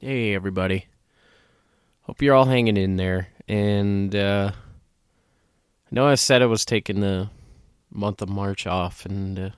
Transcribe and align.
Hey, 0.00 0.32
everybody. 0.32 0.86
Hope 2.02 2.22
you're 2.22 2.36
all 2.36 2.44
hanging 2.44 2.76
in 2.76 2.94
there. 2.94 3.30
And 3.48 4.14
uh, 4.14 4.52
I 4.54 5.88
know 5.90 6.06
I 6.06 6.14
said 6.14 6.40
I 6.40 6.46
was 6.46 6.64
taking 6.64 7.00
the 7.00 7.30
month 7.90 8.22
of 8.22 8.28
March 8.28 8.64
off, 8.64 9.04
and 9.04 9.36
uh, 9.36 9.50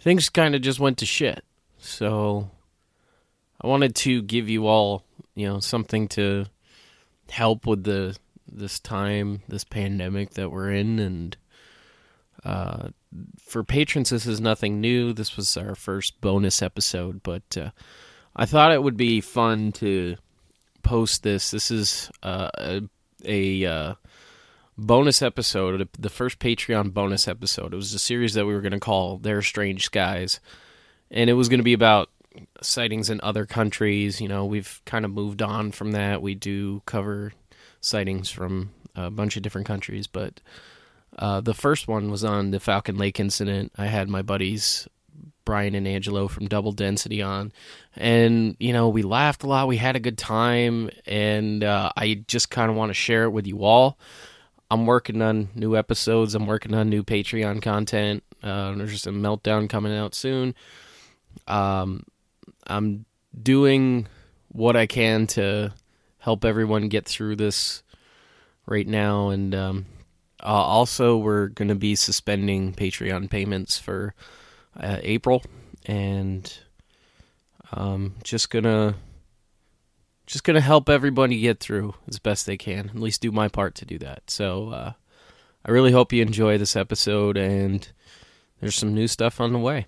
things 0.00 0.30
kind 0.30 0.54
of 0.54 0.62
just 0.62 0.80
went 0.80 0.96
to 0.98 1.06
shit. 1.06 1.44
So 1.76 2.48
I 3.60 3.66
wanted 3.66 3.94
to 3.96 4.22
give 4.22 4.48
you 4.48 4.68
all, 4.68 5.04
you 5.34 5.46
know, 5.46 5.60
something 5.60 6.08
to 6.08 6.46
help 7.28 7.66
with 7.66 7.84
the 7.84 8.16
this 8.50 8.80
time, 8.80 9.42
this 9.48 9.64
pandemic 9.64 10.30
that 10.30 10.50
we're 10.50 10.72
in, 10.72 10.98
and 10.98 11.36
uh, 12.42 12.88
for 13.38 13.62
patrons, 13.62 14.08
this 14.08 14.24
is 14.24 14.40
nothing 14.40 14.80
new. 14.80 15.12
This 15.12 15.36
was 15.36 15.58
our 15.58 15.74
first 15.74 16.22
bonus 16.22 16.62
episode, 16.62 17.22
but 17.22 17.54
uh, 17.58 17.70
I 18.34 18.46
thought 18.46 18.72
it 18.72 18.82
would 18.82 18.96
be 18.96 19.20
fun 19.20 19.72
to 19.72 20.16
post 20.82 21.22
this. 21.22 21.50
This 21.50 21.70
is 21.70 22.10
uh, 22.22 22.50
a, 22.58 22.82
a 23.24 23.64
uh, 23.66 23.94
bonus 24.78 25.22
episode, 25.22 25.88
the 25.98 26.08
first 26.08 26.38
Patreon 26.38 26.94
bonus 26.94 27.28
episode. 27.28 27.72
It 27.74 27.76
was 27.76 27.92
a 27.92 27.98
series 27.98 28.34
that 28.34 28.46
we 28.46 28.54
were 28.54 28.62
going 28.62 28.72
to 28.72 28.80
call 28.80 29.18
"Their 29.18 29.42
Strange 29.42 29.84
Skies," 29.84 30.40
and 31.10 31.28
it 31.28 31.34
was 31.34 31.48
going 31.48 31.60
to 31.60 31.64
be 31.64 31.74
about 31.74 32.08
sightings 32.62 33.10
in 33.10 33.20
other 33.22 33.44
countries. 33.44 34.20
You 34.20 34.28
know, 34.28 34.46
we've 34.46 34.80
kind 34.86 35.04
of 35.04 35.10
moved 35.10 35.42
on 35.42 35.72
from 35.72 35.92
that. 35.92 36.22
We 36.22 36.34
do 36.34 36.82
cover 36.86 37.32
sightings 37.80 38.30
from 38.30 38.70
a 38.96 39.10
bunch 39.10 39.36
of 39.36 39.42
different 39.42 39.66
countries, 39.66 40.06
but 40.06 40.40
uh, 41.18 41.42
the 41.42 41.54
first 41.54 41.86
one 41.86 42.10
was 42.10 42.24
on 42.24 42.50
the 42.50 42.60
Falcon 42.60 42.96
Lake 42.96 43.20
incident. 43.20 43.72
I 43.76 43.86
had 43.86 44.08
my 44.08 44.22
buddies 44.22 44.88
Brian 45.44 45.74
and 45.74 45.86
Angelo 45.86 46.28
from 46.28 46.46
Double 46.46 46.72
Density 46.72 47.22
on, 47.22 47.52
and 47.96 48.56
you 48.58 48.72
know 48.72 48.88
we 48.88 49.02
laughed 49.02 49.42
a 49.42 49.46
lot. 49.46 49.68
We 49.68 49.76
had 49.76 49.96
a 49.96 50.00
good 50.00 50.18
time, 50.18 50.90
and 51.06 51.64
uh, 51.64 51.92
I 51.96 52.24
just 52.26 52.50
kind 52.50 52.70
of 52.70 52.76
want 52.76 52.90
to 52.90 52.94
share 52.94 53.24
it 53.24 53.30
with 53.30 53.46
you 53.46 53.64
all. 53.64 53.98
I'm 54.70 54.86
working 54.86 55.20
on 55.20 55.50
new 55.54 55.76
episodes. 55.76 56.34
I'm 56.34 56.46
working 56.46 56.74
on 56.74 56.88
new 56.88 57.02
Patreon 57.04 57.60
content. 57.60 58.22
Uh, 58.42 58.72
there's 58.74 58.92
just 58.92 59.06
a 59.06 59.10
meltdown 59.10 59.68
coming 59.68 59.94
out 59.94 60.14
soon. 60.14 60.54
Um, 61.46 62.04
I'm 62.66 63.04
doing 63.40 64.06
what 64.48 64.76
I 64.76 64.86
can 64.86 65.26
to 65.28 65.72
help 66.18 66.44
everyone 66.44 66.88
get 66.88 67.04
through 67.04 67.36
this 67.36 67.82
right 68.66 68.86
now, 68.86 69.28
and 69.28 69.54
um, 69.54 69.86
uh, 70.42 70.46
also 70.46 71.16
we're 71.16 71.48
going 71.48 71.68
to 71.68 71.74
be 71.74 71.94
suspending 71.94 72.72
Patreon 72.72 73.30
payments 73.30 73.78
for 73.78 74.14
uh, 74.78 74.98
April, 75.02 75.42
and 75.86 76.58
um, 77.72 78.14
just 78.22 78.50
gonna 78.50 78.94
just 80.26 80.44
gonna 80.44 80.60
help 80.60 80.88
everybody 80.88 81.40
get 81.40 81.60
through 81.60 81.94
as 82.08 82.18
best 82.18 82.46
they 82.46 82.56
can. 82.56 82.90
At 82.90 83.00
least 83.00 83.20
do 83.20 83.32
my 83.32 83.48
part 83.48 83.74
to 83.76 83.84
do 83.84 83.98
that. 83.98 84.30
So 84.30 84.70
uh, 84.70 84.92
I 85.64 85.70
really 85.70 85.92
hope 85.92 86.12
you 86.12 86.22
enjoy 86.22 86.58
this 86.58 86.76
episode, 86.76 87.36
and 87.36 87.86
there's 88.60 88.76
some 88.76 88.94
new 88.94 89.08
stuff 89.08 89.40
on 89.40 89.52
the 89.52 89.58
way. 89.58 89.86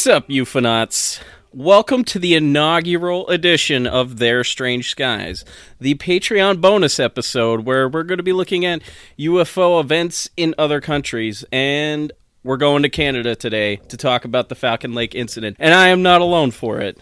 What's 0.00 0.06
up, 0.06 0.28
Euphonauts? 0.28 1.20
Welcome 1.52 2.04
to 2.04 2.18
the 2.18 2.34
inaugural 2.34 3.28
edition 3.28 3.86
of 3.86 4.16
Their 4.16 4.44
Strange 4.44 4.88
Skies, 4.88 5.44
the 5.78 5.94
Patreon 5.96 6.62
bonus 6.62 6.98
episode 6.98 7.66
where 7.66 7.86
we're 7.86 8.04
going 8.04 8.16
to 8.16 8.24
be 8.24 8.32
looking 8.32 8.64
at 8.64 8.80
UFO 9.18 9.78
events 9.78 10.30
in 10.38 10.54
other 10.56 10.80
countries. 10.80 11.44
And 11.52 12.12
we're 12.42 12.56
going 12.56 12.82
to 12.82 12.88
Canada 12.88 13.36
today 13.36 13.76
to 13.88 13.98
talk 13.98 14.24
about 14.24 14.48
the 14.48 14.54
Falcon 14.54 14.94
Lake 14.94 15.14
incident. 15.14 15.58
And 15.60 15.74
I 15.74 15.88
am 15.88 16.00
not 16.00 16.22
alone 16.22 16.50
for 16.50 16.80
it. 16.80 16.98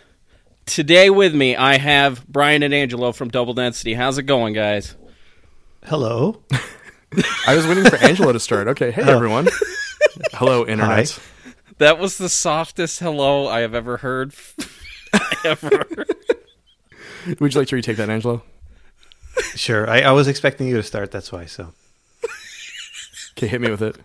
Today 0.66 1.08
with 1.08 1.32
me, 1.36 1.54
I 1.54 1.78
have 1.78 2.26
Brian 2.26 2.64
and 2.64 2.74
Angelo 2.74 3.12
from 3.12 3.28
Double 3.28 3.54
Density. 3.54 3.94
How's 3.94 4.18
it 4.18 4.24
going, 4.24 4.54
guys? 4.54 4.96
Hello. 5.84 6.42
I 7.46 7.54
was 7.54 7.64
waiting 7.64 7.84
for 7.84 7.96
Angelo 7.98 8.32
to 8.32 8.40
start. 8.40 8.66
Okay, 8.66 8.90
hey 8.90 9.04
oh. 9.06 9.14
everyone. 9.14 9.46
Hello, 10.32 10.66
internet. 10.66 11.10
Hi. 11.10 11.22
That 11.78 11.98
was 11.98 12.18
the 12.18 12.28
softest 12.28 12.98
hello 13.00 13.46
I 13.46 13.60
have 13.60 13.74
ever 13.74 13.98
heard. 13.98 14.34
ever. 15.44 15.86
Would 17.38 17.54
you 17.54 17.60
like 17.60 17.68
to 17.68 17.76
retake 17.76 17.96
that, 17.98 18.10
Angelo? 18.10 18.42
Sure. 19.54 19.88
I, 19.88 20.00
I 20.00 20.12
was 20.12 20.28
expecting 20.28 20.66
you 20.66 20.76
to 20.76 20.82
start. 20.82 21.10
That's 21.10 21.30
why. 21.30 21.46
So, 21.46 21.72
Okay, 23.36 23.46
hit 23.46 23.60
me 23.60 23.70
with 23.70 23.82
it. 23.82 23.96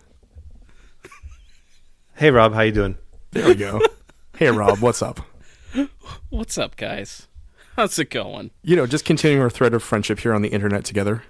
hey 2.16 2.30
Rob, 2.30 2.54
how 2.54 2.60
you 2.60 2.70
doing? 2.70 2.96
There 3.32 3.48
we 3.48 3.56
go. 3.56 3.80
hey 4.36 4.48
Rob, 4.50 4.78
what's 4.78 5.02
up? 5.02 5.20
What's 6.30 6.56
up, 6.56 6.76
guys? 6.76 7.26
How's 7.74 7.98
it 7.98 8.10
going? 8.10 8.52
You 8.62 8.76
know, 8.76 8.86
just 8.86 9.04
continuing 9.04 9.42
our 9.42 9.50
thread 9.50 9.74
of 9.74 9.82
friendship 9.82 10.20
here 10.20 10.32
on 10.32 10.42
the 10.42 10.50
internet 10.50 10.84
together. 10.84 11.24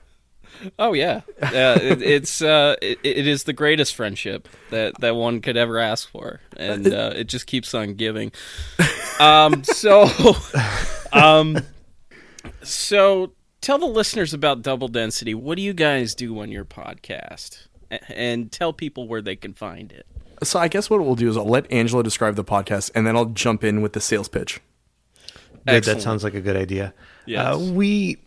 Oh 0.79 0.93
yeah, 0.93 1.23
uh, 1.43 1.79
it, 1.81 2.03
it's 2.03 2.43
uh, 2.43 2.77
it, 2.81 2.99
it 3.03 3.27
is 3.27 3.45
the 3.45 3.53
greatest 3.53 3.95
friendship 3.95 4.49
that, 4.71 4.99
that 5.01 5.17
one 5.17 5.41
could 5.41 5.57
ever 5.57 5.79
ask 5.79 6.09
for, 6.11 6.41
and 6.57 6.87
uh, 6.93 7.13
it 7.15 7.25
just 7.25 7.47
keeps 7.47 7.75
on 7.75 7.95
giving. 7.95 8.33
Um, 9.21 9.65
so, 9.65 10.09
um, 11.13 11.59
so 12.63 13.33
tell 13.61 13.79
the 13.79 13.87
listeners 13.87 14.35
about 14.35 14.63
Double 14.63 14.89
Density. 14.89 15.35
What 15.35 15.57
do 15.57 15.63
you 15.63 15.73
guys 15.73 16.15
do 16.15 16.41
on 16.41 16.51
your 16.51 16.65
podcast, 16.65 17.67
and 18.09 18.51
tell 18.51 18.73
people 18.73 19.07
where 19.09 19.23
they 19.23 19.37
can 19.37 19.55
find 19.55 19.93
it. 19.93 20.07
So 20.43 20.59
I 20.59 20.69
guess 20.69 20.91
what 20.91 21.01
we'll 21.01 21.15
do 21.15 21.29
is 21.29 21.37
I'll 21.37 21.45
let 21.45 21.71
Angelo 21.71 22.03
describe 22.03 22.35
the 22.37 22.45
podcast, 22.45 22.91
and 22.95 23.07
then 23.07 23.17
I'll 23.17 23.27
jump 23.27 23.65
in 23.65 23.83
with 23.83 23.93
the 23.93 24.01
sales 24.01 24.29
pitch. 24.29 24.61
That, 25.65 25.77
Excellent. 25.77 25.99
that 25.99 26.03
sounds 26.03 26.25
like 26.25 26.35
a 26.35 26.41
good 26.41 26.57
idea. 26.57 26.93
Yes. 27.27 27.55
Uh, 27.55 27.59
we 27.59 28.19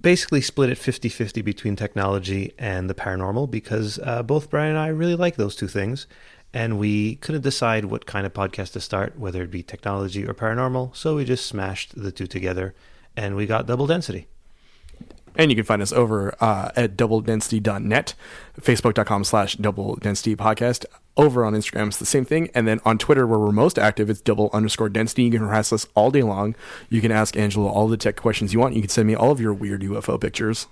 basically 0.00 0.40
split 0.40 0.70
it 0.70 0.78
50-50 0.78 1.44
between 1.44 1.76
technology 1.76 2.52
and 2.58 2.88
the 2.88 2.94
paranormal 2.94 3.50
because 3.50 3.98
uh, 4.02 4.22
both 4.22 4.50
Brian 4.50 4.70
and 4.70 4.78
I 4.78 4.88
really 4.88 5.16
like 5.16 5.36
those 5.36 5.56
two 5.56 5.68
things. 5.68 6.06
And 6.54 6.78
we 6.78 7.16
couldn't 7.16 7.42
decide 7.42 7.86
what 7.86 8.06
kind 8.06 8.24
of 8.24 8.32
podcast 8.32 8.72
to 8.72 8.80
start, 8.80 9.18
whether 9.18 9.42
it 9.42 9.50
be 9.50 9.62
technology 9.62 10.26
or 10.26 10.32
paranormal. 10.32 10.96
So 10.96 11.16
we 11.16 11.24
just 11.24 11.46
smashed 11.46 12.00
the 12.00 12.10
two 12.10 12.26
together 12.26 12.74
and 13.16 13.36
we 13.36 13.46
got 13.46 13.66
double 13.66 13.86
density. 13.86 14.28
And 15.36 15.50
you 15.50 15.56
can 15.56 15.64
find 15.64 15.82
us 15.82 15.92
over 15.92 16.34
uh, 16.40 16.70
at 16.74 16.96
doubledensity.net, 16.96 18.14
facebook.com 18.60 19.24
slash 19.24 19.56
double 19.56 19.96
density 19.96 20.34
podcast. 20.34 20.84
Over 21.18 21.44
on 21.44 21.52
Instagram, 21.52 21.88
it's 21.88 21.96
the 21.98 22.06
same 22.06 22.24
thing. 22.24 22.48
And 22.54 22.66
then 22.68 22.80
on 22.84 22.96
Twitter, 22.96 23.26
where 23.26 23.38
we're 23.40 23.50
most 23.50 23.78
active, 23.78 24.08
it's 24.08 24.20
double 24.20 24.48
underscore 24.52 24.88
density. 24.88 25.24
You 25.24 25.32
can 25.32 25.40
harass 25.40 25.72
us 25.72 25.86
all 25.96 26.10
day 26.12 26.22
long. 26.22 26.54
You 26.88 27.00
can 27.00 27.10
ask 27.10 27.36
Angelo 27.36 27.66
all 27.68 27.88
the 27.88 27.96
tech 27.96 28.14
questions 28.14 28.52
you 28.52 28.60
want. 28.60 28.74
You 28.76 28.82
can 28.82 28.88
send 28.88 29.08
me 29.08 29.16
all 29.16 29.32
of 29.32 29.40
your 29.40 29.52
weird 29.52 29.82
UFO 29.82 30.20
pictures. 30.20 30.68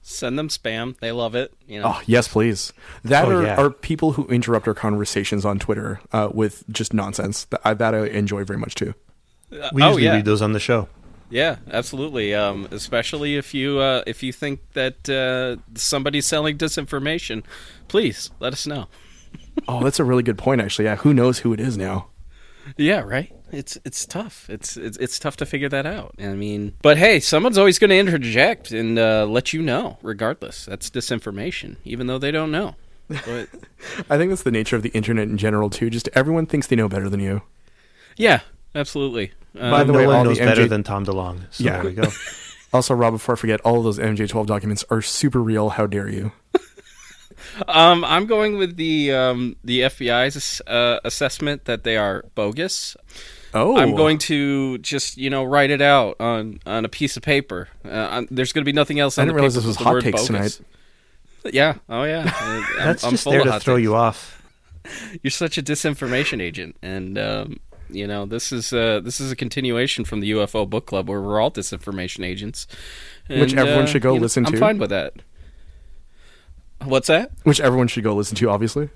Send 0.00 0.38
them 0.38 0.48
spam; 0.48 0.96
they 0.98 1.12
love 1.12 1.34
it. 1.34 1.52
You 1.66 1.80
know. 1.80 1.94
Oh, 1.96 2.02
yes, 2.06 2.26
please. 2.28 2.72
That 3.04 3.26
Oh, 3.26 3.38
are, 3.38 3.42
yeah. 3.42 3.56
are 3.56 3.70
people 3.70 4.12
who 4.12 4.26
interrupt 4.28 4.66
our 4.66 4.74
conversations 4.74 5.44
on 5.44 5.58
Twitter 5.58 6.00
uh, 6.12 6.28
with 6.32 6.64
just 6.70 6.92
nonsense. 6.94 7.44
That 7.46 7.60
I, 7.64 7.74
that 7.74 7.94
I 7.94 8.06
enjoy 8.06 8.44
very 8.44 8.58
much 8.58 8.74
too. 8.74 8.94
We 9.50 9.82
oh 9.82 9.88
usually 9.88 10.04
yeah, 10.04 10.14
read 10.14 10.24
those 10.24 10.42
on 10.42 10.52
the 10.54 10.60
show. 10.60 10.88
Yeah, 11.30 11.56
absolutely. 11.70 12.34
Um, 12.34 12.66
especially 12.70 13.36
if 13.36 13.54
you 13.54 13.78
uh, 13.78 14.02
if 14.06 14.22
you 14.22 14.32
think 14.32 14.60
that 14.74 15.08
uh, 15.08 15.62
somebody's 15.78 16.26
selling 16.26 16.58
disinformation, 16.58 17.42
please 17.88 18.30
let 18.40 18.52
us 18.52 18.66
know. 18.66 18.86
Oh, 19.68 19.82
that's 19.82 20.00
a 20.00 20.04
really 20.04 20.22
good 20.22 20.38
point, 20.38 20.60
actually. 20.60 20.86
Yeah, 20.86 20.96
who 20.96 21.12
knows 21.14 21.38
who 21.40 21.52
it 21.52 21.60
is 21.60 21.76
now? 21.76 22.06
Yeah, 22.76 23.00
right. 23.00 23.32
It's 23.50 23.76
it's 23.84 24.06
tough. 24.06 24.48
It's 24.48 24.76
it's, 24.76 24.96
it's 24.96 25.18
tough 25.18 25.36
to 25.38 25.46
figure 25.46 25.68
that 25.68 25.84
out. 25.84 26.14
I 26.18 26.28
mean, 26.28 26.74
but 26.80 26.96
hey, 26.96 27.20
someone's 27.20 27.58
always 27.58 27.78
going 27.78 27.90
to 27.90 27.98
interject 27.98 28.70
and 28.72 28.98
uh, 28.98 29.26
let 29.26 29.52
you 29.52 29.60
know. 29.60 29.98
Regardless, 30.02 30.64
that's 30.66 30.88
disinformation, 30.88 31.76
even 31.84 32.06
though 32.06 32.18
they 32.18 32.30
don't 32.30 32.50
know. 32.50 32.76
But 33.08 33.48
I 34.08 34.16
think 34.16 34.30
that's 34.30 34.42
the 34.44 34.50
nature 34.50 34.76
of 34.76 34.82
the 34.82 34.88
internet 34.90 35.28
in 35.28 35.36
general 35.36 35.68
too. 35.68 35.90
Just 35.90 36.08
everyone 36.14 36.46
thinks 36.46 36.68
they 36.68 36.76
know 36.76 36.88
better 36.88 37.10
than 37.10 37.20
you. 37.20 37.42
yeah, 38.16 38.40
absolutely. 38.74 39.32
Um, 39.58 39.70
By 39.70 39.84
the 39.84 39.92
no 39.92 39.98
way, 39.98 40.04
all 40.06 40.12
one 40.12 40.22
the 40.24 40.30
knows 40.30 40.38
better 40.38 40.66
than 40.66 40.82
Tom 40.82 41.04
DeLonge. 41.04 41.42
So 41.50 41.64
Yeah. 41.64 41.72
there 41.82 41.84
we 41.84 41.92
go. 41.92 42.08
Also, 42.74 42.94
Rob, 42.94 43.12
before 43.12 43.34
I 43.34 43.36
forget, 43.36 43.60
all 43.66 43.76
of 43.76 43.84
those 43.84 43.98
MJ12 43.98 44.46
documents 44.46 44.82
are 44.88 45.02
super 45.02 45.42
real. 45.42 45.68
How 45.68 45.86
dare 45.86 46.08
you? 46.08 46.32
Um, 47.68 48.04
I'm 48.04 48.26
going 48.26 48.56
with 48.58 48.76
the 48.76 49.12
um, 49.12 49.56
the 49.64 49.80
FBI's 49.80 50.60
uh, 50.66 51.00
assessment 51.04 51.64
that 51.66 51.84
they 51.84 51.96
are 51.96 52.24
bogus. 52.34 52.96
Oh, 53.54 53.76
I'm 53.76 53.94
going 53.94 54.16
to 54.18 54.78
just 54.78 55.18
you 55.18 55.28
know 55.28 55.44
write 55.44 55.70
it 55.70 55.82
out 55.82 56.16
on 56.20 56.60
on 56.66 56.84
a 56.84 56.88
piece 56.88 57.16
of 57.16 57.22
paper. 57.22 57.68
Uh, 57.84 58.22
there's 58.30 58.52
going 58.52 58.62
to 58.64 58.68
be 58.68 58.72
nothing 58.74 58.98
else. 58.98 59.18
I 59.18 59.22
on 59.22 59.28
didn't 59.28 59.36
realize 59.36 59.54
this 59.54 59.64
was 59.66 59.76
hot 59.76 60.00
takes 60.02 60.26
bogus. 60.28 60.56
tonight. 60.56 61.54
Yeah. 61.54 61.74
Oh 61.88 62.04
yeah. 62.04 62.32
I'm- 62.40 62.64
That's 62.78 63.04
I'm 63.04 63.10
just 63.10 63.24
there 63.24 63.42
to 63.44 63.60
throw 63.60 63.76
takes. 63.76 63.82
you 63.82 63.94
off. 63.94 64.38
You're 65.22 65.30
such 65.30 65.58
a 65.58 65.62
disinformation 65.62 66.40
agent, 66.40 66.76
and 66.82 67.18
um, 67.18 67.60
you 67.88 68.06
know 68.06 68.24
this 68.26 68.50
is 68.52 68.72
uh, 68.72 69.00
this 69.04 69.20
is 69.20 69.30
a 69.30 69.36
continuation 69.36 70.04
from 70.04 70.20
the 70.20 70.30
UFO 70.32 70.68
book 70.68 70.86
club 70.86 71.08
where 71.08 71.20
we're 71.20 71.40
all 71.40 71.50
disinformation 71.50 72.24
agents, 72.24 72.66
Which 73.28 73.54
everyone 73.54 73.84
uh, 73.84 73.86
should 73.86 74.02
go 74.02 74.14
you 74.14 74.18
know, 74.18 74.22
listen 74.22 74.46
I'm 74.46 74.52
to. 74.52 74.58
fine 74.58 74.78
with 74.78 74.90
that. 74.90 75.12
What's 76.84 77.08
that? 77.08 77.30
which 77.44 77.60
everyone 77.60 77.88
should 77.88 78.04
go 78.04 78.14
listen 78.14 78.36
to. 78.36 78.50
Obviously, 78.50 78.88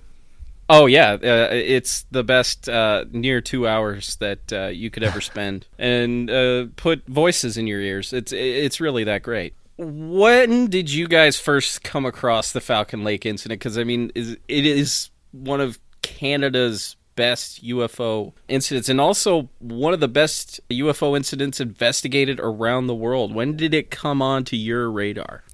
Oh 0.69 0.87
yeah, 0.87 1.13
uh, 1.13 1.49
it's 1.53 2.07
the 2.11 2.25
best 2.25 2.69
uh, 2.69 3.05
near 3.13 3.41
two 3.41 3.69
hours 3.69 4.17
that 4.17 4.53
uh, 4.53 4.67
you 4.67 4.91
could 4.91 5.05
ever 5.05 5.21
spend, 5.21 5.67
and 5.79 6.29
uh, 6.29 6.67
put 6.77 7.07
voices 7.07 7.57
in 7.57 7.67
your 7.67 7.81
ears. 7.81 8.13
It's 8.13 8.33
it's 8.33 8.81
really 8.81 9.05
that 9.05 9.23
great. 9.23 9.55
When 9.79 10.69
did 10.69 10.91
you 10.91 11.07
guys 11.07 11.39
first 11.39 11.85
come 11.85 12.05
across 12.05 12.53
the 12.53 12.61
Falcon 12.61 13.05
Lake 13.05 13.27
incident? 13.27 13.61
Because 13.61 13.79
I 13.79 13.85
mean, 13.85 14.11
is, 14.15 14.37
it 14.49 14.67
is 14.67 15.11
one 15.33 15.61
of 15.61 15.79
Canada's 16.03 16.97
best 17.15 17.65
UFO 17.65 18.33
incidents, 18.49 18.89
and 18.89 19.01
also 19.01 19.49
one 19.61 19.95
of 19.95 20.01
the 20.01 20.09
best 20.09 20.61
UFO 20.69 21.17
incidents 21.17 21.61
investigated 21.61 22.41
around 22.41 22.89
the 22.89 22.95
world. 22.95 23.33
When 23.33 23.57
did 23.57 23.73
it 23.73 23.91
come 23.91 24.21
onto 24.21 24.57
your 24.57 24.91
radar? 24.91 25.45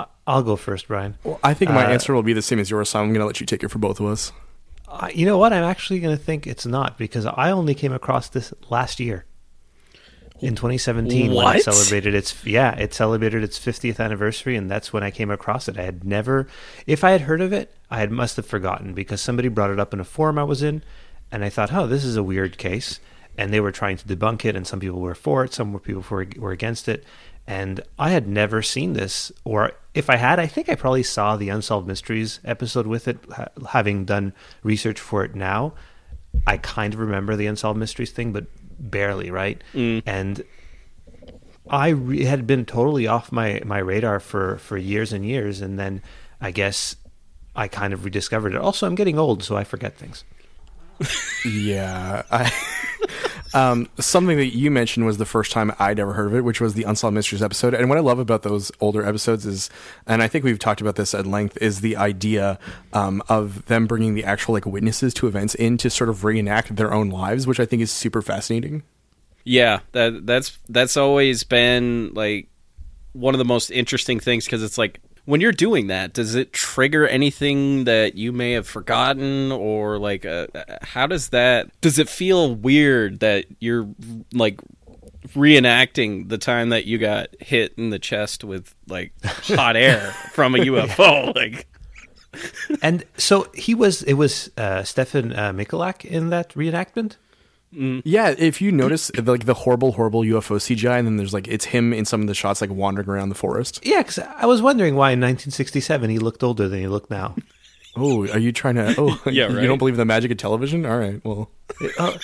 I- 0.00 0.06
I'll 0.26 0.42
go 0.42 0.56
first, 0.56 0.88
Brian. 0.88 1.16
well, 1.24 1.40
I 1.42 1.54
think 1.54 1.70
my 1.72 1.84
Uh, 1.86 1.90
answer 1.90 2.14
will 2.14 2.22
be 2.22 2.32
the 2.32 2.42
same 2.42 2.58
as 2.58 2.70
yours. 2.70 2.90
So 2.90 3.00
I'm 3.00 3.08
going 3.08 3.20
to 3.20 3.26
let 3.26 3.40
you 3.40 3.46
take 3.46 3.62
it 3.64 3.68
for 3.68 3.78
both 3.78 3.98
of 4.00 4.06
us. 4.06 4.32
I, 4.88 5.10
you 5.10 5.24
know 5.26 5.38
what? 5.38 5.52
I'm 5.52 5.62
actually 5.64 6.00
going 6.00 6.16
to 6.16 6.22
think 6.22 6.46
it's 6.46 6.66
not 6.66 6.98
because 6.98 7.26
I 7.26 7.50
only 7.50 7.74
came 7.74 7.92
across 7.92 8.28
this 8.28 8.52
last 8.70 8.98
year. 9.00 9.24
In 10.40 10.54
2017, 10.54 11.26
when 11.34 11.44
What? 11.44 11.56
it 11.56 11.64
celebrated 11.64 12.14
its 12.14 12.34
yeah, 12.46 12.74
it 12.76 12.94
celebrated 12.94 13.42
its 13.44 13.58
50th 13.58 14.00
anniversary, 14.00 14.56
and 14.56 14.70
that's 14.70 14.90
when 14.90 15.02
I 15.02 15.10
came 15.10 15.30
across 15.30 15.68
it. 15.68 15.78
I 15.78 15.82
had 15.82 16.02
never, 16.02 16.46
if 16.86 17.04
I 17.04 17.10
had 17.10 17.22
heard 17.22 17.42
of 17.42 17.52
it, 17.52 17.70
I 17.90 17.98
had 17.98 18.10
must 18.10 18.36
have 18.36 18.46
forgotten 18.46 18.94
because 18.94 19.20
somebody 19.20 19.48
brought 19.48 19.68
it 19.70 19.78
up 19.78 19.92
in 19.92 20.00
a 20.00 20.04
forum 20.04 20.38
I 20.38 20.44
was 20.44 20.62
in, 20.62 20.82
and 21.30 21.44
I 21.44 21.50
thought, 21.50 21.74
oh, 21.74 21.86
this 21.86 22.04
is 22.04 22.16
a 22.16 22.22
weird 22.22 22.56
case, 22.56 23.00
and 23.36 23.52
they 23.52 23.60
were 23.60 23.70
trying 23.72 23.98
to 23.98 24.06
debunk 24.06 24.46
it, 24.46 24.56
and 24.56 24.66
some 24.66 24.80
people 24.80 25.00
were 25.00 25.14
for 25.14 25.44
it, 25.44 25.52
some 25.52 25.74
were 25.74 25.78
people 25.78 26.04
were, 26.08 26.26
were 26.38 26.52
against 26.52 26.88
it, 26.88 27.04
and 27.46 27.80
I 27.98 28.10
had 28.10 28.28
never 28.28 28.62
seen 28.62 28.92
this, 28.92 29.32
or 29.44 29.72
if 29.94 30.08
I 30.08 30.16
had, 30.16 30.38
I 30.38 30.46
think 30.46 30.68
I 30.68 30.74
probably 30.74 31.02
saw 31.02 31.36
the 31.36 31.48
Unsolved 31.48 31.86
Mysteries 31.86 32.40
episode 32.44 32.86
with 32.86 33.08
it, 33.08 33.18
ha- 33.34 33.48
having 33.70 34.04
done 34.04 34.32
research 34.62 35.00
for 35.00 35.24
it 35.24 35.34
now. 35.34 35.72
I 36.46 36.58
kind 36.58 36.94
of 36.94 37.00
remember 37.00 37.34
the 37.34 37.46
Unsolved 37.46 37.78
Mysteries 37.78 38.12
thing, 38.12 38.32
but 38.32 38.46
barely, 38.78 39.30
right? 39.30 39.62
Mm. 39.74 40.02
And 40.06 40.44
I 41.68 41.88
re- 41.88 42.24
had 42.24 42.46
been 42.46 42.64
totally 42.64 43.06
off 43.06 43.32
my, 43.32 43.60
my 43.64 43.78
radar 43.78 44.20
for, 44.20 44.58
for 44.58 44.76
years 44.76 45.12
and 45.12 45.24
years, 45.26 45.60
and 45.60 45.78
then 45.78 46.02
I 46.40 46.52
guess 46.52 46.94
I 47.56 47.66
kind 47.66 47.92
of 47.92 48.04
rediscovered 48.04 48.54
it. 48.54 48.60
Also, 48.60 48.86
I'm 48.86 48.94
getting 48.94 49.18
old, 49.18 49.42
so 49.42 49.56
I 49.56 49.64
forget 49.64 49.96
things. 49.96 50.24
Yeah. 51.44 52.24
I, 52.30 52.52
um, 53.54 53.88
something 53.98 54.36
that 54.36 54.54
you 54.54 54.70
mentioned 54.70 55.06
was 55.06 55.18
the 55.18 55.26
first 55.26 55.52
time 55.52 55.72
I'd 55.78 55.98
ever 55.98 56.12
heard 56.12 56.28
of 56.28 56.34
it, 56.34 56.40
which 56.42 56.60
was 56.60 56.74
the 56.74 56.84
Unsolved 56.84 57.14
Mysteries 57.14 57.42
episode. 57.42 57.74
And 57.74 57.88
what 57.88 57.98
I 57.98 58.00
love 58.00 58.18
about 58.18 58.42
those 58.42 58.70
older 58.80 59.04
episodes 59.04 59.46
is, 59.46 59.70
and 60.06 60.22
I 60.22 60.28
think 60.28 60.44
we've 60.44 60.58
talked 60.58 60.80
about 60.80 60.96
this 60.96 61.14
at 61.14 61.26
length, 61.26 61.58
is 61.60 61.80
the 61.80 61.96
idea 61.96 62.58
um, 62.92 63.22
of 63.28 63.66
them 63.66 63.86
bringing 63.86 64.14
the 64.14 64.24
actual 64.24 64.54
like 64.54 64.66
witnesses 64.66 65.12
to 65.14 65.26
events 65.26 65.54
in 65.54 65.76
to 65.78 65.90
sort 65.90 66.10
of 66.10 66.24
reenact 66.24 66.76
their 66.76 66.92
own 66.92 67.10
lives, 67.10 67.46
which 67.46 67.60
I 67.60 67.66
think 67.66 67.82
is 67.82 67.90
super 67.90 68.22
fascinating. 68.22 68.82
Yeah, 69.44 69.80
that 69.92 70.26
that's 70.26 70.58
that's 70.68 70.96
always 70.96 71.44
been 71.44 72.12
like 72.14 72.48
one 73.12 73.34
of 73.34 73.38
the 73.38 73.44
most 73.44 73.70
interesting 73.70 74.20
things 74.20 74.44
because 74.44 74.62
it's 74.62 74.78
like 74.78 75.00
when 75.30 75.40
you're 75.40 75.52
doing 75.52 75.86
that, 75.86 76.12
does 76.12 76.34
it 76.34 76.52
trigger 76.52 77.06
anything 77.06 77.84
that 77.84 78.16
you 78.16 78.32
may 78.32 78.52
have 78.52 78.66
forgotten? 78.66 79.52
Or 79.52 79.96
like 79.98 80.26
uh, 80.26 80.48
how 80.82 81.06
does 81.06 81.28
that 81.28 81.70
does 81.80 81.98
it 81.98 82.08
feel 82.08 82.54
weird 82.54 83.20
that 83.20 83.46
you're 83.60 83.88
like 84.32 84.60
reenacting 85.28 86.28
the 86.28 86.38
time 86.38 86.70
that 86.70 86.84
you 86.84 86.98
got 86.98 87.28
hit 87.38 87.72
in 87.76 87.90
the 87.90 87.98
chest 87.98 88.42
with 88.42 88.74
like 88.88 89.12
hot 89.24 89.76
air 89.76 90.00
from 90.32 90.56
a 90.56 90.58
UFO 90.58 91.34
like 91.36 91.68
And 92.82 93.04
so 93.16 93.48
he 93.54 93.74
was, 93.74 94.02
it 94.02 94.14
was 94.14 94.50
uh, 94.56 94.82
Stefan 94.82 95.32
uh, 95.32 95.52
Michalak 95.52 96.04
in 96.04 96.30
that 96.30 96.50
reenactment? 96.54 97.16
Mm. 97.74 98.02
Yeah, 98.04 98.34
if 98.36 98.60
you 98.60 98.72
notice 98.72 99.10
like 99.16 99.44
the 99.44 99.54
horrible, 99.54 99.92
horrible 99.92 100.22
UFO 100.22 100.56
CGI, 100.56 100.98
and 100.98 101.06
then 101.06 101.16
there's 101.16 101.32
like 101.32 101.46
it's 101.46 101.66
him 101.66 101.92
in 101.92 102.04
some 102.04 102.20
of 102.20 102.26
the 102.26 102.34
shots 102.34 102.60
like 102.60 102.70
wandering 102.70 103.08
around 103.08 103.28
the 103.28 103.34
forest. 103.36 103.80
Yeah, 103.84 103.98
because 103.98 104.18
I 104.18 104.46
was 104.46 104.60
wondering 104.60 104.96
why 104.96 105.10
in 105.12 105.20
1967 105.20 106.10
he 106.10 106.18
looked 106.18 106.42
older 106.42 106.68
than 106.68 106.80
he 106.80 106.88
looked 106.88 107.10
now. 107.10 107.36
Oh, 107.96 108.28
are 108.28 108.38
you 108.38 108.52
trying 108.52 108.76
to? 108.76 108.94
Oh, 108.96 109.20
Yeah, 109.30 109.46
right? 109.46 109.62
You 109.62 109.66
don't 109.66 109.78
believe 109.78 109.94
in 109.94 109.98
the 109.98 110.04
magic 110.04 110.30
of 110.30 110.36
television? 110.36 110.86
All 110.86 110.96
right, 110.96 111.20
well, 111.24 111.50
Oh, 111.98 112.16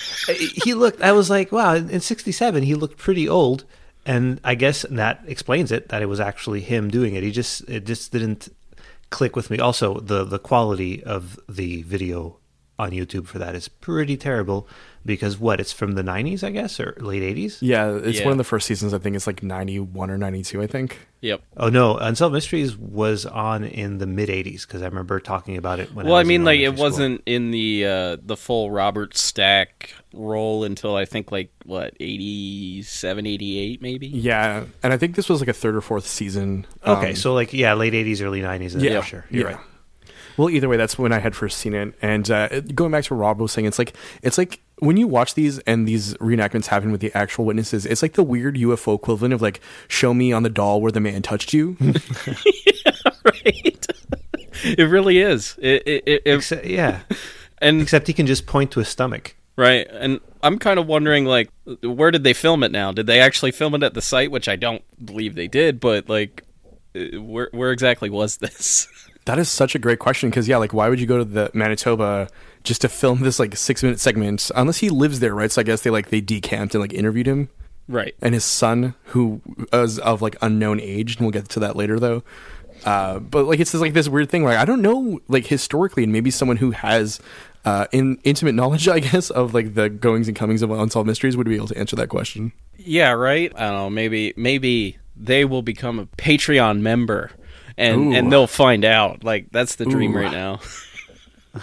he 0.63 0.73
looked. 0.73 1.01
I 1.01 1.11
was 1.11 1.29
like, 1.29 1.51
wow. 1.51 1.75
In 1.75 1.99
'67, 1.99 2.63
he 2.63 2.73
looked 2.73 2.97
pretty 2.97 3.27
old, 3.27 3.65
and 4.05 4.39
I 4.45 4.55
guess 4.55 4.85
that 4.89 5.21
explains 5.27 5.73
it. 5.73 5.89
That 5.89 6.01
it 6.01 6.05
was 6.05 6.21
actually 6.21 6.61
him 6.61 6.89
doing 6.89 7.15
it. 7.15 7.23
He 7.23 7.31
just 7.31 7.67
it 7.67 7.85
just 7.85 8.13
didn't 8.13 8.47
click 9.09 9.35
with 9.35 9.49
me. 9.49 9.59
Also, 9.59 9.99
the 9.99 10.23
the 10.23 10.39
quality 10.39 11.03
of 11.03 11.37
the 11.49 11.81
video 11.83 12.37
on 12.79 12.91
YouTube 12.91 13.25
for 13.27 13.39
that 13.39 13.55
is 13.55 13.67
pretty 13.67 14.15
terrible 14.17 14.67
because 15.05 15.39
what 15.39 15.59
it's 15.59 15.71
from 15.71 15.93
the 15.93 16.01
'90s, 16.03 16.43
I 16.43 16.51
guess, 16.51 16.79
or 16.79 16.95
late 16.99 17.23
'80s. 17.23 17.57
yeah, 17.61 17.95
it's 17.95 18.19
Yeah. 18.19 18.25
one 18.25 18.33
of 18.33 18.37
the 18.37 18.43
first 18.43 18.67
seasons. 18.67 18.93
I 18.93 18.97
think 18.99 19.15
it's 19.15 19.25
like 19.25 19.41
ninety 19.41 19.79
one 19.79 20.09
or 20.11 20.17
ninety 20.17 20.43
two. 20.43 20.61
I 20.61 20.67
think. 20.67 21.07
yep 21.21 21.41
Oh 21.55 21.69
no, 21.69 21.97
Unsolved 21.97 22.33
Mysteries 22.33 22.77
was 22.77 23.25
on 23.25 23.63
in 23.63 23.97
the 23.99 24.05
mid 24.05 24.29
'80s 24.29 24.67
because 24.67 24.81
I 24.81 24.85
remember 24.85 25.19
talking 25.19 25.57
about 25.57 25.79
it 25.79 25.93
when. 25.93 26.05
well 26.05 26.15
I, 26.15 26.19
I, 26.21 26.23
mean 26.23 26.43
like 26.45 26.59
it 26.59 26.73
school. 26.73 26.83
wasn't 26.83 27.21
in 27.25 27.51
the 27.51 27.85
uh 27.85 28.17
the 28.23 28.37
full 28.37 28.69
Robert 28.69 29.17
Stack 29.17 29.93
role 30.13 30.63
until 30.63 30.95
I 30.95 31.05
think 31.05 31.31
like 31.31 31.49
what 31.65 31.93
87 31.99 33.25
88 33.25 33.81
maybe 33.81 34.07
Yeah, 34.07 34.65
and 34.83 34.93
I 34.93 34.97
think 34.97 35.15
this 35.15 35.29
was 35.29 35.39
like 35.39 35.49
a 35.49 35.53
third 35.53 35.75
or 35.75 35.81
fourth 35.81 36.05
season. 36.07 36.65
Okay, 36.85 37.09
Um, 37.09 37.15
so 37.15 37.33
like 37.33 37.53
yeah, 37.53 37.73
late 37.73 37.93
'80s, 37.93 38.21
early 38.21 38.41
'90s. 38.41 38.79
yeah, 38.81 39.01
for 39.01 39.07
sure. 39.07 39.25
You're 39.29 39.49
yeah. 39.49 39.55
right. 39.55 39.65
Well, 40.37 40.49
either 40.49 40.69
way, 40.69 40.77
that's 40.77 40.97
when 40.99 41.11
I 41.11 41.19
had 41.19 41.35
first 41.35 41.57
seen 41.57 41.73
it. 41.73 41.93
And 42.01 42.29
uh, 42.29 42.61
going 42.61 42.91
back 42.91 43.03
to 43.05 43.15
what 43.15 43.21
Rob 43.21 43.39
was 43.41 43.51
saying, 43.51 43.65
it's 43.65 43.79
like 43.79 43.93
it's 44.21 44.37
like 44.37 44.59
when 44.79 44.95
you 44.95 45.07
watch 45.07 45.33
these 45.33 45.57
and 45.59 45.87
these 45.87 46.13
reenactments 46.15 46.67
happen 46.67 46.91
with 46.91 47.01
the 47.01 47.11
actual 47.15 47.45
witnesses, 47.45 47.85
it's 47.85 48.01
like 48.03 48.13
the 48.13 48.23
weird 48.23 48.55
UFO 48.55 48.95
equivalent 48.95 49.33
of 49.33 49.41
like 49.41 49.59
show 49.87 50.13
me 50.13 50.31
on 50.31 50.43
the 50.43 50.49
doll 50.49 50.79
where 50.81 50.91
the 50.91 50.99
man 50.99 51.21
touched 51.23 51.53
you. 51.53 51.75
right 53.25 53.87
it 54.63 54.89
really 54.89 55.19
is 55.19 55.55
it, 55.61 55.83
it, 55.85 56.03
it, 56.07 56.21
it- 56.25 56.33
Except, 56.35 56.65
yeah. 56.65 57.01
and 57.59 57.81
Except 57.81 58.07
he 58.07 58.13
can 58.13 58.25
just 58.27 58.45
point 58.47 58.71
to 58.71 58.79
his 58.79 58.87
stomach. 58.89 59.35
right 59.55 59.87
and 59.91 60.19
i'm 60.43 60.57
kind 60.59 60.79
of 60.79 60.87
wondering 60.87 61.25
like 61.25 61.49
where 61.83 62.11
did 62.11 62.23
they 62.23 62.33
film 62.33 62.63
it 62.63 62.71
now 62.71 62.91
did 62.91 63.07
they 63.07 63.19
actually 63.19 63.51
film 63.51 63.73
it 63.75 63.83
at 63.83 63.93
the 63.93 64.01
site 64.01 64.31
which 64.31 64.47
i 64.47 64.55
don't 64.55 64.83
believe 65.03 65.35
they 65.35 65.47
did 65.47 65.79
but 65.79 66.09
like 66.09 66.43
uh, 66.95 67.21
where 67.21 67.49
where 67.51 67.71
exactly 67.71 68.09
was 68.09 68.37
this 68.37 68.87
That 69.27 69.39
is 69.39 69.49
such 69.49 69.75
a 69.75 69.79
great 69.79 69.99
question 69.99 70.29
because 70.29 70.47
yeah, 70.47 70.55
like 70.55 70.71
why 70.71 70.87
would 70.87 71.01
you 71.01 71.05
go 71.05 71.17
to 71.17 71.25
the 71.25 71.51
Manitoba 71.53 72.29
just 72.63 72.79
to 72.81 72.89
film 72.89 73.19
this 73.19 73.39
like 73.39 73.57
six 73.57 73.83
minute 73.83 73.99
segment 73.99 74.49
unless 74.55 74.77
he 74.77 74.89
lives 74.89 75.19
there, 75.19 75.35
right? 75.35 75.51
So 75.51 75.59
I 75.59 75.63
guess 75.65 75.81
they 75.81 75.89
like 75.89 76.11
they 76.11 76.21
decamped 76.21 76.73
and 76.73 76.81
like 76.81 76.93
interviewed 76.93 77.27
him 77.27 77.49
right 77.89 78.15
and 78.21 78.33
his 78.33 78.45
son 78.45 78.95
who 79.07 79.41
is 79.73 79.99
of 79.99 80.21
like 80.21 80.37
unknown 80.41 80.79
age, 80.79 81.17
and 81.17 81.25
we'll 81.25 81.31
get 81.31 81.49
to 81.49 81.59
that 81.59 81.75
later 81.75 81.99
though. 81.99 82.23
Uh, 82.85 83.19
but 83.19 83.43
like 83.43 83.59
it's 83.59 83.73
just, 83.73 83.81
like 83.81 83.91
this 83.91 84.07
weird 84.07 84.29
thing 84.29 84.43
where 84.43 84.57
I 84.57 84.63
don't 84.63 84.81
know 84.81 85.19
like 85.27 85.45
historically 85.45 86.03
and 86.03 86.13
maybe 86.13 86.31
someone 86.31 86.55
who 86.55 86.71
has 86.71 87.19
uh, 87.65 87.85
in 87.91 88.19
intimate 88.23 88.55
knowledge, 88.55 88.87
I 88.87 88.99
guess, 88.99 89.29
of 89.29 89.53
like 89.53 89.73
the 89.73 89.89
goings 89.89 90.29
and 90.29 90.37
comings 90.37 90.61
of 90.61 90.71
unsolved 90.71 91.05
mysteries 91.05 91.35
would 91.35 91.49
be 91.49 91.55
able 91.57 91.67
to 91.67 91.77
answer 91.77 91.97
that 91.97 92.07
question. 92.07 92.53
yeah 92.77 93.11
right 93.11 93.51
i 93.57 93.59
don't 93.59 93.73
know 93.73 93.89
maybe 93.89 94.33
maybe 94.37 94.97
they 95.17 95.43
will 95.43 95.63
become 95.63 95.99
a 95.99 96.05
patreon 96.05 96.79
member 96.79 97.31
and 97.77 98.13
Ooh. 98.13 98.15
and 98.15 98.31
they'll 98.31 98.47
find 98.47 98.85
out 98.85 99.23
like 99.23 99.47
that's 99.51 99.75
the 99.75 99.85
dream 99.85 100.15
Ooh. 100.15 100.19
right 100.19 100.31
now 100.31 100.59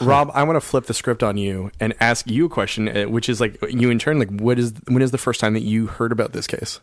Rob, 0.01 0.33
I 0.35 0.43
want 0.43 0.57
to 0.57 0.61
flip 0.61 0.87
the 0.87 0.95
script 0.95 1.23
on 1.23 1.37
you 1.37 1.71
and 1.79 1.95
ask 2.01 2.29
you 2.29 2.47
a 2.47 2.49
question, 2.49 2.89
uh, 2.89 3.05
which 3.05 3.29
is 3.29 3.41
like 3.41 3.57
you 3.71 3.91
in 3.91 4.01
turn, 4.01 4.19
like 4.19 4.41
what 4.41 4.59
is 4.59 4.73
when 4.89 5.03
is 5.03 5.13
the 5.13 5.19
first 5.19 5.39
time 5.39 5.55
that 5.55 5.63
you 5.63 5.87
heard 5.87 6.11
about 6.11 6.33
this 6.33 6.49
case? 6.49 6.81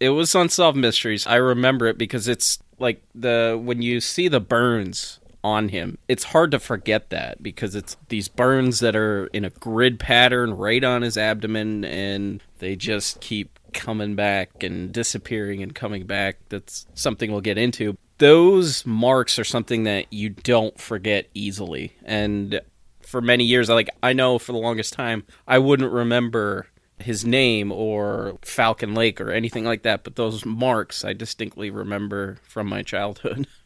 it 0.00 0.10
was 0.10 0.34
unsolved 0.34 0.76
mysteries 0.76 1.26
i 1.26 1.36
remember 1.36 1.86
it 1.86 1.98
because 1.98 2.28
it's 2.28 2.58
like 2.78 3.02
the 3.14 3.60
when 3.62 3.82
you 3.82 4.00
see 4.00 4.28
the 4.28 4.40
burns 4.40 5.18
on 5.42 5.68
him 5.68 5.96
it's 6.08 6.24
hard 6.24 6.50
to 6.50 6.58
forget 6.58 7.10
that 7.10 7.42
because 7.42 7.74
it's 7.74 7.96
these 8.08 8.28
burns 8.28 8.80
that 8.80 8.96
are 8.96 9.26
in 9.28 9.44
a 9.44 9.50
grid 9.50 9.98
pattern 9.98 10.52
right 10.52 10.82
on 10.82 11.02
his 11.02 11.16
abdomen 11.16 11.84
and 11.84 12.42
they 12.58 12.74
just 12.74 13.20
keep 13.20 13.58
coming 13.72 14.14
back 14.16 14.62
and 14.62 14.92
disappearing 14.92 15.62
and 15.62 15.74
coming 15.74 16.04
back 16.06 16.36
that's 16.48 16.86
something 16.94 17.30
we'll 17.30 17.40
get 17.40 17.58
into 17.58 17.96
those 18.18 18.86
marks 18.86 19.38
are 19.38 19.44
something 19.44 19.84
that 19.84 20.12
you 20.12 20.30
don't 20.30 20.78
forget 20.80 21.28
easily. 21.34 21.92
And 22.04 22.60
for 23.00 23.20
many 23.20 23.44
years, 23.44 23.70
I 23.70 23.74
like 23.74 23.90
I 24.02 24.12
know 24.12 24.38
for 24.38 24.52
the 24.52 24.58
longest 24.58 24.92
time 24.92 25.24
I 25.46 25.58
wouldn't 25.58 25.92
remember 25.92 26.66
his 26.98 27.24
name 27.24 27.70
or 27.70 28.38
Falcon 28.42 28.94
Lake 28.94 29.20
or 29.20 29.30
anything 29.30 29.64
like 29.64 29.82
that, 29.82 30.02
but 30.02 30.16
those 30.16 30.44
marks 30.46 31.04
I 31.04 31.12
distinctly 31.12 31.70
remember 31.70 32.38
from 32.42 32.68
my 32.68 32.82
childhood. 32.82 33.46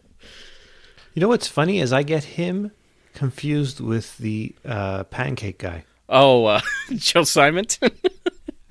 You 1.13 1.21
know 1.21 1.29
what's 1.29 1.49
funny 1.49 1.81
is 1.81 1.93
I 1.93 2.05
get 2.05 2.23
him 2.23 2.71
confused 3.15 3.81
with 3.81 4.17
the 4.19 4.55
uh, 4.65 5.03
pancake 5.05 5.59
guy. 5.59 5.85
Oh, 6.09 6.45
uh, 6.45 6.61
Joe 6.95 7.25
Simonton. 7.25 7.91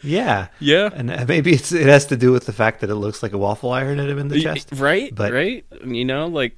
Yeah, 0.01 0.47
yeah. 0.59 0.89
and 0.93 1.11
uh, 1.11 1.25
maybe 1.27 1.51
it's 1.53 1.71
it 1.71 1.87
has 1.87 2.05
to 2.07 2.17
do 2.17 2.31
with 2.31 2.45
the 2.45 2.53
fact 2.53 2.81
that 2.81 2.89
it 2.89 2.95
looks 2.95 3.21
like 3.23 3.33
a 3.33 3.37
waffle 3.37 3.71
iron 3.71 3.99
at 3.99 4.09
him 4.09 4.17
in 4.19 4.27
the 4.29 4.41
chest. 4.41 4.69
Right, 4.73 5.13
But- 5.13 5.33
right. 5.33 5.65
You 5.85 6.05
know, 6.05 6.27
like 6.27 6.55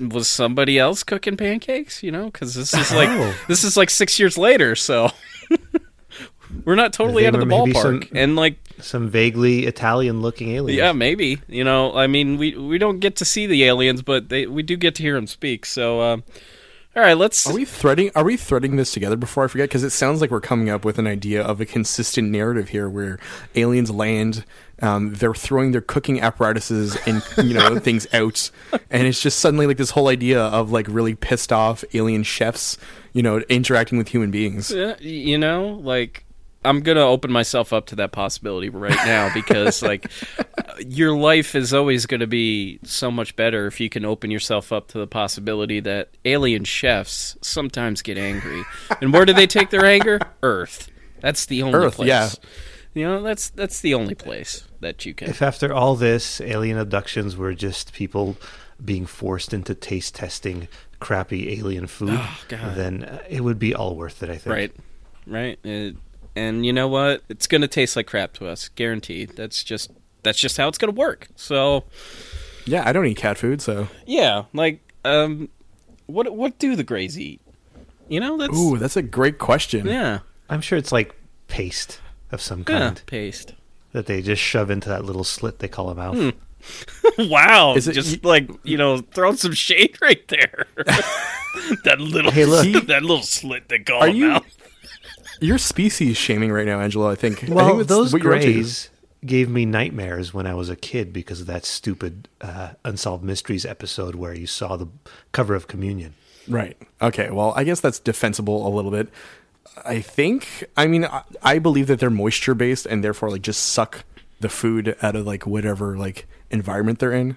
was 0.00 0.28
somebody 0.28 0.78
else 0.78 1.02
cooking 1.02 1.36
pancakes? 1.36 2.02
You 2.02 2.12
know, 2.12 2.26
because 2.26 2.54
this 2.54 2.72
is 2.74 2.92
like 2.92 3.08
Oh. 3.10 3.34
this 3.48 3.64
is 3.64 3.76
like 3.76 3.90
six 3.90 4.18
years 4.18 4.38
later, 4.38 4.74
so 4.76 5.10
we're 6.64 6.74
not 6.76 6.92
totally 6.92 7.22
They 7.24 7.28
out 7.28 7.34
of 7.34 7.40
the 7.40 7.46
ballpark. 7.46 7.82
some- 7.82 8.02
And 8.14 8.36
like, 8.36 8.56
Some 8.80 9.08
vaguely 9.10 9.66
Italian-looking 9.66 10.50
aliens. 10.50 10.78
yeah, 10.78 10.92
maybe 10.92 11.38
you 11.48 11.64
know, 11.64 11.94
I 11.96 12.06
mean, 12.06 12.38
we 12.38 12.56
we 12.56 12.78
don't 12.78 13.00
get 13.00 13.16
to 13.16 13.24
see 13.24 13.46
the 13.46 13.64
aliens, 13.64 14.02
but 14.02 14.28
they 14.28 14.46
we 14.46 14.62
do 14.62 14.76
get 14.76 14.94
to 14.96 15.02
hear 15.02 15.14
them 15.14 15.26
speak. 15.26 15.66
So, 15.66 16.00
um, 16.00 16.22
all 16.96 17.02
right, 17.02 17.16
let's. 17.16 17.46
Are 17.46 17.54
we 17.54 17.64
threading? 17.64 18.10
Are 18.16 18.24
we 18.24 18.36
threading 18.36 18.76
this 18.76 18.92
together 18.92 19.16
before 19.16 19.44
I 19.44 19.46
forget? 19.46 19.68
Because 19.68 19.84
it 19.84 19.90
sounds 19.90 20.20
like 20.20 20.30
we're 20.30 20.40
coming 20.40 20.68
up 20.68 20.84
with 20.84 20.98
an 20.98 21.06
idea 21.06 21.42
of 21.42 21.60
a 21.60 21.66
consistent 21.66 22.30
narrative 22.30 22.70
here, 22.70 22.88
where 22.88 23.20
aliens 23.54 23.90
land, 23.90 24.44
um, 24.82 25.14
they're 25.14 25.34
throwing 25.34 25.72
their 25.72 25.80
cooking 25.80 26.20
apparatuses 26.20 26.96
and 27.06 27.22
you 27.36 27.54
know 27.54 27.78
things 27.80 28.06
out, 28.12 28.50
and 28.90 29.06
it's 29.06 29.20
just 29.20 29.38
suddenly 29.38 29.66
like 29.66 29.76
this 29.76 29.90
whole 29.90 30.08
idea 30.08 30.40
of 30.40 30.72
like 30.72 30.86
really 30.88 31.14
pissed 31.14 31.52
off 31.52 31.84
alien 31.94 32.22
chefs, 32.22 32.78
you 33.12 33.22
know, 33.22 33.38
interacting 33.48 33.98
with 33.98 34.08
human 34.08 34.30
beings. 34.30 34.70
Yeah, 34.70 34.96
you 34.98 35.38
know, 35.38 35.80
like 35.82 36.24
I'm 36.68 36.80
gonna 36.80 37.00
open 37.06 37.32
myself 37.32 37.72
up 37.72 37.86
to 37.86 37.96
that 37.96 38.12
possibility 38.12 38.68
right 38.68 38.94
now 39.06 39.32
because 39.32 39.82
like 39.82 40.10
your 40.86 41.16
life 41.16 41.54
is 41.54 41.72
always 41.72 42.06
gonna 42.06 42.26
be 42.26 42.78
so 42.82 43.10
much 43.10 43.34
better 43.36 43.66
if 43.66 43.80
you 43.80 43.88
can 43.88 44.04
open 44.04 44.30
yourself 44.30 44.72
up 44.72 44.88
to 44.88 44.98
the 44.98 45.06
possibility 45.06 45.80
that 45.80 46.10
alien 46.24 46.64
chefs 46.64 47.36
sometimes 47.40 48.02
get 48.02 48.18
angry. 48.18 48.62
And 49.00 49.12
where 49.12 49.24
do 49.24 49.32
they 49.32 49.46
take 49.46 49.70
their 49.70 49.86
anger? 49.86 50.20
Earth. 50.42 50.90
That's 51.20 51.46
the 51.46 51.62
only 51.62 51.78
Earth, 51.78 51.94
place. 51.96 52.08
yeah. 52.08 52.28
You 52.94 53.04
know, 53.04 53.22
that's 53.22 53.50
that's 53.50 53.80
the 53.80 53.94
only 53.94 54.14
place 54.14 54.66
that 54.80 55.06
you 55.06 55.14
can. 55.14 55.30
If 55.30 55.40
after 55.42 55.72
all 55.72 55.94
this, 55.96 56.40
alien 56.40 56.78
abductions 56.78 57.36
were 57.36 57.54
just 57.54 57.92
people 57.92 58.36
being 58.84 59.06
forced 59.06 59.52
into 59.54 59.74
taste 59.74 60.14
testing 60.16 60.68
crappy 61.00 61.58
alien 61.58 61.86
food, 61.86 62.10
Oh, 62.20 62.40
God. 62.48 62.74
then 62.76 63.04
uh, 63.04 63.22
it 63.28 63.42
would 63.42 63.58
be 63.58 63.74
all 63.74 63.94
worth 63.96 64.22
it. 64.22 64.30
I 64.30 64.36
think. 64.36 64.46
Right. 64.54 64.72
Right. 65.26 65.58
It, 65.64 65.96
and 66.38 66.64
you 66.66 66.72
know 66.72 66.88
what? 66.88 67.22
It's 67.28 67.46
going 67.46 67.60
to 67.62 67.68
taste 67.68 67.96
like 67.96 68.06
crap 68.06 68.32
to 68.34 68.46
us, 68.46 68.68
guaranteed. 68.68 69.30
That's 69.36 69.62
just 69.64 69.90
that's 70.22 70.38
just 70.38 70.56
how 70.56 70.68
it's 70.68 70.78
going 70.78 70.92
to 70.92 70.98
work. 70.98 71.28
So, 71.36 71.84
Yeah, 72.66 72.82
I 72.86 72.92
don't 72.92 73.06
eat 73.06 73.16
cat 73.16 73.38
food, 73.38 73.60
so 73.62 73.88
yeah, 74.06 74.44
like 74.52 74.80
um 75.04 75.48
what 76.06 76.32
what 76.34 76.58
do 76.58 76.76
the 76.76 76.84
Greys 76.84 77.18
eat? 77.18 77.40
You 78.08 78.20
know, 78.20 78.36
that's 78.38 78.56
ooh, 78.56 78.78
that's 78.78 78.96
a 78.96 79.02
great 79.02 79.38
question. 79.38 79.86
yeah. 79.86 80.20
I'm 80.50 80.60
sure 80.62 80.78
it's 80.78 80.92
like 80.92 81.14
paste 81.48 82.00
of 82.32 82.40
some 82.40 82.60
Yeah, 82.60 82.78
kind 82.78 83.02
paste. 83.06 83.54
that 83.92 84.06
they 84.06 84.22
just 84.22 84.40
shove 84.42 84.70
into 84.70 84.88
that 84.88 85.04
little 85.04 85.24
slit 85.24 85.58
they 85.58 85.68
call 85.68 85.90
a 85.90 85.94
mouth. 85.94 86.16
Hmm. 86.16 86.30
wow. 87.30 87.74
Is 87.76 87.86
it- 87.86 87.92
just 87.92 88.24
like, 88.24 88.48
you 88.64 88.76
know, 88.76 88.98
throwing 88.98 89.36
some 89.36 89.52
shade 89.52 89.96
right 90.02 90.26
there. 90.28 90.66
that 91.84 92.00
little 92.00 92.30
Hey, 92.30 92.44
look. 92.46 92.86
that 92.86 93.02
little 93.02 93.22
slit 93.22 93.68
they 93.68 93.78
call 93.78 94.02
Are 94.02 94.08
a 94.08 94.12
you- 94.12 94.28
mouth. 94.28 94.57
You're 95.40 95.58
species 95.58 96.16
shaming 96.16 96.50
right 96.52 96.66
now, 96.66 96.80
Angelo. 96.80 97.08
I 97.10 97.14
think. 97.14 97.48
I 97.48 97.52
Well, 97.52 97.76
think 97.76 97.88
those 97.88 98.12
what 98.12 98.22
you're 98.22 98.34
up 98.34 98.40
to. 98.40 98.52
grays 98.52 98.90
gave 99.24 99.48
me 99.48 99.64
nightmares 99.64 100.32
when 100.32 100.46
I 100.46 100.54
was 100.54 100.68
a 100.70 100.76
kid 100.76 101.12
because 101.12 101.40
of 101.40 101.46
that 101.48 101.64
stupid 101.64 102.28
uh, 102.40 102.70
Unsolved 102.84 103.24
Mysteries 103.24 103.64
episode 103.66 104.14
where 104.14 104.32
you 104.34 104.46
saw 104.46 104.76
the 104.76 104.86
cover 105.32 105.54
of 105.54 105.66
Communion. 105.66 106.14
Right. 106.46 106.76
Okay. 107.02 107.30
Well, 107.30 107.52
I 107.56 107.64
guess 107.64 107.80
that's 107.80 107.98
defensible 107.98 108.66
a 108.66 108.70
little 108.74 108.90
bit. 108.90 109.08
I 109.84 110.00
think. 110.00 110.64
I 110.76 110.86
mean, 110.86 111.04
I, 111.04 111.22
I 111.42 111.58
believe 111.58 111.86
that 111.88 111.98
they're 112.00 112.10
moisture 112.10 112.54
based 112.54 112.86
and 112.86 113.02
therefore 113.04 113.30
like 113.30 113.42
just 113.42 113.62
suck 113.64 114.04
the 114.40 114.48
food 114.48 114.96
out 115.02 115.16
of 115.16 115.26
like 115.26 115.46
whatever 115.46 115.96
like 115.96 116.26
environment 116.50 116.98
they're 117.00 117.12
in. 117.12 117.36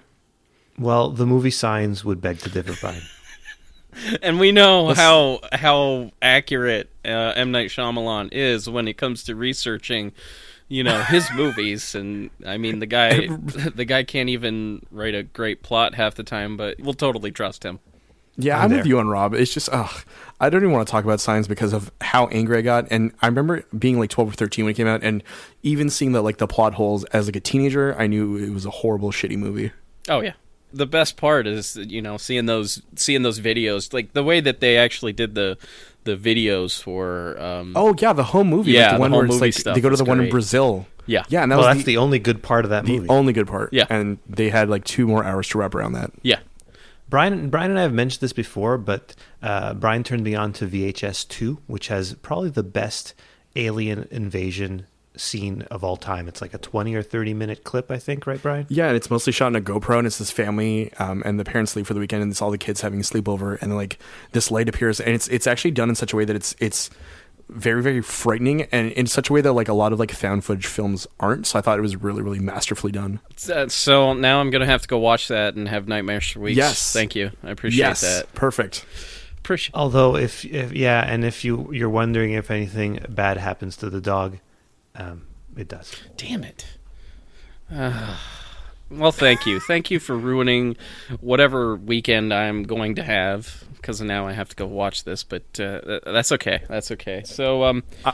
Well, 0.78 1.10
the 1.10 1.26
movie 1.26 1.50
Signs 1.50 2.04
would 2.04 2.20
beg 2.20 2.38
to 2.40 2.48
differ, 2.48 2.74
Brian. 2.80 3.02
And 4.22 4.40
we 4.40 4.52
know 4.52 4.94
how 4.94 5.40
how 5.52 6.10
accurate 6.20 6.90
uh, 7.04 7.32
M 7.36 7.50
Night 7.50 7.68
Shyamalan 7.68 8.30
is 8.32 8.68
when 8.68 8.88
it 8.88 8.96
comes 8.96 9.24
to 9.24 9.34
researching, 9.34 10.12
you 10.68 10.82
know, 10.82 11.02
his 11.02 11.28
movies. 11.34 11.94
And 11.94 12.30
I 12.46 12.56
mean, 12.58 12.78
the 12.78 12.86
guy 12.86 13.26
the 13.74 13.84
guy 13.84 14.02
can't 14.04 14.28
even 14.28 14.84
write 14.90 15.14
a 15.14 15.22
great 15.22 15.62
plot 15.62 15.94
half 15.94 16.14
the 16.14 16.24
time, 16.24 16.56
but 16.56 16.80
we'll 16.80 16.94
totally 16.94 17.30
trust 17.30 17.64
him. 17.64 17.80
Yeah, 18.36 18.58
I'm 18.58 18.70
I'm, 18.70 18.78
with 18.78 18.86
you 18.86 18.98
on 18.98 19.08
Rob. 19.08 19.34
It's 19.34 19.52
just, 19.52 19.68
ugh, 19.70 20.04
I 20.40 20.48
don't 20.48 20.62
even 20.62 20.72
want 20.72 20.86
to 20.86 20.90
talk 20.90 21.04
about 21.04 21.20
Signs 21.20 21.46
because 21.46 21.74
of 21.74 21.92
how 22.00 22.28
angry 22.28 22.58
I 22.58 22.62
got. 22.62 22.86
And 22.90 23.12
I 23.20 23.26
remember 23.26 23.64
being 23.78 23.98
like 23.98 24.08
12 24.08 24.30
or 24.30 24.32
13 24.32 24.64
when 24.64 24.72
it 24.72 24.74
came 24.74 24.86
out, 24.86 25.02
and 25.02 25.22
even 25.62 25.90
seeing 25.90 26.12
the 26.12 26.22
like 26.22 26.38
the 26.38 26.46
plot 26.46 26.74
holes 26.74 27.04
as 27.04 27.26
like 27.26 27.36
a 27.36 27.40
teenager, 27.40 27.94
I 27.98 28.06
knew 28.06 28.36
it 28.36 28.50
was 28.50 28.64
a 28.64 28.70
horrible, 28.70 29.12
shitty 29.12 29.36
movie. 29.36 29.72
Oh 30.08 30.20
yeah. 30.20 30.32
The 30.72 30.86
best 30.86 31.16
part 31.16 31.46
is 31.46 31.76
you 31.76 32.00
know 32.02 32.16
seeing 32.16 32.46
those 32.46 32.82
seeing 32.96 33.22
those 33.22 33.40
videos 33.40 33.92
like 33.92 34.12
the 34.12 34.22
way 34.24 34.40
that 34.40 34.60
they 34.60 34.76
actually 34.78 35.12
did 35.12 35.34
the 35.34 35.58
the 36.04 36.16
videos 36.16 36.82
for 36.82 37.38
um 37.40 37.72
Oh 37.76 37.94
yeah, 37.98 38.12
the 38.12 38.24
home 38.24 38.48
movie, 38.48 38.72
Yeah, 38.72 38.80
like 38.82 38.90
the 38.92 38.94
the 38.96 39.00
one 39.00 39.10
home 39.10 39.18
where 39.18 39.24
it's 39.26 39.32
movie 39.34 39.46
like 39.46 39.54
stuff 39.54 39.74
they 39.74 39.80
go 39.80 39.88
to 39.88 39.92
was 39.92 39.98
the 40.00 40.04
one 40.04 40.20
in. 40.20 40.30
Brazil. 40.30 40.86
yeah 41.06 41.24
Yeah, 41.28 41.42
and 41.42 41.52
that 41.52 41.56
well, 41.58 41.68
was 41.68 41.76
that's 41.76 41.86
the, 41.86 41.94
the, 41.94 41.98
only 41.98 42.18
good 42.18 42.42
part 42.42 42.64
of 42.64 42.70
that 42.70 42.84
the 42.86 42.96
movie. 42.96 43.08
only 43.08 43.32
good 43.32 43.46
part. 43.46 43.72
Yeah. 43.72 43.86
and 43.90 44.18
they 44.28 44.48
had 44.50 44.68
like 44.68 44.84
two 44.84 45.06
more 45.06 45.22
hours 45.24 45.48
to 45.50 45.58
wrap 45.58 45.74
around 45.74 45.92
that. 45.92 46.10
yeah 46.22 46.40
Brian, 47.08 47.50
Brian 47.50 47.70
and 47.70 47.78
I 47.78 47.82
have 47.82 47.92
mentioned 47.92 48.22
this 48.22 48.32
before, 48.32 48.78
but 48.78 49.14
uh, 49.42 49.74
Brian 49.74 50.02
turned 50.02 50.24
me 50.24 50.34
on 50.34 50.54
to 50.54 50.66
VHS 50.66 51.28
2, 51.28 51.58
which 51.66 51.88
has 51.88 52.14
probably 52.22 52.48
the 52.48 52.62
best 52.62 53.12
alien 53.54 54.08
invasion 54.10 54.86
scene 55.16 55.62
of 55.70 55.84
all 55.84 55.96
time. 55.96 56.28
It's 56.28 56.40
like 56.40 56.54
a 56.54 56.58
20 56.58 56.94
or 56.94 57.02
30 57.02 57.34
minute 57.34 57.64
clip, 57.64 57.90
I 57.90 57.98
think, 57.98 58.26
right, 58.26 58.40
Brian? 58.40 58.66
Yeah, 58.68 58.88
and 58.88 58.96
it's 58.96 59.10
mostly 59.10 59.32
shot 59.32 59.48
in 59.48 59.56
a 59.56 59.60
GoPro, 59.60 59.98
and 59.98 60.06
it's 60.06 60.18
this 60.18 60.30
family, 60.30 60.92
um, 60.94 61.22
and 61.24 61.38
the 61.38 61.44
parents 61.44 61.76
leave 61.76 61.86
for 61.86 61.94
the 61.94 62.00
weekend, 62.00 62.22
and 62.22 62.30
it's 62.32 62.40
all 62.42 62.50
the 62.50 62.58
kids 62.58 62.80
having 62.80 63.00
a 63.00 63.02
sleepover, 63.02 63.60
and 63.60 63.74
like 63.76 63.98
this 64.32 64.50
light 64.50 64.68
appears, 64.68 65.00
and 65.00 65.14
it's 65.14 65.28
it's 65.28 65.46
actually 65.46 65.72
done 65.72 65.88
in 65.88 65.94
such 65.94 66.12
a 66.12 66.16
way 66.16 66.24
that 66.24 66.36
it's 66.36 66.54
it's 66.60 66.90
very 67.48 67.82
very 67.82 68.00
frightening, 68.00 68.62
and 68.72 68.92
in 68.92 69.06
such 69.06 69.28
a 69.28 69.32
way 69.32 69.40
that 69.42 69.52
like 69.52 69.68
a 69.68 69.74
lot 69.74 69.92
of 69.92 69.98
like 69.98 70.10
found 70.12 70.44
footage 70.44 70.66
films 70.66 71.06
aren't. 71.20 71.46
So 71.46 71.58
I 71.58 71.62
thought 71.62 71.78
it 71.78 71.82
was 71.82 71.96
really 71.96 72.22
really 72.22 72.38
masterfully 72.40 72.92
done. 72.92 73.20
So- 73.36 73.68
so 73.68 74.14
now 74.14 74.40
I'm 74.40 74.50
gonna 74.50 74.66
have 74.66 74.82
to 74.82 74.88
go 74.88 74.98
watch 74.98 75.28
that 75.28 75.54
and 75.54 75.68
have 75.68 75.88
nightmares 75.88 76.28
for 76.30 76.40
weeks. 76.40 76.56
Yes. 76.56 76.92
thank 76.92 77.14
you. 77.14 77.30
I 77.44 77.50
appreciate 77.50 77.78
yes, 77.78 78.00
that. 78.00 78.32
perfect. 78.34 78.86
Appreciate. 79.38 79.74
Although, 79.74 80.14
if, 80.16 80.44
if 80.44 80.72
yeah, 80.72 81.02
and 81.04 81.24
if 81.24 81.44
you 81.44 81.68
you're 81.72 81.90
wondering 81.90 82.32
if 82.32 82.48
anything 82.50 83.04
bad 83.08 83.38
happens 83.38 83.76
to 83.78 83.90
the 83.90 84.00
dog, 84.00 84.38
um, 84.94 85.26
it 85.56 85.68
does. 85.68 85.94
Damn 86.16 86.44
it. 86.44 86.66
Ah. 87.70 88.20
well, 88.90 89.12
thank 89.12 89.46
you. 89.46 89.60
Thank 89.60 89.90
you 89.90 89.98
for 89.98 90.16
ruining 90.16 90.76
whatever 91.20 91.76
weekend 91.76 92.32
I'm 92.32 92.64
going 92.64 92.96
to 92.96 93.02
have 93.02 93.64
because 93.76 94.00
now 94.00 94.26
I 94.26 94.32
have 94.32 94.48
to 94.50 94.56
go 94.56 94.66
watch 94.66 95.04
this. 95.04 95.24
But 95.24 95.42
uh, 95.58 96.00
that's 96.04 96.32
okay. 96.32 96.62
That's 96.68 96.90
okay. 96.92 97.22
So, 97.24 97.64
um, 97.64 97.82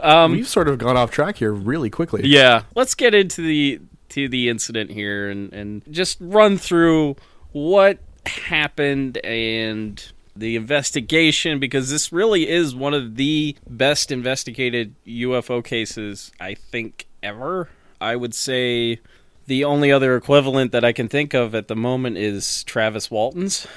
um, 0.00 0.32
We've 0.32 0.48
sort 0.48 0.68
of 0.68 0.78
gone 0.78 0.96
off 0.96 1.10
track 1.10 1.36
here 1.36 1.52
really 1.52 1.90
quickly. 1.90 2.26
yeah, 2.26 2.64
let's 2.74 2.94
get 2.94 3.14
into 3.14 3.42
the 3.42 3.80
to 4.10 4.28
the 4.28 4.48
incident 4.50 4.90
here 4.90 5.30
and 5.30 5.52
and 5.52 5.82
just 5.90 6.18
run 6.20 6.58
through 6.58 7.16
what 7.52 7.98
happened 8.26 9.18
and 9.18 10.12
the 10.42 10.56
investigation 10.56 11.60
because 11.60 11.88
this 11.88 12.12
really 12.12 12.48
is 12.48 12.74
one 12.74 12.92
of 12.92 13.14
the 13.14 13.56
best 13.70 14.10
investigated 14.10 14.92
UFO 15.06 15.64
cases 15.64 16.32
I 16.40 16.54
think 16.54 17.06
ever. 17.22 17.68
I 18.00 18.16
would 18.16 18.34
say 18.34 18.98
the 19.46 19.62
only 19.62 19.92
other 19.92 20.16
equivalent 20.16 20.72
that 20.72 20.84
I 20.84 20.92
can 20.92 21.08
think 21.08 21.32
of 21.32 21.54
at 21.54 21.68
the 21.68 21.76
moment 21.76 22.18
is 22.18 22.64
Travis 22.64 23.08
Walton's. 23.08 23.68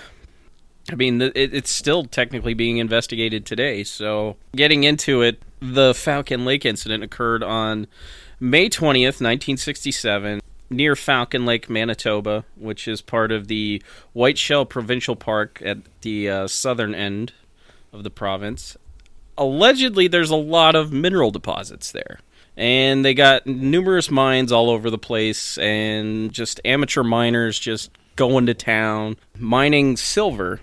I 0.92 0.96
mean, 0.96 1.22
it's 1.36 1.72
still 1.72 2.06
technically 2.06 2.56
being 2.56 2.78
investigated 2.78 3.46
today. 3.46 3.84
So, 3.84 4.38
getting 4.56 4.84
into 4.84 5.22
it, 5.22 5.42
the 5.60 5.94
Falcon 5.94 6.46
Lake 6.46 6.66
incident 6.66 7.04
occurred 7.04 7.44
on 7.44 7.86
May 8.40 8.70
20th, 8.70 9.22
1967, 9.22 10.42
near 10.70 10.96
Falcon 10.96 11.46
Lake, 11.46 11.70
Manitoba, 11.70 12.46
which 12.56 12.88
is 12.88 13.02
part 13.02 13.32
of 13.32 13.48
the 13.48 13.82
Whiteshell 14.14 14.66
Provincial 14.66 15.16
Park 15.16 15.62
at 15.64 15.78
the 16.02 16.30
uh, 16.30 16.48
southern 16.48 16.96
end 16.96 17.34
of 17.94 18.04
the 18.04 18.10
province. 18.10 18.76
Allegedly, 19.38 20.08
there's 20.08 20.30
a 20.30 20.36
lot 20.36 20.76
of 20.76 20.92
mineral 20.94 21.32
deposits 21.32 21.92
there. 21.92 22.20
and 22.58 23.04
they 23.04 23.14
got 23.14 23.46
numerous 23.46 24.10
mines 24.10 24.52
all 24.52 24.70
over 24.70 24.90
the 24.90 24.98
place, 24.98 25.58
and 25.58 26.32
just 26.32 26.62
amateur 26.64 27.04
miners 27.04 27.60
just 27.60 27.92
going 28.16 28.46
to 28.46 28.54
town 28.54 29.18
mining 29.38 29.98
silver. 29.98 30.62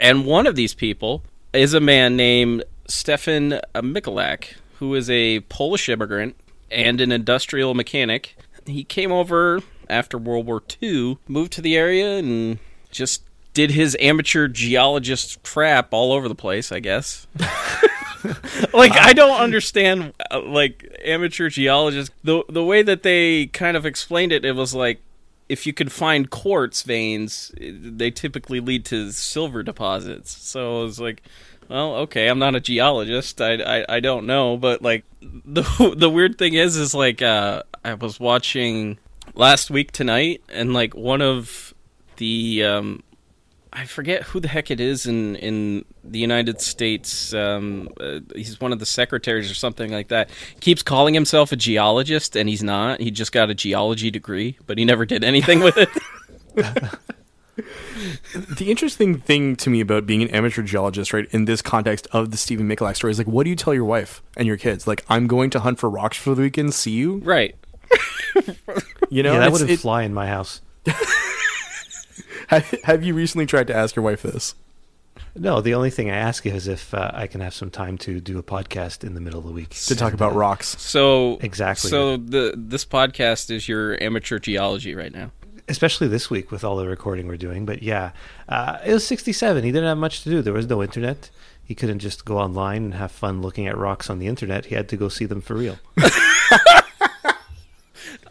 And 0.00 0.26
one 0.26 0.46
of 0.48 0.56
these 0.56 0.74
people 0.74 1.22
is 1.52 1.74
a 1.74 1.80
man 1.80 2.16
named 2.16 2.64
Stefan 2.88 3.60
Michalak, 3.74 4.54
who 4.78 4.94
is 4.96 5.08
a 5.08 5.40
Polish 5.40 5.88
immigrant 5.88 6.34
and 6.70 7.00
an 7.00 7.12
industrial 7.12 7.74
mechanic. 7.74 8.36
He 8.66 8.84
came 8.84 9.12
over 9.12 9.60
after 9.88 10.18
World 10.18 10.46
War 10.46 10.62
II, 10.82 11.18
moved 11.28 11.52
to 11.52 11.60
the 11.60 11.76
area, 11.76 12.18
and 12.18 12.58
just 12.90 13.22
did 13.54 13.70
his 13.72 13.96
amateur 14.00 14.48
geologist 14.48 15.42
crap 15.42 15.92
all 15.92 16.12
over 16.12 16.28
the 16.28 16.34
place, 16.34 16.72
I 16.72 16.80
guess. 16.80 17.26
like 18.72 18.92
I 18.92 19.12
don't 19.12 19.40
understand 19.40 20.12
uh, 20.30 20.40
like 20.42 20.86
amateur 21.04 21.48
geologists 21.48 22.14
the 22.22 22.44
the 22.48 22.64
way 22.64 22.82
that 22.82 23.02
they 23.02 23.46
kind 23.46 23.76
of 23.76 23.84
explained 23.84 24.32
it 24.32 24.44
it 24.44 24.52
was 24.52 24.74
like 24.74 25.00
if 25.48 25.66
you 25.66 25.72
could 25.72 25.90
find 25.90 26.30
quartz 26.30 26.82
veins 26.82 27.52
they 27.58 28.10
typically 28.10 28.60
lead 28.60 28.84
to 28.84 29.10
silver 29.10 29.62
deposits 29.62 30.30
so 30.30 30.82
it 30.82 30.84
was 30.84 31.00
like 31.00 31.22
well 31.68 31.94
okay 31.96 32.28
i'm 32.28 32.38
not 32.38 32.54
a 32.54 32.60
geologist 32.60 33.40
i 33.40 33.54
i, 33.54 33.96
I 33.96 34.00
don't 34.00 34.26
know 34.26 34.56
but 34.56 34.82
like 34.82 35.04
the 35.20 35.94
the 35.96 36.10
weird 36.10 36.38
thing 36.38 36.54
is 36.54 36.76
is 36.76 36.94
like 36.94 37.22
uh 37.22 37.62
i 37.84 37.94
was 37.94 38.18
watching 38.18 38.98
last 39.34 39.70
week 39.70 39.92
tonight 39.92 40.42
and 40.48 40.72
like 40.72 40.94
one 40.94 41.22
of 41.22 41.74
the 42.16 42.64
um 42.64 43.02
I 43.74 43.86
forget 43.86 44.24
who 44.24 44.40
the 44.40 44.48
heck 44.48 44.70
it 44.70 44.80
is 44.80 45.06
in 45.06 45.36
in 45.36 45.86
the 46.04 46.18
United 46.18 46.60
States. 46.60 47.32
Um, 47.32 47.88
uh, 47.98 48.20
he's 48.34 48.60
one 48.60 48.72
of 48.72 48.78
the 48.78 48.86
secretaries 48.86 49.50
or 49.50 49.54
something 49.54 49.90
like 49.90 50.08
that. 50.08 50.28
Keeps 50.60 50.82
calling 50.82 51.14
himself 51.14 51.52
a 51.52 51.56
geologist, 51.56 52.36
and 52.36 52.48
he's 52.50 52.62
not. 52.62 53.00
He 53.00 53.10
just 53.10 53.32
got 53.32 53.48
a 53.48 53.54
geology 53.54 54.10
degree, 54.10 54.58
but 54.66 54.76
he 54.76 54.84
never 54.84 55.06
did 55.06 55.24
anything 55.24 55.60
with 55.60 55.78
it. 55.78 55.88
the 57.56 58.66
interesting 58.70 59.18
thing 59.18 59.56
to 59.56 59.70
me 59.70 59.80
about 59.80 60.06
being 60.06 60.22
an 60.22 60.28
amateur 60.30 60.62
geologist, 60.62 61.12
right, 61.12 61.28
in 61.32 61.44
this 61.44 61.62
context 61.62 62.06
of 62.12 62.30
the 62.30 62.36
Stephen 62.36 62.68
Michalak 62.68 62.96
story 62.96 63.10
is 63.10 63.18
like, 63.18 63.26
what 63.26 63.44
do 63.44 63.50
you 63.50 63.56
tell 63.56 63.74
your 63.74 63.84
wife 63.84 64.22
and 64.36 64.46
your 64.46 64.56
kids? 64.56 64.86
Like, 64.86 65.04
I'm 65.08 65.26
going 65.26 65.50
to 65.50 65.60
hunt 65.60 65.78
for 65.78 65.90
rocks 65.90 66.16
for 66.16 66.34
the 66.34 66.42
weekend. 66.42 66.74
See 66.74 66.92
you, 66.92 67.18
right? 67.18 67.54
you 69.10 69.22
know, 69.22 69.34
yeah, 69.34 69.40
that 69.40 69.52
wouldn't 69.52 69.70
it- 69.70 69.80
fly 69.80 70.02
in 70.02 70.14
my 70.14 70.26
house. 70.26 70.60
have, 72.48 72.74
have 72.84 73.04
you 73.04 73.14
recently 73.14 73.46
tried 73.46 73.66
to 73.68 73.74
ask 73.76 73.94
your 73.96 74.04
wife 74.04 74.22
this? 74.22 74.54
No, 75.34 75.60
the 75.62 75.74
only 75.74 75.90
thing 75.90 76.10
I 76.10 76.16
ask 76.16 76.44
is 76.44 76.68
if 76.68 76.92
uh, 76.92 77.10
I 77.14 77.26
can 77.26 77.40
have 77.40 77.54
some 77.54 77.70
time 77.70 77.96
to 77.98 78.20
do 78.20 78.38
a 78.38 78.42
podcast 78.42 79.02
in 79.02 79.14
the 79.14 79.20
middle 79.20 79.40
of 79.40 79.46
the 79.46 79.52
week 79.52 79.70
To 79.70 79.96
talk 79.96 80.12
about 80.12 80.34
rocks. 80.34 80.78
So 80.80 81.38
Exactly. 81.40 81.88
So 81.88 82.18
the 82.18 82.52
this 82.56 82.84
podcast 82.84 83.50
is 83.50 83.66
your 83.66 84.02
amateur 84.02 84.38
geology 84.38 84.94
right 84.94 85.12
now. 85.12 85.30
Especially 85.72 86.06
this 86.06 86.28
week 86.28 86.50
with 86.52 86.62
all 86.62 86.76
the 86.76 86.86
recording 86.86 87.26
we're 87.26 87.36
doing. 87.36 87.64
But 87.64 87.82
yeah, 87.82 88.12
uh, 88.48 88.78
it 88.84 88.92
was 88.92 89.06
67. 89.06 89.64
He 89.64 89.72
didn't 89.72 89.88
have 89.88 89.98
much 89.98 90.22
to 90.22 90.30
do. 90.30 90.42
There 90.42 90.52
was 90.52 90.68
no 90.68 90.82
internet. 90.82 91.30
He 91.64 91.74
couldn't 91.74 92.00
just 92.00 92.24
go 92.26 92.38
online 92.38 92.84
and 92.84 92.94
have 92.94 93.10
fun 93.10 93.40
looking 93.40 93.66
at 93.66 93.76
rocks 93.76 94.10
on 94.10 94.18
the 94.18 94.26
internet. 94.26 94.66
He 94.66 94.74
had 94.74 94.88
to 94.90 94.96
go 94.96 95.08
see 95.08 95.24
them 95.24 95.40
for 95.40 95.54
real. 95.54 95.78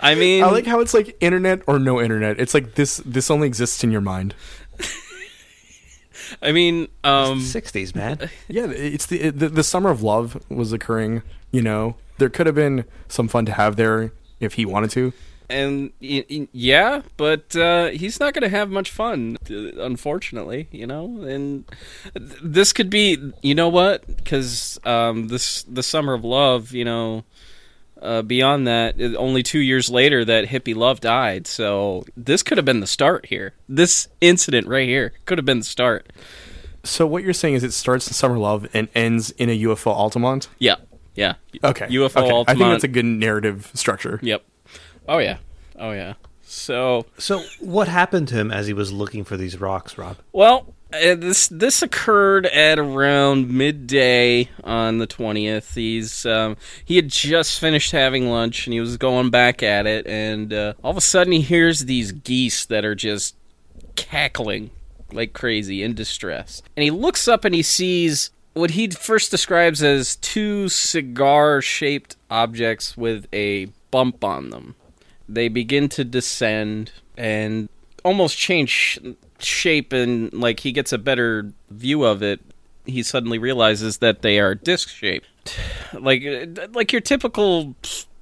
I 0.04 0.16
mean, 0.16 0.44
I 0.44 0.52
like 0.52 0.66
how 0.66 0.80
it's 0.80 0.94
like 0.94 1.18
internet 1.20 1.62
or 1.68 1.80
no 1.80 2.00
internet. 2.00 2.40
It's 2.40 2.54
like 2.54 2.76
this. 2.76 2.98
This 3.06 3.30
only 3.30 3.48
exists 3.48 3.84
in 3.84 3.92
your 3.92 4.02
mind. 4.02 4.34
I 6.42 6.52
mean, 6.52 6.88
um, 7.04 7.40
60s, 7.40 7.94
man. 7.96 8.30
Yeah, 8.48 8.68
it's 8.68 9.06
the, 9.06 9.30
the 9.30 9.50
the 9.50 9.64
summer 9.64 9.90
of 9.90 10.02
love 10.02 10.42
was 10.50 10.74
occurring. 10.74 11.22
You 11.52 11.62
know, 11.62 11.96
there 12.18 12.30
could 12.30 12.46
have 12.48 12.56
been 12.56 12.86
some 13.08 13.28
fun 13.28 13.46
to 13.46 13.52
have 13.52 13.76
there 13.76 14.12
if 14.40 14.54
he 14.54 14.66
wanted 14.66 14.92
to. 14.92 15.14
And 15.52 15.92
yeah, 16.02 17.02
but 17.18 17.56
uh, 17.56 17.88
he's 17.88 18.20
not 18.20 18.34
going 18.34 18.44
to 18.44 18.50
have 18.50 18.70
much 18.70 18.90
fun, 18.90 19.38
unfortunately. 19.50 20.68
You 20.72 20.88
know, 20.88 21.22
and 21.22 21.66
th- 22.14 22.40
this 22.44 22.74
could 22.74 22.90
be, 22.90 23.32
you 23.42 23.56
know 23.56 23.70
what? 23.70 24.08
Because 24.08 24.80
um, 24.86 25.28
this 25.28 25.64
the 25.64 25.84
summer 25.84 26.14
of 26.14 26.24
love, 26.24 26.72
you 26.72 26.86
know. 26.86 27.24
Uh, 28.02 28.24
beyond 28.24 28.66
that, 28.66 29.00
only 29.16 29.44
two 29.44 29.60
years 29.60 29.88
later, 29.88 30.26
that 30.26 30.46
hippie 30.46 30.76
love 30.76 31.00
died. 31.00 31.46
So 31.46 32.04
this 32.18 32.42
could 32.42 32.58
have 32.58 32.66
been 32.66 32.80
the 32.80 32.88
start 32.88 33.28
here. 33.28 33.54
This 33.70 34.08
incident 34.20 34.66
right 34.66 34.88
here 34.88 35.14
could 35.26 35.38
have 35.38 35.46
been 35.46 35.60
the 35.60 35.66
start. 35.66 36.12
So 36.84 37.06
what 37.06 37.24
you're 37.24 37.34
saying 37.34 37.54
is 37.54 37.64
it 37.64 37.74
starts 37.74 38.08
in 38.08 38.14
summer 38.14 38.40
love 38.40 38.68
and 38.74 38.90
ends 38.96 39.30
in 39.30 39.50
a 39.50 39.60
UFO 39.66 39.92
Altamont. 39.92 40.50
Yeah, 40.58 40.78
yeah. 41.16 41.36
Okay, 41.64 41.86
UFO 41.88 42.42
okay. 42.42 42.52
I 42.52 42.56
think 42.56 42.72
that's 42.72 42.84
a 42.84 42.88
good 42.88 43.06
narrative 43.06 43.70
structure. 43.76 44.20
Yep. 44.24 44.44
Oh 45.08 45.20
yeah. 45.20 45.38
Oh 45.82 45.92
yeah. 45.92 46.14
So 46.44 47.08
So, 47.18 47.44
what 47.60 47.88
happened 47.88 48.28
to 48.30 48.36
him 48.36 48.52
as 48.52 48.68
he 48.68 48.74
was 48.74 48.94
looking 48.94 49.24
for 49.24 49.36
these 49.36 49.60
rocks, 49.60 49.98
Rob? 49.98 50.18
Well, 50.32 50.74
uh, 50.94 51.16
this 51.16 51.48
this 51.48 51.82
occurred 51.82 52.46
at 52.46 52.78
around 52.78 53.50
midday 53.50 54.50
on 54.64 55.00
the 55.00 55.08
twentieth. 55.08 55.74
He's 55.74 56.26
um, 56.26 56.58
he 56.86 56.98
had 56.98 57.08
just 57.08 57.60
finished 57.60 57.92
having 57.92 58.30
lunch 58.30 58.68
and 58.68 58.74
he 58.74 58.80
was 58.80 58.98
going 58.98 59.32
back 59.32 59.64
at 59.64 59.88
it, 59.88 60.06
and 60.06 60.54
uh, 60.54 60.74
all 60.84 60.92
of 60.92 60.98
a 60.98 61.02
sudden 61.02 61.34
he 61.34 61.42
hears 61.42 61.86
these 61.86 62.12
geese 62.12 62.66
that 62.66 62.86
are 62.86 62.96
just 62.96 63.36
cackling 63.96 64.70
like 65.12 65.34
crazy 65.34 65.82
in 65.82 65.96
distress, 65.96 66.62
and 66.76 66.84
he 66.84 66.92
looks 66.92 67.28
up 67.28 67.44
and 67.44 67.56
he 67.56 67.64
sees 67.64 68.30
what 68.54 68.72
he 68.72 68.90
first 68.90 69.32
describes 69.32 69.82
as 69.82 70.18
two 70.18 70.68
cigar-shaped 70.68 72.18
objects 72.30 72.98
with 72.98 73.26
a 73.32 73.66
bump 73.92 74.24
on 74.26 74.50
them 74.50 74.76
they 75.34 75.48
begin 75.48 75.90
to 75.90 76.04
descend 76.04 76.92
and 77.18 77.70
almost 78.04 78.38
change 78.38 78.70
sh- 78.70 78.98
shape 79.40 79.94
and 79.94 80.32
like 80.34 80.62
he 80.62 80.72
gets 80.72 80.92
a 80.92 80.98
better 80.98 81.52
view 81.70 82.04
of 82.04 82.22
it 82.22 82.42
he 82.86 83.04
suddenly 83.04 83.38
realizes 83.38 83.98
that 83.98 84.22
they 84.22 84.40
are 84.40 84.56
disc 84.56 84.90
shaped. 84.90 85.28
Like 85.94 86.26
uh, 86.26 86.68
like 86.72 86.94
your 86.94 87.02
typical 87.02 87.76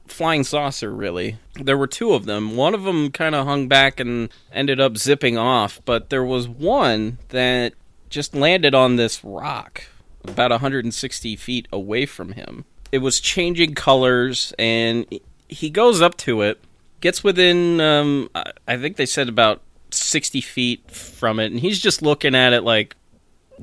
flying 0.07 0.43
saucer 0.43 0.91
really. 0.91 1.37
There 1.53 1.77
were 1.77 1.85
two 1.85 2.13
of 2.13 2.25
them. 2.25 2.55
One 2.55 2.73
of 2.73 2.81
them 2.81 3.11
kind 3.11 3.35
of 3.35 3.45
hung 3.45 3.67
back 3.67 3.99
and 3.99 4.29
ended 4.51 4.79
up 4.79 4.97
zipping 4.97 5.37
off 5.37 5.79
but 5.85 6.09
there 6.09 6.23
was 6.23 6.47
one 6.47 7.19
that 7.29 7.73
just 8.09 8.33
landed 8.33 8.73
on 8.73 8.95
this 8.95 9.23
rock 9.23 9.83
about 10.23 10.49
160 10.49 11.35
feet 11.35 11.67
away 11.71 12.07
from 12.07 12.31
him. 12.31 12.65
It 12.91 12.99
was 12.99 13.19
changing 13.19 13.75
colors 13.75 14.51
and 14.57 15.05
he 15.47 15.69
goes 15.69 16.01
up 16.01 16.17
to 16.17 16.41
it 16.41 16.59
gets 17.01 17.23
within 17.23 17.79
um 17.81 18.29
I- 18.67 18.77
think 18.77 18.97
they 18.97 19.05
said 19.05 19.29
about 19.29 19.61
60 19.91 20.41
feet 20.41 20.89
from 20.91 21.39
it 21.39 21.51
and 21.51 21.59
he's 21.59 21.79
just 21.79 22.01
looking 22.01 22.35
at 22.35 22.53
it 22.53 22.61
like 22.63 22.95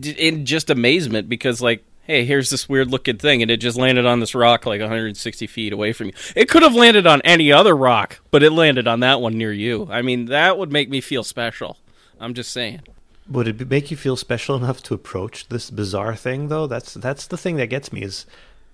in 0.03 0.45
just 0.45 0.71
amazement 0.71 1.29
because 1.29 1.61
like 1.63 1.85
hey 2.05 2.25
here's 2.25 2.51
this 2.51 2.69
weird 2.69 2.91
looking 2.91 3.17
thing 3.17 3.43
and 3.43 3.51
it 3.51 3.59
just 3.59 3.79
landed 3.79 4.05
on 4.07 4.21
this 4.21 4.35
rock 4.35 4.67
like 4.67 4.81
160 4.81 5.47
feet 5.47 5.73
away 5.73 5.93
from 5.93 6.09
you 6.09 6.13
it 6.35 6.49
could 6.49 6.63
have 6.63 6.75
landed 6.75 7.07
on 7.07 7.21
any 7.23 7.53
other 7.53 7.77
rock 7.77 8.21
but 8.31 8.43
it 8.43 8.51
landed 8.51 8.87
on 8.89 9.01
that 9.01 9.21
one 9.21 9.39
near 9.39 9.53
you 9.53 9.89
i 9.91 10.03
mean 10.03 10.27
that 10.27 10.59
would 10.59 10.73
make 10.73 10.91
me 10.91 11.01
feel 11.01 11.23
special 11.25 11.79
i'm 12.21 12.35
just 12.35 12.53
saying 12.53 12.81
Would 13.29 13.49
it 13.49 13.69
make 13.71 13.91
you 13.91 13.97
feel 13.97 14.17
special 14.17 14.55
enough 14.57 14.83
to 14.85 14.95
approach 14.95 15.49
this 15.49 15.69
bizarre 15.71 16.15
thing, 16.15 16.47
though? 16.49 16.69
That's 16.69 16.95
that's 16.95 17.27
the 17.27 17.37
thing 17.37 17.57
that 17.57 17.67
gets 17.67 17.93
me. 17.93 18.03
Is 18.03 18.25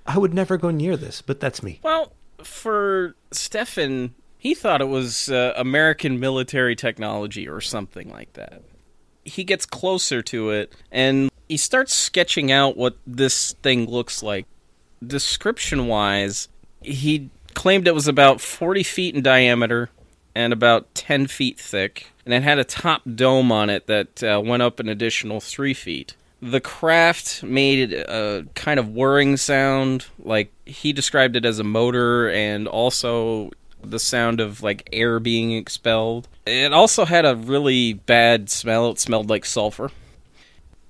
I 0.05 0.19
would 0.19 0.35
never 0.35 0.59
go 0.59 0.71
near 0.71 0.95
this, 0.95 1.23
but 1.23 1.41
that's 1.41 1.63
me. 1.63 1.81
Well, 1.83 2.13
for 2.45 3.15
Stefan, 3.31 4.13
he 4.43 4.55
thought 4.55 4.81
it 4.81 4.89
was 4.89 5.29
uh, 5.29 5.53
American 5.55 6.19
military 6.19 6.75
technology 6.75 7.49
or 7.49 7.61
something 7.61 8.11
like 8.11 8.33
that. 8.33 8.61
He 9.23 9.45
gets 9.45 9.65
closer 9.65 10.21
to 10.21 10.51
it 10.51 10.73
and 10.91 11.31
he 11.49 11.57
starts 11.57 11.95
sketching 11.95 12.51
out 12.51 12.77
what 12.77 12.97
this 13.07 13.53
thing 13.63 13.89
looks 13.89 14.21
like. 14.21 14.47
Description 15.07 15.87
wise, 15.87 16.49
he 16.81 17.31
claimed 17.55 17.87
it 17.87 17.95
was 17.95 18.09
about 18.09 18.41
40 18.41 18.83
feet 18.83 19.15
in 19.15 19.23
diameter 19.23 19.91
and 20.35 20.53
about 20.53 20.93
10 20.97 21.29
feet 21.29 21.61
thick, 21.61 22.11
and 22.27 22.35
it 22.35 22.43
had 22.43 22.59
a 22.59 22.65
top 22.65 23.03
dome 23.15 23.53
on 23.53 23.71
it 23.71 23.87
that 23.87 24.25
uh, 24.25 24.43
went 24.45 24.65
up 24.65 24.81
an 24.81 24.89
additional 24.89 25.41
3 25.41 25.73
feet. 25.73 26.17
The 26.41 26.61
craft 26.61 27.45
made 27.45 27.93
a 27.93 28.45
kind 28.57 28.81
of 28.81 28.89
whirring 28.89 29.37
sound, 29.37 30.07
like 30.19 30.53
he 30.67 30.93
described 30.93 31.37
it 31.37 31.45
as 31.45 31.61
a 31.61 31.65
motor, 31.65 32.29
and 32.29 32.67
also 32.67 33.53
the 33.83 33.99
sound 33.99 34.41
of 34.41 34.63
like 34.63 34.89
air 34.93 35.19
being 35.21 35.53
expelled. 35.53 36.29
It 36.47 36.73
also 36.73 37.05
had 37.05 37.25
a 37.25 37.37
really 37.37 37.93
bad 37.95 38.51
smell. 38.51 38.91
It 38.91 38.99
smelled 38.99 39.31
like 39.31 39.45
sulfur. 39.45 39.91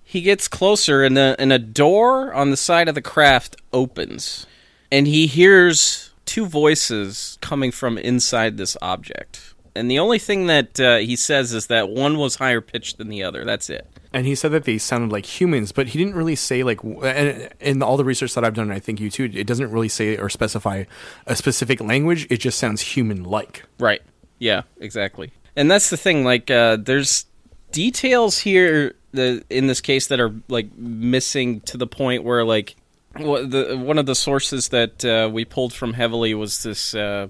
He 0.05 0.21
gets 0.21 0.47
closer, 0.47 1.03
and, 1.03 1.17
and 1.17 1.53
a 1.53 1.59
door 1.59 2.35
on 2.35 2.51
the 2.51 2.57
side 2.57 2.87
of 2.87 2.95
the 2.95 3.01
craft 3.01 3.57
opens, 3.73 4.47
and 4.91 5.07
he 5.07 5.27
hears 5.27 6.11
two 6.27 6.45
voices 6.45 7.39
coming 7.41 7.71
from 7.71 7.97
inside 7.97 8.57
this 8.57 8.77
object. 8.83 9.55
And 9.75 9.91
the 9.91 9.99
only 9.99 10.19
thing 10.19 10.49
that 10.49 10.79
uh, 10.79 10.99
he 10.99 11.17
says 11.17 11.55
is 11.55 11.69
that 11.69 11.89
one 11.89 12.19
was 12.19 12.37
higher 12.37 12.61
pitched 12.61 12.99
than 12.99 13.09
the 13.09 13.23
other. 13.23 13.45
That's 13.45 13.71
it. 13.71 13.87
And 14.13 14.27
he 14.27 14.35
said 14.35 14.53
that 14.53 14.65
they 14.65 14.79
sounded 14.79 15.13
like 15.13 15.27
humans, 15.27 15.73
but 15.73 15.89
he 15.89 15.99
didn't 15.99 16.15
really 16.15 16.37
say 16.37 16.63
like. 16.63 16.83
And 16.83 17.49
in 17.61 17.83
all 17.83 17.97
the 17.97 18.05
research 18.05 18.35
that 18.35 18.45
I've 18.45 18.55
done, 18.55 18.65
and 18.65 18.73
I 18.73 18.79
think 18.79 19.01
you 19.01 19.11
too, 19.11 19.31
it 19.33 19.47
doesn't 19.47 19.71
really 19.71 19.89
say 19.89 20.17
or 20.17 20.29
specify 20.29 20.85
a 21.27 21.37
specific 21.37 21.81
language. 21.81 22.27
It 22.31 22.39
just 22.39 22.59
sounds 22.59 22.81
human-like. 22.81 23.65
Right. 23.79 24.03
Yeah, 24.39 24.63
exactly. 24.79 25.33
And 25.57 25.71
that's 25.71 25.91
the 25.91 25.97
thing. 25.97 26.25
Like, 26.25 26.51
uh, 26.51 26.77
there's 26.81 27.27
details 27.71 28.39
here 28.39 28.95
that, 29.13 29.45
in 29.51 29.67
this 29.67 29.81
case 29.81 30.09
that 30.09 30.21
are 30.21 30.35
like 30.49 30.75
missing 30.77 31.61
to 31.63 31.77
the 31.77 31.87
point 31.87 32.25
where 32.25 32.45
like 32.45 32.77
the 33.15 33.79
one 33.83 33.99
of 33.99 34.07
the 34.07 34.15
sources 34.15 34.69
that 34.69 35.05
uh, 35.05 35.29
we 35.31 35.45
pulled 35.45 35.73
from 35.73 35.93
heavily 35.93 36.35
was 36.35 36.63
this 36.63 36.95
uh, 36.95 37.29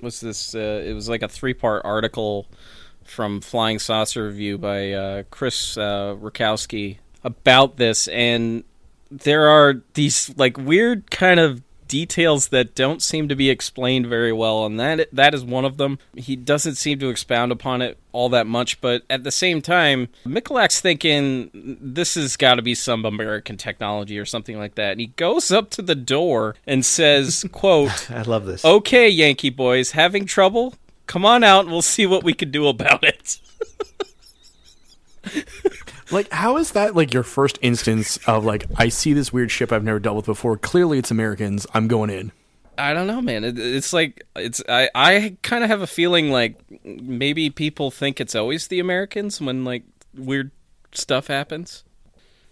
was 0.00 0.20
this 0.20 0.54
uh, 0.54 0.82
it 0.84 0.92
was 0.92 1.08
like 1.08 1.22
a 1.22 1.28
three 1.28 1.54
part 1.54 1.82
article 1.84 2.46
from 3.04 3.40
Flying 3.40 3.78
Saucer 3.78 4.26
Review 4.26 4.58
by 4.58 4.92
uh, 4.92 5.22
Chris 5.30 5.76
uh, 5.76 6.16
Rutkowski 6.20 6.98
about 7.22 7.76
this, 7.76 8.08
and 8.08 8.64
there 9.10 9.48
are 9.48 9.82
these 9.94 10.34
like 10.36 10.58
weird 10.58 11.10
kind 11.10 11.40
of 11.40 11.62
details 11.86 12.48
that 12.48 12.74
don't 12.74 13.02
seem 13.02 13.28
to 13.28 13.36
be 13.36 13.50
explained 13.50 14.06
very 14.06 14.32
well, 14.32 14.66
and 14.66 14.80
that 14.80 15.08
that 15.12 15.34
is 15.34 15.44
one 15.44 15.64
of 15.64 15.76
them. 15.76 15.98
He 16.16 16.36
doesn't 16.36 16.74
seem 16.74 16.98
to 16.98 17.08
expound 17.08 17.52
upon 17.52 17.82
it 17.82 17.98
all 18.12 18.28
that 18.30 18.46
much, 18.46 18.80
but 18.80 19.02
at 19.08 19.24
the 19.24 19.30
same 19.30 19.62
time, 19.62 20.08
Michalak's 20.24 20.80
thinking 20.80 21.50
this 21.54 22.14
has 22.14 22.36
got 22.36 22.54
to 22.54 22.62
be 22.62 22.74
some 22.74 23.04
American 23.04 23.56
technology 23.56 24.18
or 24.18 24.24
something 24.24 24.58
like 24.58 24.74
that, 24.74 24.92
and 24.92 25.00
he 25.00 25.08
goes 25.08 25.50
up 25.50 25.70
to 25.70 25.82
the 25.82 25.94
door 25.94 26.56
and 26.66 26.84
says, 26.84 27.44
"quote 27.52 28.10
I 28.10 28.22
love 28.22 28.46
this. 28.46 28.64
Okay, 28.64 29.08
Yankee 29.08 29.50
boys, 29.50 29.92
having 29.92 30.26
trouble? 30.26 30.74
Come 31.06 31.24
on 31.24 31.44
out 31.44 31.60
and 31.60 31.70
we'll 31.70 31.82
see 31.82 32.06
what 32.06 32.24
we 32.24 32.34
can 32.34 32.50
do 32.50 32.66
about 32.68 33.04
it." 33.04 33.38
Like, 36.10 36.30
how 36.30 36.58
is 36.58 36.72
that 36.72 36.94
like 36.94 37.14
your 37.14 37.22
first 37.22 37.58
instance 37.62 38.18
of 38.26 38.44
like 38.44 38.66
I 38.76 38.88
see 38.88 39.14
this 39.14 39.32
weird 39.32 39.50
ship 39.50 39.72
I've 39.72 39.84
never 39.84 39.98
dealt 39.98 40.16
with 40.16 40.26
before? 40.26 40.56
Clearly, 40.56 40.98
it's 40.98 41.10
Americans. 41.10 41.66
I'm 41.74 41.88
going 41.88 42.10
in. 42.10 42.32
I 42.76 42.92
don't 42.92 43.06
know, 43.06 43.22
man. 43.22 43.44
It, 43.44 43.58
it's 43.58 43.92
like 43.92 44.24
it's 44.36 44.62
I 44.68 44.90
I 44.94 45.36
kind 45.42 45.64
of 45.64 45.70
have 45.70 45.80
a 45.80 45.86
feeling 45.86 46.30
like 46.30 46.56
maybe 46.84 47.50
people 47.50 47.90
think 47.90 48.20
it's 48.20 48.34
always 48.34 48.68
the 48.68 48.80
Americans 48.80 49.40
when 49.40 49.64
like 49.64 49.84
weird 50.14 50.50
stuff 50.92 51.28
happens. 51.28 51.84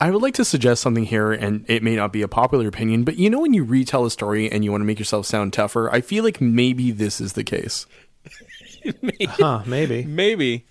I 0.01 0.11
would 0.11 0.23
like 0.23 0.35
to 0.35 0.45
suggest 0.45 0.83
something 0.83 1.05
here, 1.05 1.31
and 1.31 1.65
it 1.69 1.81
may 1.81 1.95
not 1.95 2.13
be 2.13 2.23
a 2.23 2.29
popular 2.29 2.67
opinion, 2.67 3.05
but 3.05 3.19
you 3.19 3.31
know 3.31 3.41
when 3.41 3.55
you 3.55 3.63
retell 3.63 4.05
a 4.05 4.11
story 4.11 4.51
and 4.51 4.65
you 4.65 4.73
want 4.73 4.81
to 4.81 4.87
make 4.87 4.99
yourself 4.99 5.27
sound 5.27 5.53
tougher, 5.53 5.89
I 5.93 6.01
feel 6.01 6.25
like 6.25 6.41
maybe 6.41 6.91
this 6.91 7.21
is 7.21 7.35
the 7.35 7.45
case. 7.45 7.87
Huh, 9.29 9.63
maybe. 9.67 10.05
Maybe, 10.05 10.65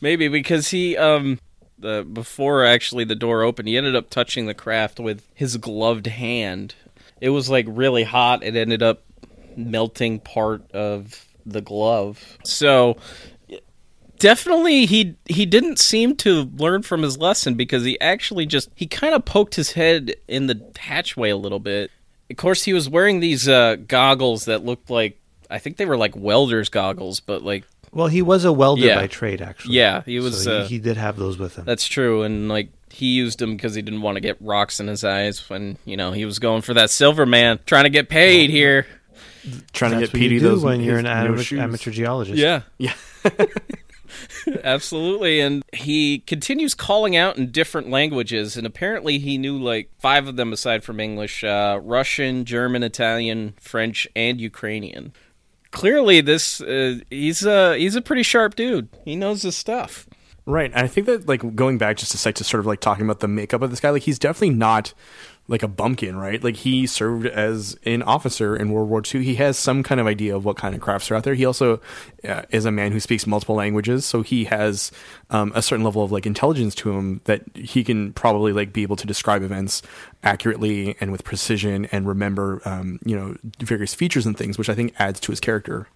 maybe 0.00 0.28
because 0.28 0.68
he 0.70 0.96
um 0.96 1.38
the 1.78 2.06
before 2.10 2.64
actually 2.64 3.04
the 3.04 3.14
door 3.14 3.42
opened, 3.42 3.68
he 3.68 3.76
ended 3.76 3.96
up 3.96 4.10
touching 4.10 4.46
the 4.46 4.54
craft 4.54 5.00
with 5.00 5.22
his 5.34 5.56
gloved 5.56 6.06
hand. 6.06 6.74
It 7.20 7.30
was 7.30 7.50
like 7.50 7.66
really 7.68 8.04
hot. 8.04 8.42
It 8.42 8.56
ended 8.56 8.82
up 8.82 9.02
melting 9.56 10.20
part 10.20 10.70
of 10.72 11.26
the 11.44 11.60
glove. 11.60 12.38
So 12.44 12.96
definitely 14.18 14.86
he 14.86 15.16
he 15.26 15.46
didn't 15.46 15.78
seem 15.78 16.14
to 16.16 16.50
learn 16.56 16.82
from 16.82 17.02
his 17.02 17.18
lesson 17.18 17.54
because 17.54 17.84
he 17.84 18.00
actually 18.00 18.46
just 18.46 18.70
he 18.74 18.86
kind 18.86 19.14
of 19.14 19.24
poked 19.24 19.56
his 19.56 19.72
head 19.72 20.14
in 20.28 20.46
the 20.46 20.70
hatchway 20.78 21.30
a 21.30 21.36
little 21.36 21.58
bit. 21.58 21.90
Of 22.30 22.36
course, 22.36 22.62
he 22.62 22.72
was 22.72 22.88
wearing 22.88 23.18
these 23.18 23.48
uh, 23.48 23.74
goggles 23.88 24.44
that 24.44 24.64
looked 24.64 24.88
like 24.88 25.19
I 25.50 25.58
think 25.58 25.76
they 25.76 25.86
were 25.86 25.96
like 25.96 26.14
welder's 26.16 26.68
goggles, 26.68 27.20
but 27.20 27.42
like 27.42 27.64
Well, 27.92 28.06
he 28.06 28.22
was 28.22 28.44
a 28.44 28.52
welder 28.52 28.82
Yeah. 28.86 28.94
by 28.96 29.06
trade, 29.08 29.42
actually. 29.42 29.74
yeah, 29.76 30.02
he 30.06 30.20
was. 30.20 30.44
So 30.44 30.58
uh, 30.58 30.62
he, 30.66 30.76
he 30.76 30.78
did 30.78 30.96
have 30.96 31.16
those 31.16 31.38
with 31.38 31.56
him. 31.56 31.64
That's 31.64 31.86
true, 31.86 32.22
and 32.22 32.48
like 32.48 32.68
he 32.90 33.14
used 33.14 33.38
them 33.38 33.56
because 33.56 33.74
he 33.74 33.82
didn't 33.82 34.02
want 34.02 34.16
to 34.16 34.20
get 34.20 34.36
rocks 34.40 34.80
in 34.80 34.86
his 34.88 35.04
eyes 35.04 35.48
when 35.50 35.76
you 35.84 35.96
know 35.96 36.12
he 36.12 36.24
was 36.24 36.38
going 36.38 36.62
for 36.62 36.74
that 36.74 36.90
silver 36.90 37.26
man, 37.26 37.58
trying 37.66 37.84
to 37.84 37.90
get 37.90 38.08
paid 38.08 38.50
here. 38.50 38.86
Trying 39.72 39.92
That's 39.92 40.10
to 40.12 40.12
get 40.12 40.12
what 40.12 40.20
you 40.22 40.28
Petey 40.28 40.38
those 40.38 40.62
when 40.62 40.80
you're 40.82 40.96
his 40.98 41.04
an 41.06 41.24
no 41.24 41.32
amateur, 41.32 41.58
amateur 41.58 41.90
geologist. 41.90 42.38
Yeah, 42.38 42.62
Yeah. 42.78 42.92
absolutely. 44.64 45.40
And 45.40 45.62
he 45.72 46.18
continues 46.20 46.74
calling 46.74 47.16
out 47.16 47.38
in 47.38 47.50
different 47.50 47.88
languages, 47.90 48.56
and 48.56 48.66
apparently 48.66 49.18
he 49.18 49.38
knew 49.38 49.58
like 49.58 49.90
five 49.98 50.26
of 50.28 50.36
them 50.36 50.52
aside 50.52 50.84
from 50.84 51.00
English: 51.00 51.42
uh, 51.44 51.80
Russian, 51.82 52.44
German, 52.44 52.82
Italian, 52.82 53.54
French, 53.60 54.06
and 54.14 54.40
Ukrainian. 54.40 55.12
Clearly, 55.70 56.20
this 56.20 56.60
uh, 56.60 56.98
he's 57.10 57.44
a 57.44 57.76
he's 57.76 57.96
a 57.96 58.02
pretty 58.02 58.22
sharp 58.22 58.56
dude. 58.56 58.88
He 59.04 59.16
knows 59.16 59.42
his 59.42 59.56
stuff. 59.56 60.08
Right. 60.46 60.70
And 60.72 60.84
I 60.84 60.88
think 60.88 61.06
that 61.06 61.28
like 61.28 61.54
going 61.54 61.78
back 61.78 61.96
just 61.96 62.14
a 62.14 62.16
sec 62.16 62.34
to 62.36 62.44
sort 62.44 62.60
of 62.60 62.66
like 62.66 62.80
talking 62.80 63.04
about 63.04 63.20
the 63.20 63.28
makeup 63.28 63.62
of 63.62 63.70
this 63.70 63.78
guy, 63.78 63.90
like 63.90 64.02
he's 64.02 64.18
definitely 64.18 64.56
not 64.56 64.92
like 65.48 65.62
a 65.64 65.68
bumpkin, 65.68 66.16
right? 66.16 66.42
Like 66.42 66.56
he 66.56 66.86
served 66.86 67.26
as 67.26 67.76
an 67.84 68.02
officer 68.02 68.54
in 68.54 68.70
World 68.70 68.88
War 68.88 69.02
II. 69.02 69.24
He 69.24 69.34
has 69.34 69.58
some 69.58 69.82
kind 69.82 70.00
of 70.00 70.06
idea 70.06 70.36
of 70.36 70.44
what 70.44 70.56
kind 70.56 70.74
of 70.74 70.80
crafts 70.80 71.10
are 71.10 71.16
out 71.16 71.24
there. 71.24 71.34
He 71.34 71.44
also 71.44 71.80
uh, 72.26 72.42
is 72.50 72.64
a 72.64 72.70
man 72.70 72.92
who 72.92 73.00
speaks 73.00 73.26
multiple 73.26 73.56
languages, 73.56 74.04
so 74.04 74.22
he 74.22 74.44
has 74.44 74.92
um, 75.30 75.50
a 75.54 75.62
certain 75.62 75.84
level 75.84 76.04
of 76.04 76.12
like 76.12 76.24
intelligence 76.24 76.74
to 76.76 76.92
him 76.92 77.20
that 77.24 77.42
he 77.54 77.82
can 77.82 78.12
probably 78.12 78.52
like 78.52 78.72
be 78.72 78.82
able 78.82 78.96
to 78.96 79.06
describe 79.06 79.42
events 79.42 79.82
accurately 80.22 80.96
and 81.00 81.10
with 81.10 81.24
precision 81.24 81.86
and 81.86 82.06
remember 82.06 82.62
um, 82.64 83.00
you 83.04 83.16
know 83.16 83.36
various 83.58 83.94
features 83.94 84.26
and 84.26 84.38
things, 84.38 84.56
which 84.56 84.68
I 84.68 84.74
think 84.74 84.94
adds 84.98 85.18
to 85.20 85.32
his 85.32 85.40
character. 85.40 85.88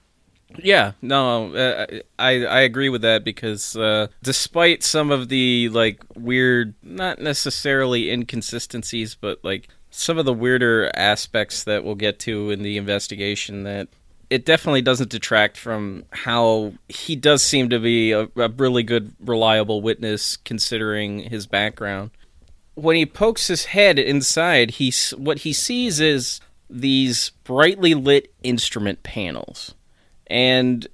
Yeah, 0.56 0.92
no, 1.02 1.54
uh, 1.54 1.86
I 2.18 2.44
I 2.44 2.60
agree 2.60 2.88
with 2.88 3.02
that 3.02 3.24
because 3.24 3.76
uh, 3.76 4.08
despite 4.22 4.82
some 4.82 5.10
of 5.10 5.28
the 5.28 5.68
like 5.70 6.02
weird, 6.14 6.74
not 6.82 7.18
necessarily 7.18 8.10
inconsistencies, 8.10 9.14
but 9.14 9.42
like 9.42 9.68
some 9.90 10.18
of 10.18 10.24
the 10.24 10.32
weirder 10.32 10.90
aspects 10.94 11.64
that 11.64 11.84
we'll 11.84 11.94
get 11.94 12.18
to 12.20 12.50
in 12.50 12.62
the 12.62 12.76
investigation, 12.76 13.64
that 13.64 13.88
it 14.30 14.44
definitely 14.44 14.82
doesn't 14.82 15.10
detract 15.10 15.56
from 15.56 16.04
how 16.10 16.72
he 16.88 17.16
does 17.16 17.42
seem 17.42 17.68
to 17.70 17.78
be 17.78 18.12
a, 18.12 18.28
a 18.36 18.48
really 18.48 18.82
good, 18.82 19.14
reliable 19.20 19.82
witness 19.82 20.36
considering 20.36 21.20
his 21.20 21.46
background. 21.46 22.10
When 22.74 22.96
he 22.96 23.06
pokes 23.06 23.48
his 23.48 23.66
head 23.66 23.98
inside, 23.98 24.72
he's 24.72 25.10
what 25.10 25.38
he 25.38 25.52
sees 25.52 26.00
is 26.00 26.40
these 26.70 27.30
brightly 27.44 27.94
lit 27.94 28.32
instrument 28.42 29.02
panels 29.02 29.74
and 30.26 30.86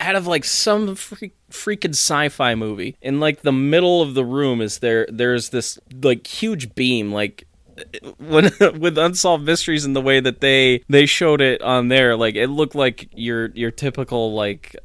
out 0.00 0.14
of 0.16 0.26
like 0.26 0.44
some 0.44 0.94
freak, 0.94 1.34
freaking 1.50 1.90
sci-fi 1.90 2.54
movie 2.54 2.96
in 3.02 3.20
like 3.20 3.42
the 3.42 3.52
middle 3.52 4.00
of 4.02 4.14
the 4.14 4.24
room 4.24 4.60
is 4.60 4.78
there 4.78 5.06
there's 5.10 5.50
this 5.50 5.78
like 6.02 6.26
huge 6.26 6.74
beam 6.74 7.12
like 7.12 7.46
when 8.18 8.50
with 8.78 8.96
unsolved 8.98 9.44
mysteries 9.44 9.84
in 9.84 9.92
the 9.94 10.00
way 10.00 10.20
that 10.20 10.40
they 10.40 10.82
they 10.88 11.06
showed 11.06 11.40
it 11.40 11.60
on 11.62 11.88
there 11.88 12.16
like 12.16 12.34
it 12.34 12.48
looked 12.48 12.74
like 12.74 13.08
your 13.14 13.50
your 13.54 13.70
typical 13.70 14.32
like 14.34 14.76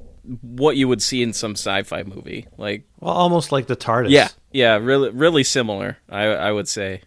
what 0.42 0.76
you 0.76 0.88
would 0.88 1.02
see 1.02 1.22
in 1.22 1.34
some 1.34 1.52
sci-fi 1.52 2.04
movie 2.04 2.48
like 2.58 2.84
Well, 3.00 3.14
almost 3.14 3.52
like 3.52 3.68
the 3.68 3.76
TARDIS. 3.76 4.10
yeah, 4.10 4.30
yeah, 4.52 4.76
really, 4.78 5.12
really 5.12 5.44
similar. 5.44 5.98
I, 6.10 6.24
I 6.24 6.52
would 6.52 6.68
say. 6.68 7.02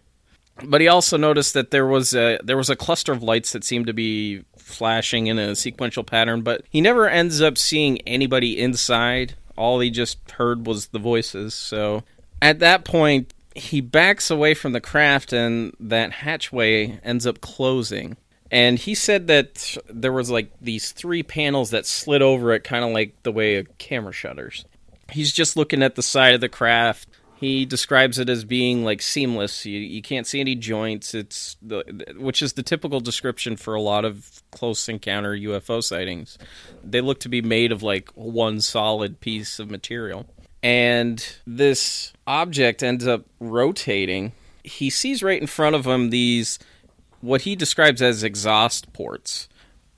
But 0.62 0.80
he 0.80 0.86
also 0.88 1.16
noticed 1.16 1.52
that 1.54 1.70
there 1.72 1.86
was 1.86 2.14
a 2.14 2.38
there 2.44 2.56
was 2.56 2.70
a 2.70 2.76
cluster 2.76 3.10
of 3.12 3.22
lights 3.22 3.52
that 3.52 3.64
seemed 3.64 3.86
to 3.88 3.92
be 3.92 4.44
flashing 4.68 5.26
in 5.26 5.38
a 5.38 5.56
sequential 5.56 6.04
pattern, 6.04 6.42
but 6.42 6.64
he 6.70 6.80
never 6.80 7.08
ends 7.08 7.40
up 7.40 7.58
seeing 7.58 8.00
anybody 8.02 8.58
inside. 8.58 9.34
All 9.56 9.80
he 9.80 9.90
just 9.90 10.30
heard 10.32 10.66
was 10.66 10.88
the 10.88 10.98
voices. 10.98 11.54
So 11.54 12.04
at 12.40 12.60
that 12.60 12.84
point, 12.84 13.34
he 13.54 13.80
backs 13.80 14.30
away 14.30 14.54
from 14.54 14.72
the 14.72 14.80
craft, 14.80 15.32
and 15.32 15.74
that 15.80 16.12
hatchway 16.12 17.00
ends 17.02 17.26
up 17.26 17.40
closing. 17.40 18.16
And 18.50 18.78
he 18.78 18.94
said 18.94 19.26
that 19.26 19.76
there 19.90 20.12
was 20.12 20.30
like 20.30 20.50
these 20.60 20.92
three 20.92 21.22
panels 21.22 21.70
that 21.70 21.86
slid 21.86 22.22
over 22.22 22.52
it, 22.52 22.64
kind 22.64 22.84
of 22.84 22.92
like 22.92 23.20
the 23.24 23.32
way 23.32 23.56
a 23.56 23.64
camera 23.64 24.12
shutters 24.12 24.64
he's 25.10 25.32
just 25.32 25.56
looking 25.56 25.82
at 25.82 25.94
the 25.94 26.02
side 26.02 26.34
of 26.34 26.40
the 26.40 26.48
craft. 26.48 27.08
He 27.40 27.64
describes 27.64 28.18
it 28.18 28.28
as 28.28 28.44
being 28.44 28.84
like 28.84 29.00
seamless. 29.00 29.64
You, 29.64 29.78
you 29.78 30.02
can't 30.02 30.26
see 30.26 30.40
any 30.40 30.56
joints. 30.56 31.14
It's 31.14 31.56
the, 31.62 31.84
which 32.18 32.42
is 32.42 32.54
the 32.54 32.64
typical 32.64 33.00
description 33.00 33.56
for 33.56 33.74
a 33.74 33.80
lot 33.80 34.04
of 34.04 34.42
close 34.50 34.88
encounter 34.88 35.36
UFO 35.36 35.82
sightings. 35.82 36.36
They 36.82 37.00
look 37.00 37.20
to 37.20 37.28
be 37.28 37.40
made 37.40 37.70
of 37.70 37.82
like 37.82 38.10
one 38.14 38.60
solid 38.60 39.20
piece 39.20 39.60
of 39.60 39.70
material. 39.70 40.26
And 40.64 41.24
this 41.46 42.12
object 42.26 42.82
ends 42.82 43.06
up 43.06 43.24
rotating. 43.38 44.32
He 44.64 44.90
sees 44.90 45.22
right 45.22 45.40
in 45.40 45.46
front 45.46 45.76
of 45.76 45.86
him 45.86 46.10
these 46.10 46.58
what 47.20 47.42
he 47.42 47.54
describes 47.54 48.02
as 48.02 48.24
exhaust 48.24 48.92
ports 48.92 49.48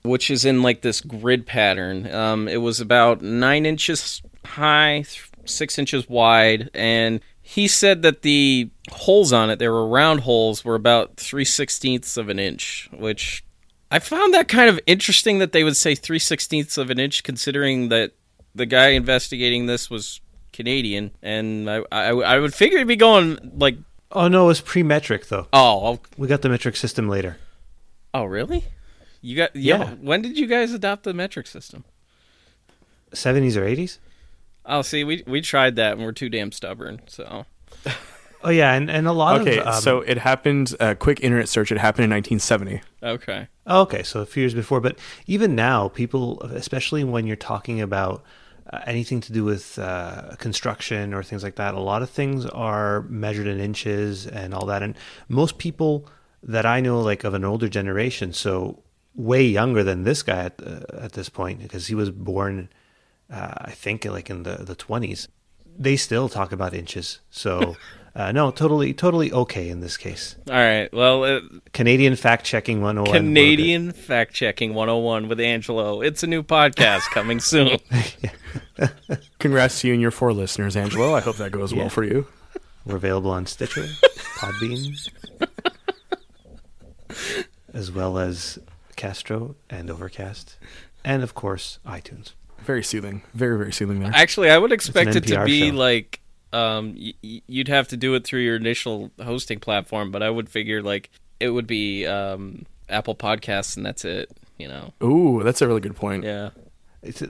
which 0.02 0.30
is 0.30 0.44
in 0.44 0.62
like 0.62 0.80
this 0.80 1.00
grid 1.00 1.46
pattern. 1.46 2.10
Um, 2.12 2.48
it 2.48 2.58
was 2.58 2.80
about 2.80 3.20
nine 3.20 3.66
inches 3.66 4.22
high, 4.44 5.04
six 5.44 5.78
inches 5.78 6.08
wide, 6.08 6.70
and 6.74 7.20
he 7.54 7.66
said 7.66 8.02
that 8.02 8.22
the 8.22 8.70
holes 8.92 9.32
on 9.32 9.50
it, 9.50 9.58
they 9.58 9.68
were 9.68 9.86
round 9.86 10.20
holes, 10.20 10.64
were 10.64 10.74
about 10.76 11.16
three 11.16 11.44
sixteenths 11.44 12.16
of 12.16 12.28
an 12.28 12.38
inch, 12.38 12.88
which 12.92 13.42
I 13.90 13.98
found 13.98 14.32
that 14.34 14.46
kind 14.48 14.70
of 14.70 14.78
interesting 14.86 15.38
that 15.40 15.52
they 15.52 15.64
would 15.64 15.76
say 15.76 15.94
three 15.94 16.18
sixteenths 16.20 16.78
of 16.78 16.90
an 16.90 16.98
inch, 17.00 17.22
considering 17.24 17.88
that 17.88 18.12
the 18.54 18.66
guy 18.66 18.88
investigating 18.90 19.66
this 19.66 19.90
was 19.90 20.20
Canadian, 20.52 21.10
and 21.22 21.68
I, 21.70 21.82
I 21.90 22.08
I 22.34 22.38
would 22.38 22.54
figure 22.54 22.78
it'd 22.78 22.88
be 22.88 22.96
going 22.96 23.38
like 23.58 23.76
Oh 24.12 24.26
no, 24.28 24.44
it 24.44 24.48
was 24.48 24.60
pre-metric 24.60 25.26
though. 25.28 25.46
oh 25.52 25.84
I'll- 25.86 26.00
We 26.16 26.26
got 26.28 26.42
the 26.42 26.48
metric 26.48 26.76
system 26.76 27.08
later. 27.08 27.36
oh 28.14 28.24
really? 28.24 28.64
You 29.22 29.36
got 29.36 29.54
yeah. 29.56 29.78
Yeah. 29.78 29.90
When 30.00 30.22
did 30.22 30.38
you 30.38 30.46
guys 30.46 30.72
adopt 30.72 31.02
the 31.04 31.12
metric 31.14 31.46
system? 31.46 31.84
70s 33.12 33.56
or 33.56 33.62
80s? 33.64 33.98
Oh, 34.66 34.82
see, 34.82 35.04
we 35.04 35.22
we 35.26 35.40
tried 35.40 35.76
that 35.76 35.92
and 35.94 36.02
we're 36.02 36.12
too 36.12 36.28
damn 36.28 36.52
stubborn. 36.52 37.00
So 37.06 37.46
Oh 38.42 38.48
yeah, 38.50 38.72
and, 38.72 38.90
and 38.90 39.06
a 39.06 39.12
lot 39.12 39.40
Okay, 39.42 39.58
of 39.58 39.66
um, 39.66 39.82
so 39.82 40.00
it 40.00 40.16
happened. 40.18 40.74
A 40.80 40.94
quick 40.94 41.20
internet 41.20 41.48
search. 41.48 41.70
It 41.70 41.76
happened 41.78 42.04
in 42.04 42.10
1970. 42.10 42.80
okay, 43.02 43.48
Oh, 43.66 43.82
okay, 43.82 44.02
so 44.02 44.20
a 44.22 44.26
few 44.26 44.42
years 44.42 44.54
before, 44.54 44.80
but 44.80 44.98
even 45.26 45.54
now, 45.54 45.88
people, 45.88 46.40
especially 46.44 47.04
when 47.04 47.26
you're 47.26 47.36
talking 47.36 47.82
about 47.82 48.24
uh, 48.72 48.80
anything 48.86 49.20
to 49.20 49.32
do 49.34 49.44
with 49.44 49.78
uh, 49.78 50.34
construction 50.38 51.12
or 51.12 51.22
things 51.22 51.42
like 51.42 51.56
that, 51.56 51.74
a 51.74 51.80
lot 51.80 52.00
of 52.00 52.08
things 52.08 52.46
are 52.46 53.02
measured 53.02 53.46
in 53.46 53.60
inches 53.60 54.26
and 54.26 54.54
all 54.54 54.64
that. 54.66 54.82
And 54.82 54.96
most 55.28 55.58
people 55.58 56.08
that 56.42 56.64
I 56.64 56.80
know, 56.80 56.98
like 57.02 57.24
of 57.24 57.34
an 57.34 57.44
older 57.44 57.68
generation, 57.68 58.32
so 58.32 58.82
way 59.14 59.42
younger 59.44 59.82
than 59.84 60.04
this 60.04 60.22
guy 60.22 60.44
at 60.44 60.62
uh, 60.66 60.80
at 60.98 61.12
this 61.12 61.28
point, 61.28 61.60
because 61.60 61.88
he 61.88 61.94
was 61.94 62.10
born, 62.10 62.70
uh, 63.30 63.54
I 63.58 63.70
think, 63.72 64.04
like 64.04 64.28
in 64.30 64.42
the 64.42 64.56
the 64.64 64.74
twenties, 64.74 65.28
they 65.78 65.96
still 65.96 66.28
talk 66.28 66.52
about 66.52 66.74
inches. 66.74 67.20
So. 67.30 67.76
Uh, 68.12 68.32
no, 68.32 68.50
totally, 68.50 68.92
totally 68.92 69.30
okay 69.32 69.68
in 69.68 69.78
this 69.78 69.96
case. 69.96 70.34
all 70.48 70.54
right. 70.56 70.92
Well, 70.92 71.22
uh, 71.22 71.40
Canadian 71.72 72.16
fact 72.16 72.44
checking 72.44 72.82
101. 72.82 73.16
Canadian 73.16 73.92
fact 73.92 74.34
checking 74.34 74.74
101 74.74 75.28
with 75.28 75.38
Angelo. 75.38 76.00
It's 76.00 76.24
a 76.24 76.26
new 76.26 76.42
podcast 76.42 77.02
coming 77.14 77.38
soon. 77.38 77.78
Congrats 79.38 79.80
to 79.82 79.86
you 79.86 79.92
and 79.92 80.02
your 80.02 80.10
four 80.10 80.32
listeners, 80.32 80.74
Angelo. 80.76 81.14
I 81.14 81.20
hope 81.20 81.36
that 81.36 81.52
goes 81.52 81.70
Yeah. 81.72 81.82
well 81.82 81.88
for 81.88 82.02
you. 82.02 82.26
We're 82.84 82.96
available 82.96 83.30
on 83.30 83.46
Stitcher, 83.46 83.84
Podbean, 84.38 85.08
as 87.72 87.92
well 87.92 88.18
as 88.18 88.58
Castro 88.96 89.54
and 89.70 89.88
Overcast, 89.88 90.56
and 91.04 91.22
of 91.22 91.34
course 91.34 91.78
iTunes. 91.86 92.32
Very 92.70 92.84
soothing. 92.84 93.22
Very 93.34 93.58
very 93.58 93.72
soothing 93.72 93.98
there. 94.00 94.12
Actually, 94.14 94.50
I 94.50 94.58
would 94.58 94.70
expect 94.72 95.16
it 95.16 95.26
to 95.26 95.44
be 95.44 95.70
show. 95.70 95.74
like 95.76 96.20
um 96.52 96.94
y- 96.98 97.14
y- 97.24 97.42
you'd 97.48 97.68
have 97.68 97.88
to 97.88 97.96
do 97.96 98.14
it 98.14 98.24
through 98.24 98.40
your 98.40 98.56
initial 98.56 99.10
hosting 99.22 99.58
platform, 99.60 100.10
but 100.12 100.22
I 100.22 100.30
would 100.30 100.48
figure 100.48 100.82
like 100.82 101.10
it 101.40 101.50
would 101.50 101.66
be 101.66 102.06
um 102.06 102.64
Apple 102.88 103.14
Podcasts 103.16 103.76
and 103.76 103.84
that's 103.84 104.04
it, 104.04 104.30
you 104.58 104.68
know. 104.68 104.92
Ooh, 105.02 105.42
that's 105.42 105.60
a 105.62 105.66
really 105.66 105.80
good 105.80 105.96
point. 105.96 106.22
Yeah. 106.24 106.50
It's 107.02 107.22
a, 107.22 107.28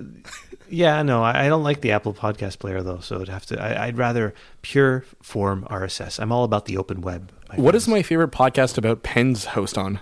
yeah, 0.69 1.03
no, 1.03 1.23
I, 1.23 1.45
I 1.47 1.49
don't 1.49 1.63
like 1.63 1.81
the 1.81 1.93
Apple 1.93 2.13
Podcast 2.13 2.59
Player 2.59 2.83
though, 2.83 2.99
so 3.01 3.17
it'd 3.17 3.29
have 3.29 3.47
to. 3.47 3.63
I, 3.63 3.87
I'd 3.87 3.97
rather 3.99 4.35
pure 4.63 5.05
form 5.23 5.65
RSS. 5.71 6.19
I'm 6.21 6.33
all 6.33 6.43
about 6.45 6.65
the 6.67 6.77
open 6.77 7.01
web. 7.03 7.31
my 7.49 7.55
What 7.57 7.75
is 7.77 7.85
friends. 7.85 7.99
my 7.99 8.03
favorite 8.03 8.33
podcast 8.33 8.77
about 8.79 9.03
pens 9.05 9.45
host 9.47 9.79
on? 9.79 10.01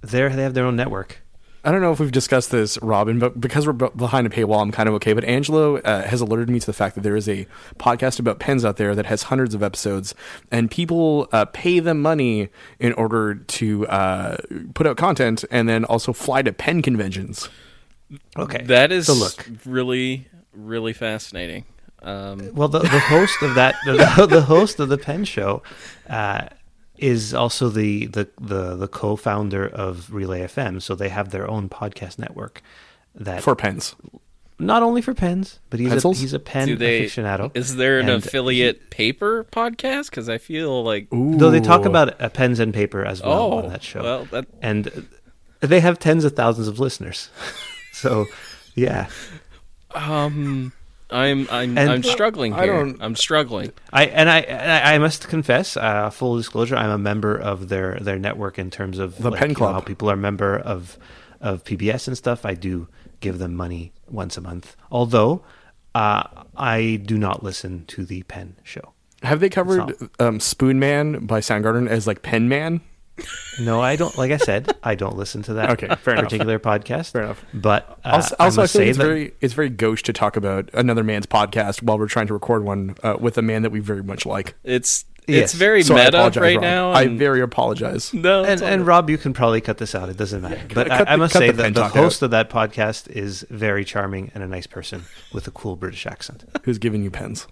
There, 0.00 0.30
they 0.30 0.42
have 0.42 0.54
their 0.54 0.64
own 0.64 0.76
network. 0.76 1.20
I 1.64 1.72
don't 1.72 1.80
know 1.80 1.92
if 1.92 1.98
we've 1.98 2.12
discussed 2.12 2.50
this, 2.50 2.78
Robin, 2.82 3.18
but 3.18 3.40
because 3.40 3.66
we're 3.66 3.72
behind 3.72 4.26
a 4.26 4.30
paywall, 4.30 4.62
I'm 4.62 4.70
kind 4.70 4.88
of 4.88 4.94
okay. 4.96 5.12
But 5.12 5.24
Angelo 5.24 5.78
uh, 5.78 6.06
has 6.06 6.20
alerted 6.20 6.48
me 6.48 6.60
to 6.60 6.66
the 6.66 6.72
fact 6.72 6.94
that 6.94 7.02
there 7.02 7.16
is 7.16 7.28
a 7.28 7.46
podcast 7.78 8.20
about 8.20 8.38
pens 8.38 8.64
out 8.64 8.76
there 8.76 8.94
that 8.94 9.06
has 9.06 9.24
hundreds 9.24 9.54
of 9.54 9.62
episodes, 9.62 10.14
and 10.50 10.70
people 10.70 11.28
uh, 11.32 11.46
pay 11.46 11.80
them 11.80 12.00
money 12.00 12.48
in 12.78 12.92
order 12.92 13.34
to 13.34 13.86
uh, 13.88 14.36
put 14.74 14.86
out 14.86 14.96
content 14.96 15.44
and 15.50 15.68
then 15.68 15.84
also 15.84 16.12
fly 16.12 16.42
to 16.42 16.52
pen 16.52 16.80
conventions. 16.80 17.48
Okay, 18.36 18.62
That 18.64 18.92
is 18.92 19.06
So 19.06 19.14
look, 19.14 19.46
really 19.66 20.28
really 20.54 20.92
fascinating. 20.92 21.64
Um 22.02 22.54
Well, 22.54 22.68
the, 22.68 22.78
the 22.78 23.00
host 23.00 23.42
of 23.42 23.54
that, 23.56 23.74
the, 23.84 24.26
the 24.30 24.42
host 24.42 24.80
of 24.80 24.88
the 24.88 24.98
pen 24.98 25.24
Show, 25.24 25.62
uh, 26.08 26.46
is 26.98 27.32
also 27.34 27.68
the, 27.68 28.06
the 28.06 28.28
the 28.40 28.76
the 28.76 28.88
co-founder 28.88 29.66
of 29.66 30.12
Relay 30.12 30.42
FM. 30.42 30.82
So 30.82 30.94
they 30.94 31.08
have 31.08 31.30
their 31.30 31.48
own 31.48 31.68
podcast 31.68 32.18
network 32.18 32.62
that 33.14 33.42
For 33.42 33.56
pens, 33.56 33.94
not 34.58 34.82
only 34.82 35.02
for 35.02 35.14
pens, 35.14 35.60
but 35.70 35.80
he's 35.80 36.04
a, 36.04 36.12
he's 36.12 36.32
a 36.32 36.38
pen 36.38 36.78
they 36.78 37.04
aficionado. 37.04 37.50
Is 37.54 37.76
there 37.76 37.98
an 37.98 38.08
And 38.08 38.24
affiliate 38.24 38.90
paper 38.90 39.44
podcast 39.44 40.10
cuz 40.10 40.28
I 40.28 40.38
feel 40.38 40.82
like 40.82 41.12
Ooh. 41.12 41.36
Though 41.36 41.50
they 41.50 41.60
talk 41.60 41.84
about 41.84 42.20
uh, 42.20 42.28
pens 42.28 42.58
and 42.58 42.74
paper 42.74 43.04
as 43.04 43.22
well 43.22 43.40
oh, 43.40 43.58
on 43.58 43.68
that 43.68 43.82
show, 43.82 44.02
well 44.02 44.24
that 44.26 44.46
and 44.60 44.88
uh, 45.62 45.66
they 45.66 45.80
have 45.80 45.98
tens 45.98 46.24
of 46.24 46.34
thousands 46.34 46.68
of 46.68 46.78
listeners. 46.78 47.30
so, 47.92 48.26
yeah, 48.74 49.08
um 49.94 50.72
I'm 51.10 51.46
I'm 51.50 51.78
And- 51.78 51.90
I'm 51.90 52.02
struggling 52.02 52.52
I 52.52 52.66
don't, 52.66 53.00
I'm 53.00 53.16
struggling. 53.16 53.72
I 53.92 54.06
and 54.06 54.28
I 54.28 54.40
and 54.40 54.70
I 54.70 54.94
I 54.94 54.98
must 54.98 55.28
confess, 55.28 55.76
uh, 55.76 56.10
full 56.10 56.36
disclosure, 56.36 56.76
I'm 56.76 56.90
a 56.90 56.98
member 56.98 57.34
of 57.36 57.68
their 57.68 57.98
their 58.00 58.18
network 58.18 58.58
in 58.58 58.70
terms 58.70 58.98
of 58.98 59.16
The 59.18 59.30
like, 59.30 59.40
Pen 59.40 59.48
you 59.50 59.54
know, 59.54 59.58
Club. 59.58 59.74
how 59.74 59.80
people 59.80 60.10
are 60.10 60.14
a 60.14 60.18
member 60.18 60.56
of 60.58 60.98
of 61.40 61.64
PBS 61.64 62.08
and 62.08 62.16
stuff. 62.16 62.44
I 62.44 62.54
do 62.54 62.88
give 63.20 63.38
them 63.38 63.54
money 63.54 63.92
once 64.10 64.36
a 64.36 64.40
month, 64.40 64.76
although 64.90 65.42
uh, 65.94 66.24
I 66.56 67.00
do 67.04 67.16
not 67.16 67.42
listen 67.42 67.84
to 67.86 68.04
the 68.04 68.22
Pen 68.24 68.56
Show. 68.62 68.92
have 69.22 69.40
they 69.40 69.48
covered 69.48 69.80
um, 70.20 70.38
Spoonman 70.40 71.26
by 71.26 71.40
Soundgarden 71.40 71.88
as 71.88 72.06
like 72.06 72.22
Pen 72.22 72.48
Man? 72.48 72.80
No, 73.60 73.80
I 73.80 73.96
don't. 73.96 74.16
Like 74.16 74.30
I 74.30 74.36
said, 74.36 74.76
I 74.82 74.94
don't 74.94 75.16
listen 75.16 75.42
to 75.44 75.54
that 75.54 75.70
Okay, 75.72 75.88
fair 75.96 76.14
enough. 76.14 76.24
particular 76.26 76.58
podcast. 76.58 77.12
Fair 77.12 77.22
enough. 77.22 77.44
But 77.52 77.98
uh, 78.04 78.10
Also, 78.16 78.36
also 78.38 78.60
I, 78.60 78.62
must 78.62 78.72
feel 78.72 78.80
say 78.82 78.88
it's 78.88 78.98
that- 78.98 79.04
very 79.04 79.32
it's 79.40 79.54
very 79.54 79.68
gauche 79.70 80.02
to 80.04 80.12
talk 80.12 80.36
about 80.36 80.70
another 80.74 81.02
man's 81.02 81.26
podcast 81.26 81.82
while 81.82 81.98
we're 81.98 82.06
trying 82.08 82.28
to 82.28 82.34
record 82.34 82.64
one 82.64 82.94
uh, 83.02 83.16
with 83.18 83.36
a 83.38 83.42
man 83.42 83.62
that 83.62 83.70
we 83.70 83.80
very 83.80 84.02
much 84.02 84.24
like. 84.26 84.54
It's 84.64 85.04
Yes. 85.30 85.42
it's 85.42 85.52
very 85.52 85.82
So 85.82 85.94
meta 85.94 86.30
right 86.40 86.54
Rob. 86.56 86.62
now. 86.62 86.92
I 86.92 87.06
very 87.06 87.42
apologize. 87.42 88.14
no, 88.14 88.44
and, 88.46 88.62
and. 88.62 88.86
Rob, 88.86 89.10
you 89.10 89.18
can 89.18 89.34
probably 89.34 89.60
cut 89.60 89.76
this 89.76 89.94
out. 89.94 90.08
It 90.08 90.16
doesn't 90.16 90.40
matter. 90.40 90.62
But 90.72 90.88
cut 90.88 91.06
I, 91.06 91.12
I 91.12 91.16
must 91.16 91.34
say 91.34 91.48
the 91.50 91.64
that 91.64 91.74
the 91.74 91.88
host 91.88 92.22
out. 92.22 92.26
of 92.26 92.30
that 92.30 92.48
podcast 92.48 93.10
is 93.10 93.44
very 93.50 93.84
charming 93.84 94.30
and 94.34 94.42
a 94.42 94.46
nice 94.46 94.66
person 94.66 95.02
with 95.30 95.46
a 95.46 95.50
cool 95.50 95.76
British 95.76 96.06
accent. 96.06 96.44
Who's 96.62 96.78
giving 96.78 97.02
you 97.02 97.10
pens? 97.10 97.46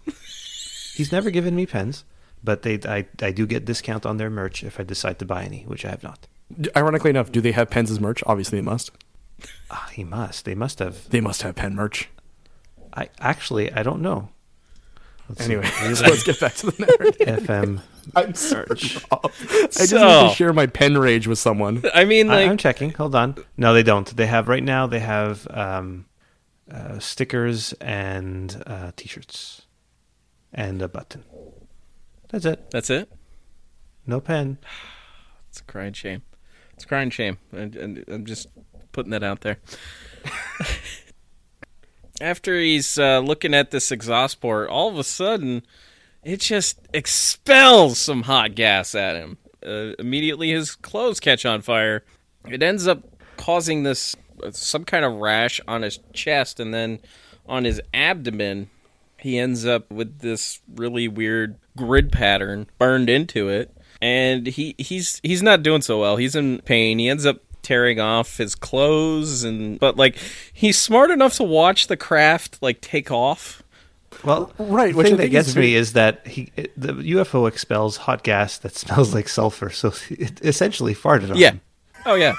He's 0.95 1.13
never 1.13 1.31
given 1.31 1.55
me 1.55 1.67
pens, 1.67 2.05
but 2.47 2.63
they 2.63 2.79
I, 2.89 3.05
I 3.21 3.31
do 3.33 3.47
get 3.47 3.67
discount 3.67 4.07
on 4.07 4.17
their 4.17 4.31
merch 4.31 4.65
if 4.65 4.81
I 4.81 4.85
decide 4.85 5.19
to 5.19 5.27
buy 5.27 5.45
any, 5.45 5.65
which 5.65 5.85
I 5.85 5.91
have 5.91 6.03
not. 6.03 6.27
Ironically 6.75 7.11
enough, 7.11 7.31
do 7.31 7.41
they 7.43 7.53
have 7.53 7.69
pens 7.69 7.91
as 7.91 8.01
merch? 8.01 8.23
Obviously, 8.25 8.59
they 8.59 8.65
must. 8.65 8.91
Ah, 9.71 9.91
he 9.93 10.05
must. 10.05 10.45
They 10.47 10.55
must 10.55 10.79
have. 10.79 11.11
They 11.11 11.21
must 11.21 11.43
have 11.43 11.55
pen 11.57 11.75
merch. 11.75 12.09
I 12.95 13.11
actually 13.21 13.71
I 13.73 13.83
don't 13.83 14.01
know. 14.01 14.31
Let's. 15.29 15.43
Anyway, 15.43 15.69
Relay 15.83 15.95
so 16.01 16.05
let's 16.07 16.23
get 16.23 16.41
back 16.41 16.55
to 16.55 16.71
the 16.71 16.87
narrative. 16.87 17.47
FM. 17.47 17.81
I'm 18.17 18.35
sorry. 18.35 18.65
Merch. 18.69 19.05
I 19.11 19.29
just 19.67 19.91
So- 19.91 19.97
need 20.23 20.29
to 20.31 20.35
share 20.37 20.53
my 20.53 20.67
pen 20.67 20.97
rage 20.97 21.27
with 21.27 21.39
someone. 21.41 21.83
I 21.93 22.05
mean, 22.05 22.31
I, 22.31 22.37
like, 22.43 22.51
I'm 22.51 22.57
checking. 22.57 22.91
Hold 22.93 23.15
on. 23.17 23.35
No, 23.57 23.75
they 23.75 23.83
don't. 23.83 24.17
They 24.17 24.27
have 24.27 24.47
right 24.49 24.63
now. 24.63 24.87
They 24.87 25.01
have 25.01 25.47
um, 25.51 26.07
uh, 26.71 27.01
stickers 27.01 27.73
and 27.81 28.63
uh, 28.67 28.93
t-shirts 28.97 29.63
and 30.53 30.81
a 30.81 30.87
button. 30.89 31.25
That's 32.37 32.45
it. 32.45 32.71
that's 32.71 32.91
it. 32.91 33.11
No 34.07 34.21
pen. 34.21 34.59
It's 35.49 35.61
a 35.63 35.65
crying 35.65 35.95
shame. 35.95 36.21
It's 36.75 36.85
a 36.85 36.87
crying 36.87 37.09
shame. 37.09 37.39
And, 37.51 38.05
I'm 38.09 38.27
just 38.27 38.49
putting 38.93 39.11
that 39.13 39.23
out 39.23 39.41
there. 39.41 39.57
After 42.21 42.61
he's 42.61 42.99
uh, 42.99 43.21
looking 43.21 43.55
at 43.55 43.71
this 43.71 43.91
exhaust 43.91 44.43
port, 44.43 44.69
all 44.69 44.91
of 44.91 44.99
a 44.99 45.05
sudden, 45.05 45.63
it 46.23 46.41
just 46.41 46.79
expels 46.93 47.99
some 47.99 48.25
hot 48.25 48.55
gas 48.55 48.95
at 48.95 49.17
him. 49.17 49.39
Uh, 49.67 49.95
immediately, 49.99 50.51
his 50.51 50.75
clothes 50.75 51.19
catch 51.19 51.47
on 51.47 51.63
fire. 51.63 52.05
It 52.47 52.63
ends 52.63 52.87
up 52.87 53.03
causing 53.39 53.83
this 53.83 54.15
uh, 54.45 54.51
some 54.51 54.85
kind 54.85 55.07
of 55.07 55.15
rash 55.15 55.59
on 55.67 55.81
his 55.81 56.01
chest, 56.13 56.61
and 56.61 56.75
then 56.75 57.01
on 57.47 57.65
his 57.65 57.81
abdomen, 57.95 58.69
he 59.19 59.39
ends 59.39 59.67
up 59.67 59.91
with 59.91 60.21
this 60.21 60.61
really 60.75 61.09
weird 61.09 61.57
grid 61.77 62.13
pattern 62.13 62.67
burned 62.79 63.09
into 63.11 63.49
it. 63.49 63.73
And 64.03 64.47
he 64.47 64.75
he's 64.79 65.21
he's 65.23 65.43
not 65.43 65.63
doing 65.63 65.83
so 65.83 66.01
well. 66.01 66.17
He's 66.17 66.37
in 66.37 66.61
pain. 66.61 66.99
He 66.99 67.09
ends 67.09 67.25
up 67.25 67.41
tearing 67.63 67.99
off 67.99 68.37
his 68.37 68.55
clothes 68.55 69.43
and 69.43 69.81
but 69.81 69.97
like 69.97 70.17
he's 70.53 70.79
smart 70.79 71.11
enough 71.11 71.35
to 71.35 71.43
watch 71.43 71.89
the 71.89 71.97
craft 71.97 72.59
like 72.61 72.81
take 72.81 73.11
off. 73.11 73.63
Well, 74.25 74.53
Right, 74.59 74.93
The 74.93 74.99
which 74.99 75.09
thing 75.09 75.17
that 75.17 75.29
gets 75.29 75.57
me 75.57 75.75
is 75.75 75.95
that 75.95 76.27
he 76.27 76.51
it, 76.57 76.73
the 76.81 76.93
UFO 76.93 77.49
expels 77.49 77.97
hot 77.97 78.23
gas 78.23 78.59
that 78.59 78.75
smells 78.75 79.13
like 79.15 79.29
sulfur, 79.29 79.71
so 79.71 79.93
it 80.11 80.41
essentially 80.45 80.95
farted 80.95 81.31
on 81.31 81.37
yeah. 81.37 81.53
him. 81.53 81.61
oh 82.05 82.15
yeah 82.15 82.35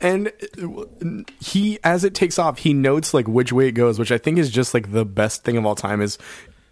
And 0.00 0.32
uh, 0.62 1.22
he, 1.40 1.78
as 1.84 2.04
it 2.04 2.14
takes 2.14 2.38
off, 2.38 2.58
he 2.58 2.72
notes 2.72 3.12
like 3.12 3.28
which 3.28 3.52
way 3.52 3.68
it 3.68 3.72
goes, 3.72 3.98
which 3.98 4.12
I 4.12 4.18
think 4.18 4.38
is 4.38 4.50
just 4.50 4.72
like 4.74 4.92
the 4.92 5.04
best 5.04 5.44
thing 5.44 5.56
of 5.56 5.66
all 5.66 5.74
time. 5.74 6.00
Is 6.00 6.16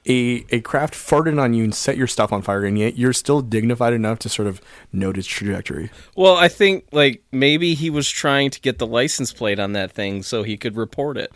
a 0.06 0.44
a 0.50 0.60
craft 0.60 0.94
farted 0.94 1.40
on 1.40 1.52
you 1.52 1.64
and 1.64 1.74
set 1.74 1.96
your 1.96 2.06
stuff 2.06 2.32
on 2.32 2.42
fire, 2.42 2.64
and 2.64 2.78
yet 2.78 2.96
you're 2.96 3.12
still 3.12 3.42
dignified 3.42 3.92
enough 3.92 4.18
to 4.20 4.28
sort 4.28 4.48
of 4.48 4.60
note 4.92 5.18
its 5.18 5.26
trajectory. 5.26 5.90
well 6.16 6.36
i 6.36 6.48
think 6.48 6.86
like 6.92 7.22
maybe 7.30 7.74
he 7.74 7.90
was 7.90 8.08
trying 8.08 8.50
to 8.50 8.60
get 8.60 8.78
the 8.78 8.86
license 8.86 9.32
plate 9.32 9.58
on 9.58 9.72
that 9.72 9.92
thing 9.92 10.22
so 10.22 10.42
he 10.42 10.56
could 10.56 10.76
report 10.76 11.18
it 11.18 11.30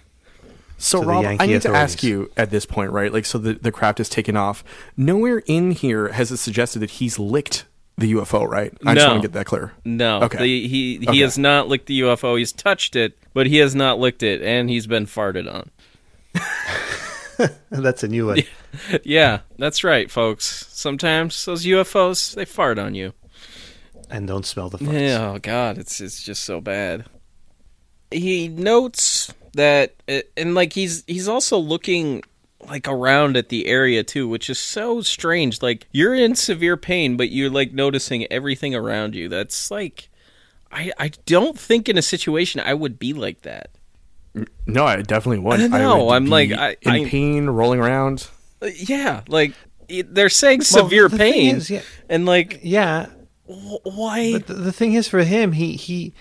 So 0.79 1.03
Rob, 1.03 1.25
I 1.25 1.47
need 1.47 1.63
to 1.63 1.69
ask 1.71 2.03
you 2.03 2.31
at 2.37 2.51
this 2.51 2.67
point, 2.67 2.91
right? 2.91 3.13
Like, 3.13 3.25
so 3.25 3.39
the 3.39 3.55
the 3.55 3.71
craft 3.71 4.01
is 4.01 4.09
taken 4.09 4.37
off. 4.37 4.65
Nowhere 4.97 5.43
in 5.47 5.71
here 5.73 6.09
has 6.09 6.33
it 6.33 6.39
suggested 6.39 6.81
that 6.81 6.93
he's 6.93 7.19
licked 7.21 7.67
the 8.03 8.13
UFO, 8.13 8.47
right? 8.47 8.73
I 8.85 8.95
just 8.95 9.07
No. 9.07 9.13
want 9.13 9.23
to 9.23 9.29
get 9.29 9.33
that 9.35 9.47
clear. 9.47 9.73
No, 9.85 10.23
Okay. 10.25 10.39
the, 10.39 10.69
he 10.69 10.99
he 10.99 11.09
Okay. 11.09 11.19
has 11.21 11.39
not 11.39 11.69
licked 11.69 11.87
the 11.87 12.01
UFO. 12.01 12.37
He's 12.39 12.53
touched 12.53 12.95
it, 12.97 13.17
but 13.33 13.47
he 13.47 13.57
has 13.59 13.75
not 13.75 13.99
licked 13.99 14.23
it, 14.23 14.43
and 14.43 14.69
he's 14.69 14.87
been 14.87 15.07
farted 15.07 15.53
on. 15.53 15.71
That's 17.71 18.03
a 18.05 18.09
new 18.09 18.27
one. 18.27 18.39
yeah, 19.05 19.41
that's 19.59 19.83
right, 19.85 20.11
folks. 20.11 20.67
Sometimes 20.71 21.45
those 21.45 21.65
UFOs 21.65 22.35
they 22.35 22.45
fart 22.45 22.79
on 22.79 22.95
you. 22.95 23.15
and 24.11 24.27
don't 24.29 24.45
smell 24.47 24.69
the 24.69 24.79
farts. 24.79 25.01
Yeah, 25.01 25.31
oh 25.35 25.39
god, 25.39 25.79
it's 25.79 26.01
it's 26.01 26.23
just 26.23 26.43
so 26.45 26.61
bad. 26.61 27.07
He 28.11 28.49
notes 28.49 29.33
that, 29.55 29.95
uh, 30.09 30.21
and 30.37 30.55
like 30.55 30.75
he's 30.75 31.03
he's 31.07 31.27
also 31.29 31.59
looking 31.59 32.23
like 32.69 32.87
around 32.89 33.37
at 33.37 33.49
the 33.49 33.67
area 33.67 34.03
too, 34.05 34.29
which 34.29 34.49
is 34.51 34.59
so 34.59 35.01
strange. 35.01 35.63
Like 35.63 35.87
you're 35.93 36.15
in 36.15 36.35
severe 36.35 36.77
pain, 36.77 37.17
but 37.17 37.31
you're 37.31 37.51
like 37.51 37.73
noticing 37.73 38.27
everything 38.33 38.75
around 38.75 39.15
you. 39.15 39.29
That's 39.29 39.71
like, 39.71 40.09
I 40.71 40.93
I 40.99 41.11
don't 41.27 41.59
think 41.59 41.89
in 41.89 41.99
a 41.99 42.03
situation 42.03 42.61
I 42.65 42.75
would 42.75 42.99
be 42.99 43.13
like 43.13 43.43
that. 43.43 43.71
No, 44.67 44.87
I 44.87 45.03
definitely 45.03 45.41
would. 45.41 45.61
I 45.61 45.67
know, 45.67 46.07
would 46.07 46.13
I'm 46.15 46.27
like, 46.27 46.53
I- 46.53 46.77
in 46.83 46.91
I- 46.91 47.05
pain, 47.05 47.51
rolling 47.51 47.81
around. 47.81 48.29
Uh, 48.63 48.67
Yeah, 48.75 49.23
like 49.29 49.55
they're 49.89 50.31
saying 50.31 50.61
Well, 50.61 50.85
severe 50.85 51.09
the 51.09 51.19
thing 51.19 51.33
pain, 51.33 51.57
is, 51.57 51.69
yeah, 51.69 51.83
and 52.09 52.25
like 52.25 52.61
yeah, 52.63 53.07
why? 53.47 54.33
But 54.33 54.47
the, 54.47 54.55
the 54.55 54.73
thing 54.73 54.95
is, 54.95 55.09
for 55.09 55.23
him, 55.23 55.53
he 55.53 55.73
he 55.77 56.15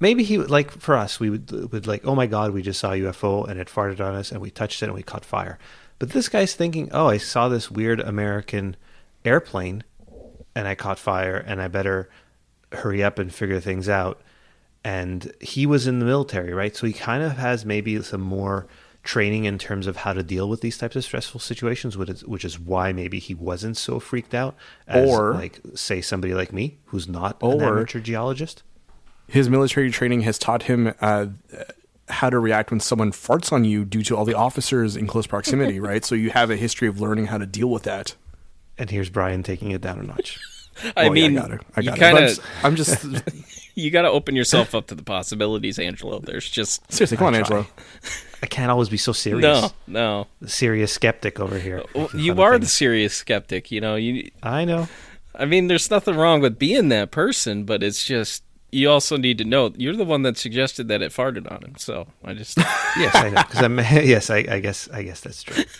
maybe 0.00 0.22
he 0.24 0.38
would 0.38 0.50
like 0.50 0.70
for 0.70 0.94
us, 0.96 1.20
we 1.20 1.28
would 1.30 1.72
would 1.72 1.86
like, 1.86 2.06
oh 2.06 2.14
my 2.14 2.26
god, 2.26 2.52
we 2.52 2.62
just 2.62 2.80
saw 2.80 2.92
a 2.92 2.96
UFO 3.00 3.46
and 3.48 3.58
it 3.60 3.68
farted 3.68 4.00
on 4.00 4.14
us 4.14 4.30
and 4.32 4.40
we 4.40 4.50
touched 4.50 4.82
it 4.82 4.86
and 4.86 4.94
we 4.94 5.02
caught 5.02 5.24
fire. 5.24 5.58
But 5.98 6.10
this 6.10 6.28
guy's 6.28 6.54
thinking, 6.54 6.88
oh, 6.92 7.08
I 7.08 7.16
saw 7.16 7.48
this 7.48 7.70
weird 7.70 8.00
American 8.00 8.76
airplane 9.24 9.82
and 10.54 10.68
I 10.68 10.74
caught 10.74 10.98
fire 10.98 11.36
and 11.36 11.60
I 11.60 11.68
better 11.68 12.08
hurry 12.72 13.02
up 13.02 13.18
and 13.18 13.32
figure 13.34 13.60
things 13.60 13.88
out. 13.88 14.20
And 14.84 15.32
he 15.40 15.66
was 15.66 15.86
in 15.86 15.98
the 15.98 16.04
military, 16.04 16.52
right? 16.52 16.74
So 16.74 16.86
he 16.86 16.92
kind 16.92 17.22
of 17.22 17.32
has 17.32 17.64
maybe 17.64 18.00
some 18.02 18.20
more 18.20 18.66
training 19.02 19.44
in 19.44 19.58
terms 19.58 19.86
of 19.86 19.96
how 19.96 20.12
to 20.12 20.22
deal 20.22 20.48
with 20.48 20.60
these 20.60 20.78
types 20.78 20.94
of 20.94 21.02
stressful 21.04 21.40
situations, 21.40 21.96
which 21.96 22.10
is, 22.10 22.24
which 22.24 22.44
is 22.44 22.58
why 22.60 22.92
maybe 22.92 23.18
he 23.18 23.34
wasn't 23.34 23.76
so 23.76 23.98
freaked 23.98 24.34
out 24.34 24.54
as, 24.86 25.08
Or- 25.08 25.34
like, 25.34 25.60
say, 25.74 26.00
somebody 26.00 26.34
like 26.34 26.52
me 26.52 26.78
who's 26.86 27.08
not 27.08 27.42
an 27.42 27.60
amateur 27.78 28.00
geologist. 28.00 28.62
His 29.26 29.50
military 29.50 29.90
training 29.90 30.22
has 30.22 30.38
taught 30.38 30.64
him 30.64 30.94
uh, 31.00 31.26
how 32.08 32.30
to 32.30 32.38
react 32.38 32.70
when 32.70 32.80
someone 32.80 33.12
farts 33.12 33.52
on 33.52 33.64
you 33.64 33.84
due 33.84 34.02
to 34.04 34.16
all 34.16 34.24
the 34.24 34.34
officers 34.34 34.96
in 34.96 35.06
close 35.06 35.26
proximity, 35.26 35.78
right? 35.90 36.04
So 36.04 36.14
you 36.14 36.30
have 36.30 36.50
a 36.50 36.56
history 36.56 36.88
of 36.88 37.00
learning 37.00 37.26
how 37.26 37.38
to 37.38 37.46
deal 37.46 37.68
with 37.68 37.82
that. 37.84 38.14
And 38.76 38.90
here's 38.90 39.10
Brian 39.10 39.42
taking 39.42 39.70
it 39.72 39.80
down 39.80 39.98
a 39.98 40.02
notch. 40.02 40.38
I 40.96 41.08
Well, 41.08 41.16
yeah, 41.16 41.28
mean, 41.28 41.38
I 41.38 41.40
got 41.40 41.50
it. 41.50 41.60
I 41.76 41.80
you 41.80 41.86
got 41.90 41.96
it. 41.96 42.00
But 42.00 42.00
kind 42.00 42.16
I'm 42.18 42.24
of 42.24 42.30
s- 42.30 42.40
I'm 42.62 42.76
just 42.76 43.74
you 43.74 43.90
got 43.90 44.02
to 44.02 44.10
open 44.10 44.36
yourself 44.36 44.74
up 44.76 44.86
to 44.88 44.94
the 44.94 45.02
possibilities, 45.02 45.78
Angelo. 45.78 46.20
There's 46.20 46.48
just 46.48 46.90
seriously. 46.92 47.16
Come 47.16 47.26
on, 47.28 47.34
I 47.34 47.38
Angelo. 47.38 47.66
I 48.42 48.46
can't 48.46 48.70
always 48.70 48.88
be 48.88 48.96
so 48.96 49.10
serious. 49.12 49.42
no, 49.42 49.70
no. 49.88 50.26
The 50.40 50.48
serious 50.48 50.92
skeptic 50.92 51.40
over 51.40 51.58
here. 51.58 51.82
Well, 51.96 52.08
you 52.14 52.40
are 52.40 52.56
the 52.60 52.66
serious 52.66 53.12
skeptic. 53.14 53.72
You 53.72 53.80
know, 53.80 53.96
you. 53.96 54.30
I 54.40 54.64
know. 54.64 54.88
I 55.34 55.44
mean, 55.44 55.66
there's 55.66 55.90
nothing 55.90 56.16
wrong 56.16 56.40
with 56.40 56.58
being 56.60 56.88
that 56.90 57.10
person, 57.10 57.64
but 57.64 57.82
it's 57.82 58.04
just 58.04 58.44
you 58.70 58.90
also 58.90 59.16
need 59.16 59.38
to 59.38 59.44
know 59.44 59.72
you're 59.76 59.96
the 59.96 60.04
one 60.04 60.22
that 60.22 60.36
suggested 60.36 60.88
that 60.88 61.02
it 61.02 61.12
farted 61.12 61.50
on 61.50 61.62
him. 61.62 61.74
So 61.78 62.06
I 62.24 62.34
just 62.34 62.58
Yes, 62.96 63.14
I 63.14 63.30
know. 63.30 63.42
Because 63.42 63.62
I'm. 63.62 63.78
yes, 63.78 64.30
I, 64.30 64.38
I 64.48 64.60
guess. 64.60 64.88
I 64.92 65.02
guess 65.02 65.20
that's 65.20 65.42
true. 65.42 65.64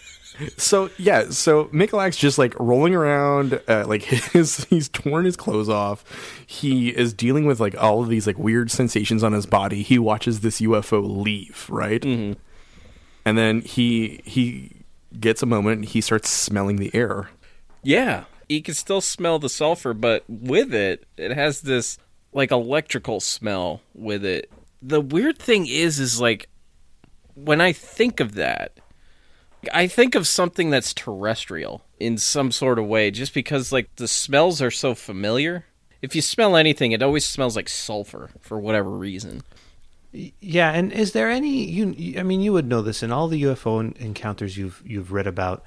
So 0.57 0.89
yeah, 0.99 1.31
so 1.31 1.69
Michalak's 1.73 2.17
just 2.17 2.39
like 2.39 2.55
rolling 2.61 2.95
around, 2.95 3.61
uh, 3.67 3.85
like 3.89 4.05
his 4.05 4.65
he's 4.67 4.89
torn 4.89 5.25
his 5.25 5.37
clothes 5.37 5.69
off. 5.69 6.05
He 6.47 6.91
is 6.91 7.13
dealing 7.13 7.45
with 7.45 7.59
like 7.59 7.77
all 7.77 8.03
of 8.03 8.09
these 8.09 8.25
like 8.25 8.39
weird 8.39 8.71
sensations 8.71 9.25
on 9.25 9.33
his 9.33 9.47
body. 9.47 9.83
He 9.83 9.99
watches 9.99 10.39
this 10.39 10.61
UFO 10.61 11.25
leave, 11.25 11.67
right? 11.69 12.01
Mm-hmm. 12.01 12.39
And 13.25 13.37
then 13.37 13.63
he 13.63 14.21
he 14.25 14.85
gets 15.19 15.43
a 15.43 15.47
moment. 15.47 15.87
He 15.87 16.01
starts 16.01 16.31
smelling 16.31 16.77
the 16.77 16.95
air. 16.95 17.31
yeah, 17.83 18.25
he 18.49 18.61
can 18.61 18.75
still 18.75 19.01
smell 19.01 19.41
the 19.41 19.49
sulfur, 19.49 19.93
but 19.93 20.23
with 20.29 20.73
it, 20.73 21.05
it 21.17 21.33
has 21.33 21.63
this 21.63 21.99
like 22.39 22.53
electrical 22.53 23.21
smell 23.21 23.83
with 23.95 24.25
it. 24.25 24.51
The 24.81 25.01
weird 25.01 25.39
thing 25.39 25.67
is, 25.67 25.99
is 25.99 26.21
like 26.21 26.49
when 27.35 27.61
I 27.61 27.73
think 27.73 28.21
of 28.21 28.35
that, 28.37 28.79
I 29.75 29.89
think 29.89 30.15
of 30.15 30.27
something 30.27 30.71
that's 30.71 30.95
terrestrial 30.95 31.85
in 31.99 32.17
some 32.17 32.53
sort 32.53 32.79
of 32.79 32.87
way, 32.87 33.11
just 33.11 33.35
because 33.35 33.73
like 33.73 33.95
the 33.97 34.07
smells 34.07 34.63
are 34.63 34.71
so 34.71 34.95
familiar. 34.95 35.67
If 36.01 36.15
you 36.15 36.23
smell 36.23 36.57
anything, 36.57 36.93
it 36.93 37.03
always 37.03 37.27
smells 37.27 37.57
like 37.57 37.69
sulfur 37.69 38.31
for 38.41 38.59
whatever 38.59 38.91
reason. 38.91 39.43
Yeah, 40.13 40.71
and 40.71 40.93
is 40.93 41.13
there 41.13 41.29
any 41.29 41.65
you? 41.65 42.17
I 42.19 42.23
mean, 42.23 42.41
you 42.41 42.53
would 42.53 42.69
know 42.69 42.83
this 42.83 43.03
in 43.03 43.11
all 43.11 43.27
the 43.27 43.43
UFO 43.43 43.97
encounters 43.99 44.57
you've 44.57 44.81
you've 44.87 45.11
read 45.11 45.27
about. 45.27 45.65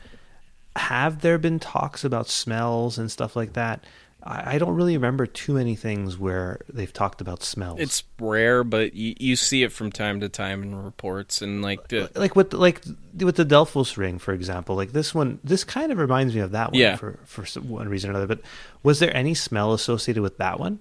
Have 0.77 1.19
there 1.19 1.37
been 1.37 1.59
talks 1.59 2.05
about 2.05 2.29
smells 2.29 2.97
and 2.97 3.11
stuff 3.11 3.35
like 3.35 3.53
that? 3.53 3.83
I, 4.23 4.55
I 4.55 4.57
don't 4.59 4.75
really 4.75 4.95
remember 4.95 5.25
too 5.25 5.53
many 5.53 5.75
things 5.75 6.17
where 6.17 6.59
they've 6.71 6.91
talked 6.91 7.21
about 7.21 7.43
smells. 7.43 7.79
It's 7.79 8.03
rare, 8.19 8.63
but 8.63 8.93
you, 8.93 9.15
you 9.19 9.35
see 9.35 9.63
it 9.63 9.71
from 9.71 9.91
time 9.91 10.19
to 10.19 10.29
time 10.29 10.63
in 10.63 10.75
reports 10.75 11.41
and 11.41 11.61
like 11.61 11.87
the 11.87 12.09
like 12.15 12.35
with 12.35 12.53
like 12.53 12.81
with 13.17 13.35
the 13.35 13.45
Delphos 13.45 13.97
ring, 13.97 14.19
for 14.19 14.33
example. 14.33 14.75
Like 14.75 14.91
this 14.91 15.13
one, 15.15 15.39
this 15.43 15.63
kind 15.63 15.91
of 15.91 15.97
reminds 15.97 16.35
me 16.35 16.41
of 16.41 16.51
that 16.51 16.71
one 16.71 16.79
Yeah. 16.79 16.95
for 16.95 17.19
for 17.25 17.43
one 17.61 17.89
reason 17.89 18.09
or 18.09 18.13
another. 18.13 18.27
But 18.27 18.41
was 18.83 18.99
there 18.99 19.15
any 19.15 19.33
smell 19.33 19.73
associated 19.73 20.21
with 20.21 20.37
that 20.37 20.59
one? 20.59 20.79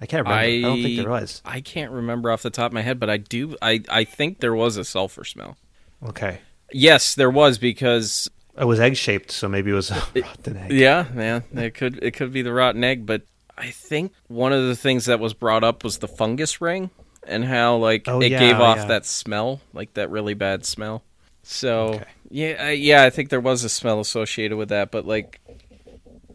I 0.00 0.06
can't 0.06 0.26
remember. 0.26 0.42
I, 0.42 0.60
don't 0.60 0.82
think 0.82 0.98
there 0.98 1.08
was. 1.08 1.40
I 1.44 1.60
can't 1.62 1.90
remember 1.90 2.30
off 2.30 2.42
the 2.42 2.50
top 2.50 2.66
of 2.70 2.74
my 2.74 2.82
head, 2.82 3.00
but 3.00 3.08
I 3.10 3.16
do. 3.16 3.56
I 3.62 3.82
I 3.88 4.04
think 4.04 4.40
there 4.40 4.54
was 4.54 4.76
a 4.76 4.84
sulfur 4.84 5.24
smell. 5.24 5.56
Okay, 6.04 6.40
Yes, 6.72 7.14
there 7.14 7.30
was 7.30 7.56
because 7.58 8.30
it 8.58 8.64
was 8.64 8.80
egg 8.80 8.96
shaped, 8.96 9.30
so 9.30 9.48
maybe 9.48 9.70
it 9.70 9.74
was 9.74 9.90
a 9.90 10.02
rotten 10.14 10.56
egg. 10.56 10.72
yeah, 10.72 11.06
man, 11.12 11.44
it 11.54 11.74
could 11.74 12.02
it 12.02 12.12
could 12.12 12.32
be 12.32 12.42
the 12.42 12.52
rotten 12.52 12.82
egg, 12.84 13.06
but 13.06 13.22
I 13.58 13.70
think 13.70 14.12
one 14.28 14.52
of 14.52 14.66
the 14.66 14.76
things 14.76 15.06
that 15.06 15.20
was 15.20 15.34
brought 15.34 15.64
up 15.64 15.82
was 15.84 15.98
the 15.98 16.08
fungus 16.08 16.60
ring 16.60 16.90
and 17.26 17.44
how 17.44 17.76
like 17.76 18.06
Oh, 18.06 18.20
it 18.20 18.30
yeah, 18.32 18.38
gave 18.38 18.60
off 18.60 18.76
yeah. 18.78 18.84
that 18.86 19.06
smell, 19.06 19.60
like 19.72 19.94
that 19.94 20.10
really 20.10 20.34
bad 20.34 20.64
smell. 20.64 21.02
So 21.42 21.86
Okay. 21.94 22.04
yeah, 22.30 22.56
I, 22.60 22.70
yeah, 22.72 23.04
I 23.04 23.10
think 23.10 23.30
there 23.30 23.40
was 23.40 23.64
a 23.64 23.68
smell 23.68 24.00
associated 24.00 24.56
with 24.56 24.68
that, 24.70 24.90
but 24.90 25.06
like, 25.06 25.40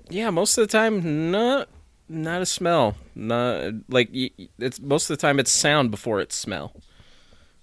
yeah, 0.09 0.29
most 0.29 0.57
of 0.57 0.67
the 0.67 0.71
time, 0.71 1.31
not 1.31 1.69
not 2.09 2.41
a 2.41 2.45
smell. 2.45 2.95
Not 3.15 3.73
like 3.89 4.09
it's 4.57 4.79
most 4.79 5.09
of 5.09 5.17
the 5.17 5.21
time 5.21 5.39
it's 5.39 5.51
sound 5.51 5.91
before 5.91 6.19
it's 6.21 6.35
smell, 6.35 6.73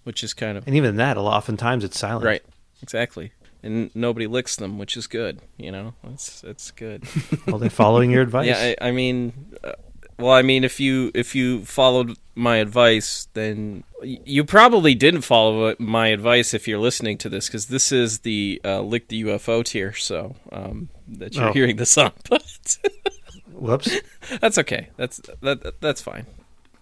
which 0.04 0.22
is 0.24 0.34
kind 0.34 0.56
of 0.58 0.66
And 0.66 0.76
even 0.76 0.96
that, 0.96 1.16
a 1.16 1.22
lot, 1.22 1.36
oftentimes 1.36 1.84
it's 1.84 1.98
silent. 1.98 2.24
right, 2.24 2.42
exactly. 2.82 3.32
And 3.62 3.90
nobody 3.94 4.26
licks 4.28 4.56
them, 4.56 4.78
which 4.78 4.96
is 4.96 5.06
good. 5.08 5.40
You 5.56 5.72
know, 5.72 5.94
it's 6.12 6.44
it's 6.44 6.70
good. 6.70 7.04
Well, 7.46 7.58
they're 7.58 7.70
following 7.70 8.10
your 8.10 8.22
advice. 8.28 8.46
Yeah, 8.46 8.74
I, 8.80 8.88
I 8.88 8.90
mean, 8.92 9.32
uh, 9.64 9.72
well, 10.18 10.32
I 10.32 10.42
mean, 10.42 10.62
if 10.64 10.78
you 10.80 11.10
if 11.14 11.34
you 11.34 11.64
followed 11.64 12.16
my 12.36 12.56
advice, 12.58 13.26
then 13.34 13.82
you 14.02 14.44
probably 14.44 14.94
didn't 14.94 15.22
follow 15.22 15.74
my 15.80 16.08
advice 16.08 16.54
if 16.54 16.68
you're 16.68 16.78
listening 16.78 17.18
to 17.18 17.28
this, 17.28 17.46
because 17.48 17.66
this 17.66 17.90
is 17.90 18.20
the 18.20 18.60
uh, 18.64 18.80
lick 18.82 19.08
the 19.08 19.24
UFO 19.24 19.64
tier, 19.64 19.92
so 19.92 20.36
um, 20.52 20.88
that 21.08 21.34
you're 21.34 21.48
Oh. 21.48 21.52
hearing 21.52 21.76
this 21.76 21.98
on. 22.04 22.12
But 22.30 22.78
Whoops. 23.52 23.90
that's 24.40 24.58
okay. 24.58 24.88
That's 24.96 25.20
that 25.42 25.80
that's 25.80 26.00
fine. 26.00 26.26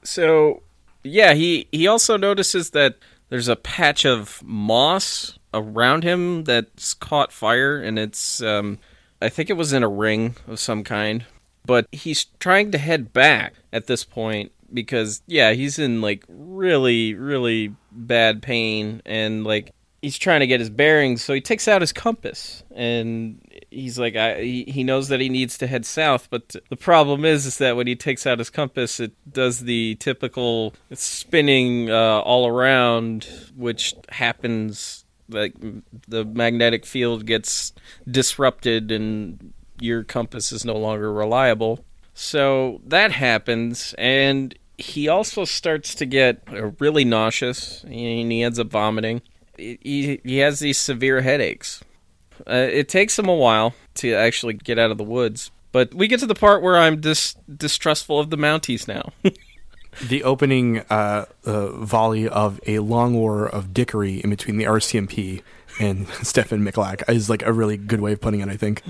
So 0.02 0.62
yeah, 1.02 1.32
he 1.34 1.68
he 1.72 1.86
also 1.86 2.16
notices 2.18 2.70
that 2.70 2.96
there's 3.30 3.48
a 3.48 3.56
patch 3.56 4.04
of 4.04 4.42
moss 4.44 5.38
around 5.56 6.04
him 6.04 6.44
that's 6.44 6.94
caught 6.94 7.32
fire, 7.32 7.78
and 7.78 7.98
it's 7.98 8.42
um, 8.42 8.78
I 9.20 9.28
think 9.28 9.50
it 9.50 9.56
was 9.56 9.72
in 9.72 9.82
a 9.82 9.88
ring 9.88 10.36
of 10.46 10.60
some 10.60 10.84
kind. 10.84 11.24
But 11.64 11.88
he's 11.90 12.26
trying 12.38 12.70
to 12.72 12.78
head 12.78 13.12
back 13.12 13.54
at 13.72 13.86
this 13.86 14.04
point 14.04 14.52
because 14.72 15.22
yeah, 15.26 15.52
he's 15.52 15.78
in 15.78 16.00
like 16.00 16.24
really 16.28 17.14
really 17.14 17.74
bad 17.90 18.42
pain, 18.42 19.02
and 19.04 19.44
like 19.44 19.72
he's 20.02 20.18
trying 20.18 20.40
to 20.40 20.46
get 20.46 20.60
his 20.60 20.70
bearings. 20.70 21.22
So 21.22 21.34
he 21.34 21.40
takes 21.40 21.66
out 21.66 21.80
his 21.80 21.92
compass 21.92 22.62
and 22.74 23.40
he's 23.70 23.98
like, 23.98 24.14
I, 24.14 24.40
he, 24.40 24.84
knows 24.84 25.08
that 25.08 25.20
he 25.20 25.28
needs 25.28 25.58
to 25.58 25.66
head 25.66 25.84
south, 25.84 26.28
but 26.30 26.54
the 26.68 26.76
problem 26.76 27.24
is, 27.24 27.44
is 27.44 27.58
that 27.58 27.76
when 27.76 27.88
he 27.88 27.96
takes 27.96 28.24
out 28.24 28.38
his 28.38 28.48
compass, 28.50 29.00
it 29.00 29.12
does 29.30 29.60
the 29.60 29.96
typical 29.96 30.74
spinning 30.92 31.90
uh, 31.90 32.20
all 32.20 32.46
around, 32.46 33.26
which 33.56 33.94
happens 34.08 35.05
like 35.28 35.54
the 36.08 36.24
magnetic 36.24 36.86
field 36.86 37.26
gets 37.26 37.72
disrupted 38.10 38.90
and 38.90 39.52
your 39.80 40.04
compass 40.04 40.52
is 40.52 40.64
no 40.64 40.76
longer 40.76 41.12
reliable. 41.12 41.84
So 42.14 42.80
that 42.86 43.12
happens, 43.12 43.94
and 43.98 44.58
he 44.78 45.06
also 45.06 45.44
starts 45.44 45.94
to 45.96 46.06
get 46.06 46.42
uh, 46.50 46.70
really 46.78 47.04
nauseous, 47.04 47.82
and 47.84 47.92
he 48.32 48.42
ends 48.42 48.58
up 48.58 48.68
vomiting. 48.68 49.20
he, 49.58 50.20
he 50.24 50.38
has 50.38 50.60
these 50.60 50.78
severe 50.78 51.20
headaches. 51.20 51.82
Uh, 52.46 52.68
it 52.70 52.88
takes 52.88 53.18
him 53.18 53.28
a 53.28 53.34
while 53.34 53.74
to 53.94 54.14
actually 54.14 54.54
get 54.54 54.78
out 54.78 54.90
of 54.90 54.98
the 54.98 55.04
woods, 55.04 55.50
but 55.72 55.94
we 55.94 56.08
get 56.08 56.20
to 56.20 56.26
the 56.26 56.34
part 56.34 56.62
where 56.62 56.78
I'm 56.78 57.00
dis- 57.00 57.36
distrustful 57.54 58.18
of 58.18 58.30
the 58.30 58.38
Mounties 58.38 58.88
now. 58.88 59.12
The 60.08 60.22
opening 60.24 60.80
uh, 60.90 61.24
uh, 61.44 61.68
volley 61.72 62.28
of 62.28 62.60
a 62.66 62.80
long 62.80 63.14
war 63.14 63.46
of 63.46 63.72
dickery 63.72 64.18
in 64.18 64.30
between 64.30 64.56
the 64.58 64.64
RCMP 64.64 65.42
and 65.80 66.06
Stefan 66.22 66.60
Michalak 66.64 67.08
is 67.08 67.30
like 67.30 67.42
a 67.44 67.52
really 67.52 67.76
good 67.76 68.00
way 68.00 68.12
of 68.12 68.20
putting 68.20 68.40
it. 68.40 68.48
I 68.48 68.56
think. 68.56 68.82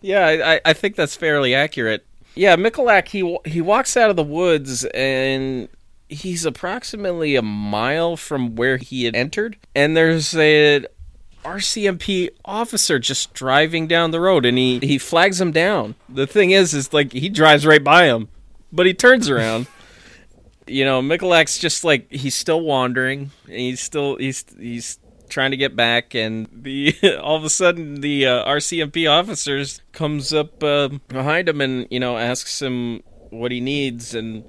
yeah, 0.00 0.26
I, 0.26 0.60
I- 0.70 0.72
think 0.74 0.96
that's 0.96 1.16
fairly 1.16 1.54
accurate. 1.54 2.04
Yeah, 2.34 2.56
Michalak 2.56 3.08
he 3.08 3.38
he 3.46 3.60
walks 3.60 3.96
out 3.96 4.10
of 4.10 4.16
the 4.16 4.22
woods 4.24 4.84
and 4.86 5.68
he's 6.08 6.44
approximately 6.44 7.36
a 7.36 7.42
mile 7.42 8.16
from 8.16 8.56
where 8.56 8.76
he 8.76 9.04
had 9.04 9.14
entered, 9.14 9.56
and 9.74 9.96
there's 9.96 10.34
a 10.36 10.84
RCMP 11.44 12.30
officer 12.44 12.98
just 12.98 13.34
driving 13.34 13.86
down 13.86 14.10
the 14.10 14.20
road, 14.20 14.44
and 14.46 14.58
he 14.58 14.78
he 14.80 14.98
flags 14.98 15.40
him 15.40 15.52
down. 15.52 15.94
The 16.08 16.26
thing 16.26 16.50
is, 16.50 16.74
is 16.74 16.92
like 16.92 17.12
he 17.12 17.28
drives 17.28 17.64
right 17.66 17.82
by 17.84 18.06
him, 18.06 18.28
but 18.72 18.86
he 18.86 18.94
turns 18.94 19.28
around. 19.30 19.66
You 20.66 20.84
know, 20.84 21.02
Michalak's 21.02 21.58
just 21.58 21.84
like 21.84 22.10
he's 22.10 22.34
still 22.34 22.60
wandering. 22.60 23.30
And 23.46 23.56
he's 23.56 23.80
still 23.80 24.16
he's 24.16 24.44
he's 24.58 24.98
trying 25.28 25.50
to 25.50 25.56
get 25.56 25.76
back, 25.76 26.14
and 26.14 26.48
the 26.52 26.96
all 27.22 27.36
of 27.36 27.44
a 27.44 27.50
sudden 27.50 28.00
the 28.00 28.26
uh, 28.26 28.48
RCMP 28.48 29.10
officers 29.10 29.80
comes 29.92 30.32
up 30.32 30.62
uh, 30.62 30.88
behind 31.08 31.48
him 31.48 31.60
and 31.60 31.86
you 31.90 32.00
know 32.00 32.16
asks 32.16 32.62
him 32.62 33.02
what 33.30 33.52
he 33.52 33.60
needs, 33.60 34.14
and 34.14 34.44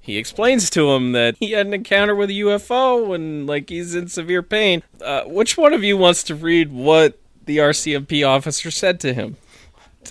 he 0.00 0.16
explains 0.16 0.70
to 0.70 0.90
him 0.90 1.12
that 1.12 1.36
he 1.38 1.52
had 1.52 1.66
an 1.66 1.74
encounter 1.74 2.14
with 2.14 2.30
a 2.30 2.34
UFO 2.34 3.14
and 3.14 3.46
like 3.46 3.68
he's 3.68 3.94
in 3.94 4.08
severe 4.08 4.42
pain. 4.42 4.82
Uh, 5.00 5.22
which 5.24 5.56
one 5.56 5.72
of 5.72 5.84
you 5.84 5.96
wants 5.96 6.22
to 6.24 6.34
read 6.34 6.72
what 6.72 7.18
the 7.44 7.58
RCMP 7.58 8.26
officer 8.26 8.70
said 8.70 8.98
to 9.00 9.14
him? 9.14 9.36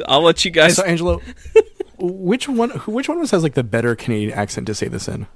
I'll 0.08 0.22
let 0.22 0.46
you 0.46 0.52
guys. 0.52 0.76
So 0.76 0.84
Angelo, 0.84 1.22
which 1.98 2.48
one? 2.48 2.70
Which 2.70 3.10
one 3.10 3.18
of 3.18 3.24
us 3.24 3.32
has 3.32 3.44
like 3.44 3.56
the 3.56 3.64
better 3.64 3.96
Canadian 3.96 4.32
accent 4.32 4.68
to 4.68 4.76
say 4.76 4.88
this 4.88 5.08
in? 5.08 5.28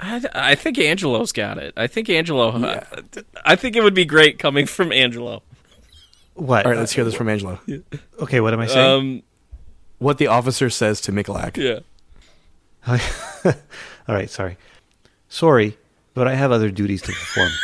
I, 0.00 0.22
I 0.34 0.54
think 0.54 0.78
Angelo's 0.78 1.32
got 1.32 1.58
it. 1.58 1.74
I 1.76 1.86
think 1.88 2.08
Angelo. 2.08 2.80
I 3.44 3.56
think 3.56 3.74
it 3.76 3.82
would 3.82 3.94
be 3.94 4.04
great 4.04 4.38
coming 4.38 4.66
from 4.66 4.92
Angelo. 4.92 5.42
What? 6.34 6.64
All 6.66 6.72
right, 6.72 6.78
let's 6.78 6.92
hear 6.92 7.04
this 7.04 7.14
from 7.14 7.28
Angelo. 7.28 7.58
Okay, 8.20 8.40
what 8.40 8.52
am 8.54 8.60
I 8.60 8.66
saying? 8.66 9.00
Um, 9.00 9.22
What 9.98 10.18
the 10.18 10.28
officer 10.28 10.70
says 10.70 11.00
to 11.02 11.12
Michalak. 11.12 11.56
yeah. 11.56 11.80
All 14.08 14.14
right, 14.14 14.30
sorry. 14.30 14.56
Sorry, 15.28 15.76
but 16.14 16.26
I 16.28 16.34
have 16.34 16.52
other 16.52 16.70
duties 16.70 17.02
to 17.02 17.12
perform. 17.12 17.50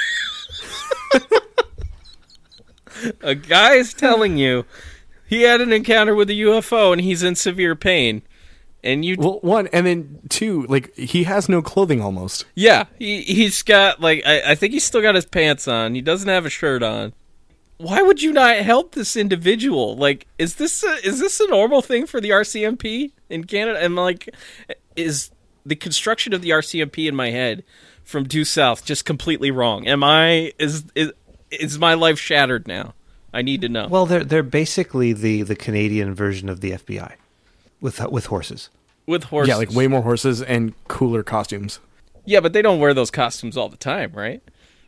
A 3.22 3.34
guy's 3.34 3.92
telling 3.94 4.36
you 4.38 4.64
he 5.26 5.42
had 5.42 5.60
an 5.60 5.72
encounter 5.72 6.14
with 6.14 6.30
a 6.30 6.34
UFO 6.34 6.92
and 6.92 7.00
he's 7.00 7.22
in 7.22 7.34
severe 7.34 7.74
pain, 7.74 8.22
and 8.84 9.04
you. 9.04 9.16
Well, 9.18 9.40
one 9.42 9.66
and 9.68 9.86
then 9.86 10.20
two, 10.28 10.66
like 10.68 10.94
he 10.96 11.24
has 11.24 11.48
no 11.48 11.62
clothing 11.62 12.00
almost. 12.00 12.44
yeah, 12.54 12.84
he 12.98 13.22
he's 13.22 13.62
got 13.62 14.00
like 14.00 14.22
I, 14.24 14.52
I 14.52 14.54
think 14.54 14.72
he's 14.72 14.84
still 14.84 15.02
got 15.02 15.14
his 15.14 15.26
pants 15.26 15.66
on. 15.66 15.94
He 15.94 16.00
doesn't 16.00 16.28
have 16.28 16.46
a 16.46 16.50
shirt 16.50 16.82
on. 16.82 17.12
Why 17.78 18.02
would 18.02 18.22
you 18.22 18.32
not 18.32 18.58
help 18.58 18.92
this 18.92 19.16
individual? 19.16 19.96
Like, 19.96 20.28
is 20.38 20.54
this 20.56 20.84
a, 20.84 21.04
is 21.04 21.18
this 21.18 21.40
a 21.40 21.48
normal 21.48 21.82
thing 21.82 22.06
for 22.06 22.20
the 22.20 22.30
RCMP 22.30 23.10
in 23.28 23.44
Canada? 23.44 23.80
And 23.80 23.96
like, 23.96 24.30
is 24.94 25.30
the 25.66 25.74
construction 25.74 26.32
of 26.32 26.42
the 26.42 26.50
RCMP 26.50 27.08
in 27.08 27.16
my 27.16 27.30
head 27.30 27.64
from 28.04 28.24
due 28.24 28.44
south 28.44 28.84
just 28.84 29.04
completely 29.04 29.50
wrong? 29.50 29.88
Am 29.88 30.04
I 30.04 30.52
is 30.58 30.84
is 30.94 31.12
is 31.50 31.78
my 31.78 31.94
life 31.94 32.18
shattered 32.18 32.68
now? 32.68 32.94
I 33.32 33.42
need 33.42 33.62
to 33.62 33.68
know. 33.68 33.88
Well, 33.88 34.06
they're 34.06 34.24
they're 34.24 34.44
basically 34.44 35.12
the 35.12 35.42
the 35.42 35.56
Canadian 35.56 36.14
version 36.14 36.48
of 36.48 36.60
the 36.60 36.72
FBI, 36.72 37.14
with 37.80 38.00
with 38.10 38.26
horses. 38.26 38.70
With 39.06 39.24
horses, 39.24 39.48
Yeah, 39.48 39.56
like 39.56 39.70
way 39.70 39.86
more 39.86 40.02
horses 40.02 40.42
and 40.42 40.74
cooler 40.88 41.22
costumes. 41.22 41.80
Yeah, 42.24 42.40
but 42.40 42.52
they 42.52 42.62
don't 42.62 42.80
wear 42.80 42.94
those 42.94 43.10
costumes 43.10 43.56
all 43.56 43.68
the 43.68 43.76
time, 43.76 44.12
right? 44.12 44.42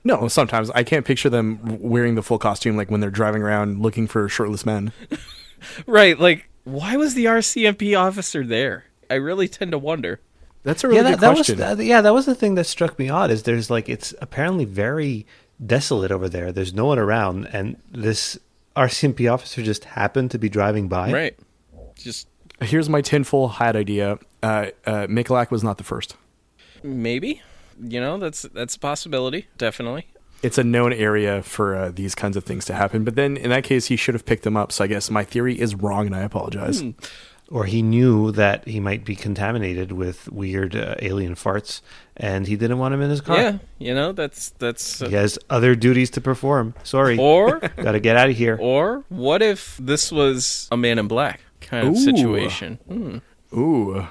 No, 0.04 0.28
sometimes 0.28 0.70
I 0.70 0.84
can't 0.84 1.04
picture 1.04 1.28
them 1.28 1.80
wearing 1.80 2.14
the 2.14 2.22
full 2.22 2.38
costume 2.38 2.76
like 2.76 2.90
when 2.90 3.00
they're 3.00 3.10
driving 3.10 3.42
around 3.42 3.82
looking 3.82 4.06
for 4.06 4.28
shirtless 4.28 4.64
men. 4.64 4.92
Right. 5.86 6.18
Like, 6.18 6.48
why 6.64 6.96
was 6.96 7.14
the 7.14 7.24
RCMP 7.26 7.98
officer 7.98 8.44
there? 8.44 8.84
I 9.10 9.14
really 9.14 9.48
tend 9.48 9.72
to 9.72 9.78
wonder. 9.78 10.20
That's 10.62 10.82
a 10.82 10.88
really 10.88 10.98
yeah, 10.98 11.02
good 11.04 11.12
that, 11.14 11.20
that 11.20 11.28
was 11.30 11.46
question. 11.46 11.58
that, 11.58 11.78
yeah, 11.84 12.00
that 12.00 12.12
was 12.12 12.26
the 12.26 12.34
thing 12.34 12.56
that 12.56 12.64
struck 12.64 12.98
me 12.98 13.08
odd. 13.08 13.30
Is 13.30 13.44
there's 13.44 13.70
like 13.70 13.88
it's 13.88 14.12
apparently 14.20 14.64
very 14.64 15.26
desolate 15.64 16.10
over 16.10 16.28
there. 16.28 16.50
There's 16.50 16.74
no 16.74 16.86
one 16.86 16.98
around, 16.98 17.46
and 17.46 17.76
this 17.90 18.38
RCMP 18.74 19.32
officer 19.32 19.62
just 19.62 19.84
happened 19.84 20.32
to 20.32 20.38
be 20.38 20.48
driving 20.48 20.88
by. 20.88 21.12
Right. 21.12 21.38
Just 21.94 22.26
Here's 22.60 22.88
my 22.88 23.00
tinfoil 23.00 23.48
hat 23.48 23.76
idea. 23.76 24.18
Uh, 24.42 24.66
uh, 24.86 25.06
Michalak 25.08 25.50
was 25.50 25.62
not 25.62 25.78
the 25.78 25.84
first. 25.84 26.16
maybe. 26.82 27.42
You 27.78 28.00
know, 28.00 28.16
that's 28.16 28.42
that's 28.42 28.76
a 28.76 28.78
possibility. 28.78 29.48
Definitely. 29.58 30.06
It's 30.42 30.56
a 30.56 30.64
known 30.64 30.94
area 30.94 31.42
for 31.42 31.74
uh, 31.74 31.90
these 31.94 32.14
kinds 32.14 32.36
of 32.36 32.44
things 32.44 32.64
to 32.66 32.74
happen. 32.74 33.04
But 33.04 33.16
then 33.16 33.36
in 33.36 33.50
that 33.50 33.64
case, 33.64 33.86
he 33.86 33.96
should 33.96 34.14
have 34.14 34.24
picked 34.24 34.44
them 34.44 34.56
up. 34.56 34.72
So 34.72 34.84
I 34.84 34.86
guess 34.86 35.10
my 35.10 35.24
theory 35.24 35.60
is 35.60 35.74
wrong, 35.74 36.06
and 36.06 36.16
I 36.16 36.20
apologize. 36.20 36.80
Hmm. 36.80 36.90
Or 37.50 37.64
he 37.64 37.82
knew 37.82 38.32
that 38.32 38.66
he 38.66 38.80
might 38.80 39.04
be 39.04 39.14
contaminated 39.14 39.92
with 39.92 40.28
weird 40.32 40.74
uh, 40.74 40.94
alien 41.00 41.34
farts, 41.34 41.80
and 42.16 42.46
he 42.46 42.56
didn't 42.56 42.78
want 42.78 42.94
him 42.94 43.02
in 43.02 43.10
his 43.10 43.20
car. 43.20 43.36
Yeah. 43.36 43.58
You 43.78 43.94
know, 43.94 44.12
that's 44.12 44.50
that's. 44.58 45.00
He 45.00 45.12
has 45.12 45.38
other 45.50 45.74
duties 45.76 46.08
to 46.10 46.20
perform. 46.22 46.74
Sorry, 46.82 47.18
or 47.18 47.58
got 47.76 47.92
to 47.92 48.00
get 48.00 48.16
out 48.16 48.30
of 48.30 48.36
here. 48.36 48.56
or 48.60 49.04
what 49.10 49.42
if 49.42 49.76
this 49.76 50.10
was 50.10 50.66
a 50.72 50.76
Man 50.78 50.98
in 50.98 51.08
Black 51.08 51.40
kind 51.66 51.88
of 51.88 51.94
Ooh. 51.94 52.00
situation? 52.00 52.78
Hmm. 52.88 53.18
Ooh. 53.56 54.06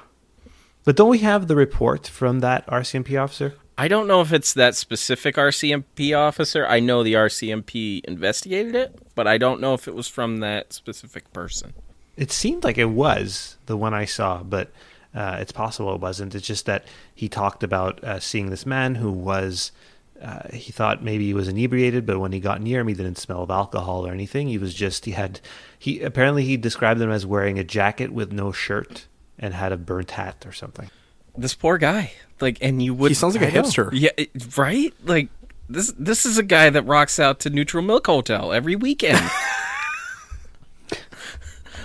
But 0.84 0.95
don't 0.95 1.10
we 1.10 1.20
have 1.20 1.47
the 1.47 1.56
report 1.56 2.08
from 2.08 2.41
that 2.41 2.66
RCMP 2.68 3.22
officer? 3.22 3.56
I 3.78 3.88
don't 3.88 4.08
know 4.08 4.22
if 4.22 4.32
it's 4.32 4.53
that 4.53 4.76
specific 4.76 5.36
RCMP 5.36 6.18
officer. 6.18 6.66
I 6.66 6.80
know 6.80 7.03
the 7.03 7.14
RCMP 7.14 8.06
investigated 8.06 8.76
it, 8.76 8.97
but 9.16 9.28
I 9.28 9.38
don't 9.38 9.60
know 9.60 9.74
if 9.74 9.88
it 9.88 9.95
was 9.95 10.08
from 10.08 10.38
that 10.38 10.72
specific 10.72 11.32
person. 11.34 11.74
It 12.16 12.32
seemed 12.32 12.64
like 12.64 12.78
it 12.78 12.91
was 12.91 13.58
the 13.66 13.76
one 13.76 13.93
I 13.93 14.06
saw, 14.06 14.43
but 14.43 14.72
uh, 15.14 15.38
it's 15.41 15.51
possible 15.51 15.93
it 15.93 15.99
wasn't. 15.99 16.36
It's 16.36 16.47
just 16.47 16.66
that 16.68 16.86
he 17.14 17.28
talked 17.28 17.64
about 17.64 18.01
uh, 18.03 18.20
seeing 18.20 18.49
this 18.49 18.66
man 18.66 18.95
who 18.95 19.12
was. 19.12 19.72
Uh, 20.22 20.47
he 20.53 20.72
thought 20.72 21.03
maybe 21.03 21.26
he 21.26 21.34
was 21.34 21.47
inebriated, 21.47 22.05
but 22.05 22.20
when 22.20 22.32
he 22.32 22.39
got 22.39 22.61
near 22.61 22.80
him, 22.80 22.88
he 22.88 22.93
didn't 22.93 23.18
smell 23.18 23.43
of 23.43 23.49
alcohol 23.51 24.07
or 24.07 24.11
anything. 24.13 24.47
He 24.47 24.57
was 24.57 24.74
just 24.74 25.05
he 25.05 25.11
had 25.11 25.41
he 25.78 26.01
apparently 26.01 26.45
he 26.45 26.55
described 26.57 27.01
him 27.01 27.11
as 27.11 27.26
wearing 27.26 27.59
a 27.59 27.63
jacket 27.63 28.11
with 28.13 28.32
no 28.32 28.51
shirt 28.53 29.07
and 29.38 29.53
had 29.53 29.72
a 29.74 29.78
burnt 29.78 30.11
hat 30.11 30.45
or 30.45 30.53
something. 30.53 30.89
This 31.38 31.53
poor 31.53 31.78
guy, 31.78 32.13
like, 32.39 32.57
and 32.61 32.82
you 32.82 32.93
would. 32.93 33.11
He 33.11 33.16
sounds 33.16 33.36
like 33.36 33.43
a 33.43 33.47
I 33.49 33.51
know. 33.51 33.63
hipster. 33.63 33.89
Yeah, 33.91 34.11
it- 34.16 34.57
right? 34.57 34.93
Like 35.03 35.28
this 35.70 35.93
this 35.99 36.26
is 36.26 36.38
a 36.38 36.43
guy 36.43 36.70
that 36.70 36.84
rocks 36.84 37.20
out 37.20 37.41
to 37.41 37.49
Neutral 37.49 37.84
Milk 37.84 38.07
Hotel 38.07 38.53
every 38.53 38.78
weekend. 38.78 39.20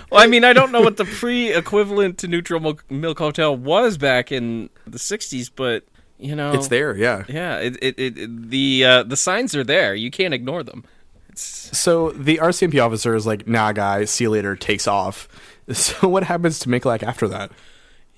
well, 0.09 0.23
I 0.23 0.27
mean, 0.27 0.43
I 0.43 0.53
don't 0.53 0.71
know 0.71 0.81
what 0.81 0.97
the 0.97 1.05
pre-equivalent 1.05 2.17
to 2.19 2.27
Neutral 2.27 2.59
Milk, 2.59 2.89
Milk 2.89 3.17
Hotel 3.19 3.55
was 3.55 3.97
back 3.97 4.31
in 4.31 4.69
the 4.87 4.97
'60s, 4.99 5.49
but 5.53 5.83
you 6.21 6.35
know, 6.35 6.53
It's 6.53 6.67
there, 6.67 6.95
yeah. 6.95 7.23
Yeah, 7.27 7.57
it, 7.57 7.77
it, 7.81 7.99
it, 7.99 8.49
the 8.49 8.85
uh, 8.85 9.03
the 9.03 9.17
signs 9.17 9.55
are 9.55 9.63
there. 9.63 9.95
You 9.95 10.11
can't 10.11 10.33
ignore 10.33 10.63
them. 10.63 10.83
It's 11.29 11.77
So 11.77 12.11
the 12.11 12.37
RCMP 12.37 12.83
officer 12.83 13.15
is 13.15 13.25
like, 13.25 13.47
nah, 13.47 13.71
guy, 13.71 14.05
see 14.05 14.25
you 14.25 14.29
later, 14.29 14.55
takes 14.55 14.87
off. 14.87 15.27
So 15.71 16.09
what 16.09 16.23
happens 16.23 16.59
to 16.59 16.69
Michalak 16.69 17.01
after 17.01 17.29
that? 17.29 17.51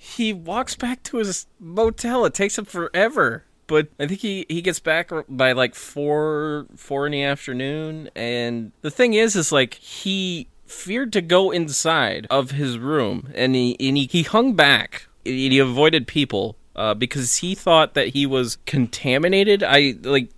he 0.03 0.33
walks 0.33 0.75
back 0.75 1.01
to 1.03 1.17
his 1.17 1.47
motel. 1.59 2.25
It 2.25 2.33
takes 2.33 2.57
him 2.57 2.65
forever. 2.65 3.45
But 3.67 3.87
I 3.97 4.07
think 4.07 4.19
he, 4.19 4.45
he 4.49 4.61
gets 4.61 4.81
back 4.81 5.11
by 5.29 5.53
like 5.53 5.75
four 5.75 6.67
four 6.75 7.05
in 7.05 7.13
the 7.13 7.23
afternoon. 7.23 8.09
And 8.13 8.73
the 8.81 8.91
thing 8.91 9.13
is, 9.13 9.37
is 9.37 9.53
like 9.53 9.75
he 9.75 10.49
feared 10.65 11.13
to 11.13 11.21
go 11.21 11.51
inside 11.51 12.27
of 12.29 12.51
his 12.51 12.77
room, 12.77 13.29
and 13.33 13.55
he 13.55 13.77
and 13.79 13.95
he, 13.95 14.07
he 14.07 14.23
hung 14.23 14.55
back. 14.55 15.07
He 15.23 15.57
avoided 15.57 16.05
people 16.05 16.57
uh, 16.75 16.93
because 16.93 17.37
he 17.37 17.55
thought 17.55 17.93
that 17.93 18.09
he 18.09 18.25
was 18.25 18.57
contaminated. 18.65 19.63
I 19.63 19.95
like 20.01 20.29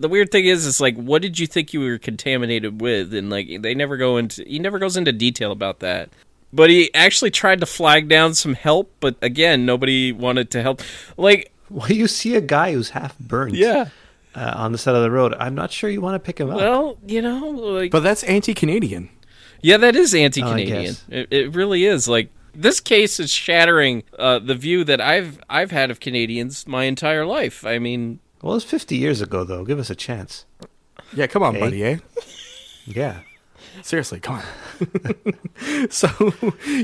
the 0.00 0.08
weird 0.08 0.30
thing 0.30 0.46
is, 0.46 0.64
is 0.64 0.80
like, 0.80 0.96
what 0.96 1.22
did 1.22 1.38
you 1.38 1.46
think 1.46 1.72
you 1.72 1.80
were 1.80 1.98
contaminated 1.98 2.80
with? 2.80 3.12
And 3.12 3.30
like, 3.30 3.62
they 3.62 3.74
never 3.74 3.96
go 3.96 4.16
into, 4.16 4.44
he 4.44 4.58
never 4.58 4.78
goes 4.78 4.96
into 4.96 5.12
detail 5.12 5.52
about 5.52 5.80
that. 5.80 6.10
But 6.52 6.70
he 6.70 6.92
actually 6.94 7.30
tried 7.30 7.60
to 7.60 7.66
flag 7.66 8.08
down 8.08 8.34
some 8.34 8.54
help, 8.54 8.90
but 9.00 9.16
again, 9.20 9.66
nobody 9.66 10.12
wanted 10.12 10.50
to 10.52 10.62
help. 10.62 10.80
Like, 11.16 11.52
Well, 11.68 11.90
you 11.90 12.06
see 12.06 12.36
a 12.36 12.40
guy 12.40 12.72
who's 12.72 12.90
half 12.90 13.18
burnt 13.18 13.54
yeah, 13.54 13.88
uh, 14.34 14.54
on 14.56 14.72
the 14.72 14.78
side 14.78 14.94
of 14.94 15.02
the 15.02 15.10
road. 15.10 15.34
I'm 15.38 15.54
not 15.54 15.72
sure 15.72 15.90
you 15.90 16.00
want 16.00 16.14
to 16.14 16.24
pick 16.24 16.38
him 16.38 16.48
up. 16.48 16.56
well, 16.56 16.96
you 17.06 17.20
know, 17.20 17.48
like, 17.48 17.90
But 17.90 18.00
that's 18.00 18.22
anti-Canadian. 18.22 19.10
yeah, 19.60 19.76
that 19.78 19.96
is 19.96 20.14
anti-Canadian. 20.14 20.94
Oh, 20.94 21.14
it, 21.14 21.28
it 21.30 21.54
really 21.54 21.84
is. 21.84 22.08
Like, 22.08 22.30
this 22.60 22.80
case 22.80 23.20
is 23.20 23.30
shattering 23.30 24.02
uh, 24.18 24.38
the 24.40 24.54
view 24.54 24.84
that 24.84 25.00
I've 25.00 25.40
I've 25.48 25.70
had 25.70 25.90
of 25.90 26.00
Canadians 26.00 26.66
my 26.66 26.84
entire 26.84 27.24
life. 27.24 27.64
I 27.64 27.78
mean, 27.78 28.18
well, 28.42 28.54
it's 28.56 28.64
50 28.64 28.96
years 28.96 29.20
ago, 29.20 29.44
though. 29.44 29.64
Give 29.64 29.78
us 29.78 29.90
a 29.90 29.94
chance. 29.94 30.44
Yeah, 31.14 31.26
come 31.26 31.42
on, 31.42 31.54
Hey. 31.54 31.60
buddy, 31.60 31.84
eh? 31.84 31.96
Yeah. 32.84 33.20
Seriously, 33.82 34.18
come 34.20 34.36
on. 34.36 35.88
so 35.90 36.08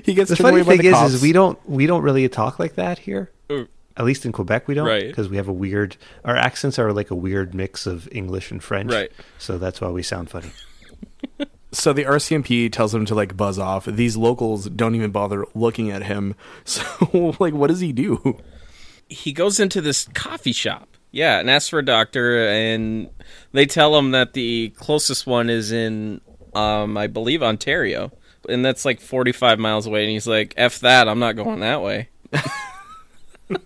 he 0.04 0.14
gets 0.14 0.30
The 0.30 0.36
turned 0.36 0.50
away 0.50 0.62
funny 0.62 0.62
by 0.62 0.70
thing 0.72 0.78
the 0.82 0.88
is, 0.88 0.94
cops. 0.94 1.12
is 1.14 1.22
we 1.22 1.32
don't 1.32 1.58
we 1.68 1.86
don't 1.86 2.02
really 2.02 2.28
talk 2.28 2.58
like 2.58 2.74
that 2.76 3.00
here. 3.00 3.30
Uh, 3.50 3.64
At 3.96 4.04
least 4.04 4.24
in 4.24 4.32
Quebec, 4.32 4.66
we 4.68 4.74
don't, 4.74 4.86
Right. 4.86 5.06
Because 5.08 5.28
we 5.28 5.36
have 5.36 5.48
a 5.48 5.52
weird. 5.52 5.96
Our 6.24 6.36
accents 6.36 6.78
are 6.78 6.92
like 6.92 7.10
a 7.10 7.14
weird 7.16 7.54
mix 7.54 7.86
of 7.86 8.08
English 8.12 8.50
and 8.50 8.62
French, 8.62 8.92
Right. 8.92 9.10
So 9.38 9.58
that's 9.58 9.80
why 9.80 9.88
we 9.88 10.02
sound 10.02 10.30
funny. 10.30 10.50
So 11.74 11.92
the 11.92 12.04
RCMP 12.04 12.72
tells 12.72 12.94
him 12.94 13.04
to 13.06 13.14
like 13.14 13.36
buzz 13.36 13.58
off. 13.58 13.84
These 13.84 14.16
locals 14.16 14.68
don't 14.70 14.94
even 14.94 15.10
bother 15.10 15.44
looking 15.54 15.90
at 15.90 16.04
him. 16.04 16.34
So 16.64 17.34
like, 17.38 17.52
what 17.52 17.68
does 17.68 17.80
he 17.80 17.92
do? 17.92 18.40
he 19.08 19.32
goes 19.32 19.60
into 19.60 19.80
this 19.80 20.08
coffee 20.14 20.52
shop. 20.52 20.88
Yeah, 21.10 21.38
and 21.38 21.48
asks 21.48 21.68
for 21.68 21.78
a 21.78 21.84
doctor, 21.84 22.48
and 22.48 23.08
they 23.52 23.66
tell 23.66 23.96
him 23.96 24.10
that 24.10 24.32
the 24.32 24.70
closest 24.70 25.26
one 25.28 25.48
is 25.48 25.70
in, 25.70 26.20
um, 26.54 26.96
I 26.96 27.06
believe, 27.06 27.40
Ontario, 27.40 28.10
and 28.48 28.64
that's 28.64 28.84
like 28.84 29.00
45 29.00 29.60
miles 29.60 29.86
away. 29.86 30.02
And 30.02 30.10
he's 30.10 30.26
like, 30.26 30.54
"F 30.56 30.80
that, 30.80 31.08
I'm 31.08 31.20
not 31.20 31.36
going 31.36 31.60
that 31.60 31.82
way." 31.82 32.08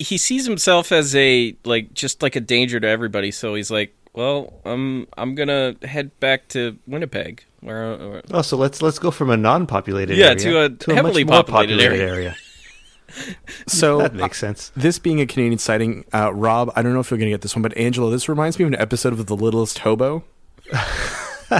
he 0.00 0.18
sees 0.18 0.44
himself 0.44 0.90
as 0.90 1.14
a 1.14 1.56
like 1.64 1.94
just 1.94 2.22
like 2.22 2.34
a 2.34 2.40
danger 2.40 2.80
to 2.80 2.88
everybody, 2.88 3.30
so 3.30 3.54
he's 3.54 3.70
like, 3.70 3.94
"Well, 4.14 4.52
I'm 4.64 5.06
I'm 5.18 5.34
gonna 5.34 5.74
head 5.82 6.18
back 6.20 6.48
to 6.48 6.78
Winnipeg, 6.86 7.44
where." 7.60 7.96
where 7.96 8.22
Oh, 8.30 8.42
so 8.42 8.56
let's 8.56 8.80
let's 8.80 8.98
go 8.98 9.10
from 9.10 9.28
a 9.30 9.36
non-populated 9.36 10.16
Yeah, 10.16 10.28
area 10.28 10.42
to 10.44 10.56
a 10.58 10.68
much 10.70 10.84
heavily 10.96 11.24
more 11.24 11.42
populated 11.44 11.76
populated 11.76 12.02
area. 12.02 12.12
area. 12.14 12.36
So 13.68 13.98
That 13.98 14.14
makes 14.14 14.38
sense. 14.38 14.72
this 14.74 14.98
being 14.98 15.20
a 15.20 15.26
Canadian 15.26 15.58
sighting, 15.58 16.04
uh, 16.12 16.32
Rob, 16.34 16.72
I 16.74 16.82
don't 16.82 16.94
know 16.94 17.00
if 17.00 17.10
you're 17.10 17.18
going 17.18 17.28
to 17.30 17.34
get 17.34 17.42
this 17.42 17.54
one, 17.54 17.62
but 17.62 17.76
Angelo, 17.76 18.10
this 18.10 18.28
reminds 18.28 18.58
me 18.58 18.64
of 18.64 18.72
an 18.72 18.80
episode 18.80 19.12
of 19.12 19.24
The 19.26 19.36
Littlest 19.36 19.78
Hobo. 19.80 20.24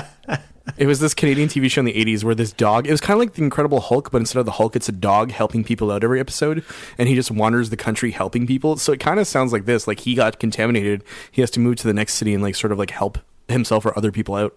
it 0.79 0.87
was 0.87 1.01
this 1.01 1.15
Canadian 1.15 1.49
TV 1.49 1.71
show 1.71 1.81
in 1.81 1.85
the 1.85 1.93
80s 1.93 2.25
where 2.25 2.35
this 2.35 2.53
dog, 2.53 2.87
it 2.87 2.91
was 2.91 3.01
kind 3.01 3.15
of 3.15 3.19
like 3.21 3.35
The 3.35 3.43
Incredible 3.43 3.81
Hulk, 3.81 4.11
but 4.11 4.19
instead 4.19 4.39
of 4.41 4.47
the 4.47 4.53
Hulk, 4.53 4.75
it's 4.77 4.89
a 4.89 4.93
dog 4.93 5.31
helping 5.31 5.63
people 5.65 5.91
out 5.91 6.03
every 6.05 6.21
episode, 6.21 6.65
and 6.99 7.09
he 7.09 7.15
just 7.15 7.31
wanders 7.31 7.71
the 7.71 7.77
country 7.77 8.11
helping 8.13 8.47
people. 8.47 8.77
So 8.77 8.93
it 8.93 9.01
kind 9.01 9.21
of 9.21 9.27
sounds 9.27 9.53
like 9.53 9.67
this 9.67 9.87
like 9.87 10.01
he 10.01 10.15
got 10.15 10.39
contaminated, 10.39 11.05
he 11.31 11.43
has 11.43 11.51
to 11.53 11.61
move 11.61 11.77
to 11.77 11.87
the 11.87 11.95
next 11.95 12.15
city 12.15 12.33
and 12.35 12.43
like 12.43 12.55
sort 12.55 12.73
of 12.73 12.79
like 12.79 12.91
help 12.91 13.19
himself 13.49 13.85
or 13.85 13.97
other 13.97 14.11
people 14.13 14.35
out. 14.35 14.55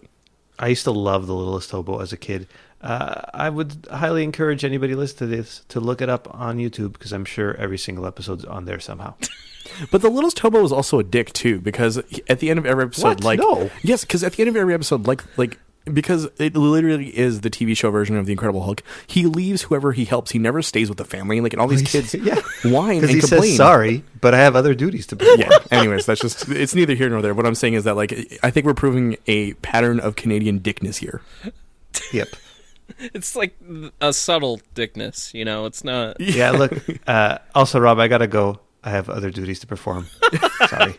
I 0.59 0.69
used 0.69 0.85
to 0.85 0.91
love 0.91 1.27
The 1.27 1.35
Littlest 1.35 1.69
Hobo 1.71 1.99
as 1.99 2.11
a 2.13 2.17
kid. 2.17 2.47
Uh, 2.81 3.21
I 3.33 3.49
would 3.49 3.87
highly 3.91 4.23
encourage 4.23 4.63
anybody 4.63 4.95
listening 4.95 5.29
to 5.31 5.35
this 5.37 5.63
to 5.69 5.79
look 5.79 6.01
it 6.01 6.09
up 6.09 6.27
on 6.33 6.57
YouTube 6.57 6.93
because 6.93 7.11
I'm 7.11 7.25
sure 7.25 7.55
every 7.55 7.77
single 7.77 8.05
episode's 8.05 8.45
on 8.45 8.65
there 8.65 8.79
somehow. 8.79 9.15
But 9.91 10.01
the 10.01 10.09
littlest 10.09 10.39
hobo 10.39 10.61
was 10.61 10.71
also 10.71 10.97
a 10.97 11.03
dick 11.03 11.33
too, 11.33 11.59
because 11.59 11.97
at 12.29 12.39
the 12.39 12.49
end 12.49 12.57
of 12.57 12.65
every 12.65 12.85
episode, 12.85 13.03
What? 13.07 13.23
like 13.25 13.39
No. 13.39 13.69
yes, 13.83 14.05
because 14.05 14.23
at 14.23 14.31
the 14.33 14.41
end 14.41 14.47
of 14.49 14.55
every 14.55 14.73
episode, 14.73 15.05
like 15.07 15.21
like 15.37 15.59
because 15.93 16.27
it 16.37 16.55
literally 16.55 17.17
is 17.17 17.41
the 17.41 17.49
TV 17.49 17.75
show 17.75 17.91
version 17.91 18.17
of 18.17 18.25
the 18.25 18.31
Incredible 18.31 18.63
Hulk. 18.63 18.83
He 19.05 19.25
leaves 19.25 19.63
whoever 19.63 19.91
he 19.91 20.05
helps. 20.05 20.31
He 20.31 20.39
never 20.39 20.61
stays 20.61 20.89
with 20.89 20.97
the 20.97 21.05
family. 21.05 21.41
Like 21.41 21.53
and 21.53 21.61
all 21.61 21.67
these 21.67 21.81
kids 21.81 22.13
yeah, 22.21 22.41
whine 22.65 22.99
and 23.01 23.09
he 23.09 23.19
complain. 23.19 23.41
says 23.43 23.57
sorry, 23.57 24.03
but 24.21 24.33
I 24.33 24.39
have 24.39 24.55
other 24.55 24.73
duties 24.75 25.07
to 25.07 25.15
perform. 25.15 25.39
Yeah. 25.39 25.57
Anyways, 25.71 26.05
that's 26.05 26.21
just 26.21 26.49
it's 26.49 26.75
neither 26.75 26.93
here 26.93 27.09
nor 27.09 27.21
there. 27.21 27.33
What 27.33 27.45
I'm 27.45 27.55
saying 27.55 27.73
is 27.75 27.83
that 27.85 27.95
like 27.95 28.13
I 28.43 28.51
think 28.51 28.65
we're 28.65 28.73
proving 28.73 29.17
a 29.27 29.53
pattern 29.55 29.99
of 29.99 30.15
Canadian 30.15 30.59
dickness 30.59 30.97
here. 30.97 31.21
Yep. 32.13 32.29
It's 32.99 33.35
like 33.35 33.55
a 34.01 34.13
subtle 34.13 34.61
dickness, 34.73 35.33
you 35.33 35.43
know. 35.45 35.65
It's 35.65 35.83
not. 35.83 36.17
Yeah. 36.21 36.51
Look. 36.51 36.73
Uh, 37.05 37.37
also, 37.53 37.79
Rob, 37.79 37.99
I 37.99 38.07
gotta 38.07 38.27
go. 38.27 38.59
I 38.83 38.91
have 38.91 39.09
other 39.09 39.29
duties 39.31 39.59
to 39.59 39.67
perform. 39.67 40.07
Sorry. 40.69 40.95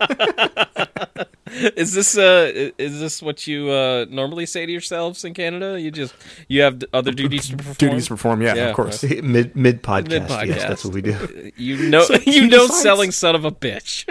Is 1.76 1.92
this 1.94 2.16
uh 2.18 2.70
is 2.78 3.00
this 3.00 3.22
what 3.22 3.46
you 3.46 3.70
uh 3.70 4.06
normally 4.10 4.46
say 4.46 4.66
to 4.66 4.72
yourselves 4.72 5.24
in 5.24 5.34
Canada? 5.34 5.80
You 5.80 5.90
just 5.90 6.14
you 6.48 6.62
have 6.62 6.82
other 6.92 7.12
duties 7.22 7.48
to 7.50 7.56
perform. 7.56 7.74
Duties 7.78 8.04
to 8.04 8.10
perform, 8.10 8.42
yeah, 8.42 8.54
Yeah, 8.54 8.68
of 8.70 8.76
course. 8.76 9.02
mid 9.22 9.54
mid 9.56 9.82
podcast. 9.82 10.08
Mid-podcast. 10.28 10.46
Yes, 10.46 10.62
that's 10.68 10.84
what 10.84 10.94
we 10.94 11.02
do. 11.02 11.50
You 11.56 11.76
know 11.88 12.02
So 12.02 12.14
you 12.26 12.46
know 12.48 12.66
decides- 12.66 12.82
selling 12.82 13.10
son 13.10 13.34
of 13.34 13.44
a 13.44 13.50
bitch. 13.50 14.04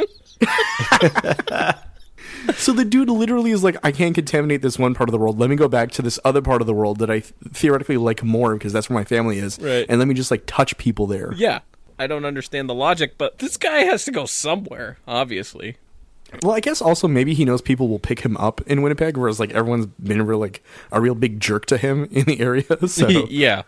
So 2.55 2.71
the 2.71 2.85
dude 2.85 3.09
literally 3.09 3.51
is 3.51 3.61
like, 3.63 3.75
I 3.83 3.91
can't 3.91 4.15
contaminate 4.15 4.61
this 4.61 4.79
one 4.79 4.93
part 4.93 5.09
of 5.09 5.11
the 5.11 5.17
world. 5.17 5.37
Let 5.37 5.49
me 5.49 5.57
go 5.57 5.67
back 5.67 5.91
to 5.93 6.01
this 6.01 6.17
other 6.23 6.41
part 6.41 6.61
of 6.61 6.67
the 6.67 6.73
world 6.73 6.99
that 6.99 7.09
I 7.09 7.19
th- 7.19 7.33
theoretically 7.51 7.97
like 7.97 8.23
more 8.23 8.53
because 8.53 8.71
that's 8.71 8.89
where 8.89 8.97
my 8.97 9.03
family 9.03 9.37
is. 9.39 9.59
Right. 9.59 9.85
And 9.89 9.99
let 9.99 10.07
me 10.07 10.13
just 10.13 10.31
like 10.31 10.43
touch 10.45 10.77
people 10.77 11.07
there. 11.07 11.33
yeah. 11.35 11.59
I 11.99 12.05
don't 12.05 12.25
understand 12.25 12.69
the 12.69 12.75
logic, 12.75 13.17
but 13.17 13.39
this 13.39 13.57
guy 13.57 13.79
has 13.79 14.05
to 14.05 14.11
go 14.11 14.25
somewhere, 14.27 14.99
obviously. 15.07 15.77
Well, 16.43 16.55
I 16.55 16.59
guess 16.59 16.81
also 16.81 17.07
maybe 17.07 17.33
he 17.33 17.45
knows 17.45 17.61
people 17.61 17.87
will 17.87 17.99
pick 17.99 18.21
him 18.21 18.37
up 18.37 18.61
in 18.67 18.81
Winnipeg, 18.81 19.17
whereas 19.17 19.39
like 19.39 19.51
everyone's 19.51 19.85
been 19.85 20.25
real 20.25 20.39
like 20.39 20.63
a 20.91 21.01
real 21.01 21.15
big 21.15 21.39
jerk 21.39 21.65
to 21.67 21.77
him 21.77 22.07
in 22.11 22.25
the 22.25 22.39
area. 22.39 22.63
So 22.87 23.07
yeah. 23.29 23.63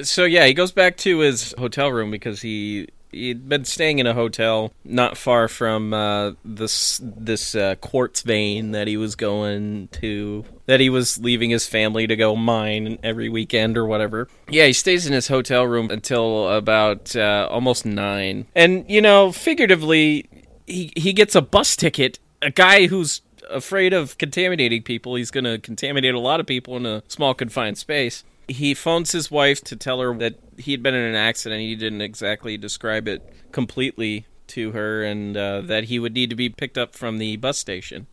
So 0.00 0.24
yeah, 0.24 0.46
he 0.46 0.54
goes 0.54 0.72
back 0.72 0.96
to 0.98 1.18
his 1.18 1.54
hotel 1.58 1.90
room 1.90 2.10
because 2.10 2.40
he 2.40 2.88
he'd 3.10 3.48
been 3.48 3.64
staying 3.64 3.98
in 3.98 4.06
a 4.06 4.14
hotel 4.14 4.72
not 4.84 5.16
far 5.16 5.48
from 5.48 5.94
uh, 5.94 6.32
this 6.44 7.00
this 7.02 7.54
uh, 7.54 7.74
quartz 7.76 8.22
vein 8.22 8.72
that 8.72 8.86
he 8.86 8.96
was 8.96 9.16
going 9.16 9.88
to 9.88 10.44
that 10.66 10.80
he 10.80 10.90
was 10.90 11.18
leaving 11.18 11.50
his 11.50 11.66
family 11.66 12.06
to 12.06 12.16
go 12.16 12.36
mine 12.36 12.98
every 13.02 13.28
weekend 13.28 13.76
or 13.76 13.86
whatever. 13.86 14.28
Yeah, 14.48 14.66
he 14.66 14.72
stays 14.72 15.06
in 15.06 15.12
his 15.12 15.28
hotel 15.28 15.66
room 15.66 15.90
until 15.90 16.48
about 16.48 17.14
uh, 17.16 17.48
almost 17.50 17.84
nine, 17.84 18.46
and 18.54 18.84
you 18.88 19.00
know, 19.00 19.32
figuratively, 19.32 20.28
he 20.68 20.92
he 20.96 21.12
gets 21.12 21.34
a 21.34 21.42
bus 21.42 21.76
ticket. 21.76 22.18
A 22.40 22.50
guy 22.50 22.86
who's 22.86 23.22
afraid 23.50 23.92
of 23.92 24.18
contaminating 24.18 24.82
people. 24.82 25.14
He's 25.14 25.30
going 25.30 25.44
to 25.44 25.58
contaminate 25.58 26.14
a 26.14 26.20
lot 26.20 26.38
of 26.40 26.46
people 26.46 26.76
in 26.76 26.86
a 26.86 27.02
small 27.08 27.34
confined 27.34 27.78
space. 27.78 28.24
He 28.46 28.74
phones 28.74 29.12
his 29.12 29.30
wife 29.30 29.62
to 29.64 29.76
tell 29.76 30.00
her 30.00 30.14
that 30.18 30.34
he'd 30.58 30.82
been 30.82 30.94
in 30.94 31.02
an 31.02 31.14
accident. 31.14 31.60
He 31.60 31.74
didn't 31.74 32.00
exactly 32.00 32.56
describe 32.56 33.08
it 33.08 33.22
completely 33.52 34.26
to 34.48 34.72
her, 34.72 35.02
and 35.02 35.36
uh, 35.36 35.60
that 35.62 35.84
he 35.84 35.98
would 35.98 36.14
need 36.14 36.30
to 36.30 36.36
be 36.36 36.48
picked 36.48 36.78
up 36.78 36.94
from 36.94 37.18
the 37.18 37.36
bus 37.36 37.58
station. 37.58 38.06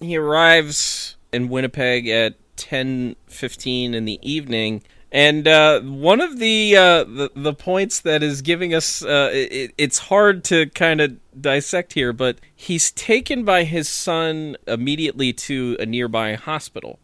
He 0.00 0.16
arrives 0.16 1.16
in 1.32 1.48
Winnipeg 1.48 2.08
at 2.08 2.34
ten 2.56 3.16
fifteen 3.26 3.94
in 3.94 4.04
the 4.04 4.20
evening, 4.22 4.82
and 5.10 5.48
uh, 5.48 5.80
one 5.80 6.20
of 6.20 6.38
the, 6.38 6.76
uh, 6.76 7.04
the 7.04 7.30
the 7.34 7.54
points 7.54 8.00
that 8.00 8.22
is 8.22 8.42
giving 8.42 8.74
us 8.74 9.02
uh, 9.02 9.30
it, 9.32 9.72
it's 9.76 9.98
hard 9.98 10.44
to 10.44 10.66
kind 10.66 11.00
of 11.00 11.16
dissect 11.38 11.92
here, 11.94 12.12
but 12.12 12.38
he's 12.54 12.90
taken 12.90 13.44
by 13.44 13.64
his 13.64 13.88
son 13.88 14.56
immediately 14.66 15.32
to 15.32 15.76
a 15.80 15.86
nearby 15.86 16.34
hospital. 16.34 16.98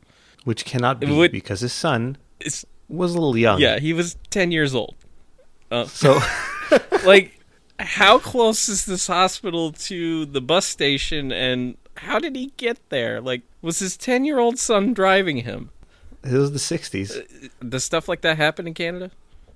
Which 0.45 0.64
cannot 0.64 1.01
be 1.01 1.07
would- 1.07 1.33
because 1.33 1.61
his 1.61 1.72
son 1.72 2.16
was 2.89 3.12
a 3.14 3.18
little 3.18 3.37
young. 3.37 3.61
yeah, 3.61 3.79
he 3.79 3.93
was 3.93 4.16
ten 4.31 4.51
years 4.51 4.74
old. 4.74 4.95
Uh, 5.70 5.85
so 5.87 6.18
like 7.05 7.39
how 7.79 8.18
close 8.18 8.68
is 8.68 8.85
this 8.87 9.07
hospital 9.07 9.72
to 9.72 10.26
the 10.26 10.41
bus 10.41 10.66
station 10.66 11.31
and 11.33 11.76
how 11.97 12.18
did 12.18 12.35
he 12.37 12.53
get 12.57 12.79
there 12.91 13.20
like 13.20 13.43
was 13.62 13.79
his 13.79 13.97
10 13.97 14.24
year 14.24 14.39
old 14.39 14.59
son 14.59 14.93
driving 14.93 15.39
him 15.39 15.70
it 16.24 16.33
was 16.33 16.51
the 16.51 16.59
'60s. 16.59 17.16
Uh, 17.16 17.49
does 17.68 17.85
stuff 17.85 18.09
like 18.09 18.20
that 18.22 18.37
happen 18.37 18.66
in 18.66 18.74
canada 18.74 19.11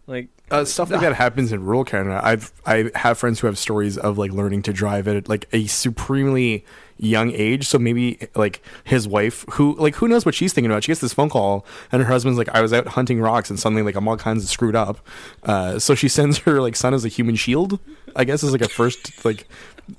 like 0.07 0.29
uh, 0.51 0.65
stuff 0.65 0.91
like 0.91 1.01
that 1.01 1.15
happens 1.25 1.53
in 1.53 1.65
rural 1.65 1.85
Canada. 1.85 2.21
I've 2.23 2.53
I 2.67 2.91
have 2.95 3.19
friends 3.19 3.41
who 3.41 3.47
have 3.47 3.59
stories 3.59 3.97
of 3.97 4.19
like 4.19 4.33
learning 4.33 4.63
to 4.63 4.73
drive 4.73 5.07
at 5.09 5.29
like 5.29 5.49
a 5.53 5.67
supremely 5.67 6.65
young 6.99 7.33
age. 7.33 7.67
So 7.67 7.79
maybe 7.79 8.19
like 8.35 8.63
his 8.85 9.07
wife, 9.07 9.45
who 9.53 9.75
like 9.77 9.97
who 9.97 10.09
knows 10.09 10.27
what 10.27 10.35
she's 10.35 10.53
thinking 10.53 10.71
about. 10.71 10.85
She 10.85 10.89
gets 10.89 11.01
this 11.01 11.15
phone 11.15 11.31
call, 11.31 11.65
and 11.91 12.03
her 12.03 12.09
husband's 12.09 12.39
like, 12.39 12.49
"I 12.51 12.61
was 12.61 12.73
out 12.73 12.89
hunting 12.89 13.21
rocks, 13.21 13.49
and 13.49 13.59
suddenly 13.59 13.83
like 13.83 13.95
I'm 13.95 14.09
all 14.09 14.17
kinds 14.17 14.43
of 14.43 14.51
screwed 14.51 14.77
up." 14.77 14.99
Uh, 15.45 15.79
so 15.79 15.95
she 15.95 16.09
sends 16.09 16.39
her 16.39 16.61
like 16.61 16.77
son 16.77 16.95
as 16.95 17.05
a 17.05 17.09
human 17.09 17.37
shield. 17.37 17.79
I 18.17 18.25
guess 18.25 18.43
as 18.43 18.53
like 18.53 18.61
a 18.61 18.69
first 18.69 19.25
like 19.25 19.47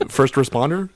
first 0.09 0.33
responder. 0.35 0.89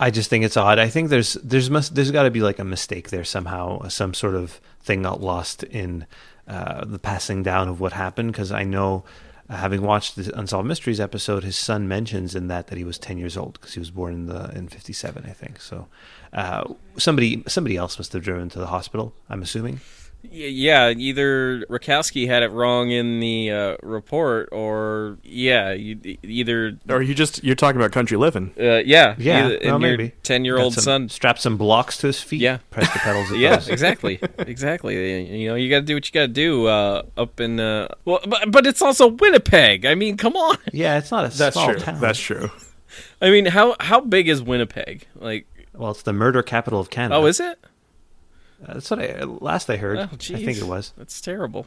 I 0.00 0.10
just 0.10 0.28
think 0.30 0.44
it's 0.44 0.56
odd. 0.56 0.78
I 0.78 0.88
think 0.88 1.10
there's 1.10 1.34
there's 1.34 1.70
must 1.70 1.94
there's 1.94 2.10
got 2.10 2.24
to 2.24 2.30
be 2.30 2.40
like 2.40 2.58
a 2.58 2.64
mistake 2.64 3.10
there 3.10 3.24
somehow, 3.24 3.86
some 3.88 4.14
sort 4.14 4.34
of 4.34 4.60
thing 4.82 5.02
got 5.02 5.20
lost 5.20 5.62
in 5.62 6.06
uh, 6.48 6.84
the 6.84 6.98
passing 6.98 7.42
down 7.42 7.68
of 7.68 7.80
what 7.80 7.92
happened. 7.92 8.32
Because 8.32 8.52
I 8.52 8.64
know, 8.64 9.04
uh, 9.48 9.56
having 9.56 9.82
watched 9.82 10.16
the 10.16 10.38
Unsolved 10.38 10.68
Mysteries 10.68 11.00
episode, 11.00 11.44
his 11.44 11.56
son 11.56 11.88
mentions 11.88 12.34
in 12.34 12.48
that 12.48 12.68
that 12.68 12.78
he 12.78 12.84
was 12.84 12.98
ten 12.98 13.18
years 13.18 13.36
old 13.36 13.54
because 13.54 13.74
he 13.74 13.80
was 13.80 13.90
born 13.90 14.14
in 14.14 14.26
the 14.26 14.50
in 14.56 14.68
'57, 14.68 15.24
I 15.26 15.32
think. 15.32 15.60
So 15.60 15.88
uh, 16.32 16.72
somebody 16.96 17.42
somebody 17.46 17.76
else 17.76 17.98
must 17.98 18.12
have 18.12 18.22
driven 18.22 18.48
to 18.50 18.58
the 18.58 18.66
hospital. 18.66 19.14
I'm 19.28 19.42
assuming. 19.42 19.80
Y- 20.24 20.28
yeah 20.32 20.90
either 20.90 21.62
Rutkowski 21.68 22.26
had 22.28 22.42
it 22.44 22.50
wrong 22.52 22.90
in 22.90 23.18
the 23.20 23.50
uh, 23.50 23.76
report 23.82 24.48
or 24.52 25.18
yeah 25.24 25.72
you, 25.72 25.98
either 26.22 26.78
Or 26.88 27.02
you 27.02 27.12
just 27.14 27.42
you're 27.42 27.56
talking 27.56 27.80
about 27.80 27.90
country 27.92 28.16
living. 28.16 28.54
uh, 28.58 28.82
yeah 28.86 29.14
Yeah, 29.18 29.46
either- 29.46 29.58
well, 29.64 29.74
and 29.74 29.82
your 29.82 29.90
maybe 29.98 30.12
ten 30.22 30.44
year 30.44 30.58
old 30.58 30.74
son 30.74 31.08
strapped 31.08 31.40
some 31.40 31.56
blocks 31.56 31.96
to 31.98 32.06
his 32.06 32.20
feet. 32.22 32.40
Yeah. 32.40 32.58
press 32.70 32.92
the 32.92 33.00
pedals. 33.00 33.30
It 33.32 33.38
yeah, 33.38 33.56
goes. 33.56 33.68
exactly, 33.68 34.20
exactly. 34.38 35.40
You 35.40 35.48
know, 35.48 35.54
you 35.56 35.68
got 35.68 35.80
to 35.80 35.86
do 35.86 35.94
what 35.94 36.06
you 36.08 36.12
got 36.12 36.22
to 36.26 36.28
do 36.28 36.66
uh, 36.66 37.02
up 37.16 37.40
in. 37.40 37.58
Uh, 37.58 37.88
well, 38.04 38.20
but 38.26 38.50
but 38.50 38.66
it's 38.66 38.80
also 38.82 39.08
Winnipeg. 39.08 39.84
I 39.86 39.94
mean, 39.96 40.16
come 40.16 40.36
on. 40.36 40.56
Yeah, 40.72 40.98
it's 40.98 41.10
not 41.10 41.24
a 41.24 41.36
That's 41.36 41.54
small 41.54 41.70
true. 41.72 41.78
town. 41.80 42.00
That's 42.00 42.18
true. 42.18 42.50
I 43.20 43.30
mean, 43.30 43.46
how 43.46 43.74
how 43.80 44.00
big 44.00 44.28
is 44.28 44.40
Winnipeg? 44.42 45.06
Like, 45.16 45.46
Well, 45.74 45.90
it's 45.90 46.02
the 46.02 46.12
murder 46.12 46.42
capital 46.42 46.78
of 46.78 46.90
Canada. 46.90 47.16
Oh, 47.16 47.26
is 47.26 47.40
it? 47.40 47.58
That's 48.66 48.90
what 48.90 49.00
I 49.00 49.24
last 49.24 49.68
I 49.70 49.76
heard. 49.76 49.98
Oh, 49.98 50.08
I 50.12 50.16
think 50.16 50.58
it 50.58 50.66
was. 50.66 50.92
That's 50.96 51.20
terrible. 51.20 51.66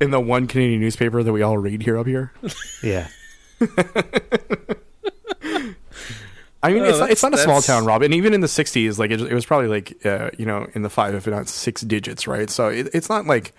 In 0.00 0.10
the 0.12 0.20
one 0.20 0.46
Canadian 0.46 0.80
newspaper 0.80 1.22
that 1.22 1.32
we 1.32 1.42
all 1.42 1.58
read 1.58 1.82
here 1.82 1.98
up 1.98 2.06
here. 2.06 2.32
Yeah. 2.82 3.08
I 6.60 6.72
mean, 6.72 6.82
Oh, 6.82 6.86
it's, 6.86 6.98
not, 6.98 7.10
it's 7.10 7.22
not 7.22 7.34
a 7.34 7.38
small 7.38 7.62
town, 7.62 7.84
Rob. 7.84 8.02
And 8.02 8.12
even 8.12 8.34
in 8.34 8.40
the 8.40 8.46
60s, 8.48 8.98
like, 8.98 9.12
it, 9.12 9.20
it 9.20 9.32
was 9.32 9.46
probably 9.46 9.68
like, 9.68 10.04
uh, 10.04 10.30
you 10.36 10.44
know, 10.44 10.66
in 10.74 10.82
the 10.82 10.90
five, 10.90 11.14
if 11.14 11.26
not 11.26 11.48
six 11.48 11.82
digits, 11.82 12.26
right? 12.26 12.50
So 12.50 12.68
it, 12.68 12.88
it's 12.92 13.08
not 13.08 13.26
like 13.26 13.52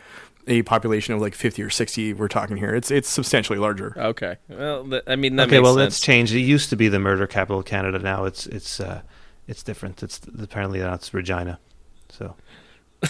a 0.47 0.63
population 0.63 1.13
of 1.13 1.21
like 1.21 1.33
50 1.33 1.61
or 1.63 1.69
60 1.69 2.13
we're 2.13 2.27
talking 2.27 2.57
here. 2.57 2.75
It's 2.75 2.91
it's 2.91 3.07
substantially 3.07 3.59
larger. 3.59 3.93
Okay. 3.95 4.37
Well, 4.49 4.89
th- 4.89 5.03
I 5.07 5.15
mean 5.15 5.35
that 5.37 5.47
okay, 5.47 5.57
makes 5.57 5.63
well, 5.63 5.75
sense. 5.75 5.95
that's 5.95 5.99
changed. 6.01 6.33
It 6.33 6.39
used 6.39 6.69
to 6.71 6.75
be 6.75 6.87
the 6.87 6.99
murder 6.99 7.27
capital 7.27 7.59
of 7.59 7.65
Canada. 7.65 7.99
Now 7.99 8.25
it's 8.25 8.47
it's 8.47 8.79
uh, 8.79 9.01
it's 9.47 9.63
different. 9.63 10.01
It's 10.01 10.19
apparently 10.41 10.79
that's 10.79 11.13
Regina. 11.13 11.59
So 12.09 12.35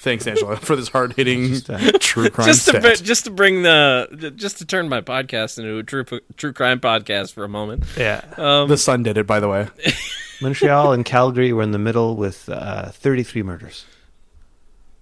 Thanks, 0.00 0.26
Angelo, 0.28 0.54
for 0.56 0.76
this 0.76 0.88
hard 0.88 1.14
hitting 1.14 1.60
true 1.98 2.30
crime 2.30 2.46
just 2.46 2.68
to 2.68 2.80
stat. 2.80 3.00
just 3.04 3.24
to 3.24 3.30
bring 3.30 3.62
the 3.62 4.32
just 4.36 4.58
to 4.58 4.64
turn 4.64 4.88
my 4.88 5.00
podcast 5.00 5.58
into 5.58 5.76
a 5.78 5.82
true 5.82 6.04
true 6.36 6.52
crime 6.52 6.78
podcast 6.80 7.32
for 7.32 7.44
a 7.44 7.48
moment. 7.48 7.84
yeah, 7.96 8.22
Um, 8.36 8.68
the 8.68 8.76
sun 8.78 9.02
did 9.02 9.18
it, 9.18 9.26
by 9.26 9.40
the 9.40 9.48
way. 9.48 9.68
Montreal 10.40 10.92
and 10.92 11.04
Calgary 11.04 11.52
were 11.52 11.62
in 11.64 11.72
the 11.72 11.78
middle 11.80 12.14
with 12.14 12.48
uh, 12.48 12.90
33 12.90 13.42
murders. 13.42 13.86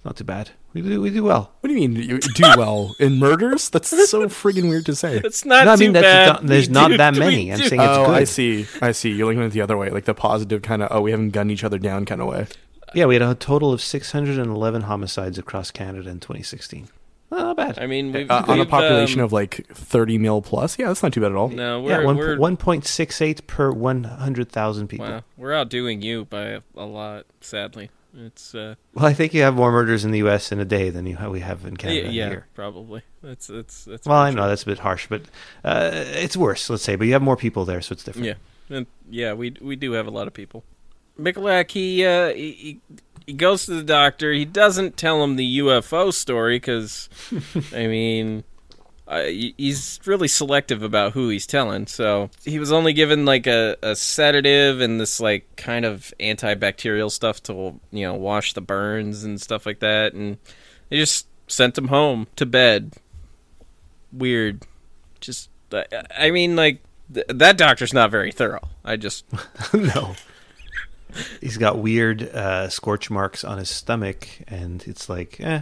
Not 0.02 0.16
too 0.16 0.24
bad. 0.24 0.50
We 0.72 0.80
do 0.80 1.00
we 1.00 1.10
do 1.10 1.22
well. 1.22 1.52
What 1.60 1.68
do 1.68 1.74
you 1.74 1.88
mean 1.88 1.96
you 2.02 2.18
do 2.18 2.42
well 2.56 2.94
in 2.98 3.18
murders? 3.18 3.68
That's 3.68 3.88
so 4.08 4.26
friggin' 4.28 4.68
weird 4.70 4.86
to 4.86 4.94
say. 4.94 5.20
it's 5.22 5.44
not 5.44 5.66
No, 5.66 5.72
I 5.72 5.76
too 5.76 5.80
mean, 5.84 5.92
that's 5.92 6.04
bad. 6.04 6.26
not- 6.26 6.46
there's 6.46 6.68
We 6.68 6.72
not 6.74 6.88
do- 6.88 6.96
that 6.96 7.14
many. 7.14 7.52
I'm 7.52 7.58
do- 7.58 7.68
saying- 7.68 7.80
it's 7.82 7.90
oh, 7.90 8.04
I 8.12 8.20
good. 8.20 8.28
see. 8.28 8.66
I 8.80 8.92
see. 8.92 9.10
You're 9.12 9.26
looking 9.26 9.42
at 9.42 9.46
it 9.48 9.52
the 9.52 9.60
other 9.62 9.76
way, 9.76 9.90
like 9.90 10.04
the 10.06 10.14
positive 10.14 10.62
kind 10.62 10.82
of. 10.82 10.88
Oh, 10.90 11.02
we 11.02 11.10
haven't 11.10 11.30
gunned 11.30 11.50
each 11.50 11.64
other 11.64 11.78
down 11.78 12.06
kind 12.06 12.20
of 12.22 12.28
way. 12.28 12.46
Yeah, 12.96 13.04
we 13.04 13.14
had 13.14 13.20
a 13.20 13.34
total 13.34 13.74
of 13.74 13.82
611 13.82 14.82
homicides 14.82 15.36
across 15.36 15.70
Canada 15.70 16.08
in 16.08 16.18
2016. 16.18 16.88
Oh, 17.30 17.36
not 17.36 17.56
bad. 17.58 17.78
I 17.78 17.86
mean, 17.86 18.10
we've, 18.10 18.30
Uh, 18.30 18.42
on 18.48 18.58
a 18.58 18.64
population 18.64 19.20
um, 19.20 19.26
of 19.26 19.34
like 19.34 19.66
30 19.68 20.16
mil 20.16 20.40
plus. 20.40 20.78
Yeah, 20.78 20.86
that's 20.86 21.02
not 21.02 21.12
too 21.12 21.20
bad 21.20 21.32
at 21.32 21.36
all. 21.36 21.48
no, 21.48 21.82
we're 21.82 22.02
one, 22.02 22.16
we're 22.16 22.38
1.68 22.38 23.46
per 23.46 23.70
100,000 23.70 24.88
people. 24.88 25.06
wow, 25.06 25.24
we're 25.36 25.52
outdoing 25.52 26.00
you 26.00 26.24
by 26.24 26.44
a, 26.44 26.60
a 26.74 26.86
lot. 26.86 27.26
Sadly, 27.42 27.90
it's 28.16 28.54
uh, 28.54 28.76
Well, 28.94 29.04
I 29.04 29.12
think 29.12 29.34
you 29.34 29.42
have 29.42 29.56
more 29.56 29.70
murders 29.70 30.06
in 30.06 30.10
the 30.10 30.18
U.S. 30.20 30.50
in 30.50 30.58
a 30.58 30.64
day 30.64 30.88
than 30.88 31.04
you 31.04 31.18
we 31.28 31.40
have 31.40 31.66
in 31.66 31.76
Canada 31.76 32.06
in 32.06 32.14
yeah, 32.14 32.28
year. 32.30 32.46
probably. 32.54 33.02
That's 33.22 33.48
that's 33.48 33.84
that's. 33.84 34.06
Well, 34.06 34.16
I 34.16 34.30
know 34.30 34.48
that's 34.48 34.62
a 34.62 34.66
bit 34.66 34.78
harsh, 34.78 35.06
but 35.06 35.20
uh, 35.62 35.90
it's 35.92 36.34
worse, 36.36 36.70
let's 36.70 36.82
say. 36.82 36.96
But 36.96 37.08
you 37.08 37.12
have 37.12 37.20
more 37.20 37.36
people 37.36 37.66
there, 37.66 37.82
so 37.82 37.92
it's 37.92 38.04
different. 38.04 38.26
Yeah, 38.26 38.74
and 38.74 38.86
yeah, 39.10 39.34
we 39.34 39.54
we 39.60 39.76
do 39.76 39.92
have 39.92 40.06
a 40.06 40.10
lot 40.10 40.26
of 40.28 40.32
people. 40.32 40.64
Michalak, 41.18 41.70
he, 41.70 42.04
uh, 42.04 42.32
he 42.34 42.80
he 43.26 43.32
goes 43.32 43.66
to 43.66 43.74
the 43.74 43.82
doctor. 43.82 44.32
He 44.32 44.44
doesn't 44.44 44.96
tell 44.96 45.22
him 45.24 45.36
the 45.36 45.58
UFO 45.58 46.12
story 46.12 46.56
because, 46.58 47.08
I 47.74 47.86
mean, 47.88 48.44
uh, 49.08 49.24
he's 49.24 49.98
really 50.04 50.28
selective 50.28 50.82
about 50.82 51.12
who 51.12 51.28
he's 51.28 51.46
telling. 51.46 51.86
So 51.88 52.30
he 52.44 52.58
was 52.58 52.70
only 52.70 52.92
given 52.92 53.24
like 53.24 53.46
a, 53.46 53.76
a 53.82 53.96
sedative 53.96 54.80
and 54.80 55.00
this 55.00 55.18
like 55.20 55.44
kind 55.56 55.84
of 55.84 56.12
antibacterial 56.20 57.10
stuff 57.10 57.42
to 57.44 57.80
you 57.90 58.06
know 58.06 58.14
wash 58.14 58.52
the 58.52 58.60
burns 58.60 59.24
and 59.24 59.40
stuff 59.40 59.66
like 59.66 59.80
that, 59.80 60.12
and 60.12 60.38
they 60.88 60.96
just 60.98 61.26
sent 61.48 61.76
him 61.78 61.88
home 61.88 62.26
to 62.36 62.46
bed. 62.46 62.92
Weird, 64.12 64.62
just 65.20 65.50
I- 65.72 65.86
I 66.16 66.30
mean 66.30 66.54
like 66.56 66.80
th- 67.12 67.26
that 67.28 67.58
doctor's 67.58 67.92
not 67.92 68.10
very 68.10 68.30
thorough. 68.32 68.68
I 68.84 68.96
just 68.96 69.24
no. 69.74 70.14
He's 71.40 71.56
got 71.56 71.78
weird 71.78 72.22
uh, 72.22 72.68
scorch 72.68 73.10
marks 73.10 73.44
on 73.44 73.58
his 73.58 73.68
stomach, 73.70 74.28
and 74.48 74.82
it's 74.86 75.08
like, 75.08 75.40
eh, 75.40 75.60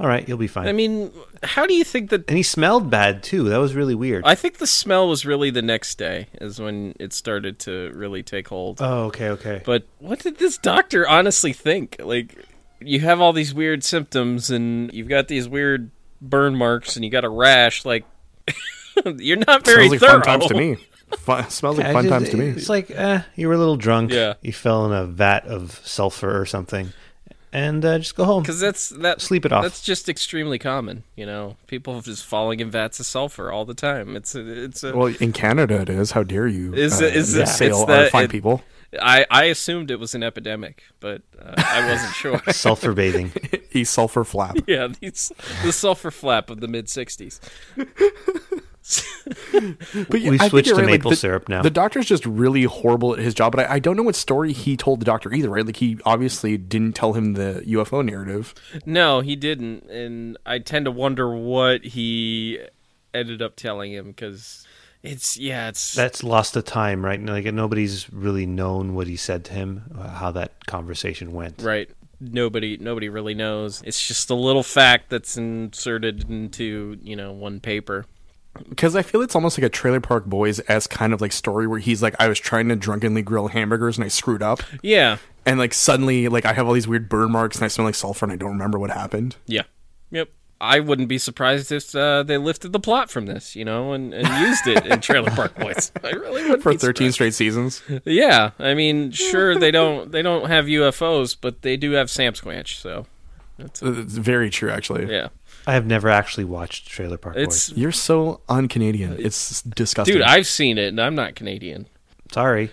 all 0.00 0.06
right, 0.06 0.26
you'll 0.28 0.38
be 0.38 0.46
fine. 0.46 0.68
I 0.68 0.72
mean, 0.72 1.10
how 1.42 1.66
do 1.66 1.74
you 1.74 1.84
think 1.84 2.10
that? 2.10 2.28
and 2.28 2.36
he 2.36 2.42
smelled 2.42 2.88
bad 2.90 3.22
too. 3.22 3.48
That 3.48 3.58
was 3.58 3.74
really 3.74 3.94
weird. 3.94 4.24
I 4.24 4.34
think 4.34 4.58
the 4.58 4.66
smell 4.66 5.08
was 5.08 5.26
really 5.26 5.50
the 5.50 5.62
next 5.62 5.98
day, 5.98 6.28
is 6.40 6.60
when 6.60 6.94
it 7.00 7.12
started 7.12 7.58
to 7.60 7.90
really 7.94 8.22
take 8.22 8.48
hold. 8.48 8.78
oh, 8.80 9.04
okay, 9.06 9.30
okay. 9.30 9.62
But 9.64 9.84
what 9.98 10.20
did 10.20 10.38
this 10.38 10.56
doctor 10.58 11.08
honestly 11.08 11.52
think? 11.52 11.96
Like, 11.98 12.36
you 12.80 13.00
have 13.00 13.20
all 13.20 13.32
these 13.32 13.52
weird 13.52 13.82
symptoms, 13.82 14.50
and 14.50 14.92
you've 14.94 15.08
got 15.08 15.26
these 15.28 15.48
weird 15.48 15.90
burn 16.20 16.54
marks, 16.56 16.94
and 16.96 17.04
you 17.04 17.10
got 17.10 17.24
a 17.24 17.28
rash. 17.28 17.84
Like, 17.84 18.04
you're 19.16 19.36
not 19.36 19.64
very 19.64 19.88
Smells 19.88 19.90
like 19.90 20.00
thorough. 20.00 20.22
fun 20.22 20.40
times 20.40 20.46
to 20.46 20.54
me. 20.54 20.76
Fun, 21.18 21.48
smells 21.50 21.78
like 21.78 21.92
fun 21.92 22.04
just- 22.04 22.12
times 22.12 22.30
to 22.30 22.36
me. 22.36 22.48
It's 22.48 22.68
like, 22.68 22.90
eh, 22.90 23.22
you 23.36 23.48
were 23.48 23.54
a 23.54 23.58
little 23.58 23.76
drunk. 23.76 24.12
Yeah. 24.12 24.34
You 24.42 24.52
fell 24.52 24.86
in 24.86 24.92
a 24.92 25.04
vat 25.06 25.46
of 25.46 25.80
sulfur 25.84 26.38
or 26.40 26.44
something, 26.46 26.92
and 27.52 27.84
uh, 27.84 27.98
just 27.98 28.14
go 28.14 28.24
home. 28.24 28.42
Because 28.42 28.60
that's 28.60 28.90
that. 28.90 29.20
Sleep 29.20 29.44
it 29.46 29.52
off. 29.52 29.62
That's 29.62 29.82
just 29.82 30.08
extremely 30.08 30.58
common. 30.58 31.04
You 31.16 31.26
know, 31.26 31.56
people 31.66 32.00
just 32.02 32.24
falling 32.26 32.60
in 32.60 32.70
vats 32.70 33.00
of 33.00 33.06
sulfur 33.06 33.50
all 33.50 33.64
the 33.64 33.74
time. 33.74 34.16
It's 34.16 34.34
a, 34.34 34.64
it's 34.64 34.84
a. 34.84 34.94
Well, 34.96 35.14
in 35.20 35.32
Canada 35.32 35.80
it 35.80 35.88
is. 35.88 36.10
How 36.12 36.22
dare 36.22 36.46
you 36.46 36.74
Is 36.74 37.00
uh, 37.00 37.06
it- 37.06 37.16
is 37.16 37.34
it- 37.36 37.42
assail 37.42 37.68
it's 37.70 37.80
our 37.80 37.86
that- 37.86 38.12
fine 38.12 38.24
it- 38.24 38.30
people? 38.30 38.62
I 39.02 39.26
I 39.30 39.44
assumed 39.44 39.90
it 39.90 40.00
was 40.00 40.14
an 40.14 40.22
epidemic, 40.22 40.82
but 40.98 41.20
uh, 41.38 41.52
I 41.58 41.86
wasn't 41.90 42.14
sure. 42.14 42.40
Sulfur 42.52 42.94
bathing. 42.94 43.32
A 43.74 43.84
sulfur 43.84 44.24
flap. 44.24 44.56
yeah, 44.66 44.88
these, 45.00 45.30
the 45.62 45.72
sulfur 45.74 46.10
flap 46.10 46.48
of 46.48 46.60
the 46.60 46.68
mid 46.68 46.86
'60s. 46.86 47.38
But 50.08 50.20
yeah, 50.20 50.30
We've 50.30 50.40
I 50.40 50.48
think 50.48 50.50
switched 50.50 50.68
to 50.68 50.74
right, 50.76 50.82
like, 50.84 50.92
maple 51.00 51.10
the- 51.10 51.16
syrup 51.16 51.48
now. 51.48 51.62
The 51.62 51.70
doctor's 51.70 52.06
just 52.06 52.24
really 52.24 52.62
horrible 52.64 53.12
at 53.14 53.18
his 53.18 53.34
job, 53.34 53.52
but 53.54 53.66
I, 53.68 53.74
I 53.74 53.78
don't 53.78 53.96
know 53.96 54.02
what 54.02 54.14
story 54.16 54.52
he 54.52 54.76
told 54.76 55.00
the 55.00 55.04
doctor 55.04 55.32
either, 55.32 55.50
right? 55.50 55.66
Like 55.66 55.76
he 55.76 55.98
obviously 56.04 56.56
didn't 56.56 56.92
tell 56.94 57.12
him 57.14 57.34
the 57.34 57.62
UFO 57.66 58.04
narrative. 58.04 58.54
No, 58.86 59.20
he 59.20 59.36
didn't, 59.36 59.84
and 59.90 60.36
I 60.46 60.58
tend 60.58 60.84
to 60.86 60.90
wonder 60.90 61.34
what 61.34 61.84
he 61.84 62.58
ended 63.12 63.42
up 63.42 63.56
telling 63.56 63.92
him 63.92 64.08
because 64.08 64.66
it's 65.02 65.36
yeah, 65.36 65.68
it's 65.68 65.94
That's 65.94 66.22
lost 66.22 66.54
the 66.54 66.62
time, 66.62 67.04
right? 67.04 67.20
Like 67.22 67.52
nobody's 67.52 68.10
really 68.12 68.46
known 68.46 68.94
what 68.94 69.06
he 69.06 69.16
said 69.16 69.44
to 69.46 69.52
him, 69.52 69.90
uh, 69.98 70.08
how 70.08 70.30
that 70.32 70.66
conversation 70.66 71.32
went. 71.32 71.62
right. 71.62 71.90
Nobody 72.20 72.76
nobody 72.78 73.08
really 73.08 73.34
knows. 73.34 73.80
It's 73.84 74.04
just 74.08 74.28
a 74.28 74.34
little 74.34 74.64
fact 74.64 75.08
that's 75.08 75.36
inserted 75.36 76.28
into 76.28 76.98
you 77.00 77.14
know 77.14 77.30
one 77.30 77.60
paper. 77.60 78.06
Because 78.68 78.94
I 78.96 79.02
feel 79.02 79.20
it's 79.22 79.34
almost 79.34 79.58
like 79.58 79.64
a 79.64 79.68
Trailer 79.68 80.00
Park 80.00 80.24
Boys 80.26 80.58
as 80.60 80.86
kind 80.86 81.12
of 81.12 81.20
like 81.20 81.32
story 81.32 81.66
where 81.66 81.78
he's 81.78 82.02
like, 82.02 82.14
I 82.18 82.28
was 82.28 82.38
trying 82.38 82.68
to 82.68 82.76
drunkenly 82.76 83.22
grill 83.22 83.48
hamburgers 83.48 83.96
and 83.98 84.04
I 84.04 84.08
screwed 84.08 84.42
up, 84.42 84.62
Yeah, 84.82 85.18
and 85.46 85.58
like 85.58 85.74
suddenly 85.74 86.28
like 86.28 86.44
I 86.44 86.52
have 86.52 86.66
all 86.66 86.72
these 86.74 86.88
weird 86.88 87.08
burn 87.08 87.30
marks 87.32 87.56
and 87.56 87.64
I 87.64 87.68
smell 87.68 87.86
like 87.86 87.94
sulfur 87.94 88.24
and 88.26 88.32
I 88.32 88.36
don't 88.36 88.50
remember 88.52 88.78
what 88.78 88.90
happened. 88.90 89.36
yeah, 89.46 89.62
yep. 90.10 90.28
I 90.60 90.80
wouldn't 90.80 91.08
be 91.08 91.18
surprised 91.18 91.70
if 91.70 91.94
uh, 91.94 92.24
they 92.24 92.36
lifted 92.36 92.72
the 92.72 92.80
plot 92.80 93.10
from 93.12 93.26
this, 93.26 93.54
you 93.54 93.64
know, 93.64 93.92
and, 93.92 94.12
and 94.12 94.26
used 94.44 94.66
it 94.66 94.84
in 94.86 95.00
Trailer 95.00 95.30
Park 95.30 95.54
Boys. 95.54 95.92
I 96.02 96.10
really 96.10 96.42
wouldn't 96.42 96.64
For 96.64 96.72
be 96.72 96.76
13 96.78 97.12
surprised. 97.12 97.14
straight 97.14 97.34
seasons. 97.34 97.80
Yeah, 98.04 98.50
I 98.58 98.74
mean, 98.74 99.12
sure 99.12 99.56
they 99.56 99.70
don't 99.70 100.10
they 100.10 100.20
don't 100.20 100.48
have 100.48 100.64
UFOs, 100.64 101.36
but 101.40 101.62
they 101.62 101.76
do 101.76 101.92
have 101.92 102.08
Samsquanch, 102.08 102.80
so 102.80 103.06
that's 103.56 103.80
It's 103.82 104.14
very 104.16 104.50
true, 104.50 104.70
actually. 104.70 105.08
yeah. 105.08 105.28
I 105.68 105.74
have 105.74 105.84
never 105.86 106.08
actually 106.08 106.44
watched 106.44 106.88
Trailer 106.88 107.18
Park 107.18 107.36
It's 107.36 107.68
Boys. 107.68 107.78
You're 107.78 107.92
so 107.92 108.40
un-Canadian. 108.48 109.12
Uh, 109.12 109.16
it's 109.18 109.60
disgusting. 109.62 110.14
dude, 110.14 110.22
I've 110.22 110.46
seen 110.46 110.78
it, 110.78 110.88
and 110.88 110.98
I'm 110.98 111.14
not 111.14 111.34
Canadian. 111.34 111.86
Sorry. 112.32 112.70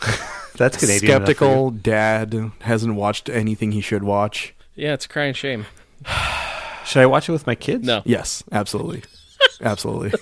That's 0.56 0.76
Canadian. 0.76 1.10
enough 1.16 1.24
for 1.24 1.30
you. 1.30 1.34
skeptical 1.34 1.70
dad 1.72 2.52
hasn't 2.60 2.94
watched 2.94 3.28
anything 3.28 3.72
he 3.72 3.80
should 3.80 4.04
watch. 4.04 4.54
Yeah, 4.76 4.92
it's 4.94 5.06
a 5.06 5.08
crying 5.08 5.34
shame. 5.34 5.66
Should 6.86 7.02
I 7.02 7.06
watch 7.06 7.28
it 7.28 7.32
with 7.32 7.46
my 7.46 7.54
kids? 7.56 7.84
No, 7.84 8.02
Yes, 8.04 8.42
absolutely, 8.52 9.02
absolutely. 9.60 10.12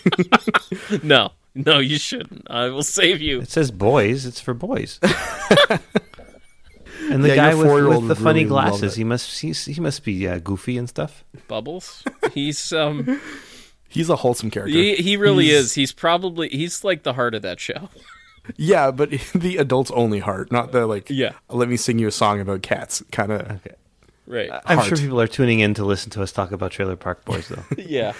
no, 1.02 1.32
no, 1.54 1.78
you 1.78 1.98
shouldn't. 1.98 2.46
I 2.50 2.68
will 2.68 2.82
save 2.82 3.20
you. 3.20 3.40
It 3.42 3.50
says 3.50 3.70
boys. 3.70 4.24
It's 4.26 4.40
for 4.40 4.54
boys. 4.54 4.98
and 7.10 7.24
the 7.24 7.28
Yeah, 7.28 7.36
guy 7.36 7.54
with, 7.54 7.66
with 7.66 8.00
the 8.02 8.08
would 8.08 8.18
funny 8.18 8.40
really 8.40 8.48
glasses, 8.48 8.94
he 8.96 9.04
must 9.04 9.40
he's, 9.40 9.64
he 9.64 9.80
must 9.80 10.04
be 10.04 10.26
uh, 10.28 10.38
goofy 10.38 10.76
and 10.78 10.88
stuff. 10.88 11.24
Bubbles. 11.48 12.02
He's 12.32 12.72
um 12.72 13.20
He's 13.90 14.10
a 14.10 14.16
wholesome 14.16 14.50
character. 14.50 14.76
he 14.76 14.96
he 14.96 15.16
really 15.16 15.46
He's- 15.46 15.64
is. 15.64 15.74
He's 15.74 15.92
probably 15.92 16.48
he's 16.50 16.84
like 16.84 17.02
the 17.04 17.14
heart 17.14 17.34
of 17.34 17.42
that 17.42 17.60
show. 17.60 17.88
Yeah, 18.56 18.90
but 18.92 19.10
the 19.34 19.58
adults 19.58 19.90
only 19.90 20.20
heart, 20.20 20.50
not 20.50 20.72
the 20.72 20.86
like. 20.86 21.10
Yeah. 21.10 21.32
Let 21.50 21.68
me 21.68 21.76
sing 21.76 21.98
you 21.98 22.08
a 22.08 22.10
song 22.10 22.40
about 22.40 22.62
cats. 22.62 23.02
Kind 23.12 23.30
of. 23.30 23.42
Okay. 23.42 23.74
Right. 24.26 24.50
I'm 24.64 24.80
sure 24.84 24.96
people 24.96 25.20
are 25.20 25.26
tuning 25.28 25.60
in 25.60 25.74
to 25.74 25.84
listen 25.84 26.08
to 26.12 26.22
us 26.22 26.32
talk 26.32 26.50
about 26.50 26.70
Trailer 26.72 26.96
Park 26.96 27.26
Boys, 27.26 27.48
though. 27.48 27.62
yeah. 27.76 28.14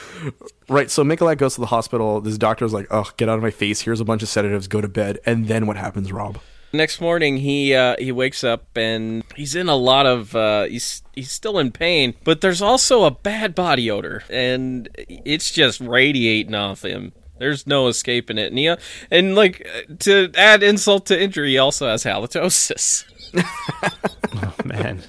Right. 0.68 0.91
So 0.91 1.03
Michalak 1.03 1.39
goes 1.39 1.55
to 1.55 1.62
the 1.62 1.66
hospital. 1.68 2.20
This 2.20 2.36
doctor's 2.36 2.74
like, 2.74 2.86
"Oh, 2.91 3.11
get 3.16 3.30
out 3.30 3.36
of 3.36 3.43
my 3.43 3.51
face. 3.51 3.80
Here's 3.80 4.01
a 4.01 4.05
bunch 4.05 4.22
of 4.22 4.28
sedatives. 4.28 4.68
Go 4.68 4.82
to 4.82 4.89
bed." 4.89 5.18
And 5.24 5.49
then 5.49 5.66
what 5.66 5.78
happens, 5.78 6.12
Rob? 6.12 6.39
Next 6.73 7.01
morning, 7.01 7.39
he 7.39 7.75
uh, 7.75 7.97
he 7.99 8.12
wakes 8.12 8.45
up 8.45 8.77
and 8.77 9.25
he's 9.35 9.55
in 9.55 9.69
a 9.69 9.77
lot 9.77 10.07
of 10.07 10.37
uh, 10.37 10.64
he's 10.64 11.03
he's 11.14 11.31
still 11.31 11.59
in 11.59 11.73
pain, 11.73 12.14
but 12.25 12.41
there's 12.43 12.61
also 12.61 13.05
a 13.05 13.11
bad 13.11 13.55
body 13.55 13.91
odor, 13.91 14.23
and 14.29 14.89
it's 14.97 15.51
just 15.51 15.81
radiating 15.81 16.55
off 16.55 16.85
him. 16.85 17.12
There's 17.39 17.66
no 17.66 17.87
escaping 17.87 18.37
it. 18.37 18.49
And, 18.49 18.59
he, 18.59 18.75
and 19.11 19.35
like 19.35 19.66
to 20.01 20.31
add 20.35 20.62
insult 20.62 21.07
to 21.07 21.21
injury, 21.21 21.51
he 21.51 21.59
also 21.59 21.89
has 21.89 22.05
halitosis. 22.05 23.05
Oh, 24.31 24.55
man. 24.64 25.03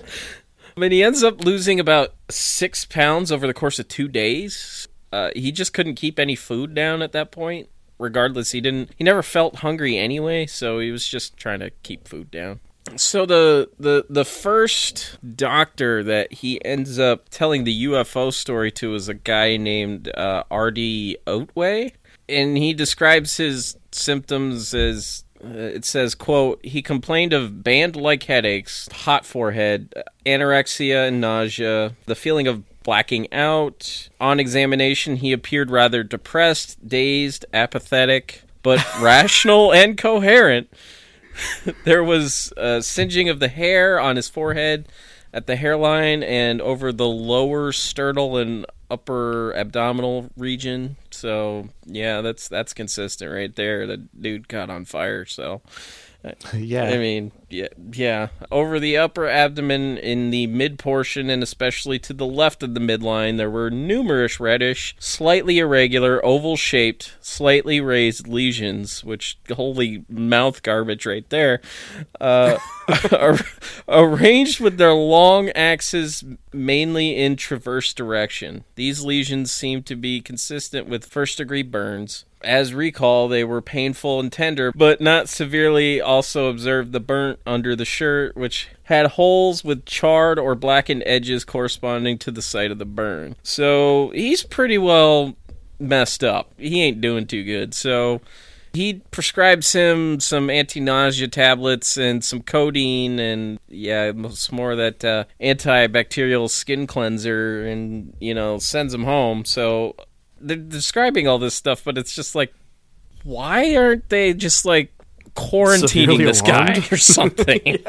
I 0.76 0.80
mean, 0.80 0.92
he 0.92 1.04
ends 1.04 1.24
up 1.24 1.44
losing 1.44 1.80
about 1.80 2.14
six 2.30 2.86
pounds 2.86 3.32
over 3.32 3.46
the 3.46 3.54
course 3.54 3.80
of 3.80 3.88
two 3.90 4.08
days. 4.08 4.88
Uh, 5.12 5.32
he 5.36 5.52
just 5.52 5.74
couldn't 5.74 5.96
keep 5.96 6.20
any 6.20 6.36
food 6.36 6.74
down 6.74 7.02
at 7.02 7.12
that 7.12 7.32
point. 7.32 7.68
Regardless, 8.00 8.52
he 8.52 8.62
didn't. 8.62 8.92
He 8.96 9.04
never 9.04 9.22
felt 9.22 9.58
hungry 9.58 9.98
anyway, 9.98 10.46
so 10.46 10.80
he 10.80 10.90
was 10.90 11.06
just 11.06 11.38
trying 11.38 11.60
to 11.60 11.70
keep 11.84 12.08
food 12.08 12.32
down. 12.32 12.62
So 12.96 13.26
the 13.26 13.70
the 13.78 14.06
the 14.10 14.26
first 14.26 15.18
doctor 15.36 16.04
that 16.04 16.34
he 16.34 16.64
ends 16.64 16.98
up 16.98 17.30
telling 17.30 17.66
the 17.66 17.84
UFO 17.86 18.34
story 18.34 18.72
to 18.74 18.96
is 18.96 19.10
a 19.10 19.14
guy 19.14 19.58
named 19.58 20.10
uh, 20.16 20.44
R.D. 20.50 21.18
Otway, 21.28 21.94
and 22.28 22.58
he 22.58 22.74
describes 22.74 23.38
his 23.38 23.78
symptoms 23.92 24.74
as 24.74 25.24
uh, 25.44 25.48
it 25.50 25.86
says 25.86 26.16
quote 26.16 26.64
he 26.64 26.82
complained 26.82 27.34
of 27.34 27.64
band-like 27.64 28.24
headaches 28.24 28.88
hot 28.92 29.26
forehead 29.26 29.94
anorexia 30.26 31.08
and 31.08 31.20
nausea 31.20 31.96
the 32.06 32.16
feeling 32.16 32.48
of 32.48 32.64
blacking 32.90 33.32
out 33.32 34.10
on 34.20 34.40
examination 34.40 35.18
he 35.18 35.32
appeared 35.32 35.70
rather 35.70 36.04
depressed 36.04 36.88
dazed 36.88 37.46
apathetic 37.54 38.42
but 38.64 38.84
rational 39.00 39.72
and 39.72 39.96
coherent 39.96 40.68
there 41.86 42.04
was 42.04 42.52
uh, 42.58 42.82
singeing 42.82 43.30
of 43.30 43.40
the 43.40 43.48
hair 43.48 44.00
on 44.00 44.16
his 44.16 44.28
forehead 44.28 44.88
at 45.32 45.46
the 45.46 45.56
hairline 45.56 46.24
and 46.24 46.60
over 46.62 46.92
the 46.92 47.08
lower 47.08 47.72
sternal 47.72 48.38
and 48.38 48.66
upper 48.90 49.54
abdominal 49.56 50.32
region. 50.36 50.96
So 51.12 51.70
yeah, 51.86 52.22
that's 52.22 52.48
that's 52.48 52.74
consistent 52.74 53.32
right 53.32 53.56
there. 53.56 53.86
The 53.86 53.98
dude 53.98 54.50
caught 54.50 54.72
on 54.72 54.86
fire. 54.86 55.26
So 55.26 55.62
Yeah. 56.54 56.86
I 56.86 56.98
mean, 56.98 57.32
yeah, 57.50 57.68
yeah. 57.92 58.28
Over 58.52 58.80
the 58.80 58.98
upper 58.98 59.28
abdomen, 59.28 59.98
in 59.98 60.30
the 60.30 60.48
mid 60.48 60.78
portion, 60.78 61.30
and 61.30 61.42
especially 61.42 62.00
to 62.00 62.14
the 62.14 62.26
left 62.26 62.64
of 62.64 62.74
the 62.74 62.80
midline, 62.80 63.38
there 63.38 63.50
were 63.50 63.70
numerous 63.70 64.40
reddish, 64.40 64.96
slightly 65.00 65.60
irregular, 65.60 66.24
oval 66.26 66.56
shaped, 66.56 67.16
slightly 67.22 67.82
raised 67.82 68.28
lesions, 68.28 69.04
which, 69.04 69.38
holy 69.56 70.06
mouth 70.10 70.62
garbage 70.64 71.06
right 71.06 71.30
there, 71.30 71.62
uh, 72.22 72.58
ar- 73.12 73.40
arranged 73.88 74.60
with 74.60 74.78
their 74.78 74.94
long 74.94 75.50
axes 75.50 76.24
mainly 76.54 77.16
in 77.16 77.36
traverse 77.36 77.94
direction. 77.94 78.64
These 78.76 79.04
lesions 79.04 79.52
seem 79.52 79.84
to 79.84 79.96
be 79.96 80.22
consistent 80.22 80.88
with 80.88 81.06
first 81.06 81.38
degree 81.38 81.64
burns. 81.64 82.26
As 82.42 82.74
recall, 82.74 83.28
they 83.28 83.44
were 83.44 83.62
painful 83.62 84.20
and 84.20 84.32
tender, 84.32 84.72
but 84.74 85.02
not 85.02 85.28
severely. 85.28 86.00
Also 86.00 86.48
observed 86.48 86.94
the 86.94 87.02
under 87.46 87.76
the 87.76 87.86
shirt, 87.86 88.36
which 88.36 88.70
had 88.84 89.08
holes 89.08 89.64
with 89.64 89.86
charred 89.86 90.40
or 90.40 90.56
blackened 90.56 91.04
edges 91.06 91.44
corresponding 91.44 92.18
to 92.20 92.32
the 92.32 92.42
site 92.42 92.72
of 92.72 92.80
the 92.80 92.86
burn. 92.86 93.36
So 93.44 94.12
he's 94.16 94.44
pretty 94.44 94.78
well 94.78 95.36
messed 95.80 96.24
up. 96.24 96.52
He 96.58 96.82
ain't 96.82 97.02
doing 97.02 97.26
too 97.28 97.44
good. 97.44 97.74
So 97.74 98.22
he 98.74 98.96
prescribes 99.12 99.74
him 99.74 100.20
some 100.20 100.50
anti-nausea 100.50 101.28
tablets 101.28 101.98
and 101.98 102.24
some 102.24 102.42
codeine 102.42 103.20
and 103.20 103.60
yeah 103.68 104.12
some 104.32 104.56
more 104.56 104.72
of 104.72 104.78
that 104.78 105.04
uh, 105.04 105.24
antibacterial 105.42 106.50
skin 106.50 106.86
cleanser 106.86 107.66
and 107.66 108.14
you 108.20 108.34
know 108.34 108.58
sends 108.60 108.94
him 108.94 109.04
home 109.04 109.44
so 109.44 109.96
they're 110.40 110.56
describing 110.56 111.28
all 111.28 111.40
this 111.40 111.56
stuff 111.56 111.84
but 111.84 111.98
it's 111.98 112.14
just 112.14 112.36
like 112.36 112.54
why 113.24 113.76
aren't 113.76 114.08
they 114.10 114.34
just 114.34 114.66
like 114.66 114.92
quarantining 115.36 115.90
Severely 115.90 116.26
this 116.26 116.42
guy 116.42 116.84
or 116.92 116.98
something 116.98 117.78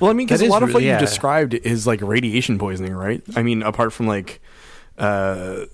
Well, 0.00 0.10
I 0.10 0.12
mean, 0.12 0.26
because 0.26 0.42
a 0.42 0.46
lot 0.46 0.62
of 0.64 0.70
what 0.70 0.78
really- 0.80 0.86
you 0.86 0.90
yeah. 0.90 0.98
described 0.98 1.54
is 1.54 1.86
like 1.86 2.00
radiation 2.02 2.58
poisoning, 2.58 2.94
right? 2.94 3.22
I 3.36 3.42
mean, 3.44 3.62
apart 3.62 3.92
from 3.92 4.08
like, 4.08 4.40
uh, 4.98 5.66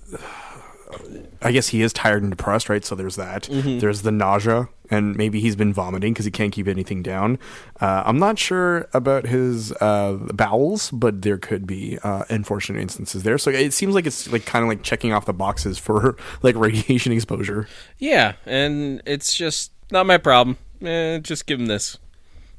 I 1.41 1.51
guess 1.51 1.67
he 1.69 1.81
is 1.81 1.91
tired 1.91 2.21
and 2.21 2.31
depressed, 2.31 2.69
right? 2.69 2.85
So 2.85 2.93
there's 2.95 3.15
that. 3.15 3.47
There's 3.51 4.03
the 4.03 4.11
nausea, 4.11 4.69
and 4.91 5.15
maybe 5.17 5.39
he's 5.39 5.55
been 5.55 5.73
vomiting 5.73 6.13
because 6.13 6.25
he 6.25 6.31
can't 6.31 6.53
keep 6.53 6.67
anything 6.67 7.01
down. 7.01 7.39
Uh, 7.81 8.03
I'm 8.05 8.17
not 8.19 8.37
sure 8.39 8.87
about 8.93 9.25
his 9.25 9.71
uh, 9.73 10.17
bowels, 10.33 10.91
but 10.91 11.23
there 11.23 11.37
could 11.39 11.65
be 11.67 11.97
uh, 12.03 12.23
unfortunate 12.29 12.79
instances 12.81 13.23
there. 13.23 13.37
So 13.39 13.49
it 13.49 13.73
seems 13.73 13.95
like 13.95 14.05
it's 14.05 14.31
like 14.31 14.45
kind 14.45 14.63
of 14.63 14.69
like 14.69 14.83
checking 14.83 15.11
off 15.13 15.25
the 15.25 15.33
boxes 15.33 15.77
for 15.79 16.15
like 16.43 16.55
radiation 16.55 17.11
exposure. 17.11 17.67
yeah 17.97 18.33
and 18.45 19.01
it's 19.05 19.33
just 19.35 19.71
not 19.91 20.05
my 20.05 20.17
problem 20.17 20.57
eh, 20.81 21.19
just 21.19 21.45
give 21.45 21.59
him 21.59 21.67
this 21.67 21.97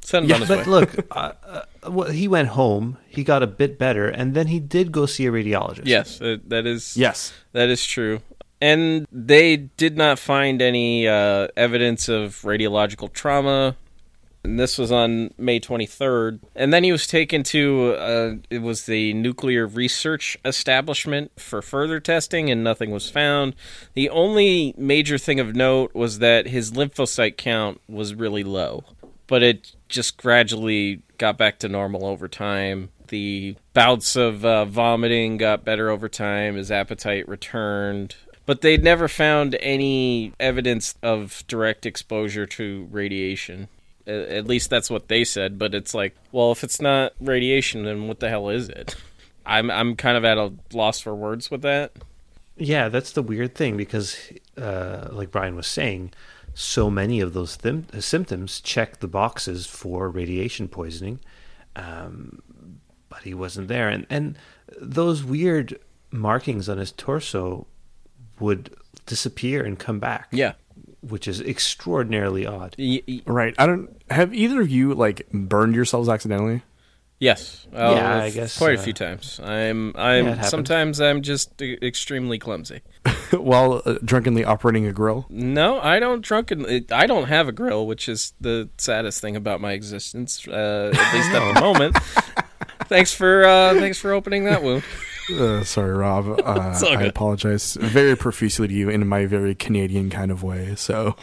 send 0.07 0.27
him 0.27 0.35
on 0.35 0.41
his 0.41 0.49
But 0.49 0.59
way 0.59 0.64
look, 0.64 0.91
uh, 1.17 1.33
uh, 1.45 1.91
well, 1.91 2.11
he 2.11 2.29
went 2.29 2.49
home. 2.49 2.97
He 3.09 3.25
got 3.25 3.43
a 3.43 3.47
bit 3.47 3.79
better, 3.79 4.09
and 4.09 4.35
then 4.35 4.47
he 4.47 4.61
did 4.61 4.93
go 4.93 5.07
see 5.07 5.27
a 5.27 5.33
radiologist. 5.33 5.87
yes 5.87 6.21
uh, 6.21 6.37
that 6.47 6.67
is 6.67 6.97
Yes. 6.97 7.33
That 7.53 7.69
is 7.69 7.85
true. 7.85 8.21
And 8.61 9.07
they 9.12 9.57
did 9.57 9.97
not 9.97 10.19
find 10.19 10.62
any 10.62 11.07
uh, 11.07 11.49
evidence 11.57 12.09
of 12.09 12.41
radiological 12.43 13.12
trauma. 13.12 13.77
And 14.47 14.61
this 14.61 14.79
was 14.79 14.93
on 14.93 15.35
May 15.37 15.59
23rd. 15.59 16.41
And 16.55 16.73
then 16.73 16.85
he 16.85 16.93
was 16.93 17.07
taken 17.07 17.43
to, 17.45 17.97
uh, 17.99 18.35
it 18.49 18.61
was 18.61 18.87
the 18.87 19.13
Nuclear 19.13 19.67
Research 19.67 20.39
Establishment 20.45 21.33
for 21.37 21.61
further 21.61 21.99
testing, 21.99 22.49
and 22.49 22.63
nothing 22.63 22.93
was 22.93 23.11
found. 23.11 23.57
The 23.95 24.09
only 24.09 24.73
major 24.79 25.19
thing 25.19 25.41
of 25.41 25.57
note 25.57 25.95
was 25.95 26.21
that 26.21 26.47
his 26.47 26.73
lymphocyte 26.73 27.37
count 27.37 27.81
was 27.89 28.15
really 28.15 28.45
low, 28.45 28.85
but 29.27 29.43
it 29.43 29.75
just 29.89 30.17
gradually 30.17 31.03
got 31.19 31.37
back 31.37 31.59
to 31.59 31.69
normal 31.69 32.07
over 32.07 32.29
time. 32.29 32.91
The 33.09 33.57
bouts 33.73 34.15
of 34.15 34.45
uh, 34.45 34.65
vomiting 34.65 35.39
got 35.39 35.65
better 35.65 35.91
over 35.91 36.09
time. 36.09 36.55
His 36.55 36.71
appetite 36.71 37.29
returned. 37.29 38.17
But 38.47 38.61
they'd 38.61 38.85
never 38.85 39.09
found 39.09 39.57
any 39.57 40.33
evidence 40.39 40.95
of 41.03 41.43
direct 41.49 41.85
exposure 41.85 42.47
to 42.47 42.89
radiation. 42.93 43.69
At 44.07 44.47
least 44.47 44.71
that's 44.71 44.91
what 44.91 45.09
they 45.09 45.25
said. 45.25 45.59
But 45.59 45.75
it's 45.75 45.95
like, 45.95 46.15
well, 46.33 46.53
if 46.53 46.63
it's 46.63 46.81
not 46.81 47.13
radiation, 47.21 47.85
then 47.85 48.09
what 48.09 48.21
the 48.21 48.29
hell 48.29 48.49
is 48.49 48.69
it? 48.69 48.97
I'm 49.47 49.71
I'm 49.71 49.97
kind 49.97 50.17
of 50.17 50.25
at 50.25 50.39
a 50.39 50.53
loss 50.73 51.01
for 51.01 51.15
words 51.15 51.51
with 51.51 51.63
that. 51.63 51.93
Yeah, 52.57 52.89
that's 52.89 53.13
the 53.13 53.23
weird 53.23 53.55
thing 53.55 53.77
because, 53.77 54.17
uh, 54.57 55.09
like 55.13 55.31
Brian 55.31 55.57
was 55.57 55.67
saying, 55.67 56.13
so 56.55 56.91
many 56.91 57.21
of 57.21 57.35
those 57.35 57.55
thim- 57.57 57.87
symptoms 58.01 58.61
check 58.61 59.01
the 59.01 59.09
boxes 59.09 59.67
for 59.67 60.09
radiation 60.09 60.69
poisoning, 60.69 61.21
um, 61.77 62.41
but 63.11 63.23
he 63.23 63.35
wasn't 63.35 63.69
there, 63.69 63.89
and 63.89 64.07
and 64.09 64.39
those 64.81 65.23
weird 65.23 65.79
markings 66.11 66.69
on 66.69 66.79
his 66.79 66.93
torso 66.93 67.67
would 68.41 68.75
disappear 69.05 69.63
and 69.65 69.79
come 69.79 69.99
back. 69.99 70.29
Yeah. 70.33 70.55
Which 71.09 71.27
is 71.29 71.41
extraordinarily 71.41 72.47
odd. 72.47 72.75
Y- 72.79 73.03
y- 73.07 73.23
Right. 73.27 73.55
I 73.59 73.67
don't. 73.67 73.91
Have 74.11 74.35
either 74.35 74.61
of 74.61 74.69
you 74.69 74.95
like 74.95 75.27
burned 75.33 75.75
yourselves 75.75 76.09
accidentally? 76.09 76.63
yes. 77.19 77.67
Oh, 77.73 77.95
Yeah, 77.95 78.23
I 78.25 78.31
guess, 78.31 78.59
quite 78.59 78.77
a 78.77 78.79
uh, 78.79 78.83
few 78.83 78.93
times. 78.93 79.41
I'm 79.43 79.93
I'm 79.97 80.27
happens. 80.27 80.49
sometimes 80.49 81.01
I'm 81.01 81.23
just 81.23 81.61
e- 81.63 81.79
extremely 81.83 82.39
clumsy. 82.39 82.83
while 83.33 83.83
uh, 83.87 83.95
drunkenly 84.05 84.45
operating 84.45 84.87
a 84.87 84.93
grill. 84.93 85.27
No, 85.31 85.81
I 85.81 85.99
don't 85.99 86.21
drunken. 86.23 86.85
I 86.93 87.07
don't 87.07 87.29
have 87.29 87.49
a 87.49 87.53
grill, 87.53 87.87
which 87.87 88.09
is 88.09 88.35
the 88.41 88.69
saddest 88.79 89.21
thing 89.21 89.35
about 89.37 89.61
my 89.61 89.73
existence, 89.73 90.47
uh, 90.47 90.93
at 90.95 91.15
least 91.15 91.31
at 91.31 91.55
the 91.55 91.61
moment. 91.67 91.97
thanks 92.89 93.13
for 93.15 93.45
uh, 93.47 93.75
thanks 93.75 93.99
for 93.99 94.13
opening 94.13 94.45
that 94.45 94.63
wound. 94.63 94.83
Uh, 95.31 95.64
sorry, 95.64 95.95
Rob. 95.95 96.41
Uh, 96.47 96.79
I 96.87 97.05
apologize 97.05 97.77
very 97.81 98.16
profusely 98.16 98.68
to 98.68 98.74
you 98.74 98.89
in 98.89 99.07
my 99.07 99.27
very 99.27 99.55
Canadian 99.55 100.11
kind 100.11 100.31
of 100.31 100.43
way. 100.43 100.74
So, 100.77 101.16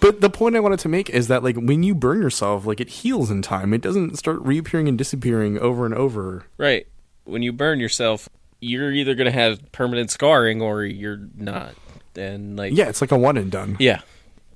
but 0.00 0.20
the 0.20 0.30
point 0.30 0.56
I 0.56 0.60
wanted 0.60 0.78
to 0.80 0.88
make 0.88 1.10
is 1.10 1.28
that 1.28 1.42
like 1.42 1.56
when 1.56 1.82
you 1.82 1.94
burn 1.94 2.22
yourself, 2.22 2.66
like 2.66 2.80
it 2.80 2.88
heals 2.88 3.30
in 3.30 3.42
time. 3.42 3.74
It 3.74 3.80
doesn't 3.80 4.16
start 4.16 4.40
reappearing 4.42 4.88
and 4.88 4.96
disappearing 4.96 5.58
over 5.58 5.84
and 5.84 5.94
over. 5.94 6.44
Right. 6.58 6.86
When 7.24 7.42
you 7.42 7.52
burn 7.52 7.80
yourself, 7.80 8.28
you're 8.60 8.92
either 8.92 9.14
going 9.14 9.26
to 9.26 9.32
have 9.32 9.72
permanent 9.72 10.10
scarring 10.10 10.62
or 10.62 10.84
you're 10.84 11.20
not. 11.34 11.74
And 12.14 12.56
like 12.56 12.74
Yeah, 12.74 12.88
it's 12.88 13.00
like 13.00 13.12
a 13.12 13.18
one 13.18 13.36
and 13.36 13.50
done. 13.50 13.76
Yeah. 13.80 14.02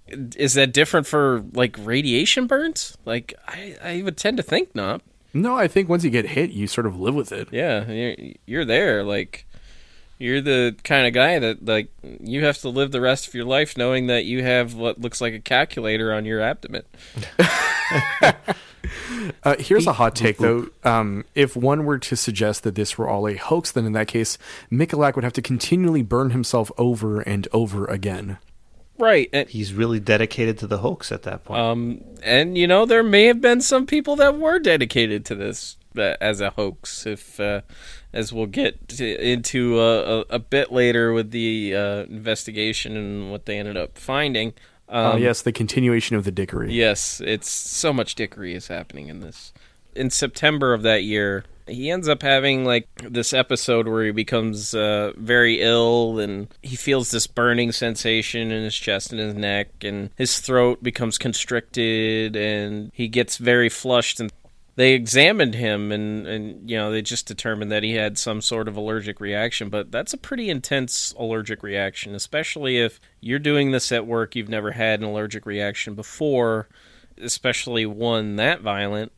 Is 0.08 0.54
that 0.54 0.72
different 0.72 1.06
for 1.06 1.44
like 1.52 1.76
radiation 1.80 2.46
burns? 2.46 2.96
Like 3.04 3.34
I, 3.48 3.76
I 3.82 4.02
would 4.02 4.16
tend 4.16 4.36
to 4.36 4.42
think 4.42 4.74
not. 4.74 5.02
No, 5.36 5.54
I 5.54 5.68
think 5.68 5.88
once 5.88 6.02
you 6.02 6.10
get 6.10 6.26
hit, 6.26 6.50
you 6.50 6.66
sort 6.66 6.86
of 6.86 6.98
live 6.98 7.14
with 7.14 7.30
it. 7.32 7.48
Yeah, 7.52 7.90
you're, 7.90 8.16
you're 8.46 8.64
there. 8.64 9.04
Like 9.04 9.46
you're 10.18 10.40
the 10.40 10.74
kind 10.82 11.06
of 11.06 11.12
guy 11.12 11.38
that 11.38 11.64
like 11.64 11.88
you 12.02 12.44
have 12.44 12.58
to 12.58 12.68
live 12.68 12.90
the 12.90 13.00
rest 13.00 13.28
of 13.28 13.34
your 13.34 13.44
life 13.44 13.76
knowing 13.76 14.06
that 14.06 14.24
you 14.24 14.42
have 14.42 14.74
what 14.74 15.00
looks 15.00 15.20
like 15.20 15.34
a 15.34 15.40
calculator 15.40 16.12
on 16.12 16.24
your 16.24 16.40
abdomen. 16.40 16.84
Uh, 19.42 19.56
here's 19.58 19.86
a 19.86 19.92
hot 19.94 20.14
take, 20.16 20.38
though. 20.38 20.68
Um, 20.84 21.24
if 21.34 21.56
one 21.56 21.84
were 21.84 21.98
to 21.98 22.16
suggest 22.16 22.62
that 22.62 22.74
this 22.74 22.96
were 22.96 23.08
all 23.08 23.28
a 23.28 23.34
hoax, 23.34 23.72
then 23.72 23.84
in 23.84 23.92
that 23.92 24.08
case, 24.08 24.38
Michalak 24.70 25.14
would 25.14 25.24
have 25.24 25.32
to 25.34 25.42
continually 25.42 26.02
burn 26.02 26.30
himself 26.30 26.70
over 26.78 27.20
and 27.20 27.48
over 27.52 27.86
again. 27.86 28.38
Right. 28.98 29.28
And, 29.32 29.48
He's 29.48 29.72
really 29.72 30.00
dedicated 30.00 30.58
to 30.58 30.66
the 30.66 30.78
hoax 30.78 31.12
at 31.12 31.22
that 31.24 31.44
point. 31.44 31.60
um, 31.60 32.04
and 32.22 32.56
you 32.56 32.66
know, 32.66 32.86
there 32.86 33.02
may 33.02 33.26
have 33.26 33.40
been 33.40 33.60
some 33.60 33.86
people 33.86 34.16
that 34.16 34.38
were 34.38 34.58
dedicated 34.58 35.24
to 35.26 35.34
this 35.34 35.76
uh, 35.96 36.14
as 36.20 36.40
a 36.40 36.50
hoax. 36.50 37.06
If, 37.06 37.38
uh, 37.40 37.62
as 38.12 38.32
we'll 38.32 38.46
get 38.46 38.88
to, 38.88 39.30
into 39.30 39.78
a, 39.80 40.20
a, 40.20 40.24
a 40.30 40.38
bit 40.38 40.72
later 40.72 41.12
with 41.12 41.30
the 41.30 41.74
uh, 41.74 42.04
investigation 42.04 42.96
and 42.96 43.30
what 43.30 43.46
they 43.46 43.58
ended 43.58 43.76
up 43.76 43.98
finding. 43.98 44.54
Um, 44.88 45.12
uh, 45.12 45.16
yes, 45.16 45.42
the 45.42 45.52
continuation 45.52 46.16
of 46.16 46.24
the 46.24 46.30
dickery. 46.30 46.72
Yes, 46.72 47.20
it's 47.24 47.50
so 47.50 47.92
much 47.92 48.14
dickery 48.14 48.54
is 48.54 48.68
happening 48.68 49.08
in 49.08 49.20
this. 49.20 49.52
In 49.94 50.10
September 50.10 50.72
of 50.72 50.82
that 50.82 51.02
year, 51.02 51.44
he 51.66 51.90
ends 51.90 52.08
up 52.08 52.22
having 52.22 52.64
like 52.64 52.88
this 52.96 53.32
episode 53.32 53.88
where 53.88 54.04
he 54.04 54.10
becomes 54.10 54.74
uh, 54.74 55.12
very 55.16 55.60
ill 55.60 56.18
and 56.18 56.48
he 56.62 56.76
feels 56.76 57.10
this 57.10 57.26
burning 57.26 57.72
sensation 57.72 58.50
in 58.50 58.64
his 58.64 58.74
chest 58.74 59.12
and 59.12 59.20
his 59.20 59.34
neck 59.34 59.68
and 59.82 60.10
his 60.16 60.40
throat 60.40 60.82
becomes 60.82 61.18
constricted 61.18 62.36
and 62.36 62.90
he 62.94 63.08
gets 63.08 63.36
very 63.36 63.68
flushed 63.68 64.20
and 64.20 64.32
they 64.76 64.92
examined 64.92 65.54
him 65.54 65.90
and, 65.90 66.26
and 66.26 66.70
you 66.70 66.76
know 66.76 66.90
they 66.90 67.02
just 67.02 67.26
determined 67.26 67.72
that 67.72 67.82
he 67.82 67.94
had 67.94 68.16
some 68.16 68.40
sort 68.40 68.68
of 68.68 68.76
allergic 68.76 69.20
reaction 69.20 69.68
but 69.68 69.90
that's 69.90 70.12
a 70.12 70.18
pretty 70.18 70.48
intense 70.48 71.14
allergic 71.18 71.62
reaction 71.62 72.14
especially 72.14 72.78
if 72.78 73.00
you're 73.20 73.38
doing 73.38 73.72
this 73.72 73.90
at 73.90 74.06
work 74.06 74.36
you've 74.36 74.48
never 74.48 74.72
had 74.72 75.00
an 75.00 75.06
allergic 75.06 75.46
reaction 75.46 75.94
before 75.94 76.68
especially 77.20 77.86
one 77.86 78.36
that 78.36 78.60
violent 78.60 79.10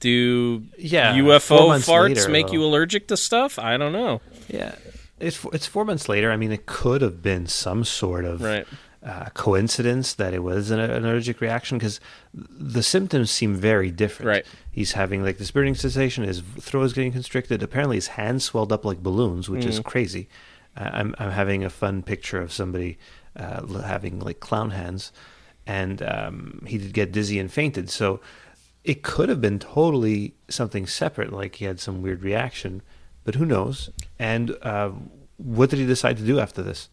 do 0.00 0.64
Yeah, 0.78 1.14
UFO 1.14 1.68
farts 1.78 2.16
later, 2.16 2.28
make 2.28 2.48
though. 2.48 2.54
you 2.54 2.64
allergic 2.64 3.06
to 3.08 3.16
stuff 3.16 3.58
I 3.58 3.76
don't 3.76 3.92
know 3.92 4.20
yeah, 4.48 4.74
it's 5.20 5.44
it's 5.52 5.66
four 5.66 5.84
months 5.84 6.08
later. 6.08 6.32
I 6.32 6.36
mean, 6.36 6.50
it 6.52 6.66
could 6.66 7.02
have 7.02 7.22
been 7.22 7.46
some 7.46 7.84
sort 7.84 8.24
of 8.24 8.42
right 8.42 8.66
uh, 9.02 9.26
coincidence 9.32 10.12
that 10.14 10.34
it 10.34 10.42
was 10.42 10.70
an, 10.70 10.78
an 10.78 11.04
allergic 11.04 11.40
reaction 11.40 11.78
because 11.78 12.00
the 12.34 12.82
symptoms 12.82 13.30
seem 13.30 13.54
very 13.54 13.90
different. 13.90 14.28
Right. 14.28 14.46
He's 14.70 14.92
having 14.92 15.22
like 15.22 15.38
this 15.38 15.50
burning 15.50 15.74
sensation. 15.74 16.24
His 16.24 16.40
throat 16.40 16.82
is 16.84 16.92
getting 16.92 17.12
constricted. 17.12 17.62
Apparently, 17.62 17.96
his 17.96 18.08
hands 18.08 18.44
swelled 18.44 18.72
up 18.72 18.84
like 18.84 19.02
balloons, 19.02 19.48
which 19.48 19.64
is 19.64 19.80
crazy. 19.80 20.28
Uh, 20.76 20.90
I'm 20.92 21.14
I'm 21.18 21.30
having 21.30 21.64
a 21.64 21.70
fun 21.70 22.02
picture 22.02 22.40
of 22.40 22.52
somebody 22.52 22.98
uh, 23.36 23.66
having 23.82 24.18
like 24.18 24.40
clown 24.40 24.70
hands, 24.70 25.12
and 25.66 26.02
um, 26.02 26.64
he 26.66 26.76
did 26.78 26.92
get 26.92 27.12
dizzy 27.12 27.38
and 27.38 27.50
fainted. 27.52 27.88
So 27.88 28.20
it 28.84 29.02
could 29.02 29.28
have 29.28 29.40
been 29.40 29.58
totally 29.58 30.34
something 30.48 30.86
separate, 30.86 31.32
like 31.32 31.56
he 31.56 31.64
had 31.64 31.80
some 31.80 32.02
weird 32.02 32.22
reaction, 32.22 32.82
but 33.24 33.34
who 33.34 33.44
knows? 33.44 33.90
And 34.18 34.56
uh, 34.62 34.90
what 35.36 35.70
did 35.70 35.78
he 35.78 35.86
decide 35.86 36.16
to 36.18 36.24
do 36.24 36.40
after 36.40 36.62
this? 36.62 36.88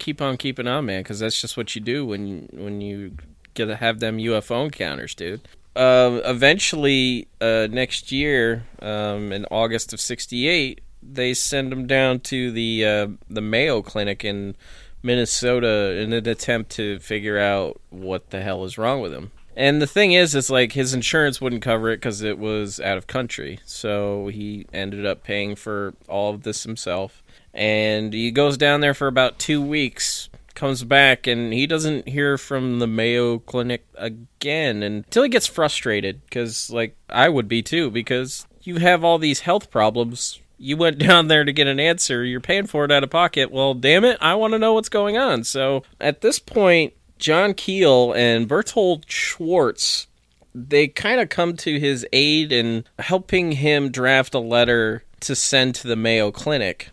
keep 0.00 0.20
on 0.20 0.36
keeping 0.36 0.66
on, 0.66 0.86
man, 0.86 1.02
because 1.04 1.20
that's 1.20 1.40
just 1.40 1.56
what 1.56 1.76
you 1.76 1.80
do 1.80 2.04
when 2.04 2.48
when 2.52 2.80
you 2.80 3.12
get 3.54 3.66
to 3.66 3.76
have 3.76 4.00
them 4.00 4.18
UFO 4.18 4.64
encounters, 4.64 5.14
dude. 5.14 5.46
Uh, 5.76 6.20
eventually, 6.24 7.28
uh, 7.40 7.68
next 7.70 8.10
year, 8.10 8.64
um, 8.82 9.30
in 9.30 9.46
August 9.52 9.92
of 9.92 10.00
'68, 10.00 10.80
they 11.00 11.32
send 11.32 11.72
him 11.72 11.86
down 11.86 12.18
to 12.20 12.50
the 12.50 12.84
uh, 12.84 13.06
the 13.28 13.40
Mayo 13.40 13.82
Clinic 13.82 14.24
in 14.24 14.56
Minnesota 15.02 15.96
in 15.96 16.12
an 16.12 16.28
attempt 16.28 16.70
to 16.72 16.98
figure 16.98 17.38
out 17.38 17.80
what 17.90 18.30
the 18.30 18.42
hell 18.42 18.64
is 18.64 18.76
wrong 18.76 19.00
with 19.00 19.12
him. 19.12 19.30
And 19.56 19.82
the 19.82 19.86
thing 19.86 20.12
is, 20.12 20.34
it's 20.34 20.50
like 20.50 20.72
his 20.72 20.94
insurance 20.94 21.40
wouldn't 21.40 21.62
cover 21.62 21.90
it 21.90 21.96
because 21.96 22.22
it 22.22 22.38
was 22.38 22.80
out 22.80 22.96
of 22.96 23.06
country. 23.06 23.60
So 23.64 24.28
he 24.28 24.66
ended 24.72 25.04
up 25.04 25.24
paying 25.24 25.56
for 25.56 25.94
all 26.08 26.34
of 26.34 26.42
this 26.42 26.62
himself. 26.62 27.22
And 27.52 28.12
he 28.12 28.30
goes 28.30 28.56
down 28.56 28.80
there 28.80 28.94
for 28.94 29.08
about 29.08 29.38
two 29.38 29.60
weeks, 29.60 30.28
comes 30.54 30.84
back, 30.84 31.26
and 31.26 31.52
he 31.52 31.66
doesn't 31.66 32.08
hear 32.08 32.38
from 32.38 32.78
the 32.78 32.86
Mayo 32.86 33.38
Clinic 33.40 33.84
again 33.96 34.82
until 34.82 35.24
he 35.24 35.28
gets 35.28 35.46
frustrated. 35.46 36.22
Because, 36.24 36.70
like, 36.70 36.96
I 37.08 37.28
would 37.28 37.48
be 37.48 37.62
too, 37.62 37.90
because 37.90 38.46
you 38.62 38.76
have 38.76 39.02
all 39.02 39.18
these 39.18 39.40
health 39.40 39.70
problems. 39.70 40.40
You 40.58 40.76
went 40.76 40.98
down 41.06 41.28
there 41.28 41.44
to 41.44 41.52
get 41.52 41.66
an 41.66 41.80
answer. 41.80 42.24
You're 42.24 42.40
paying 42.40 42.66
for 42.66 42.84
it 42.84 42.92
out 42.92 43.02
of 43.02 43.10
pocket. 43.10 43.50
Well, 43.50 43.74
damn 43.74 44.04
it, 44.04 44.18
I 44.20 44.36
want 44.36 44.52
to 44.52 44.58
know 44.58 44.74
what's 44.74 44.88
going 44.88 45.18
on. 45.18 45.42
So 45.42 45.82
at 46.00 46.20
this 46.20 46.38
point, 46.38 46.94
John 47.20 47.54
Keel 47.54 48.12
and 48.12 48.48
Berthold 48.48 49.04
Schwarz 49.08 50.08
they 50.54 50.88
kind 50.88 51.20
of 51.20 51.28
come 51.28 51.56
to 51.56 51.78
his 51.78 52.06
aid 52.12 52.52
in 52.52 52.84
helping 52.98 53.52
him 53.52 53.90
draft 53.90 54.34
a 54.34 54.38
letter 54.38 55.04
to 55.20 55.34
send 55.34 55.74
to 55.76 55.88
the 55.88 55.96
Mayo 55.96 56.30
Clinic. 56.30 56.90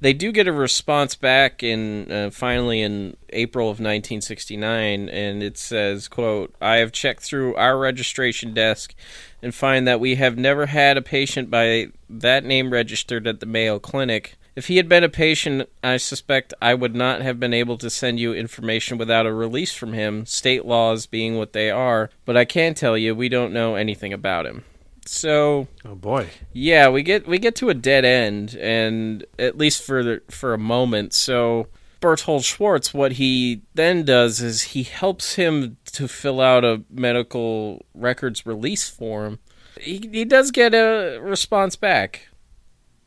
They 0.00 0.12
do 0.12 0.32
get 0.32 0.48
a 0.48 0.52
response 0.52 1.14
back 1.14 1.62
in 1.62 2.10
uh, 2.10 2.30
finally 2.30 2.82
in 2.82 3.16
April 3.30 3.66
of 3.66 3.74
1969 3.78 5.08
and 5.08 5.42
it 5.42 5.56
says, 5.56 6.08
quote, 6.08 6.52
"I 6.60 6.76
have 6.76 6.90
checked 6.90 7.22
through 7.22 7.54
our 7.54 7.78
registration 7.78 8.52
desk 8.52 8.94
and 9.40 9.54
find 9.54 9.86
that 9.86 10.00
we 10.00 10.16
have 10.16 10.36
never 10.36 10.66
had 10.66 10.96
a 10.96 11.02
patient 11.02 11.50
by 11.50 11.88
that 12.10 12.44
name 12.44 12.72
registered 12.72 13.28
at 13.28 13.38
the 13.38 13.46
Mayo 13.46 13.78
Clinic. 13.78 14.36
If 14.54 14.66
he 14.68 14.76
had 14.76 14.88
been 14.88 15.04
a 15.04 15.08
patient, 15.08 15.68
I 15.82 15.96
suspect 15.96 16.52
I 16.60 16.74
would 16.74 16.94
not 16.94 17.22
have 17.22 17.40
been 17.40 17.54
able 17.54 17.78
to 17.78 17.88
send 17.88 18.20
you 18.20 18.34
information 18.34 18.98
without 18.98 19.26
a 19.26 19.32
release 19.32 19.72
from 19.72 19.94
him, 19.94 20.26
state 20.26 20.66
laws 20.66 21.06
being 21.06 21.38
what 21.38 21.54
they 21.54 21.70
are, 21.70 22.10
but 22.26 22.36
I 22.36 22.44
can 22.44 22.74
tell 22.74 22.98
you 22.98 23.14
we 23.14 23.28
don't 23.30 23.52
know 23.54 23.76
anything 23.76 24.12
about 24.12 24.44
him. 24.46 24.64
So, 25.06 25.68
Oh 25.84 25.94
boy. 25.94 26.28
yeah, 26.52 26.88
we 26.88 27.02
get 27.02 27.26
we 27.26 27.38
get 27.38 27.56
to 27.56 27.70
a 27.70 27.74
dead 27.74 28.04
end 28.04 28.54
and 28.54 29.24
at 29.38 29.58
least 29.58 29.82
for 29.82 30.02
the, 30.04 30.22
for 30.30 30.54
a 30.54 30.58
moment. 30.58 31.12
So, 31.12 31.66
Berthold 32.00 32.44
Schwarz 32.44 32.92
what 32.94 33.12
he 33.12 33.62
then 33.74 34.04
does 34.04 34.40
is 34.40 34.62
he 34.62 34.82
helps 34.84 35.34
him 35.34 35.76
to 35.92 36.06
fill 36.06 36.40
out 36.40 36.64
a 36.64 36.82
medical 36.90 37.84
records 37.94 38.44
release 38.46 38.88
form. 38.88 39.38
He 39.80 40.08
he 40.12 40.24
does 40.24 40.50
get 40.52 40.74
a 40.74 41.18
response 41.20 41.74
back 41.74 42.28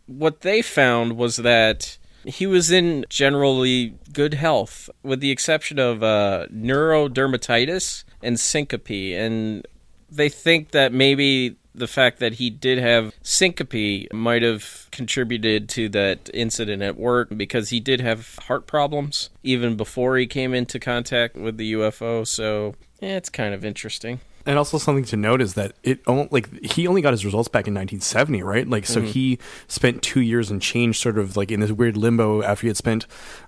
what 0.07 0.41
they 0.41 0.61
found 0.61 1.17
was 1.17 1.37
that 1.37 1.97
he 2.25 2.47
was 2.47 2.71
in 2.71 3.05
generally 3.09 3.97
good 4.11 4.33
health, 4.33 4.89
with 5.03 5.19
the 5.19 5.31
exception 5.31 5.79
of 5.79 6.03
uh, 6.03 6.47
neurodermatitis 6.53 8.03
and 8.21 8.39
syncope. 8.39 8.89
And 8.89 9.65
they 10.09 10.29
think 10.29 10.71
that 10.71 10.91
maybe 10.91 11.57
the 11.73 11.87
fact 11.87 12.19
that 12.19 12.33
he 12.33 12.49
did 12.49 12.77
have 12.77 13.13
syncope 13.21 14.11
might 14.13 14.41
have 14.41 14.87
contributed 14.91 15.67
to 15.69 15.89
that 15.89 16.29
incident 16.33 16.81
at 16.81 16.97
work 16.97 17.29
because 17.35 17.69
he 17.69 17.79
did 17.79 17.99
have 17.99 18.35
heart 18.43 18.65
problems 18.65 19.29
even 19.43 19.75
before 19.75 20.17
he 20.17 20.25
came 20.25 20.53
into 20.53 20.79
contact 20.79 21.35
with 21.35 21.57
the 21.57 21.73
UFO. 21.73 22.25
So, 22.25 22.75
yeah, 23.01 23.17
it's 23.17 23.29
kind 23.29 23.53
of 23.53 23.65
interesting. 23.65 24.21
And 24.45 24.59
also 24.59 24.77
something 24.77 25.05
to 25.05 25.17
note 25.17 25.41
is 25.41 25.55
that 25.55 25.73
it 25.81 26.01
only, 26.05 26.27
like 26.29 26.63
he 26.63 26.87
only 26.87 27.01
got 27.01 27.13
his 27.13 27.25
results 27.25 27.47
back 27.47 27.67
in 27.67 27.73
1970, 27.73 28.43
right? 28.43 28.67
Like 28.67 28.85
so 28.85 29.01
he 29.01 29.39
spent 29.67 30.03
2 30.03 30.21
years 30.21 30.51
and 30.51 30.61
change 30.61 30.99
sort 30.99 31.17
of 31.17 31.35
like 31.35 31.51
in 31.51 31.61
this 31.61 31.71
weird 31.71 31.97
limbo 31.97 32.43
after 32.43 32.61
he 32.61 32.67
had 32.67 32.77
spent 32.77 33.07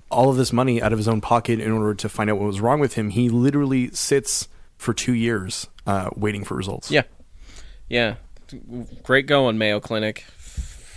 all 0.10 0.30
of 0.30 0.38
this 0.38 0.52
money 0.52 0.82
out 0.82 0.94
of 0.94 0.98
his 0.98 1.08
own 1.08 1.22
pocket 1.22 1.60
in 1.60 1.72
order 1.72 1.94
to 1.94 2.10
find 2.10 2.30
out 2.32 2.40
what 2.40 2.48
was 2.48 2.60
wrong 2.60 2.80
with 2.80 2.94
him. 2.94 3.10
He 3.10 3.30
literally 3.30 3.92
sits 3.92 4.48
for 4.78 4.94
2 4.94 5.14
years 5.14 5.68
uh, 5.86 6.10
waiting 6.16 6.44
for 6.44 6.56
results. 6.56 6.90
Yeah. 6.90 7.04
Yeah. 7.90 8.16
Great 9.04 9.28
going, 9.28 9.58
Mayo 9.58 9.80
Clinic. 9.80 10.26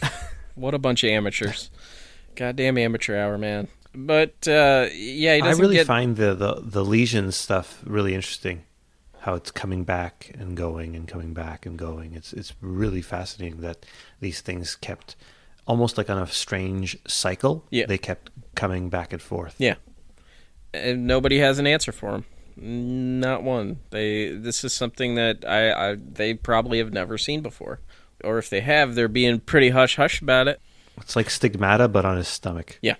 what 0.55 0.73
a 0.73 0.79
bunch 0.79 1.05
of 1.05 1.11
amateurs. 1.11 1.71
Goddamn 2.37 2.79
amateur 2.79 3.17
hour, 3.17 3.37
man. 3.37 3.69
But 3.95 4.47
uh, 4.47 4.89
yeah, 4.93 5.35
he 5.35 5.41
I 5.43 5.49
doesn't 5.49 5.61
really 5.61 5.77
get 5.77 5.87
find 5.87 6.17
the, 6.17 6.35
the 6.35 6.61
the 6.63 6.85
lesions 6.85 7.37
stuff 7.37 7.83
really 7.85 8.15
interesting. 8.15 8.63
How 9.21 9.35
it's 9.35 9.51
coming 9.51 9.85
back 9.85 10.35
and 10.39 10.57
going 10.57 10.97
and 10.97 11.07
coming 11.07 11.35
back 11.35 11.67
and 11.67 11.79
going. 11.79 12.15
It's 12.15 12.33
it's 12.33 12.55
really 12.61 13.03
fascinating 13.03 13.61
that 13.61 13.85
these 14.21 14.41
things 14.41 14.77
kept 14.77 15.17
almost 15.67 15.99
like 15.99 16.11
on 16.11 16.19
a 16.19 16.27
strange 16.27 16.99
cycle. 17.07 17.65
Yeah. 17.71 17.87
They 17.87 17.99
kept 17.99 18.31
coming 18.55 18.89
back 18.89 19.13
and 19.13 19.23
forth. 19.23 19.55
Yeah. 19.59 19.77
And 20.73 21.07
nobody 21.07 21.39
has 21.39 21.59
an 21.59 21.67
answer 21.67 21.93
for 21.93 22.13
them. 22.13 22.25
Not 22.57 23.43
one. 23.43 23.79
They 23.91 24.31
this 24.31 24.65
is 24.65 24.73
something 24.73 25.15
that 25.15 25.45
I, 25.47 25.91
I 25.91 25.97
they 25.97 26.35
probably 26.35 26.79
have 26.79 26.93
never 26.93 27.19
seen 27.19 27.41
before. 27.41 27.81
Or 28.25 28.39
if 28.39 28.51
they 28.51 28.61
have, 28.61 28.95
they're 28.95 29.09
being 29.09 29.41
pretty 29.41 29.71
hush 29.71 29.97
hush 29.97 30.21
about 30.21 30.49
it. 30.49 30.61
It's 30.99 31.17
like 31.17 31.31
stigmata 31.31 31.89
but 31.89 32.05
on 32.05 32.17
his 32.17 32.29
stomach. 32.29 32.79
Yeah. 32.83 32.97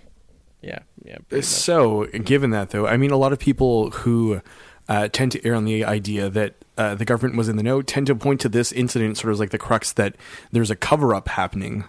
Yeah. 0.61 0.79
Yeah. 1.03 1.17
pretty 1.27 1.37
much. 1.37 1.45
So, 1.45 2.05
given 2.05 2.51
that 2.51 2.69
though, 2.69 2.87
I 2.87 2.97
mean, 2.97 3.11
a 3.11 3.17
lot 3.17 3.33
of 3.33 3.39
people 3.39 3.91
who 3.91 4.41
uh, 4.87 5.07
tend 5.09 5.31
to 5.33 5.45
err 5.45 5.55
on 5.55 5.65
the 5.65 5.85
idea 5.85 6.29
that 6.29 6.55
uh, 6.77 6.95
the 6.95 7.05
government 7.05 7.37
was 7.37 7.49
in 7.49 7.57
the 7.57 7.63
know 7.63 7.81
tend 7.81 8.07
to 8.07 8.15
point 8.15 8.41
to 8.41 8.49
this 8.49 8.71
incident 8.71 9.17
sort 9.17 9.33
of 9.33 9.39
like 9.39 9.51
the 9.51 9.57
crux 9.57 9.91
that 9.93 10.15
there's 10.51 10.71
a 10.71 10.75
cover 10.75 11.13
up 11.13 11.27
happening. 11.29 11.83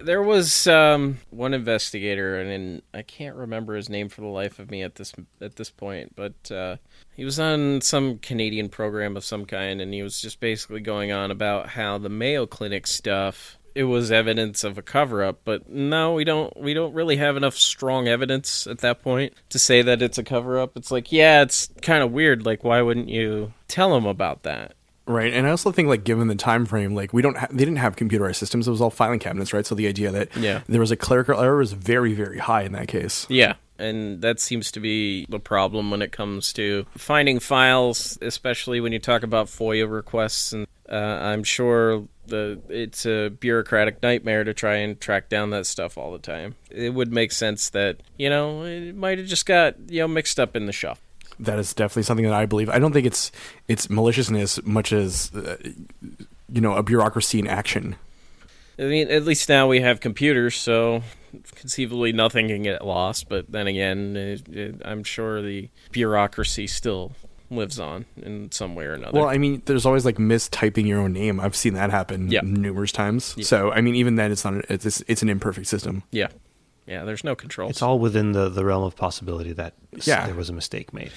There 0.00 0.22
was 0.22 0.66
um, 0.66 1.18
one 1.30 1.54
investigator, 1.54 2.40
and 2.40 2.82
I 2.92 3.02
can't 3.02 3.36
remember 3.36 3.76
his 3.76 3.88
name 3.88 4.08
for 4.08 4.20
the 4.20 4.26
life 4.26 4.58
of 4.58 4.68
me 4.68 4.82
at 4.82 4.96
this 4.96 5.12
at 5.40 5.54
this 5.54 5.70
point, 5.70 6.16
but 6.16 6.50
uh, 6.50 6.76
he 7.14 7.24
was 7.24 7.38
on 7.38 7.80
some 7.82 8.18
Canadian 8.18 8.68
program 8.68 9.16
of 9.16 9.24
some 9.24 9.44
kind, 9.44 9.80
and 9.80 9.94
he 9.94 10.02
was 10.02 10.20
just 10.20 10.40
basically 10.40 10.80
going 10.80 11.12
on 11.12 11.30
about 11.30 11.68
how 11.68 11.98
the 11.98 12.08
Mayo 12.08 12.46
Clinic 12.46 12.88
stuff 12.88 13.58
it 13.74 13.84
was 13.84 14.10
evidence 14.12 14.64
of 14.64 14.78
a 14.78 14.82
cover 14.82 15.22
up, 15.22 15.40
but 15.44 15.68
no, 15.68 16.14
we 16.14 16.24
don't 16.24 16.56
we 16.56 16.74
don't 16.74 16.92
really 16.94 17.16
have 17.16 17.36
enough 17.36 17.56
strong 17.56 18.08
evidence 18.08 18.66
at 18.66 18.78
that 18.78 19.02
point 19.02 19.34
to 19.50 19.58
say 19.58 19.82
that 19.82 20.02
it's 20.02 20.18
a 20.18 20.24
cover 20.24 20.58
up. 20.58 20.76
It's 20.76 20.90
like, 20.90 21.12
yeah, 21.12 21.42
it's 21.42 21.68
kind 21.82 22.02
of 22.02 22.12
weird. 22.12 22.44
Like, 22.46 22.64
why 22.64 22.82
wouldn't 22.82 23.08
you 23.08 23.52
tell 23.68 23.92
them 23.94 24.06
about 24.06 24.42
that? 24.44 24.74
Right, 25.04 25.32
and 25.32 25.46
I 25.48 25.50
also 25.50 25.72
think 25.72 25.88
like 25.88 26.04
given 26.04 26.28
the 26.28 26.36
time 26.36 26.64
frame, 26.64 26.94
like 26.94 27.12
we 27.12 27.22
don't 27.22 27.36
ha- 27.36 27.48
they 27.50 27.64
didn't 27.64 27.76
have 27.76 27.96
computerized 27.96 28.36
systems; 28.36 28.68
it 28.68 28.70
was 28.70 28.80
all 28.80 28.90
filing 28.90 29.18
cabinets, 29.18 29.52
right? 29.52 29.66
So 29.66 29.74
the 29.74 29.88
idea 29.88 30.10
that 30.12 30.36
Yeah. 30.36 30.60
there 30.68 30.80
was 30.80 30.92
a 30.92 30.96
clerical 30.96 31.40
error 31.40 31.60
is 31.60 31.72
very 31.72 32.14
very 32.14 32.38
high 32.38 32.62
in 32.62 32.72
that 32.72 32.86
case. 32.88 33.26
Yeah. 33.28 33.54
And 33.78 34.22
that 34.22 34.38
seems 34.38 34.70
to 34.72 34.80
be 34.80 35.26
the 35.28 35.40
problem 35.40 35.90
when 35.90 36.02
it 36.02 36.12
comes 36.12 36.52
to 36.52 36.86
finding 36.96 37.40
files, 37.40 38.16
especially 38.22 38.80
when 38.80 38.92
you 38.92 39.00
talk 39.00 39.24
about 39.24 39.48
FOIA 39.48 39.90
requests. 39.90 40.52
And 40.52 40.68
uh, 40.88 40.94
I'm 40.94 41.42
sure 41.42 42.04
the 42.26 42.60
it's 42.68 43.06
a 43.06 43.30
bureaucratic 43.30 44.02
nightmare 44.02 44.44
to 44.44 44.54
try 44.54 44.76
and 44.76 45.00
track 45.00 45.28
down 45.28 45.50
that 45.50 45.66
stuff 45.66 45.98
all 45.98 46.12
the 46.12 46.18
time. 46.18 46.54
It 46.70 46.94
would 46.94 47.12
make 47.12 47.32
sense 47.32 47.70
that 47.70 47.98
you 48.16 48.30
know 48.30 48.64
it 48.64 48.94
might 48.94 49.18
have 49.18 49.26
just 49.26 49.46
got 49.46 49.76
you 49.88 50.00
know 50.00 50.08
mixed 50.08 50.38
up 50.38 50.56
in 50.56 50.66
the 50.66 50.72
shuffle. 50.72 51.02
That 51.40 51.58
is 51.58 51.74
definitely 51.74 52.04
something 52.04 52.26
that 52.26 52.34
I 52.34 52.46
believe. 52.46 52.68
I 52.68 52.78
don't 52.78 52.92
think 52.92 53.06
it's 53.06 53.32
it's 53.68 53.90
maliciousness 53.90 54.62
much 54.64 54.92
as 54.92 55.32
uh, 55.34 55.56
you 56.52 56.60
know 56.60 56.74
a 56.74 56.82
bureaucracy 56.82 57.38
in 57.38 57.46
action. 57.46 57.96
I 58.78 58.84
mean, 58.84 59.10
at 59.10 59.24
least 59.24 59.48
now 59.48 59.68
we 59.68 59.80
have 59.80 60.00
computers, 60.00 60.56
so 60.56 61.02
conceivably 61.54 62.12
nothing 62.12 62.48
can 62.48 62.62
get 62.62 62.84
lost. 62.84 63.28
But 63.28 63.50
then 63.50 63.66
again, 63.66 64.16
it, 64.16 64.48
it, 64.48 64.82
I'm 64.84 65.04
sure 65.04 65.42
the 65.42 65.68
bureaucracy 65.90 66.66
still 66.66 67.12
lives 67.56 67.78
on 67.78 68.06
in 68.16 68.50
some 68.52 68.74
way 68.74 68.84
or 68.86 68.94
another. 68.94 69.18
Well, 69.18 69.28
I 69.28 69.38
mean, 69.38 69.62
there's 69.66 69.86
always 69.86 70.04
like 70.04 70.16
mistyping 70.16 70.86
your 70.86 71.00
own 71.00 71.12
name. 71.12 71.38
I've 71.40 71.56
seen 71.56 71.74
that 71.74 71.90
happen 71.90 72.30
Yeah. 72.30 72.40
numerous 72.44 72.92
times. 72.92 73.36
So 73.46 73.70
I 73.72 73.80
mean, 73.80 73.94
even 73.94 74.16
then, 74.16 74.32
it's 74.32 74.44
not. 74.44 74.64
It's 74.68 75.02
it's 75.06 75.22
an 75.22 75.28
imperfect 75.28 75.66
system. 75.66 76.02
yeah, 76.10 76.28
yeah. 76.86 77.04
There's 77.04 77.24
no 77.24 77.34
control. 77.34 77.70
It's 77.70 77.82
all 77.82 77.98
within 77.98 78.32
the, 78.32 78.48
the 78.48 78.64
realm 78.64 78.82
of 78.84 78.96
possibility 78.96 79.52
that 79.52 79.74
Yeah. 80.04 80.26
there 80.26 80.34
was 80.34 80.48
a 80.50 80.52
mistake 80.54 80.92
made. 80.92 81.12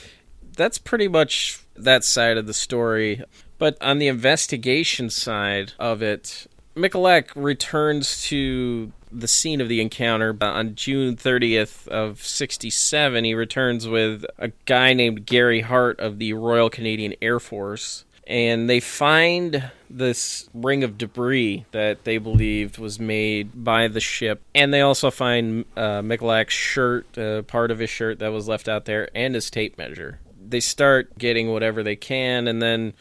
that's 0.58 0.78
pretty 0.78 1.08
much 1.10 1.60
that 1.76 2.04
side 2.06 2.38
of 2.38 2.48
the 2.48 2.54
story. 2.54 3.22
But 3.58 3.78
on 3.82 4.00
the 4.00 4.08
investigation 4.08 5.10
side 5.10 5.74
of 5.80 6.02
it, 6.02 6.48
Michalak 6.76 7.30
returns 7.36 8.22
to 8.24 8.92
the 9.20 9.28
scene 9.28 9.61
of 9.61 9.70
the 9.70 9.82
encounter 9.82 10.36
on 10.41 10.76
June 10.76 11.16
30th 11.16 11.88
of 11.88 12.24
67. 12.26 13.24
He 13.24 13.34
returns 13.34 13.88
with 13.88 14.26
a 14.38 14.49
guy 14.66 14.93
named 14.93 15.26
Gary 15.26 15.61
Hart 15.61 15.99
of 15.99 16.20
the 16.20 16.34
Royal 16.34 16.70
Canadian 16.70 17.16
Air 17.22 17.39
Force. 17.39 18.05
And 18.28 18.68
they 18.68 18.80
find 18.80 19.72
this 19.88 20.49
ring 20.51 20.84
of 20.84 20.97
debris 20.97 21.66
that 21.72 22.05
they 22.05 22.18
believed 22.18 22.80
was 22.80 22.99
made 22.99 23.63
by 23.63 23.88
the 23.88 23.99
ship. 23.99 24.41
And 24.55 24.74
they 24.74 24.82
also 24.82 25.11
find 25.11 25.63
uh, 25.78 26.01
Michalak's 26.01 26.53
shirt, 26.55 27.16
uh, 27.18 27.43
part 27.43 27.70
of 27.70 27.78
his 27.78 27.91
shirt 27.91 28.18
that 28.20 28.32
was 28.32 28.47
left 28.47 28.68
out 28.68 28.86
there, 28.86 29.09
and 29.13 29.36
his 29.36 29.51
tape 29.51 29.78
measure 29.78 30.20
they 30.49 30.59
start 30.59 31.18
getting 31.18 31.51
whatever 31.51 31.84
they 31.84 31.95
can 31.95 32.47
and 32.47 32.61
then 32.61 32.93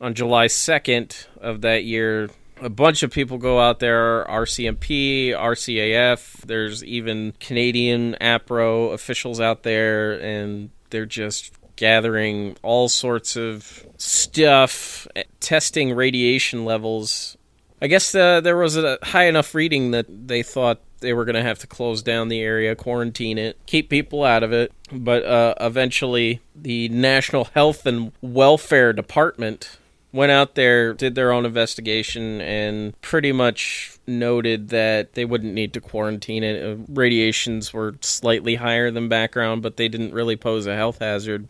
on 0.00 0.14
July 0.14 0.46
2nd 0.46 1.26
of 1.40 1.60
that 1.62 1.84
year 1.84 2.28
a 2.60 2.70
bunch 2.70 3.02
of 3.02 3.10
people 3.10 3.38
go 3.38 3.60
out 3.60 3.80
there 3.80 4.24
RCMP, 4.24 5.30
RCAF, 5.30 6.42
there's 6.42 6.82
even 6.84 7.32
Canadian 7.40 8.16
APRO 8.20 8.92
officials 8.92 9.40
out 9.40 9.62
there 9.62 10.12
and 10.20 10.70
they're 10.90 11.06
just 11.06 11.52
gathering 11.76 12.56
all 12.62 12.88
sorts 12.88 13.36
of 13.36 13.86
stuff 13.98 15.06
testing 15.40 15.92
radiation 15.92 16.64
levels 16.64 17.36
I 17.80 17.88
guess 17.88 18.14
uh, 18.14 18.40
there 18.40 18.56
was 18.56 18.76
a 18.76 18.98
high 19.02 19.26
enough 19.26 19.54
reading 19.54 19.90
that 19.90 20.06
they 20.08 20.42
thought 20.42 20.80
they 21.00 21.12
were 21.12 21.26
going 21.26 21.34
to 21.34 21.42
have 21.42 21.58
to 21.58 21.66
close 21.66 22.02
down 22.02 22.28
the 22.28 22.40
area, 22.40 22.74
quarantine 22.74 23.36
it, 23.36 23.58
keep 23.66 23.90
people 23.90 24.24
out 24.24 24.42
of 24.42 24.52
it. 24.52 24.72
But 24.90 25.24
uh, 25.24 25.54
eventually, 25.60 26.40
the 26.54 26.88
National 26.88 27.44
Health 27.44 27.84
and 27.84 28.12
Welfare 28.22 28.94
Department 28.94 29.78
went 30.16 30.32
out 30.32 30.54
there, 30.54 30.94
did 30.94 31.14
their 31.14 31.30
own 31.30 31.44
investigation, 31.44 32.40
and 32.40 33.00
pretty 33.02 33.32
much 33.32 33.98
noted 34.06 34.70
that 34.70 35.12
they 35.12 35.24
wouldn't 35.24 35.52
need 35.52 35.72
to 35.74 35.80
quarantine 35.80 36.42
it. 36.42 36.62
Uh, 36.62 36.82
radiations 36.88 37.72
were 37.72 37.94
slightly 38.00 38.56
higher 38.56 38.90
than 38.90 39.08
background, 39.08 39.62
but 39.62 39.76
they 39.76 39.88
didn't 39.88 40.14
really 40.14 40.36
pose 40.36 40.66
a 40.66 40.74
health 40.74 40.98
hazard. 41.00 41.46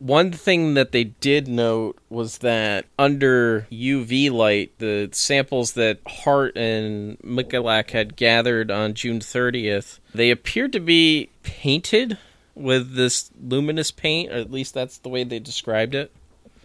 One 0.00 0.32
thing 0.32 0.74
that 0.74 0.90
they 0.90 1.04
did 1.04 1.46
note 1.46 1.96
was 2.10 2.38
that 2.38 2.86
under 2.98 3.68
UV 3.70 4.32
light, 4.32 4.72
the 4.78 5.08
samples 5.12 5.74
that 5.74 6.00
Hart 6.04 6.56
and 6.56 7.18
Michalak 7.20 7.92
had 7.92 8.16
gathered 8.16 8.68
on 8.72 8.94
June 8.94 9.20
30th, 9.20 10.00
they 10.12 10.32
appeared 10.32 10.72
to 10.72 10.80
be 10.80 11.30
painted 11.44 12.18
with 12.56 12.96
this 12.96 13.30
luminous 13.40 13.92
paint, 13.92 14.32
or 14.32 14.38
at 14.38 14.50
least 14.50 14.74
that's 14.74 14.98
the 14.98 15.08
way 15.08 15.22
they 15.22 15.38
described 15.38 15.94
it. 15.94 16.10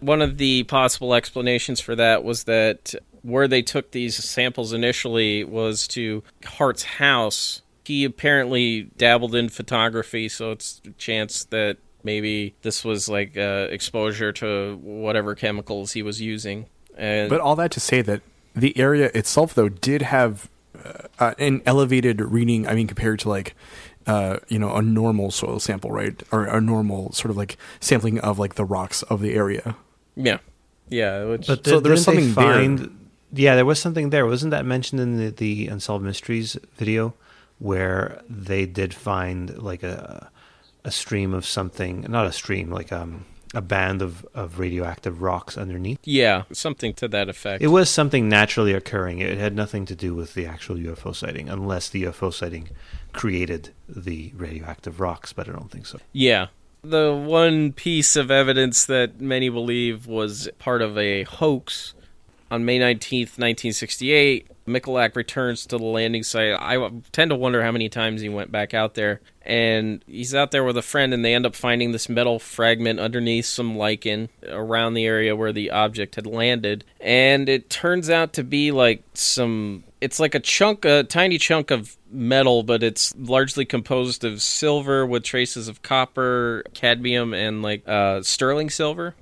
One 0.00 0.22
of 0.22 0.38
the 0.38 0.62
possible 0.64 1.14
explanations 1.14 1.80
for 1.80 1.96
that 1.96 2.24
was 2.24 2.44
that 2.44 2.94
where 3.22 3.48
they 3.48 3.62
took 3.62 3.90
these 3.90 4.16
samples 4.16 4.72
initially 4.72 5.44
was 5.44 5.88
to 5.88 6.22
Hart's 6.44 6.84
house. 6.84 7.62
He 7.84 8.04
apparently 8.04 8.82
dabbled 8.96 9.34
in 9.34 9.48
photography, 9.48 10.28
so 10.28 10.52
it's 10.52 10.80
a 10.86 10.90
chance 10.92 11.44
that 11.46 11.78
maybe 12.04 12.54
this 12.62 12.84
was 12.84 13.08
like 13.08 13.36
uh, 13.36 13.68
exposure 13.70 14.32
to 14.32 14.76
whatever 14.82 15.34
chemicals 15.34 15.92
he 15.92 16.02
was 16.02 16.20
using. 16.20 16.66
And 16.96 17.30
But 17.30 17.40
all 17.40 17.56
that 17.56 17.70
to 17.72 17.80
say 17.80 18.02
that 18.02 18.22
the 18.54 18.76
area 18.78 19.10
itself, 19.14 19.54
though, 19.54 19.68
did 19.68 20.02
have 20.02 20.48
uh, 20.84 20.92
uh, 21.18 21.34
an 21.38 21.62
elevated 21.64 22.20
reading. 22.20 22.66
I 22.66 22.74
mean, 22.74 22.86
compared 22.86 23.20
to 23.20 23.28
like, 23.28 23.54
uh, 24.06 24.38
you 24.48 24.58
know, 24.58 24.74
a 24.74 24.82
normal 24.82 25.30
soil 25.30 25.60
sample, 25.60 25.90
right, 25.90 26.22
or 26.30 26.44
a 26.44 26.60
normal 26.60 27.12
sort 27.12 27.30
of 27.30 27.36
like 27.36 27.56
sampling 27.80 28.18
of 28.20 28.38
like 28.38 28.54
the 28.54 28.64
rocks 28.64 29.02
of 29.04 29.20
the 29.20 29.34
area. 29.34 29.76
Yeah, 30.18 30.38
yeah, 30.88 31.24
which, 31.24 31.46
But 31.46 31.64
So 31.64 31.80
there 31.80 31.92
was 31.92 32.04
didn't 32.04 32.16
they 32.16 32.32
something 32.32 32.76
there. 32.76 32.88
Yeah, 33.32 33.56
there 33.56 33.64
was 33.64 33.78
something 33.78 34.10
there. 34.10 34.26
Wasn't 34.26 34.50
that 34.50 34.64
mentioned 34.64 35.00
in 35.00 35.18
the, 35.18 35.30
the 35.30 35.68
Unsolved 35.68 36.04
Mysteries 36.04 36.56
video 36.76 37.14
where 37.58 38.22
they 38.28 38.66
did 38.66 38.94
find 38.94 39.58
like 39.58 39.82
a 39.82 40.30
a 40.84 40.90
stream 40.90 41.34
of 41.34 41.44
something, 41.44 42.06
not 42.08 42.26
a 42.26 42.32
stream, 42.32 42.70
like 42.70 42.92
um 42.92 43.24
a 43.54 43.62
band 43.62 44.02
of, 44.02 44.26
of 44.34 44.58
radioactive 44.58 45.22
rocks 45.22 45.56
underneath. 45.56 45.98
yeah, 46.04 46.42
something 46.52 46.92
to 46.94 47.08
that 47.08 47.28
effect. 47.30 47.62
It 47.62 47.68
was 47.68 47.88
something 47.88 48.28
naturally 48.28 48.74
occurring. 48.74 49.20
It 49.20 49.38
had 49.38 49.54
nothing 49.54 49.86
to 49.86 49.94
do 49.94 50.14
with 50.14 50.34
the 50.34 50.44
actual 50.46 50.76
UFO 50.76 51.14
sighting, 51.14 51.48
unless 51.48 51.88
the 51.88 52.04
UFO 52.04 52.32
sighting 52.32 52.68
created 53.12 53.70
the 53.88 54.32
radioactive 54.36 55.00
rocks, 55.00 55.32
but 55.32 55.48
I 55.48 55.52
don't 55.52 55.70
think 55.70 55.86
so. 55.86 55.98
Yeah. 56.12 56.48
The 56.82 57.12
one 57.12 57.72
piece 57.72 58.14
of 58.14 58.30
evidence 58.30 58.86
that 58.86 59.20
many 59.20 59.48
believe 59.48 60.06
was 60.06 60.48
part 60.58 60.80
of 60.80 60.96
a 60.96 61.24
hoax 61.24 61.94
on 62.50 62.64
May 62.64 62.78
19th, 62.78 63.38
1968, 63.38 64.48
Michalak 64.66 65.16
returns 65.16 65.66
to 65.66 65.78
the 65.78 65.84
landing 65.84 66.22
site. 66.22 66.54
I 66.58 66.90
tend 67.12 67.30
to 67.30 67.36
wonder 67.36 67.62
how 67.62 67.72
many 67.72 67.88
times 67.88 68.20
he 68.20 68.28
went 68.28 68.52
back 68.52 68.74
out 68.74 68.94
there. 68.94 69.20
And 69.42 70.04
he's 70.06 70.34
out 70.34 70.50
there 70.50 70.62
with 70.62 70.76
a 70.76 70.82
friend, 70.82 71.14
and 71.14 71.24
they 71.24 71.34
end 71.34 71.46
up 71.46 71.56
finding 71.56 71.92
this 71.92 72.08
metal 72.08 72.38
fragment 72.38 73.00
underneath 73.00 73.46
some 73.46 73.76
lichen 73.76 74.28
around 74.46 74.94
the 74.94 75.06
area 75.06 75.34
where 75.34 75.52
the 75.52 75.70
object 75.70 76.16
had 76.16 76.26
landed. 76.26 76.84
And 77.00 77.48
it 77.48 77.70
turns 77.70 78.10
out 78.10 78.34
to 78.34 78.44
be 78.44 78.70
like 78.70 79.02
some. 79.14 79.84
It's 80.00 80.20
like 80.20 80.34
a 80.34 80.40
chunk, 80.40 80.84
a 80.84 81.02
tiny 81.02 81.38
chunk 81.38 81.70
of 81.70 81.96
metal, 82.10 82.62
but 82.62 82.82
it's 82.82 83.14
largely 83.16 83.64
composed 83.64 84.22
of 84.22 84.42
silver 84.42 85.04
with 85.06 85.24
traces 85.24 85.66
of 85.66 85.82
copper, 85.82 86.62
cadmium, 86.74 87.32
and 87.32 87.62
like 87.62 87.88
uh, 87.88 88.22
sterling 88.22 88.70
silver 88.70 89.14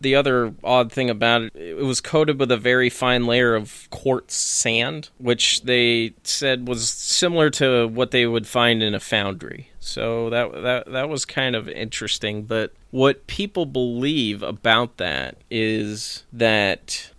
the 0.00 0.14
other 0.14 0.54
odd 0.62 0.92
thing 0.92 1.10
about 1.10 1.42
it, 1.42 1.56
it 1.56 1.84
was 1.84 2.00
coated 2.00 2.38
with 2.38 2.50
a 2.50 2.56
very 2.56 2.90
fine 2.90 3.26
layer 3.26 3.54
of 3.54 3.88
quartz 3.90 4.34
sand, 4.34 5.10
which 5.18 5.62
they 5.62 6.14
said 6.22 6.68
was 6.68 6.88
similar 6.88 7.50
to 7.50 7.86
what 7.88 8.10
they 8.10 8.26
would 8.26 8.46
find 8.46 8.82
in 8.82 8.94
a 8.94 9.00
foundry. 9.00 9.70
So 9.80 10.30
that 10.30 10.52
that 10.62 10.92
that 10.92 11.08
was 11.08 11.24
kind 11.24 11.56
of 11.56 11.68
interesting. 11.68 12.44
But 12.44 12.72
what 12.90 13.26
people 13.26 13.66
believe 13.66 14.42
about 14.42 14.98
that 14.98 15.38
is 15.50 16.24
that 16.32 17.10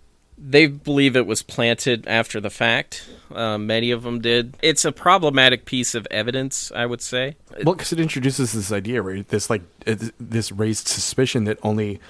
they 0.42 0.66
believe 0.66 1.16
it 1.16 1.26
was 1.26 1.42
planted 1.42 2.06
after 2.06 2.40
the 2.40 2.48
fact. 2.48 3.06
Uh, 3.30 3.58
many 3.58 3.90
of 3.90 4.02
them 4.02 4.20
did. 4.20 4.56
It's 4.62 4.84
a 4.84 4.92
problematic 4.92 5.66
piece 5.66 5.94
of 5.94 6.06
evidence, 6.10 6.72
I 6.74 6.86
would 6.86 7.02
say. 7.02 7.36
Well, 7.62 7.74
because 7.74 7.92
it 7.92 8.00
introduces 8.00 8.52
this 8.52 8.72
idea, 8.72 9.02
right? 9.02 9.26
This 9.28 9.50
like 9.50 9.62
uh, 9.86 9.96
this 10.18 10.50
raised 10.50 10.88
suspicion 10.88 11.44
that 11.44 11.58
only 11.62 12.00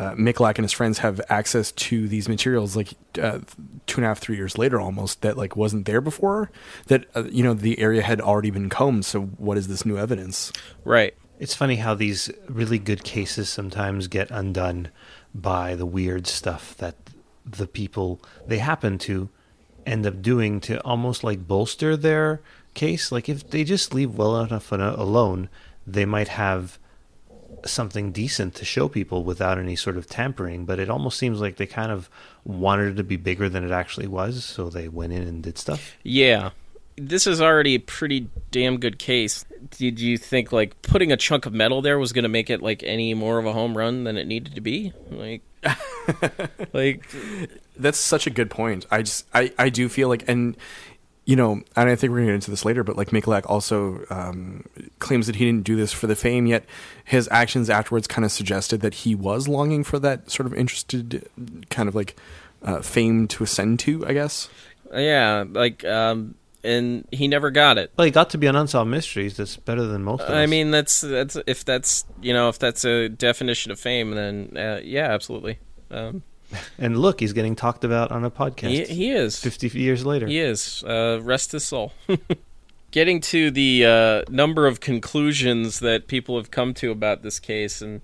uh, 0.00 0.14
Michalak 0.14 0.56
and 0.56 0.64
his 0.64 0.72
friends 0.72 0.98
have 1.00 1.20
access 1.28 1.72
to 1.72 2.08
these 2.08 2.26
materials 2.26 2.74
like 2.74 2.94
uh, 3.20 3.40
two 3.86 3.98
and 3.98 4.06
a 4.06 4.08
half, 4.08 4.18
three 4.18 4.34
years 4.36 4.56
later, 4.56 4.80
almost 4.80 5.20
that 5.20 5.36
like 5.36 5.56
wasn't 5.56 5.84
there 5.84 6.00
before. 6.00 6.50
That 6.86 7.04
uh, 7.14 7.24
you 7.24 7.44
know 7.44 7.52
the 7.52 7.78
area 7.78 8.00
had 8.00 8.18
already 8.18 8.50
been 8.50 8.70
combed. 8.70 9.04
So 9.04 9.20
what 9.20 9.58
is 9.58 9.68
this 9.68 9.84
new 9.84 9.98
evidence? 9.98 10.54
Right. 10.84 11.12
It's 11.38 11.54
funny 11.54 11.76
how 11.76 11.94
these 11.94 12.30
really 12.48 12.78
good 12.78 13.04
cases 13.04 13.50
sometimes 13.50 14.08
get 14.08 14.30
undone 14.30 14.88
by 15.34 15.74
the 15.74 15.86
weird 15.86 16.26
stuff 16.26 16.74
that 16.78 16.94
the 17.44 17.66
people 17.66 18.22
they 18.46 18.58
happen 18.58 18.96
to 19.00 19.28
end 19.84 20.06
up 20.06 20.22
doing 20.22 20.60
to 20.60 20.82
almost 20.82 21.22
like 21.22 21.46
bolster 21.46 21.94
their 21.94 22.40
case. 22.72 23.12
Like 23.12 23.28
if 23.28 23.50
they 23.50 23.64
just 23.64 23.92
leave 23.92 24.14
well 24.14 24.40
enough 24.40 24.72
alone, 24.72 25.50
they 25.86 26.06
might 26.06 26.28
have 26.28 26.78
something 27.64 28.12
decent 28.12 28.54
to 28.56 28.64
show 28.64 28.88
people 28.88 29.24
without 29.24 29.58
any 29.58 29.76
sort 29.76 29.96
of 29.96 30.06
tampering. 30.06 30.64
But 30.64 30.78
it 30.78 30.90
almost 30.90 31.18
seems 31.18 31.40
like 31.40 31.56
they 31.56 31.66
kind 31.66 31.92
of 31.92 32.10
wanted 32.44 32.92
it 32.92 32.96
to 32.96 33.04
be 33.04 33.16
bigger 33.16 33.48
than 33.48 33.64
it 33.64 33.70
actually 33.70 34.06
was, 34.06 34.44
so 34.44 34.70
they 34.70 34.88
went 34.88 35.12
in 35.12 35.22
and 35.22 35.42
did 35.42 35.58
stuff. 35.58 35.96
Yeah. 36.02 36.50
This 36.96 37.26
is 37.26 37.40
already 37.40 37.76
a 37.76 37.80
pretty 37.80 38.28
damn 38.50 38.78
good 38.78 38.98
case. 38.98 39.44
Did 39.70 40.00
you 40.00 40.18
think 40.18 40.52
like 40.52 40.80
putting 40.82 41.12
a 41.12 41.16
chunk 41.16 41.46
of 41.46 41.52
metal 41.52 41.80
there 41.80 41.98
was 41.98 42.12
going 42.12 42.24
to 42.24 42.28
make 42.28 42.50
it 42.50 42.62
like 42.62 42.82
any 42.82 43.14
more 43.14 43.38
of 43.38 43.46
a 43.46 43.52
home 43.52 43.76
run 43.76 44.04
than 44.04 44.16
it 44.16 44.26
needed 44.26 44.54
to 44.54 44.60
be? 44.60 44.92
Like 45.10 45.42
like 46.72 47.06
that's 47.76 47.98
such 47.98 48.26
a 48.26 48.30
good 48.30 48.50
point. 48.50 48.86
I 48.90 49.02
just 49.02 49.26
I 49.32 49.52
I 49.58 49.68
do 49.68 49.88
feel 49.88 50.08
like 50.08 50.28
and 50.28 50.56
you 51.30 51.36
know, 51.36 51.62
and 51.76 51.88
I 51.88 51.94
think 51.94 52.10
we're 52.10 52.16
going 52.16 52.26
to 52.26 52.32
get 52.32 52.34
into 52.34 52.50
this 52.50 52.64
later, 52.64 52.82
but 52.82 52.96
like 52.96 53.10
Michalak 53.10 53.48
also 53.48 54.04
um, 54.10 54.64
claims 54.98 55.28
that 55.28 55.36
he 55.36 55.44
didn't 55.44 55.62
do 55.62 55.76
this 55.76 55.92
for 55.92 56.08
the 56.08 56.16
fame, 56.16 56.44
yet 56.44 56.64
his 57.04 57.28
actions 57.30 57.70
afterwards 57.70 58.08
kind 58.08 58.24
of 58.24 58.32
suggested 58.32 58.80
that 58.80 58.94
he 58.94 59.14
was 59.14 59.46
longing 59.46 59.84
for 59.84 60.00
that 60.00 60.28
sort 60.28 60.48
of 60.48 60.54
interested 60.54 61.28
kind 61.70 61.88
of 61.88 61.94
like 61.94 62.16
uh, 62.64 62.80
fame 62.80 63.28
to 63.28 63.44
ascend 63.44 63.78
to, 63.78 64.04
I 64.08 64.12
guess. 64.12 64.48
Yeah, 64.92 65.44
like, 65.48 65.84
um, 65.84 66.34
and 66.64 67.06
he 67.12 67.28
never 67.28 67.52
got 67.52 67.78
it. 67.78 67.92
Well, 67.96 68.06
he 68.06 68.10
got 68.10 68.30
to 68.30 68.38
be 68.38 68.48
on 68.48 68.56
Unsolved 68.56 68.90
Mysteries. 68.90 69.36
That's 69.36 69.56
better 69.56 69.84
than 69.86 70.02
most 70.02 70.22
of 70.22 70.34
I 70.34 70.42
us. 70.42 70.50
mean, 70.50 70.72
that's 70.72 71.00
that's 71.00 71.38
if 71.46 71.64
that's 71.64 72.06
you 72.20 72.32
know 72.32 72.48
if 72.48 72.58
that's 72.58 72.84
a 72.84 73.08
definition 73.08 73.70
of 73.70 73.78
fame, 73.78 74.10
then 74.16 74.56
uh, 74.56 74.80
yeah, 74.82 75.12
absolutely. 75.12 75.60
Um, 75.92 76.24
and 76.78 76.98
look, 76.98 77.20
he's 77.20 77.32
getting 77.32 77.56
talked 77.56 77.84
about 77.84 78.10
on 78.10 78.24
a 78.24 78.30
podcast. 78.30 78.70
he, 78.70 78.84
he 78.84 79.10
is. 79.10 79.38
50 79.38 79.68
years 79.78 80.04
later. 80.04 80.26
He 80.26 80.38
is. 80.38 80.82
Uh, 80.84 81.20
rest 81.22 81.52
his 81.52 81.64
soul. 81.64 81.92
Getting 82.90 83.20
to 83.20 83.52
the 83.52 83.86
uh, 83.86 84.22
number 84.28 84.66
of 84.66 84.80
conclusions 84.80 85.78
that 85.78 86.08
people 86.08 86.36
have 86.36 86.50
come 86.50 86.74
to 86.74 86.90
about 86.90 87.22
this 87.22 87.38
case, 87.38 87.80
and 87.80 88.00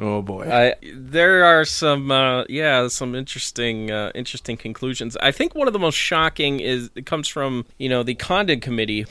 Oh 0.00 0.22
boy. 0.22 0.50
I, 0.50 0.76
there 0.94 1.44
are 1.44 1.66
some, 1.66 2.10
uh, 2.10 2.44
yeah, 2.48 2.88
some 2.88 3.14
interesting, 3.14 3.90
uh, 3.90 4.10
interesting 4.14 4.56
conclusions. 4.56 5.14
I 5.18 5.30
think 5.30 5.54
one 5.54 5.66
of 5.66 5.74
the 5.74 5.78
most 5.78 5.96
shocking 5.96 6.58
is 6.58 6.88
it 6.94 7.04
comes 7.04 7.28
from 7.28 7.66
you 7.76 7.90
know 7.90 8.02
the 8.02 8.14
Condon 8.14 8.60
Committee. 8.60 9.04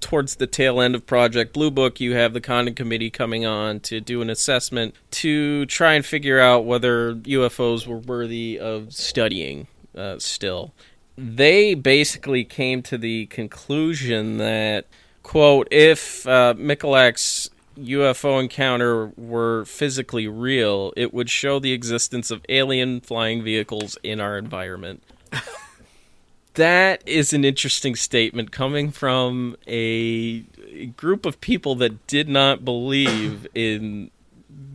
Towards 0.00 0.36
the 0.36 0.46
tail 0.46 0.80
end 0.80 0.94
of 0.94 1.06
Project 1.06 1.52
Blue 1.52 1.70
Book, 1.70 2.00
you 2.00 2.14
have 2.14 2.32
the 2.32 2.40
Condon 2.40 2.74
Committee 2.74 3.10
coming 3.10 3.44
on 3.44 3.80
to 3.80 4.00
do 4.00 4.22
an 4.22 4.30
assessment 4.30 4.94
to 5.12 5.66
try 5.66 5.94
and 5.94 6.06
figure 6.06 6.38
out 6.38 6.64
whether 6.64 7.14
UFOs 7.14 7.86
were 7.86 7.98
worthy 7.98 8.58
of 8.58 8.94
studying. 8.94 9.66
Uh, 9.96 10.18
still, 10.18 10.72
they 11.16 11.74
basically 11.74 12.44
came 12.44 12.80
to 12.82 12.96
the 12.96 13.26
conclusion 13.26 14.38
that 14.38 14.86
quote 15.24 15.66
if 15.72 16.26
uh, 16.28 16.54
Michalak's 16.56 17.50
UFO 17.78 18.40
encounter 18.40 19.08
were 19.16 19.64
physically 19.64 20.26
real, 20.26 20.92
it 20.96 21.12
would 21.12 21.30
show 21.30 21.58
the 21.58 21.72
existence 21.72 22.30
of 22.30 22.44
alien 22.48 23.00
flying 23.00 23.42
vehicles 23.42 23.98
in 24.02 24.20
our 24.20 24.38
environment. 24.38 25.02
that 26.58 27.06
is 27.06 27.32
an 27.32 27.44
interesting 27.44 27.94
statement 27.94 28.50
coming 28.50 28.90
from 28.90 29.56
a 29.66 30.40
group 30.96 31.24
of 31.24 31.40
people 31.40 31.76
that 31.76 32.06
did 32.06 32.28
not 32.28 32.64
believe 32.64 33.46
in 33.54 34.10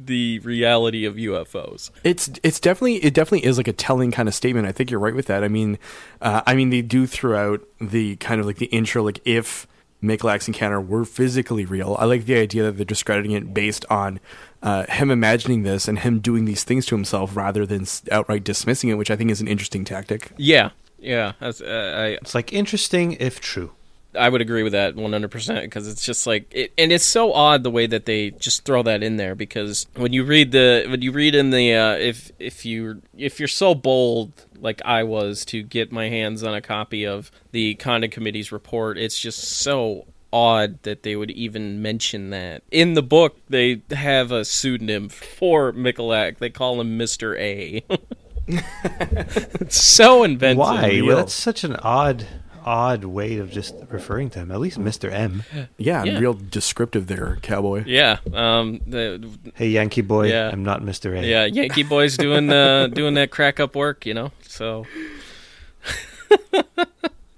the 0.06 0.40
reality 0.40 1.06
of 1.06 1.16
UFOs. 1.16 1.92
It's 2.04 2.30
it's 2.42 2.60
definitely 2.60 2.96
it 2.96 3.14
definitely 3.14 3.46
is 3.48 3.58
like 3.58 3.68
a 3.68 3.74
telling 3.74 4.12
kind 4.12 4.28
of 4.28 4.36
statement. 4.36 4.68
I 4.68 4.72
think 4.72 4.92
you're 4.92 5.00
right 5.00 5.16
with 5.16 5.28
that. 5.28 5.44
I 5.44 5.48
mean, 5.48 5.78
uh, 6.22 6.42
I 6.46 6.56
mean 6.56 6.72
they 6.72 6.82
do 6.82 7.06
throughout 7.06 7.62
the 7.80 8.16
kind 8.18 8.42
of 8.42 8.48
like 8.48 8.58
the 8.58 8.66
intro, 8.68 9.04
like 9.04 9.20
if 9.26 9.68
Michalak's 10.02 10.48
encounter 10.48 10.82
were 10.82 11.06
physically 11.06 11.66
real. 11.66 11.96
I 11.98 12.06
like 12.06 12.26
the 12.26 12.38
idea 12.38 12.64
that 12.64 12.74
they're 12.74 12.86
discrediting 12.86 13.32
it 13.32 13.54
based 13.54 13.86
on 13.90 14.20
uh, 14.62 14.86
him 14.88 15.10
imagining 15.10 15.64
this 15.64 15.88
and 15.88 16.00
him 16.00 16.20
doing 16.20 16.46
these 16.46 16.64
things 16.64 16.86
to 16.88 16.96
himself 16.96 17.36
rather 17.36 17.66
than 17.66 17.86
outright 18.12 18.44
dismissing 18.44 18.90
it, 18.90 18.96
which 18.96 19.10
I 19.10 19.16
think 19.16 19.32
is 19.32 19.40
an 19.40 19.48
interesting 19.48 19.86
tactic. 19.86 20.32
Yeah, 20.38 20.72
yeah, 21.04 21.34
uh, 21.42 21.52
I 21.68 22.18
It's 22.22 22.34
like 22.34 22.54
interesting 22.54 23.14
if 23.14 23.40
true. 23.40 23.72
I 24.16 24.30
would 24.30 24.42
agree 24.42 24.64
with 24.64 24.74
that 24.74 24.96
100% 24.96 25.62
because 25.62 25.88
it's 25.88 26.06
just 26.06 26.28
like 26.28 26.46
it, 26.52 26.72
and 26.78 26.92
it's 26.92 27.04
so 27.04 27.34
odd 27.34 27.64
the 27.64 27.72
way 27.72 27.88
that 27.88 28.06
they 28.06 28.32
just 28.32 28.64
throw 28.64 28.84
that 28.84 29.02
in 29.02 29.18
there 29.18 29.36
because 29.36 29.88
when 29.96 30.14
you 30.14 30.24
read 30.24 30.52
the 30.52 30.86
when 30.88 31.02
you 31.02 31.12
read 31.12 31.36
in 31.36 31.50
the 31.50 31.74
uh, 31.74 31.94
if 31.94 32.32
if 32.40 32.66
you 32.66 33.02
if 33.18 33.40
you're 33.40 33.48
so 33.48 33.74
bold 33.74 34.32
like 34.60 34.82
I 34.86 35.04
was 35.04 35.46
to 35.46 35.64
get 35.64 35.92
my 35.92 36.10
hands 36.10 36.44
on 36.44 36.54
a 36.54 36.62
copy 36.62 37.06
of 37.06 37.32
the 37.52 37.76
Condon 37.76 38.12
Committee's 38.12 38.52
report 38.52 38.98
it's 38.98 39.20
just 39.20 39.40
so 39.40 40.06
odd 40.32 40.82
that 40.84 41.04
they 41.04 41.16
would 41.16 41.32
even 41.32 41.82
mention 41.82 42.32
that 42.32 42.64
in 42.72 42.94
the 42.94 43.04
book 43.04 43.38
they 43.50 43.82
have 43.92 44.32
a 44.32 44.46
pseudonym 44.46 45.10
for 45.10 45.72
Michalak 45.74 46.38
they 46.40 46.50
call 46.50 46.80
him 46.82 46.98
Mr. 46.98 47.38
A 47.40 47.84
it's 48.48 49.82
so 49.82 50.24
inventive 50.24 50.58
Why? 50.60 51.02
Well, 51.04 51.18
that's 51.18 51.34
such 51.34 51.64
an 51.64 51.76
odd 51.78 52.26
odd 52.66 53.04
way 53.04 53.38
of 53.40 53.52
just 53.52 53.76
referring 53.90 54.30
to 54.30 54.40
him. 54.40 54.50
At 54.52 54.60
least 54.62 54.80
Mr. 54.80 55.12
M. 55.12 55.44
Yeah, 55.78 56.04
Yeah. 56.06 56.18
real 56.20 56.34
descriptive 56.34 57.08
there, 57.08 57.38
cowboy. 57.42 57.84
yeah 57.86 58.20
um 58.34 58.80
the, 58.88 59.30
Hey, 59.56 59.68
Yankee 59.70 60.02
boy, 60.02 60.30
Yeah. 60.30 60.50
I'm 60.52 60.64
not 60.64 60.82
Mr. 60.82 61.18
A. 61.18 61.26
Yeah, 61.26 61.46
Yankee 61.46 61.84
boys 61.84 62.16
doing 62.18 62.50
uh, 62.50 62.88
doing 62.94 63.16
that 63.16 63.32
crack 63.32 63.60
up 63.60 63.76
work, 63.76 64.06
you 64.06 64.14
know. 64.14 64.32
So 64.48 64.86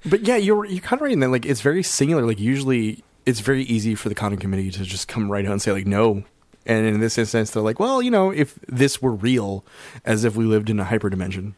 But 0.08 0.22
yeah, 0.22 0.36
you're 0.38 0.66
you're 0.66 0.82
kind 0.82 1.00
of 1.00 1.02
right 1.02 1.12
in 1.14 1.20
that. 1.22 1.30
Like 1.30 1.46
it's 1.48 1.62
very 1.62 1.82
singular. 1.82 2.24
Like 2.26 2.40
usually, 2.40 3.04
it's 3.26 3.40
very 3.40 3.64
easy 3.64 3.96
for 3.96 4.08
the 4.10 4.14
Condon 4.16 4.40
Committee 4.40 4.70
to 4.70 4.84
just 4.84 5.08
come 5.08 5.32
right 5.32 5.44
out 5.46 5.52
and 5.52 5.62
say 5.62 5.72
like 5.72 5.88
no. 5.88 6.24
And 6.66 6.86
in 6.86 7.00
this 7.00 7.18
instance, 7.18 7.52
they're 7.52 7.62
like, 7.62 7.80
well, 7.80 8.02
you 8.02 8.10
know, 8.10 8.32
if 8.32 8.58
this 8.68 9.02
were 9.02 9.12
real, 9.12 9.64
as 10.04 10.24
if 10.24 10.36
we 10.36 10.46
lived 10.46 10.70
in 10.70 10.80
a 10.80 10.86
hyperdimension. 10.86 11.54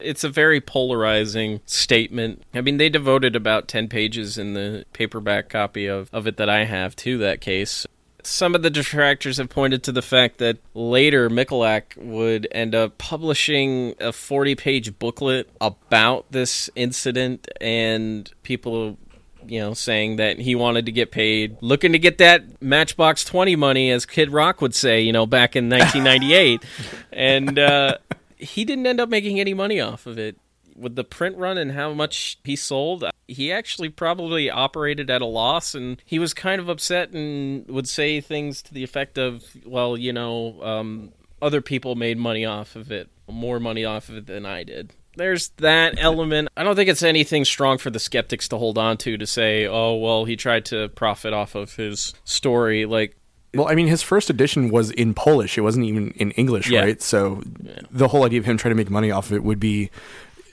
it's 0.00 0.24
a 0.24 0.28
very 0.28 0.60
polarizing 0.60 1.60
statement. 1.66 2.42
I 2.54 2.60
mean, 2.60 2.78
they 2.78 2.88
devoted 2.88 3.36
about 3.36 3.68
ten 3.68 3.88
pages 3.88 4.38
in 4.38 4.54
the 4.54 4.84
paperback 4.92 5.48
copy 5.48 5.86
of 5.86 6.08
of 6.12 6.26
it 6.26 6.36
that 6.38 6.48
I 6.48 6.64
have 6.64 6.96
to 6.96 7.18
that 7.18 7.40
case. 7.40 7.86
Some 8.22 8.54
of 8.54 8.62
the 8.62 8.70
detractors 8.70 9.38
have 9.38 9.48
pointed 9.48 9.82
to 9.84 9.92
the 9.92 10.02
fact 10.02 10.38
that 10.38 10.58
later 10.74 11.30
Michalak 11.30 11.96
would 11.96 12.46
end 12.52 12.74
up 12.74 12.98
publishing 12.98 13.94
a 13.98 14.12
40 14.12 14.54
page 14.56 14.98
booklet 14.98 15.48
about 15.60 16.30
this 16.30 16.68
incident, 16.76 17.48
and 17.62 18.30
people 18.42 18.98
you 19.46 19.60
know, 19.60 19.74
saying 19.74 20.16
that 20.16 20.38
he 20.38 20.54
wanted 20.54 20.86
to 20.86 20.92
get 20.92 21.10
paid, 21.10 21.56
looking 21.60 21.92
to 21.92 21.98
get 21.98 22.18
that 22.18 22.62
Matchbox 22.62 23.24
20 23.24 23.56
money, 23.56 23.90
as 23.90 24.06
Kid 24.06 24.30
Rock 24.30 24.60
would 24.60 24.74
say, 24.74 25.00
you 25.00 25.12
know, 25.12 25.26
back 25.26 25.56
in 25.56 25.68
1998. 25.68 26.62
and 27.12 27.58
uh, 27.58 27.98
he 28.36 28.64
didn't 28.64 28.86
end 28.86 29.00
up 29.00 29.08
making 29.08 29.40
any 29.40 29.54
money 29.54 29.80
off 29.80 30.06
of 30.06 30.18
it. 30.18 30.36
With 30.76 30.96
the 30.96 31.04
print 31.04 31.36
run 31.36 31.58
and 31.58 31.72
how 31.72 31.92
much 31.92 32.38
he 32.42 32.56
sold, 32.56 33.04
he 33.28 33.52
actually 33.52 33.90
probably 33.90 34.48
operated 34.48 35.10
at 35.10 35.20
a 35.20 35.26
loss, 35.26 35.74
and 35.74 36.00
he 36.06 36.18
was 36.18 36.32
kind 36.32 36.60
of 36.60 36.70
upset 36.70 37.10
and 37.10 37.68
would 37.68 37.88
say 37.88 38.20
things 38.20 38.62
to 38.62 38.72
the 38.72 38.82
effect 38.82 39.18
of, 39.18 39.44
well, 39.66 39.98
you 39.98 40.12
know, 40.12 40.62
um, 40.62 41.12
other 41.42 41.60
people 41.60 41.96
made 41.96 42.16
money 42.16 42.46
off 42.46 42.76
of 42.76 42.90
it, 42.90 43.10
more 43.28 43.60
money 43.60 43.84
off 43.84 44.08
of 44.08 44.16
it 44.16 44.26
than 44.26 44.46
I 44.46 44.64
did 44.64 44.94
there's 45.16 45.48
that 45.58 45.94
element. 45.98 46.48
I 46.56 46.62
don't 46.62 46.76
think 46.76 46.88
it's 46.88 47.02
anything 47.02 47.44
strong 47.44 47.78
for 47.78 47.90
the 47.90 47.98
skeptics 48.00 48.48
to 48.48 48.58
hold 48.58 48.78
on 48.78 48.96
to 48.98 49.16
to 49.18 49.26
say, 49.26 49.66
oh, 49.66 49.96
well, 49.96 50.24
he 50.24 50.36
tried 50.36 50.64
to 50.66 50.88
profit 50.90 51.32
off 51.32 51.54
of 51.54 51.74
his 51.76 52.14
story. 52.24 52.86
Like, 52.86 53.16
Well, 53.54 53.68
I 53.68 53.74
mean, 53.74 53.88
his 53.88 54.02
first 54.02 54.30
edition 54.30 54.70
was 54.70 54.90
in 54.92 55.12
Polish. 55.14 55.58
It 55.58 55.62
wasn't 55.62 55.86
even 55.86 56.12
in 56.12 56.30
English, 56.32 56.70
Yeah. 56.70 56.80
right? 56.82 57.02
So 57.02 57.42
the 57.90 58.08
whole 58.08 58.24
idea 58.24 58.38
of 58.40 58.44
him 58.46 58.56
trying 58.56 58.70
to 58.70 58.76
make 58.76 58.90
money 58.90 59.10
off 59.10 59.26
of 59.26 59.32
it 59.32 59.42
would 59.42 59.60
be 59.60 59.90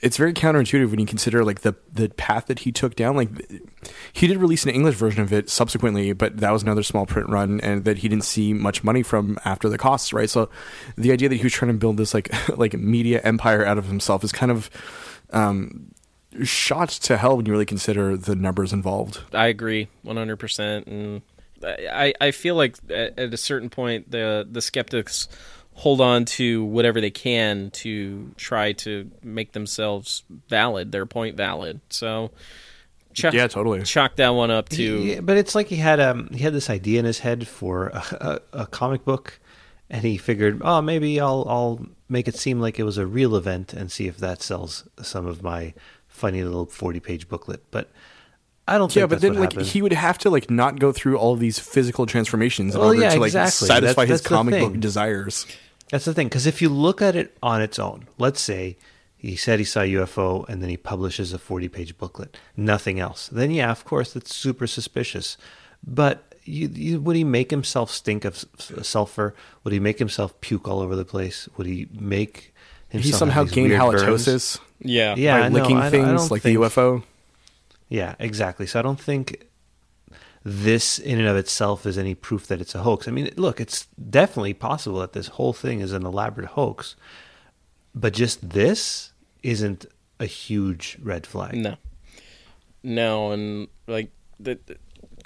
it's 0.02 0.16
very 0.16 0.32
counterintuitive 0.32 0.90
when 0.90 1.00
you 1.00 1.06
consider 1.06 1.44
like 1.44 1.60
the 1.60 1.74
the 1.92 2.08
path 2.10 2.46
that 2.46 2.60
he 2.60 2.72
took 2.72 2.94
down. 2.94 3.16
Like 3.16 3.28
he 4.12 4.26
did 4.26 4.38
release 4.38 4.64
an 4.64 4.70
English 4.70 4.96
version 4.96 5.22
of 5.22 5.32
it 5.32 5.50
subsequently, 5.50 6.12
but 6.12 6.38
that 6.38 6.50
was 6.50 6.62
another 6.62 6.82
small 6.82 7.06
print 7.06 7.28
run, 7.28 7.60
and 7.60 7.84
that 7.84 7.98
he 7.98 8.08
didn't 8.08 8.24
see 8.24 8.52
much 8.52 8.84
money 8.84 9.02
from 9.02 9.38
after 9.44 9.68
the 9.68 9.78
costs, 9.78 10.12
right? 10.12 10.30
So 10.30 10.48
the 10.96 11.12
idea 11.12 11.28
that 11.28 11.36
he 11.36 11.42
was 11.42 11.52
trying 11.52 11.72
to 11.72 11.78
build 11.78 11.96
this 11.96 12.14
like 12.14 12.30
like 12.58 12.74
media 12.74 13.20
empire 13.22 13.64
out 13.64 13.78
of 13.78 13.86
himself 13.86 14.24
is 14.24 14.32
kind 14.32 14.52
of 14.52 14.70
um, 15.30 15.92
shot 16.42 16.90
to 16.90 17.16
hell 17.16 17.36
when 17.36 17.46
you 17.46 17.52
really 17.52 17.66
consider 17.66 18.16
the 18.16 18.36
numbers 18.36 18.72
involved. 18.72 19.20
I 19.32 19.46
agree 19.46 19.88
100%. 20.04 20.86
And 20.86 21.22
I, 21.64 22.14
I 22.20 22.30
feel 22.30 22.54
like 22.54 22.76
at, 22.90 23.18
at 23.18 23.34
a 23.34 23.36
certain 23.36 23.70
point, 23.70 24.10
the, 24.10 24.46
the 24.50 24.62
skeptics 24.62 25.28
hold 25.78 26.00
on 26.00 26.24
to 26.24 26.64
whatever 26.64 27.00
they 27.00 27.10
can 27.10 27.70
to 27.70 28.32
try 28.36 28.72
to 28.72 29.08
make 29.22 29.52
themselves 29.52 30.24
valid, 30.48 30.90
their 30.92 31.06
point 31.06 31.36
valid. 31.36 31.80
So, 31.88 32.32
chalk, 33.14 33.32
Yeah, 33.32 33.46
totally. 33.46 33.82
chalk 33.82 34.16
that 34.16 34.30
one 34.30 34.50
up 34.50 34.68
to 34.70 34.82
Yeah, 34.82 35.20
but 35.20 35.36
it's 35.36 35.54
like 35.54 35.68
he 35.68 35.76
had 35.76 36.00
um 36.00 36.28
he 36.32 36.40
had 36.40 36.52
this 36.52 36.68
idea 36.68 36.98
in 36.98 37.04
his 37.04 37.20
head 37.20 37.46
for 37.46 37.86
a, 37.88 38.40
a, 38.52 38.60
a 38.62 38.66
comic 38.66 39.04
book, 39.04 39.38
and 39.88 40.02
he 40.02 40.16
figured, 40.16 40.60
oh, 40.64 40.82
maybe 40.82 41.20
I'll 41.20 41.44
I'll 41.48 41.86
make 42.08 42.26
it 42.26 42.34
seem 42.34 42.60
like 42.60 42.78
it 42.80 42.84
was 42.84 42.98
a 42.98 43.06
real 43.06 43.36
event 43.36 43.72
and 43.72 43.90
see 43.92 44.08
if 44.08 44.16
that 44.18 44.42
sells 44.42 44.88
some 45.00 45.26
of 45.26 45.42
my 45.42 45.74
funny 46.08 46.42
little 46.42 46.66
forty 46.66 46.98
page 47.00 47.28
booklet. 47.28 47.62
But 47.70 47.88
I 48.66 48.78
don't 48.78 48.94
Yeah, 48.96 49.02
think 49.02 49.10
but 49.10 49.20
then 49.20 49.32
what 49.34 49.40
like 49.40 49.52
happened. 49.52 49.68
he 49.68 49.80
would 49.80 49.92
have 49.92 50.18
to 50.18 50.28
like 50.30 50.50
not 50.50 50.80
go 50.80 50.90
through 50.92 51.16
all 51.18 51.32
of 51.34 51.38
these 51.40 51.58
physical 51.60 52.04
transformations 52.04 52.74
in 52.74 52.80
Well, 52.80 52.88
order 52.90 53.00
yeah, 53.02 53.14
to 53.14 53.20
like 53.20 53.28
exactly. 53.28 53.68
satisfy 53.68 54.02
That's- 54.02 54.08
his 54.08 54.20
that's 54.22 54.28
comic 54.28 54.60
book 54.60 54.80
desires. 54.80 55.46
That's 55.90 56.04
the 56.04 56.14
thing, 56.14 56.28
because 56.28 56.46
if 56.46 56.60
you 56.60 56.68
look 56.68 57.00
at 57.00 57.16
it 57.16 57.36
on 57.42 57.62
its 57.62 57.78
own, 57.78 58.08
let's 58.18 58.40
say 58.40 58.76
he 59.16 59.36
said 59.36 59.58
he 59.58 59.64
saw 59.64 59.80
a 59.80 59.92
UFO 59.94 60.46
and 60.48 60.62
then 60.62 60.68
he 60.70 60.76
publishes 60.76 61.32
a 61.32 61.38
40 61.38 61.68
page 61.68 61.96
booklet, 61.98 62.36
nothing 62.56 63.00
else, 63.00 63.28
then 63.28 63.50
yeah, 63.50 63.70
of 63.70 63.84
course, 63.84 64.12
that's 64.12 64.34
super 64.34 64.66
suspicious. 64.66 65.36
But 65.86 66.34
you, 66.44 66.68
you, 66.68 67.00
would 67.00 67.16
he 67.16 67.24
make 67.24 67.50
himself 67.50 67.90
stink 67.90 68.24
of 68.24 68.44
sulfur? 68.82 69.34
Would 69.64 69.72
he 69.72 69.80
make 69.80 69.98
himself 69.98 70.38
puke 70.40 70.68
all 70.68 70.80
over 70.80 70.94
the 70.96 71.04
place? 71.04 71.48
Would 71.56 71.66
he 71.66 71.88
make 71.92 72.54
himself 72.88 73.04
He 73.06 73.12
somehow 73.18 73.44
these 73.44 73.52
gained 73.52 73.68
weird 73.70 73.80
burns? 73.80 74.26
halitosis 74.26 74.60
yeah. 74.80 75.14
Yeah, 75.16 75.40
by 75.40 75.48
no, 75.48 75.54
licking 75.60 75.76
I 75.78 75.90
don't- 75.90 76.04
I 76.04 76.08
things 76.16 76.30
like 76.30 76.42
think- 76.42 76.58
the 76.58 76.64
UFO. 76.66 77.02
Yeah, 77.88 78.14
exactly. 78.18 78.66
So 78.66 78.78
I 78.78 78.82
don't 78.82 79.00
think 79.00 79.46
this 80.48 80.98
in 80.98 81.18
and 81.18 81.28
of 81.28 81.36
itself 81.36 81.84
is 81.84 81.98
any 81.98 82.14
proof 82.14 82.46
that 82.46 82.60
it's 82.60 82.74
a 82.74 82.78
hoax. 82.80 83.06
I 83.06 83.10
mean, 83.10 83.30
look, 83.36 83.60
it's 83.60 83.86
definitely 84.10 84.54
possible 84.54 85.00
that 85.00 85.12
this 85.12 85.28
whole 85.28 85.52
thing 85.52 85.80
is 85.80 85.92
an 85.92 86.06
elaborate 86.06 86.48
hoax, 86.48 86.96
but 87.94 88.12
just 88.14 88.50
this 88.50 89.12
isn't 89.42 89.86
a 90.18 90.26
huge 90.26 90.98
red 91.02 91.26
flag. 91.26 91.54
No, 91.54 91.76
no, 92.82 93.32
and 93.32 93.68
like 93.86 94.10
that. 94.40 94.78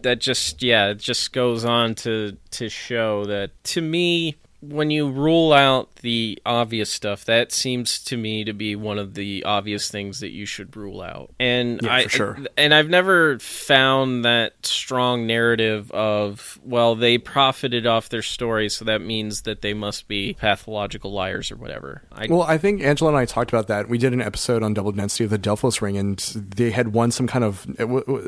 That 0.03 0.19
just 0.19 0.63
yeah, 0.65 0.89
it 0.89 0.99
just 0.99 1.33
goes 1.33 1.65
on 1.65 1.95
to 1.97 2.37
to 2.53 2.69
show 2.69 3.25
that 3.27 3.51
to 3.65 3.81
me, 3.81 4.37
when 4.63 4.91
you 4.93 5.11
rule 5.11 5.53
out 5.53 5.97
the 5.97 6.39
obvious 6.47 6.89
stuff, 6.89 7.25
that 7.25 7.51
seems 7.51 7.99
to 8.05 8.17
me 8.17 8.45
to 8.45 8.53
be 8.53 8.77
one 8.77 8.97
of 8.97 9.15
the 9.15 9.43
obvious 9.45 9.91
things 9.91 10.21
that 10.21 10.31
you 10.31 10.47
should 10.47 10.77
rule 10.77 11.03
out. 11.03 11.31
And 11.41 11.81
Yeah, 11.83 11.93
I 11.95 12.03
for 12.05 12.09
sure. 12.09 12.39
and 12.57 12.73
I've 12.73 12.89
never 12.89 13.41
found 13.41 14.25
that 14.25 14.65
strong 14.65 15.27
narrative 15.27 15.91
of 15.91 16.61
well, 16.65 16.95
they 16.95 17.19
profited 17.19 17.87
off 17.87 18.09
their 18.09 18.23
story, 18.23 18.69
so 18.69 18.85
that 18.85 19.01
means 19.01 19.43
that 19.43 19.63
they 19.63 19.75
must 19.75 20.07
be 20.07 20.35
pathological 20.35 21.13
liars 21.13 21.51
or 21.51 21.57
whatever. 21.57 22.03
I, 22.13 22.29
Well, 22.31 22.43
I 22.43 22.57
think 22.57 22.83
Angelo 22.83 23.11
and 23.11 23.19
I 23.19 23.25
talked 23.25 23.51
about 23.53 23.67
that. 23.67 23.89
We 23.89 23.99
did 23.99 24.13
an 24.13 24.23
episode 24.23 24.63
on 24.63 24.75
double 24.75 24.93
density 24.93 25.25
of 25.25 25.31
the 25.31 25.39
Delphos 25.39 25.83
ring, 25.83 25.97
and 25.97 26.19
they 26.19 26.71
had 26.71 26.93
won 26.93 27.11
some 27.11 27.27
kind 27.27 27.45
of 27.45 27.67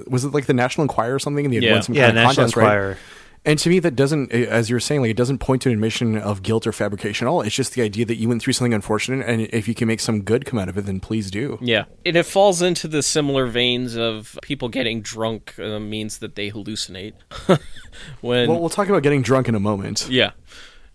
was 0.09 0.25
it 0.25 0.33
like 0.35 0.47
the 0.47 0.55
National 0.55 0.83
Enquirer 0.83 1.15
or 1.15 1.19
something? 1.21 1.45
And 1.45 1.53
they 1.53 1.59
had 1.59 1.65
Yeah. 1.65 1.73
won 1.75 1.83
some 1.83 1.95
Yeah, 1.95 2.07
kind 2.07 2.19
of 2.19 2.25
National 2.25 2.45
contest, 2.47 2.57
right? 2.57 2.97
And 3.47 3.59
to 3.59 3.69
me, 3.69 3.79
that 3.81 3.95
doesn't, 3.95 4.33
as 4.33 4.71
you 4.71 4.77
were 4.77 4.81
saying, 4.81 5.03
like 5.03 5.11
it 5.11 5.17
doesn't 5.17 5.39
point 5.39 5.63
to 5.63 5.69
an 5.69 5.75
admission 5.75 6.17
of 6.17 6.43
guilt 6.43 6.67
or 6.67 6.73
fabrication 6.73 7.27
at 7.27 7.31
all. 7.31 7.43
It's 7.43 7.55
just 7.55 7.75
the 7.75 7.83
idea 7.83 8.07
that 8.07 8.17
you 8.17 8.29
went 8.29 8.43
through 8.43 8.55
something 8.55 8.73
unfortunate, 8.73 9.27
and 9.29 9.43
if 9.43 9.69
you 9.69 9.75
can 9.75 9.87
make 9.87 10.01
some 10.01 10.23
good 10.23 10.47
come 10.47 10.59
out 10.59 10.69
of 10.71 10.79
it, 10.79 10.87
then 10.87 10.99
please 10.99 11.31
do. 11.31 11.59
Yeah, 11.61 11.85
and 12.07 12.17
it 12.17 12.25
falls 12.25 12.63
into 12.63 12.89
the 12.89 13.03
similar 13.03 13.47
veins 13.47 13.97
of 13.97 14.39
people 14.43 14.69
getting 14.69 15.03
drunk 15.03 15.55
uh, 15.59 15.79
means 15.79 16.19
that 16.19 16.37
they 16.37 16.51
hallucinate. 16.51 17.13
when 18.23 18.49
Well, 18.49 18.61
we'll 18.61 18.71
talk 18.71 18.89
about 18.89 19.03
getting 19.03 19.21
drunk 19.21 19.49
in 19.49 19.55
a 19.55 19.61
moment. 19.61 20.09
yeah, 20.09 20.31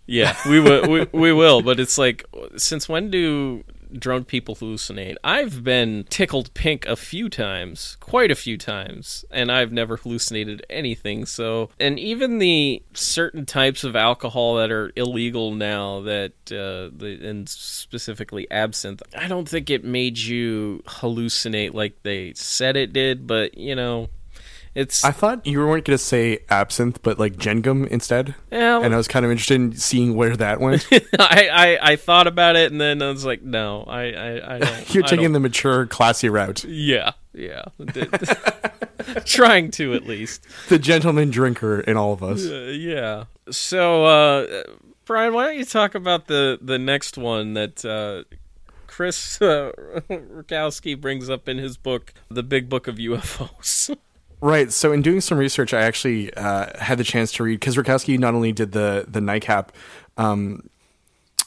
yeah, 0.06 0.36
we 0.48 0.58
will, 0.58 0.90
we, 0.90 1.06
we 1.12 1.32
will. 1.32 1.62
But 1.62 1.78
it's 1.78 1.98
like, 1.98 2.24
since 2.56 2.88
when 2.88 3.10
do 3.10 3.62
drunk 3.98 4.26
people 4.26 4.54
hallucinate? 4.56 5.16
I've 5.24 5.64
been 5.64 6.04
tickled 6.08 6.52
pink 6.54 6.86
a 6.86 6.96
few 6.96 7.28
times, 7.28 7.96
quite 8.00 8.30
a 8.30 8.34
few 8.34 8.56
times, 8.56 9.24
and 9.30 9.50
I've 9.50 9.72
never 9.72 9.96
hallucinated 9.96 10.64
anything. 10.70 11.26
So, 11.26 11.70
and 11.78 11.98
even 11.98 12.38
the 12.38 12.82
certain 12.94 13.46
types 13.46 13.84
of 13.84 13.96
alcohol 13.96 14.56
that 14.56 14.70
are 14.70 14.92
illegal 14.96 15.52
now, 15.52 16.00
that 16.02 16.32
uh, 16.50 16.94
the, 16.96 17.18
and 17.22 17.48
specifically 17.48 18.50
absinthe, 18.50 19.02
I 19.16 19.28
don't 19.28 19.48
think 19.48 19.70
it 19.70 19.84
made 19.84 20.18
you 20.18 20.82
hallucinate 20.86 21.74
like 21.74 22.02
they 22.02 22.32
said 22.34 22.76
it 22.76 22.92
did. 22.92 23.26
But 23.26 23.56
you 23.56 23.74
know, 23.74 24.08
it's 24.74 25.04
I 25.04 25.10
thought 25.10 25.46
you 25.46 25.58
weren't 25.58 25.84
going 25.84 25.96
to 25.96 25.98
say 25.98 26.40
absinthe, 26.48 27.02
but 27.02 27.18
like 27.18 27.36
gengum 27.36 27.86
instead. 27.88 28.34
Yeah, 28.52 28.80
and 28.80 28.94
I 28.94 28.96
was 28.96 29.08
kind 29.08 29.24
of 29.24 29.30
interested 29.30 29.54
in 29.56 29.72
seeing 29.76 30.14
where 30.14 30.36
that 30.36 30.60
went. 30.60 30.86
I, 31.18 31.48
I 31.52 31.92
I 31.92 31.96
thought 31.96 32.26
about 32.26 32.56
it, 32.56 32.70
and 32.70 32.80
then 32.80 33.02
I 33.02 33.08
was 33.10 33.24
like, 33.24 33.42
no, 33.42 33.82
I 33.88 34.02
I, 34.12 34.54
I 34.54 34.58
don't. 34.58 34.94
You're 34.94 35.04
I 35.04 35.08
taking 35.08 35.24
don't- 35.24 35.32
the 35.34 35.40
mature, 35.40 35.86
classy 35.86 36.28
route. 36.28 36.64
yeah 36.64 37.12
yeah, 37.32 37.64
trying 39.24 39.70
to 39.72 39.94
at 39.94 40.06
least. 40.06 40.44
The 40.68 40.78
gentleman 40.78 41.30
drinker 41.30 41.80
in 41.80 41.96
all 41.96 42.12
of 42.12 42.22
us. 42.22 42.44
Uh, 42.46 42.72
yeah. 42.76 43.24
So, 43.50 44.04
uh, 44.04 44.62
Brian, 45.04 45.32
why 45.32 45.46
don't 45.46 45.58
you 45.58 45.64
talk 45.64 45.94
about 45.94 46.26
the 46.26 46.58
the 46.60 46.78
next 46.78 47.16
one 47.16 47.54
that 47.54 47.84
uh, 47.84 48.24
Chris 48.86 49.40
uh, 49.40 49.72
Rutkowski 50.10 51.00
brings 51.00 51.30
up 51.30 51.48
in 51.48 51.58
his 51.58 51.76
book, 51.76 52.12
The 52.28 52.42
Big 52.42 52.68
Book 52.68 52.88
of 52.88 52.96
UFOs? 52.96 53.96
Right. 54.42 54.72
So 54.72 54.92
in 54.92 55.02
doing 55.02 55.20
some 55.20 55.36
research, 55.36 55.74
I 55.74 55.82
actually 55.82 56.32
uh, 56.34 56.78
had 56.78 56.96
the 56.96 57.04
chance 57.04 57.30
to 57.32 57.42
read 57.42 57.60
because 57.60 57.76
Rutkowski 57.76 58.18
not 58.18 58.34
only 58.34 58.52
did 58.52 58.72
the 58.72 59.04
the 59.06 59.20
nightcap 59.20 59.72
um, 60.16 60.69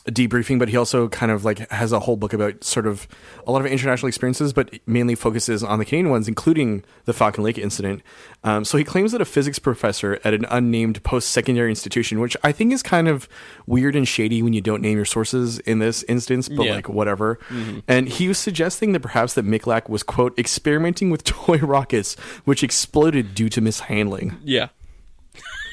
debriefing, 0.06 0.60
but 0.60 0.68
he 0.70 0.76
also 0.76 1.08
kind 1.08 1.32
of 1.32 1.46
like 1.46 1.60
has 1.72 1.92
a 1.94 2.00
whole 2.02 2.18
book 2.18 2.34
about 2.34 2.62
sort 2.64 2.86
of 2.86 3.08
a 3.48 3.52
lot 3.52 3.62
of 3.62 3.68
international 3.68 4.08
experiences, 4.10 4.52
but 4.52 4.70
mainly 4.86 5.16
focuses 5.16 5.64
on 5.64 5.80
the 5.80 5.86
Canadian 5.86 6.10
ones, 6.10 6.28
including 6.28 6.84
the 7.06 7.14
Falcon 7.14 7.44
Lake 7.44 7.58
incident. 7.58 8.02
Um, 8.44 8.66
so 8.66 8.78
he 8.78 8.84
claims 8.84 9.14
that 9.14 9.22
a 9.22 9.26
physics 9.26 9.60
professor 9.60 10.20
at 10.26 10.34
an 10.34 10.46
unnamed 10.50 11.02
post 11.04 11.30
secondary 11.30 11.70
institution, 11.70 12.20
which 12.20 12.36
I 12.44 12.52
think 12.52 12.74
is 12.74 12.84
kind 12.84 13.08
of 13.08 13.30
weird 13.66 13.96
and 13.96 14.06
shady 14.06 14.42
when 14.42 14.52
you 14.52 14.60
don't 14.62 14.82
name 14.82 14.98
your 14.98 15.06
sources 15.06 15.60
in 15.60 15.80
this 15.80 16.04
instance, 16.04 16.50
but 16.50 16.66
Yeah. 16.66 16.76
like 16.76 16.90
whatever. 16.90 17.40
And 17.88 18.10
he 18.10 18.28
was 18.28 18.38
suggesting 18.38 18.92
that 18.92 19.00
perhaps 19.00 19.36
that 19.36 19.46
Michalak 19.46 19.88
was 19.88 20.04
quote 20.04 20.38
experimenting 20.38 21.10
with 21.12 21.24
toy 21.24 21.60
rockets, 21.60 22.16
which 22.44 22.62
exploded 22.64 23.34
due 23.34 23.48
to 23.50 23.62
mishandling. 23.62 24.38
yeah. 24.44 24.68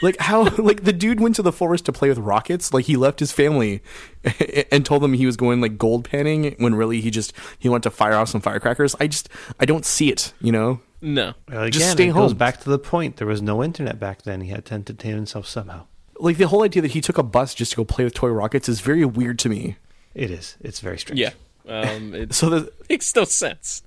Like 0.02 0.16
how 0.18 0.44
like 0.58 0.84
the 0.84 0.92
dude 0.92 1.20
went 1.20 1.36
to 1.36 1.42
the 1.42 1.52
forest 1.52 1.84
to 1.86 1.92
play 1.92 2.08
with 2.08 2.18
rockets. 2.18 2.72
Like 2.72 2.86
he 2.86 2.96
left 2.96 3.20
his 3.20 3.32
family 3.32 3.82
and 4.72 4.84
told 4.84 5.02
them 5.02 5.12
he 5.14 5.26
was 5.26 5.36
going 5.36 5.60
like 5.60 5.78
gold 5.78 6.04
panning 6.08 6.54
when 6.58 6.74
really 6.74 7.00
he 7.00 7.10
just 7.10 7.32
he 7.58 7.68
wanted 7.68 7.84
to 7.84 7.90
fire 7.90 8.14
off 8.14 8.28
some 8.28 8.40
firecrackers. 8.40 8.94
I 9.00 9.06
just 9.06 9.28
I 9.58 9.64
don't 9.64 9.84
see 9.84 10.10
it, 10.10 10.32
you 10.40 10.52
know. 10.52 10.80
No. 11.02 11.32
Well, 11.48 11.62
again, 11.62 11.72
Just 11.72 11.90
stay 11.92 12.04
it 12.08 12.12
goes 12.12 12.30
home. 12.32 12.36
back 12.38 12.60
to 12.60 12.68
the 12.70 12.78
point. 12.78 13.16
There 13.16 13.26
was 13.26 13.40
no 13.40 13.64
internet 13.64 13.98
back 13.98 14.22
then. 14.22 14.42
He 14.42 14.50
had 14.50 14.66
to 14.66 14.74
entertain 14.74 15.14
himself 15.14 15.46
somehow. 15.46 15.86
Like 16.18 16.36
the 16.36 16.46
whole 16.48 16.62
idea 16.62 16.82
that 16.82 16.90
he 16.90 17.00
took 17.00 17.16
a 17.16 17.22
bus 17.22 17.54
just 17.54 17.70
to 17.72 17.76
go 17.78 17.84
play 17.86 18.04
with 18.04 18.12
toy 18.12 18.28
rockets 18.28 18.68
is 18.68 18.80
very 18.82 19.06
weird 19.06 19.38
to 19.40 19.48
me. 19.48 19.76
It 20.14 20.30
is. 20.30 20.56
It's 20.60 20.80
very 20.80 20.98
strange. 20.98 21.18
Yeah. 21.18 21.30
Um, 21.66 22.14
it 22.14 22.34
So 22.34 22.50
the 22.50 22.72
makes 22.90 23.14
no 23.16 23.24
sense. 23.24 23.82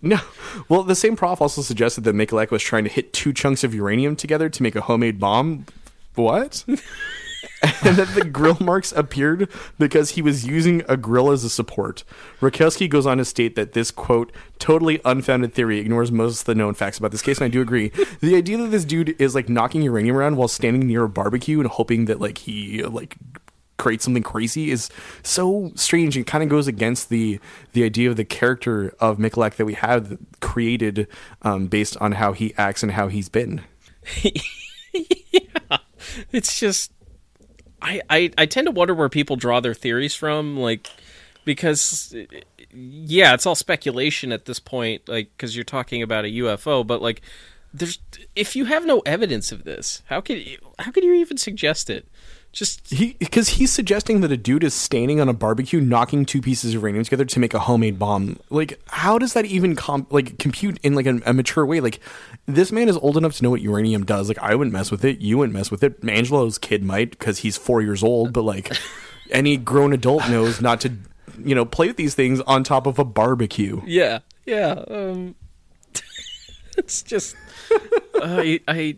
No, 0.00 0.20
well, 0.68 0.82
the 0.82 0.94
same 0.94 1.16
prof 1.16 1.40
also 1.40 1.62
suggested 1.62 2.04
that 2.04 2.14
Michalak 2.14 2.50
was 2.50 2.62
trying 2.62 2.84
to 2.84 2.90
hit 2.90 3.12
two 3.12 3.32
chunks 3.32 3.64
of 3.64 3.74
uranium 3.74 4.14
together 4.16 4.48
to 4.48 4.62
make 4.62 4.76
a 4.76 4.82
homemade 4.82 5.18
bomb. 5.18 5.66
What? 6.14 6.64
and 7.84 7.96
that 7.96 8.14
the 8.14 8.24
grill 8.24 8.56
marks 8.60 8.92
appeared 8.92 9.48
because 9.78 10.10
he 10.10 10.22
was 10.22 10.46
using 10.46 10.82
a 10.88 10.96
grill 10.96 11.30
as 11.30 11.44
a 11.44 11.50
support. 11.50 12.04
Rutkowski 12.40 12.88
goes 12.88 13.06
on 13.06 13.18
to 13.18 13.24
state 13.24 13.56
that 13.56 13.72
this 13.72 13.90
quote 13.90 14.32
totally 14.58 15.00
unfounded 15.04 15.54
theory 15.54 15.78
ignores 15.78 16.12
most 16.12 16.40
of 16.40 16.46
the 16.46 16.54
known 16.54 16.74
facts 16.74 16.98
about 16.98 17.10
this 17.10 17.22
case, 17.22 17.38
and 17.38 17.46
I 17.46 17.48
do 17.48 17.60
agree. 17.60 17.88
the 18.20 18.36
idea 18.36 18.58
that 18.58 18.70
this 18.70 18.84
dude 18.84 19.20
is 19.20 19.34
like 19.34 19.48
knocking 19.48 19.82
uranium 19.82 20.16
around 20.16 20.36
while 20.36 20.48
standing 20.48 20.86
near 20.86 21.04
a 21.04 21.08
barbecue 21.08 21.60
and 21.60 21.68
hoping 21.68 22.04
that 22.06 22.20
like 22.20 22.38
he 22.38 22.82
like 22.84 23.16
create 23.78 24.02
something 24.02 24.22
crazy 24.22 24.70
is 24.70 24.90
so 25.22 25.72
strange 25.74 26.16
and 26.16 26.26
kind 26.26 26.42
of 26.42 26.50
goes 26.50 26.66
against 26.66 27.08
the 27.08 27.40
the 27.72 27.84
idea 27.84 28.10
of 28.10 28.16
the 28.16 28.24
character 28.24 28.94
of 29.00 29.18
Michalak 29.18 29.54
that 29.54 29.64
we 29.64 29.74
have 29.74 30.18
created 30.40 31.06
um, 31.42 31.68
based 31.68 31.96
on 31.98 32.12
how 32.12 32.32
he 32.32 32.52
acts 32.58 32.82
and 32.82 32.92
how 32.92 33.08
he's 33.08 33.28
been. 33.28 33.62
yeah, 34.22 35.78
it's 36.32 36.58
just 36.58 36.92
I, 37.80 38.02
I 38.10 38.30
I 38.36 38.46
tend 38.46 38.66
to 38.66 38.72
wonder 38.72 38.94
where 38.94 39.08
people 39.08 39.36
draw 39.36 39.60
their 39.60 39.74
theories 39.74 40.14
from 40.14 40.56
like 40.56 40.88
because 41.44 42.14
yeah 42.72 43.32
it's 43.32 43.46
all 43.46 43.54
speculation 43.54 44.32
at 44.32 44.44
this 44.44 44.60
point 44.60 45.08
like 45.08 45.30
because 45.36 45.54
you're 45.56 45.64
talking 45.64 46.02
about 46.02 46.24
a 46.24 46.28
UFO 46.28 46.86
but 46.86 47.00
like 47.00 47.22
there's 47.72 47.98
if 48.34 48.56
you 48.56 48.64
have 48.66 48.84
no 48.84 49.00
evidence 49.00 49.52
of 49.52 49.64
this 49.64 50.02
how 50.06 50.20
could 50.20 50.38
you, 50.38 50.58
how 50.78 50.90
could 50.90 51.04
you 51.04 51.14
even 51.14 51.36
suggest 51.36 51.88
it 51.88 52.06
just 52.52 52.88
He 52.90 53.14
because 53.18 53.50
he's 53.50 53.72
suggesting 53.72 54.20
that 54.22 54.32
a 54.32 54.36
dude 54.36 54.64
is 54.64 54.74
standing 54.74 55.20
on 55.20 55.28
a 55.28 55.32
barbecue, 55.32 55.80
knocking 55.80 56.24
two 56.24 56.40
pieces 56.40 56.74
of 56.74 56.82
uranium 56.82 57.04
together 57.04 57.24
to 57.24 57.40
make 57.40 57.54
a 57.54 57.58
homemade 57.58 57.98
bomb. 57.98 58.38
Like, 58.50 58.80
how 58.88 59.18
does 59.18 59.34
that 59.34 59.44
even 59.44 59.76
comp- 59.76 60.12
like 60.12 60.38
compute 60.38 60.78
in 60.82 60.94
like 60.94 61.06
a, 61.06 61.20
a 61.26 61.32
mature 61.32 61.66
way? 61.66 61.80
Like, 61.80 62.00
this 62.46 62.72
man 62.72 62.88
is 62.88 62.96
old 62.96 63.16
enough 63.16 63.34
to 63.36 63.42
know 63.42 63.50
what 63.50 63.60
uranium 63.60 64.04
does. 64.04 64.28
Like, 64.28 64.38
I 64.38 64.54
wouldn't 64.54 64.72
mess 64.72 64.90
with 64.90 65.04
it. 65.04 65.20
You 65.20 65.38
wouldn't 65.38 65.54
mess 65.54 65.70
with 65.70 65.84
it. 65.84 66.02
Angelo's 66.08 66.58
kid 66.58 66.82
might 66.82 67.10
because 67.10 67.38
he's 67.38 67.56
four 67.56 67.82
years 67.82 68.02
old. 68.02 68.32
But 68.32 68.42
like, 68.42 68.72
any 69.30 69.56
grown 69.56 69.92
adult 69.92 70.28
knows 70.28 70.60
not 70.60 70.80
to, 70.82 70.92
you 71.44 71.54
know, 71.54 71.64
play 71.64 71.88
with 71.88 71.96
these 71.96 72.14
things 72.14 72.40
on 72.42 72.64
top 72.64 72.86
of 72.86 72.98
a 72.98 73.04
barbecue. 73.04 73.82
Yeah, 73.84 74.20
yeah. 74.46 74.84
Um, 74.88 75.34
it's 76.78 77.02
just 77.02 77.36
I, 78.14 78.60
I, 78.66 78.96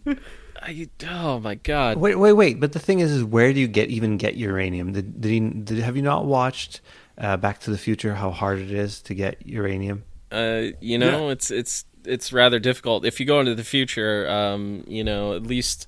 I. 0.62 0.88
Oh 1.08 1.40
my 1.40 1.54
god. 1.54 1.96
Wait, 1.98 2.14
wait, 2.16 2.32
wait! 2.32 2.60
But 2.60 2.72
the 2.72 2.78
thing 2.78 3.00
is, 3.00 3.10
is 3.10 3.24
where 3.24 3.52
do 3.52 3.60
you 3.60 3.68
get 3.68 3.88
even 3.90 4.16
get 4.16 4.36
uranium? 4.36 4.92
Did, 4.92 5.20
did 5.20 5.28
he? 5.30 5.40
Did, 5.40 5.78
have 5.78 5.96
you 5.96 6.02
not 6.02 6.26
watched 6.26 6.80
uh, 7.18 7.36
Back 7.36 7.60
to 7.60 7.70
the 7.70 7.78
Future? 7.78 8.14
How 8.14 8.30
hard 8.30 8.58
it 8.58 8.70
is 8.70 9.00
to 9.02 9.14
get 9.14 9.46
uranium? 9.46 10.04
Uh, 10.30 10.66
you 10.80 10.98
know, 10.98 11.30
it's 11.30 11.50
it's 11.50 11.84
it's 12.04 12.32
rather 12.32 12.58
difficult. 12.58 13.04
If 13.04 13.20
you 13.20 13.26
go 13.26 13.40
into 13.40 13.54
the 13.54 13.64
future, 13.64 14.28
um, 14.30 14.84
you 14.86 15.02
know, 15.04 15.34
at 15.34 15.42
least 15.42 15.86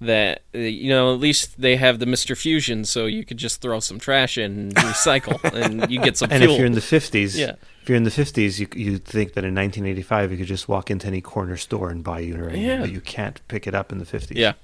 that 0.00 0.42
uh, 0.54 0.58
you 0.58 0.88
know, 0.90 1.14
at 1.14 1.20
least 1.20 1.60
they 1.60 1.76
have 1.76 1.98
the 1.98 2.06
Mister 2.06 2.34
Fusion, 2.34 2.84
so 2.84 3.06
you 3.06 3.24
could 3.24 3.36
just 3.38 3.60
throw 3.60 3.80
some 3.80 3.98
trash 3.98 4.36
in 4.38 4.44
and 4.58 4.74
recycle, 4.76 5.38
and 5.54 5.90
you 5.90 6.00
get 6.00 6.16
some 6.16 6.30
And 6.30 6.42
fuel. 6.42 6.54
if 6.54 6.58
you're 6.58 6.66
in 6.66 6.72
the 6.72 6.80
fifties, 6.80 7.38
Yeah. 7.38 7.52
If 7.86 7.90
you're 7.90 7.96
in 7.96 8.02
the 8.02 8.10
fifties, 8.10 8.58
you 8.58 8.66
you'd 8.74 9.04
think 9.04 9.34
that 9.34 9.44
in 9.44 9.54
1985 9.54 10.32
you 10.32 10.38
could 10.38 10.46
just 10.48 10.68
walk 10.68 10.90
into 10.90 11.06
any 11.06 11.20
corner 11.20 11.56
store 11.56 11.88
and 11.88 12.02
buy 12.02 12.18
uranium, 12.18 12.64
Yeah. 12.68 12.80
but 12.80 12.90
you 12.90 13.00
can't 13.00 13.40
pick 13.46 13.68
it 13.68 13.76
up 13.76 13.92
in 13.92 13.98
the 13.98 14.04
50s. 14.04 14.32
yeah, 14.34 14.54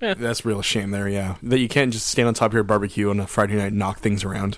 That's 0.00 0.46
real 0.46 0.62
shame 0.62 0.90
there, 0.90 1.06
yeah. 1.06 1.34
That 1.42 1.58
you 1.58 1.68
can't 1.68 1.92
just 1.92 2.06
stand 2.06 2.26
on 2.28 2.32
top 2.32 2.52
of 2.52 2.54
your 2.54 2.62
barbecue 2.62 3.10
on 3.10 3.20
a 3.20 3.26
Friday 3.26 3.56
night 3.56 3.66
and 3.66 3.78
knock 3.78 3.98
things 3.98 4.24
around. 4.24 4.56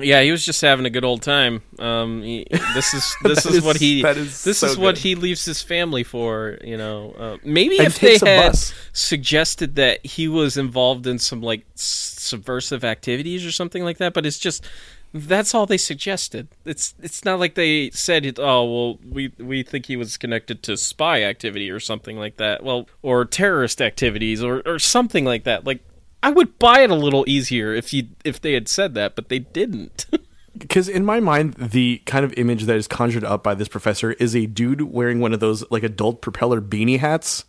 yeah, 0.00 0.22
he 0.22 0.30
was 0.30 0.42
just 0.42 0.62
having 0.62 0.86
a 0.86 0.90
good 0.90 1.04
old 1.04 1.20
time. 1.20 1.60
Um, 1.78 2.22
he, 2.22 2.46
this 2.74 2.94
is 2.94 3.14
this 3.24 3.42
That 3.44 3.52
is, 3.56 3.62
what 3.62 3.76
is- 3.76 3.82
he 3.82 4.02
that 4.04 4.16
is 4.16 4.42
this 4.42 4.58
so 4.60 4.68
is 4.68 4.78
what 4.78 4.94
good. 4.94 5.02
he 5.02 5.14
leaves 5.16 5.44
his 5.44 5.60
family 5.60 6.02
for. 6.02 6.56
You 6.64 6.78
know, 6.78 7.12
uh, 7.18 7.36
maybe 7.44 7.76
And 7.76 7.88
if 7.88 7.98
they 8.00 8.12
had 8.16 8.52
bus. 8.52 8.72
suggested 8.94 9.74
that 9.74 10.06
he 10.06 10.28
was 10.28 10.56
involved 10.56 11.06
in 11.06 11.18
some 11.18 11.42
like 11.42 11.66
s- 11.74 12.14
subversive 12.18 12.84
activities 12.84 13.44
or 13.44 13.52
something 13.52 13.84
like 13.84 13.98
that, 13.98 14.14
but 14.14 14.24
it's 14.24 14.38
just 14.38 14.64
that's 15.12 15.54
all 15.54 15.66
they 15.66 15.76
suggested. 15.76 16.48
It's 16.64 16.94
it's 17.02 17.24
not 17.24 17.40
like 17.40 17.54
they 17.54 17.90
said, 17.90 18.38
"Oh, 18.38 18.64
well, 18.64 18.98
we 19.08 19.32
we 19.38 19.62
think 19.62 19.86
he 19.86 19.96
was 19.96 20.16
connected 20.16 20.62
to 20.64 20.76
spy 20.76 21.22
activity 21.24 21.70
or 21.70 21.80
something 21.80 22.16
like 22.16 22.36
that." 22.36 22.62
Well, 22.62 22.88
or 23.02 23.24
terrorist 23.24 23.82
activities 23.82 24.42
or 24.42 24.62
or 24.64 24.78
something 24.78 25.24
like 25.24 25.44
that. 25.44 25.64
Like 25.64 25.80
I 26.22 26.30
would 26.30 26.58
buy 26.58 26.80
it 26.80 26.90
a 26.90 26.94
little 26.94 27.24
easier 27.26 27.74
if 27.74 27.92
you 27.92 28.08
if 28.24 28.40
they 28.40 28.52
had 28.52 28.68
said 28.68 28.94
that, 28.94 29.16
but 29.16 29.28
they 29.28 29.40
didn't. 29.40 30.06
Because 30.58 30.88
in 30.88 31.04
my 31.04 31.20
mind, 31.20 31.54
the 31.54 32.02
kind 32.06 32.24
of 32.24 32.34
image 32.34 32.64
that 32.64 32.76
is 32.76 32.88
conjured 32.88 33.24
up 33.24 33.42
by 33.42 33.54
this 33.54 33.68
professor 33.68 34.12
is 34.12 34.34
a 34.34 34.46
dude 34.46 34.82
wearing 34.82 35.20
one 35.20 35.32
of 35.32 35.40
those 35.40 35.64
like 35.70 35.84
adult 35.84 36.20
propeller 36.20 36.60
beanie 36.60 36.98
hats. 36.98 37.44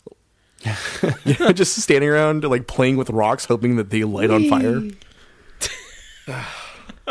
you 1.25 1.35
know, 1.39 1.51
just 1.51 1.75
standing 1.75 2.09
around 2.09 2.43
like 2.43 2.67
playing 2.67 2.97
with 2.97 3.09
rocks, 3.09 3.45
hoping 3.45 3.75
that 3.75 3.89
they 3.89 4.03
light 4.03 4.29
on 4.29 4.47
fire. 4.47 4.83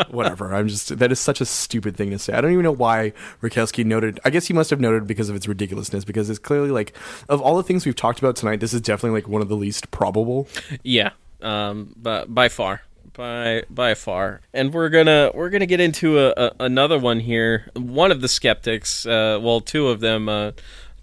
Whatever. 0.08 0.54
I'm 0.54 0.68
just 0.68 0.98
that 0.98 1.12
is 1.12 1.20
such 1.20 1.40
a 1.40 1.44
stupid 1.44 1.96
thing 1.96 2.10
to 2.10 2.18
say. 2.18 2.32
I 2.32 2.40
don't 2.40 2.52
even 2.52 2.64
know 2.64 2.72
why 2.72 3.12
Rutkowski 3.42 3.84
noted. 3.84 4.20
I 4.24 4.30
guess 4.30 4.46
he 4.46 4.54
must 4.54 4.70
have 4.70 4.80
noted 4.80 5.06
because 5.06 5.28
of 5.28 5.36
its 5.36 5.46
ridiculousness. 5.46 6.04
Because 6.04 6.30
it's 6.30 6.38
clearly 6.38 6.70
like 6.70 6.96
of 7.28 7.40
all 7.40 7.56
the 7.56 7.62
things 7.62 7.84
we've 7.84 7.96
talked 7.96 8.18
about 8.18 8.36
tonight, 8.36 8.60
this 8.60 8.72
is 8.72 8.80
definitely 8.80 9.20
like 9.20 9.28
one 9.28 9.42
of 9.42 9.48
the 9.48 9.56
least 9.56 9.90
probable. 9.90 10.48
Yeah, 10.82 11.10
um, 11.42 11.94
but 11.96 12.32
by 12.34 12.48
far, 12.48 12.82
by 13.12 13.64
by 13.68 13.94
far, 13.94 14.40
and 14.52 14.72
we're 14.72 14.88
gonna 14.88 15.30
we're 15.34 15.50
gonna 15.50 15.66
get 15.66 15.80
into 15.80 16.18
a, 16.18 16.32
a, 16.36 16.52
another 16.60 16.98
one 16.98 17.20
here. 17.20 17.70
One 17.74 18.10
of 18.10 18.20
the 18.20 18.28
skeptics, 18.28 19.06
uh, 19.06 19.38
well, 19.42 19.60
two 19.60 19.88
of 19.88 20.00
them, 20.00 20.28
uh, 20.28 20.52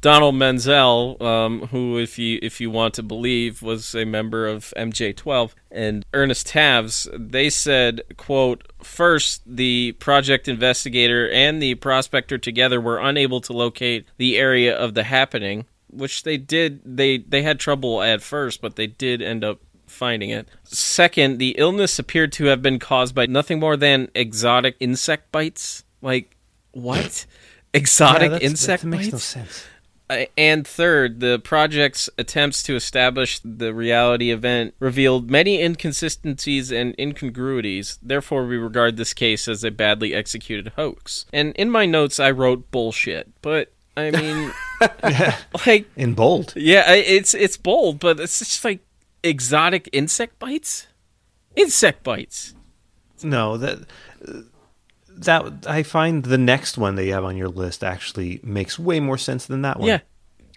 Donald 0.01 0.35
Menzel, 0.35 1.17
um, 1.21 1.67
who, 1.67 1.97
if 1.97 2.19
you 2.19 2.39
if 2.41 2.61
you 2.61 2.69
want 2.69 2.93
to 2.95 3.03
believe, 3.03 3.61
was 3.61 3.95
a 3.95 4.05
member 4.05 4.45
of 4.47 4.73
MJ12, 4.77 5.53
and 5.71 6.05
Ernest 6.13 6.47
Taves. 6.47 7.07
They 7.17 7.49
said, 7.49 8.01
"quote 8.15 8.63
First, 8.83 9.41
the 9.45 9.93
project 9.93 10.47
investigator 10.47 11.29
and 11.29 11.61
the 11.61 11.75
prospector 11.75 12.37
together 12.37 12.79
were 12.79 12.99
unable 12.99 13.41
to 13.41 13.53
locate 13.53 14.05
the 14.17 14.37
area 14.37 14.75
of 14.75 14.93
the 14.93 15.03
happening." 15.03 15.65
Which 15.89 16.23
they 16.23 16.37
did. 16.37 16.81
They 16.85 17.17
they 17.17 17.41
had 17.43 17.59
trouble 17.59 18.01
at 18.03 18.21
first, 18.21 18.61
but 18.61 18.75
they 18.75 18.87
did 18.87 19.21
end 19.21 19.43
up 19.43 19.59
finding 19.87 20.29
it. 20.29 20.47
Second, 20.65 21.37
the 21.37 21.55
illness 21.57 21.97
appeared 21.97 22.33
to 22.33 22.45
have 22.45 22.61
been 22.61 22.77
caused 22.77 23.15
by 23.15 23.25
nothing 23.25 23.59
more 23.59 23.77
than 23.77 24.09
exotic 24.13 24.75
insect 24.79 25.31
bites. 25.31 25.85
Like 26.01 26.35
what? 26.71 27.25
Exotic 27.73 28.31
Yeah, 28.31 28.37
insect 28.39 28.83
that 28.83 28.87
makes 28.89 29.05
no 29.07 29.11
bites? 29.13 29.23
sense. 29.23 29.65
Uh, 30.09 30.25
and 30.37 30.65
third, 30.65 31.19
the 31.19 31.37
project's 31.39 32.09
attempts 32.17 32.63
to 32.63 32.75
establish 32.75 33.39
the 33.43 33.73
reality 33.73 34.31
event 34.31 34.73
revealed 34.79 35.29
many 35.29 35.61
inconsistencies 35.61 36.71
and 36.71 36.95
incongruities. 36.97 37.99
Therefore, 38.01 38.45
we 38.47 38.55
regard 38.57 38.95
this 38.95 39.13
case 39.13 39.47
as 39.49 39.63
a 39.65 39.71
badly 39.71 40.13
executed 40.13 40.71
hoax. 40.77 41.25
And 41.33 41.53
in 41.57 41.69
my 41.69 41.85
notes, 41.85 42.19
I 42.21 42.31
wrote 42.31 42.71
bullshit, 42.71 43.29
but 43.41 43.73
I 43.97 44.11
mean, 44.11 44.53
like, 45.65 45.85
In 45.97 46.13
bold. 46.13 46.53
yeah, 46.55 46.93
it's 46.93 47.33
it's 47.33 47.57
bold, 47.57 47.99
but 47.99 48.19
it's 48.19 48.39
just 48.39 48.63
like 48.63 48.79
exotic 49.23 49.89
insect 49.91 50.39
bites. 50.39 50.87
Insect 51.55 52.03
bites. 52.03 52.53
No, 53.23 53.57
that 53.57 53.79
that 55.17 55.67
I 55.67 55.83
find 55.83 56.23
the 56.23 56.37
next 56.37 56.77
one 56.77 56.95
that 56.95 57.05
you 57.05 57.13
have 57.13 57.23
on 57.25 57.37
your 57.37 57.49
list 57.49 57.83
actually 57.83 58.39
makes 58.43 58.77
way 58.77 58.99
more 58.99 59.17
sense 59.17 59.45
than 59.45 59.63
that 59.63 59.79
one. 59.79 59.89
Yeah. 59.89 59.99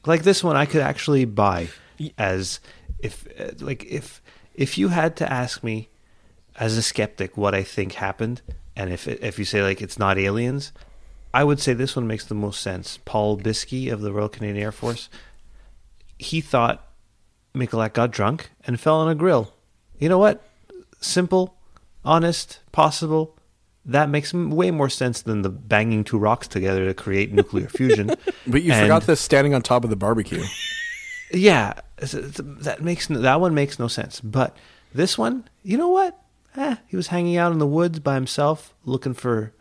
Like 0.06 0.22
this 0.22 0.44
one 0.44 0.56
I 0.56 0.66
could 0.66 0.82
actually 0.82 1.24
buy 1.24 1.68
as 2.16 2.60
if 2.98 3.26
like 3.60 3.84
if 3.84 4.22
if 4.54 4.78
you 4.78 4.88
had 4.88 5.16
to 5.16 5.30
ask 5.30 5.62
me 5.62 5.88
as 6.56 6.76
a 6.76 6.82
skeptic 6.82 7.36
what 7.36 7.54
I 7.54 7.62
think 7.62 7.94
happened 7.94 8.42
and 8.76 8.92
if 8.92 9.08
if 9.08 9.38
you 9.38 9.44
say 9.44 9.62
like 9.62 9.82
it's 9.82 9.98
not 9.98 10.18
aliens, 10.18 10.72
I 11.32 11.44
would 11.44 11.60
say 11.60 11.72
this 11.72 11.96
one 11.96 12.06
makes 12.06 12.24
the 12.24 12.34
most 12.34 12.60
sense. 12.60 12.98
Paul 13.04 13.38
Bissky 13.38 13.92
of 13.92 14.00
the 14.00 14.12
Royal 14.12 14.28
Canadian 14.28 14.62
Air 14.62 14.72
Force, 14.72 15.08
he 16.18 16.40
thought 16.40 16.86
Michalak 17.54 17.92
got 17.92 18.10
drunk 18.10 18.50
and 18.66 18.80
fell 18.80 18.96
on 18.96 19.08
a 19.08 19.14
grill. 19.14 19.52
You 19.98 20.08
know 20.08 20.18
what? 20.18 20.42
Simple, 21.00 21.56
honest, 22.04 22.60
possible. 22.72 23.36
That 23.86 24.08
makes 24.10 24.32
way 24.34 24.70
more 24.70 24.88
sense 24.90 25.22
than 25.22 25.42
the 25.42 25.48
banging 25.48 26.04
two 26.04 26.18
rocks 26.18 26.46
together 26.46 26.84
to 26.86 26.94
create 26.94 27.32
nuclear 27.32 27.66
fusion. 27.68 28.14
But 28.46 28.62
you 28.62 28.72
And- 28.72 28.82
forgot 28.82 29.04
the 29.06 29.16
standing 29.16 29.54
on 29.54 29.62
top 29.62 29.84
of 29.84 29.90
the 29.90 29.96
barbecue. 29.96 30.42
Yeah, 31.32 31.74
it's- 31.98 32.12
it's- 32.14 32.40
that 32.64 32.82
makes 32.82 33.06
that 33.06 33.40
one 33.40 33.54
makes 33.54 33.78
no 33.78 33.86
sense. 33.88 34.20
But 34.20 34.56
this 34.92 35.16
one, 35.16 35.44
you 35.62 35.76
know 35.78 35.88
what? 35.88 36.18
Eh, 36.56 36.74
he 36.88 36.96
was 36.96 37.06
hanging 37.08 37.36
out 37.36 37.52
in 37.52 37.58
the 37.60 37.66
woods 37.68 38.00
by 38.00 38.14
himself, 38.14 38.74
looking 38.84 39.14
for 39.14 39.52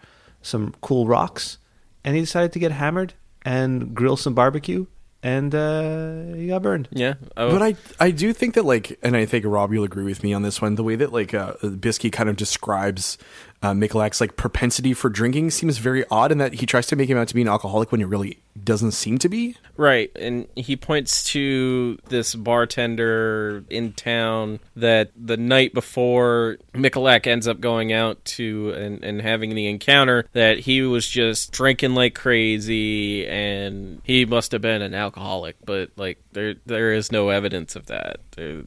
some 0.41 0.73
cool 0.81 1.05
rocks, 1.05 1.59
and 2.03 2.15
he 2.15 2.21
decided 2.21 2.51
to 2.53 2.59
get 2.59 2.71
hammered 2.71 3.13
and 3.45 3.93
grill 3.93 4.17
some 4.17 4.33
barbecue, 4.33 4.87
and 5.21 5.53
uh, 5.53 6.33
he 6.33 6.47
got 6.47 6.63
burned. 6.63 6.87
Yeah, 6.91 7.13
I, 7.37 7.49
But 7.51 7.61
I 7.61 7.75
I 7.99 8.09
do 8.09 8.33
think 8.33 8.55
that 8.55 8.65
like, 8.65 8.97
and 9.03 9.15
I 9.15 9.25
think 9.25 9.45
Rob 9.45 9.71
you'll 9.71 9.83
agree 9.83 10.05
with 10.05 10.23
me 10.23 10.33
on 10.33 10.41
this 10.41 10.59
one. 10.63 10.73
The 10.73 10.83
way 10.83 10.95
that 10.95 11.13
like 11.13 11.35
uh, 11.35 11.53
Bissky 11.61 12.11
kind 12.11 12.29
of 12.29 12.35
describes 12.35 13.19
uh, 13.61 13.73
Michalak's 13.73 14.21
like 14.21 14.37
propensity 14.37 14.93
for 14.93 15.09
drinking 15.09 15.51
seems 15.51 15.77
very 15.77 16.05
odd, 16.09 16.31
in 16.31 16.37
that 16.37 16.53
he 16.53 16.65
tries 16.65 16.87
to 16.87 16.95
make 16.95 17.09
him 17.09 17.17
out 17.17 17.27
to 17.27 17.35
be 17.35 17.41
an 17.41 17.47
alcoholic 17.47 17.91
when 17.91 17.99
he 17.99 18.05
really 18.05 18.39
doesn't 18.63 18.91
seem 18.91 19.17
to 19.17 19.29
be. 19.29 19.55
Right, 19.75 20.11
and 20.17 20.47
he 20.55 20.75
points 20.75 21.23
to 21.31 21.97
this 22.07 22.35
bartender 22.35 23.63
in 23.69 23.93
town 23.93 24.59
that 24.75 25.11
the 25.15 25.37
night 25.37 25.73
before 25.73 26.57
Michalak 26.73 27.27
ends 27.27 27.47
up 27.47 27.59
going 27.59 27.91
out 27.91 28.23
to 28.25 28.71
and, 28.71 29.03
and 29.03 29.21
having 29.21 29.55
the 29.55 29.67
encounter 29.67 30.25
that 30.33 30.59
he 30.59 30.81
was 30.81 31.07
just 31.07 31.51
drinking 31.51 31.95
like 31.95 32.15
crazy 32.15 33.27
and 33.27 34.01
he 34.03 34.25
must 34.25 34.51
have 34.53 34.61
been 34.61 34.81
an 34.81 34.93
alcoholic, 34.93 35.57
but 35.65 35.91
like 35.97 36.17
there 36.31 36.55
there 36.65 36.93
is 36.93 37.11
no 37.11 37.29
evidence 37.29 37.75
of 37.75 37.87
that. 37.87 38.19
There, 38.35 38.63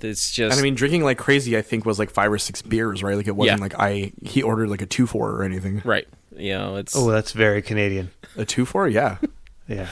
it's 0.00 0.30
just 0.32 0.52
And 0.52 0.60
I 0.60 0.62
mean, 0.62 0.74
drinking 0.74 1.02
like 1.04 1.18
crazy, 1.18 1.56
I 1.56 1.62
think 1.62 1.84
was 1.86 1.98
like 1.98 2.10
five 2.10 2.30
or 2.32 2.38
six 2.38 2.62
beers, 2.62 3.02
right? 3.02 3.16
Like 3.16 3.26
it 3.28 3.36
wasn't 3.36 3.58
Yeah. 3.58 3.62
like 3.62 3.74
I 3.78 4.12
he 4.22 4.42
ordered 4.42 4.68
like 4.68 4.82
a 4.82 4.86
two 4.86 5.06
four 5.06 5.30
or 5.32 5.42
anything. 5.44 5.80
right. 5.84 6.06
You 6.36 6.54
know, 6.54 6.76
it's 6.76 6.96
Oh, 6.96 7.10
that's 7.10 7.32
very 7.32 7.62
Canadian. 7.62 8.10
A 8.36 8.44
two 8.44 8.64
four, 8.66 8.88
yeah. 8.88 9.18
Yeah. 9.68 9.88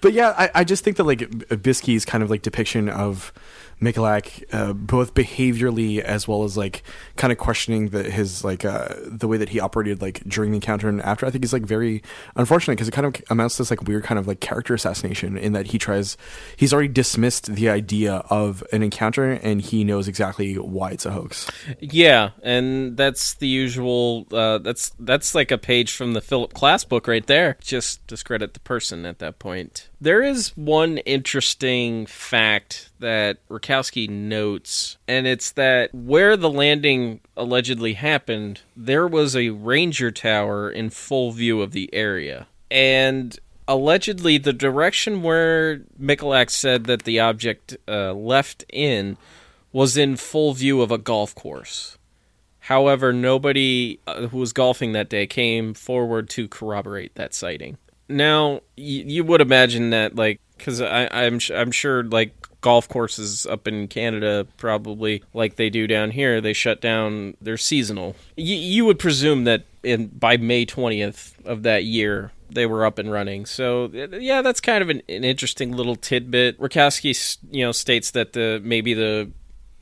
but 0.00 0.12
yeah, 0.12 0.34
I, 0.36 0.50
I 0.56 0.64
just 0.64 0.82
think 0.84 0.96
that 0.96 1.04
like 1.04 1.18
Bissky's 1.20 2.04
kind 2.04 2.22
of 2.24 2.30
like 2.30 2.42
depiction 2.42 2.88
of 2.88 3.32
Michalak, 3.80 4.44
uh, 4.52 4.72
both 4.72 5.14
behaviorally 5.14 6.00
as 6.00 6.28
well 6.28 6.44
as 6.44 6.56
like 6.56 6.82
kind 7.16 7.32
of 7.32 7.38
questioning 7.38 7.88
the, 7.88 8.04
his 8.04 8.44
like 8.44 8.64
uh, 8.64 8.94
the 9.06 9.26
way 9.26 9.36
that 9.36 9.50
he 9.50 9.60
operated 9.60 10.02
like 10.02 10.22
during 10.24 10.50
the 10.50 10.56
encounter 10.56 10.88
and 10.88 11.00
after. 11.02 11.26
I 11.26 11.30
think 11.30 11.44
is 11.44 11.52
like 11.52 11.62
very 11.62 12.02
unfortunate 12.36 12.74
because 12.74 12.88
it 12.88 12.92
kind 12.92 13.06
of 13.06 13.22
amounts 13.30 13.56
to 13.56 13.62
this 13.62 13.70
like 13.70 13.82
weird 13.84 14.04
kind 14.04 14.18
of 14.18 14.26
like 14.26 14.40
character 14.40 14.74
assassination 14.74 15.38
in 15.38 15.52
that 15.52 15.68
he 15.68 15.78
tries 15.78 16.16
he's 16.56 16.72
already 16.72 16.88
dismissed 16.88 17.54
the 17.54 17.68
idea 17.68 18.16
of 18.30 18.62
an 18.72 18.82
encounter 18.82 19.32
and 19.32 19.60
he 19.62 19.84
knows 19.84 20.08
exactly 20.08 20.54
why 20.54 20.90
it's 20.90 21.06
a 21.06 21.10
hoax. 21.10 21.50
Yeah, 21.78 22.30
and 22.42 22.96
that's 22.96 23.34
the 23.34 23.48
usual. 23.48 24.26
Uh, 24.32 24.58
that's 24.58 24.92
that's 24.98 25.34
like 25.34 25.50
a 25.50 25.58
page 25.58 25.94
from 25.94 26.12
the 26.12 26.20
Philip 26.20 26.52
Klass 26.52 26.88
book 26.88 27.08
right 27.08 27.26
there. 27.26 27.56
Just 27.62 28.06
discredit 28.06 28.54
the 28.54 28.60
person 28.60 29.04
at 29.04 29.18
that 29.18 29.38
point. 29.38 29.89
There 30.02 30.22
is 30.22 30.56
one 30.56 30.96
interesting 30.98 32.06
fact 32.06 32.88
that 33.00 33.46
Rutkowski 33.48 34.08
notes, 34.08 34.96
and 35.06 35.26
it's 35.26 35.52
that 35.52 35.94
where 35.94 36.38
the 36.38 36.48
landing 36.48 37.20
allegedly 37.36 37.92
happened, 37.92 38.62
there 38.74 39.06
was 39.06 39.36
a 39.36 39.50
ranger 39.50 40.10
tower 40.10 40.70
in 40.70 40.88
full 40.88 41.32
view 41.32 41.60
of 41.60 41.72
the 41.72 41.92
area. 41.92 42.46
And 42.70 43.38
allegedly, 43.68 44.38
the 44.38 44.54
direction 44.54 45.22
where 45.22 45.82
Michalak 46.00 46.48
said 46.48 46.84
that 46.84 47.02
the 47.02 47.20
object 47.20 47.76
uh, 47.86 48.14
left 48.14 48.64
in 48.72 49.18
was 49.70 49.98
in 49.98 50.16
full 50.16 50.54
view 50.54 50.80
of 50.80 50.90
a 50.90 50.98
golf 50.98 51.34
course. 51.34 51.98
However, 52.60 53.12
nobody 53.12 54.00
uh, 54.06 54.28
who 54.28 54.38
was 54.38 54.54
golfing 54.54 54.92
that 54.92 55.10
day 55.10 55.26
came 55.26 55.74
forward 55.74 56.30
to 56.30 56.48
corroborate 56.48 57.14
that 57.16 57.34
sighting. 57.34 57.76
Now, 58.10 58.60
you 58.76 59.24
would 59.24 59.40
imagine 59.40 59.90
that, 59.90 60.16
like, 60.16 60.40
because 60.58 60.80
I'm 60.82 61.40
I'm 61.54 61.70
sure 61.70 62.04
like 62.04 62.34
golf 62.60 62.86
courses 62.88 63.46
up 63.46 63.66
in 63.66 63.88
Canada 63.88 64.46
probably 64.58 65.22
like 65.32 65.56
they 65.56 65.70
do 65.70 65.86
down 65.86 66.10
here, 66.10 66.40
they 66.40 66.52
shut 66.52 66.80
down. 66.80 67.34
They're 67.40 67.56
seasonal. 67.56 68.14
Y- 68.36 68.44
you 68.44 68.84
would 68.84 68.98
presume 68.98 69.44
that 69.44 69.64
in 69.82 70.08
by 70.08 70.36
May 70.36 70.66
twentieth 70.66 71.34
of 71.46 71.62
that 71.62 71.84
year 71.84 72.32
they 72.50 72.66
were 72.66 72.84
up 72.84 72.98
and 72.98 73.10
running. 73.10 73.46
So 73.46 73.86
yeah, 73.94 74.42
that's 74.42 74.60
kind 74.60 74.82
of 74.82 74.90
an, 74.90 75.02
an 75.08 75.24
interesting 75.24 75.72
little 75.72 75.96
tidbit. 75.96 76.60
Rutkowski, 76.60 77.38
you 77.50 77.64
know, 77.64 77.72
states 77.72 78.10
that 78.10 78.34
the 78.34 78.60
maybe 78.62 78.92
the 78.92 79.30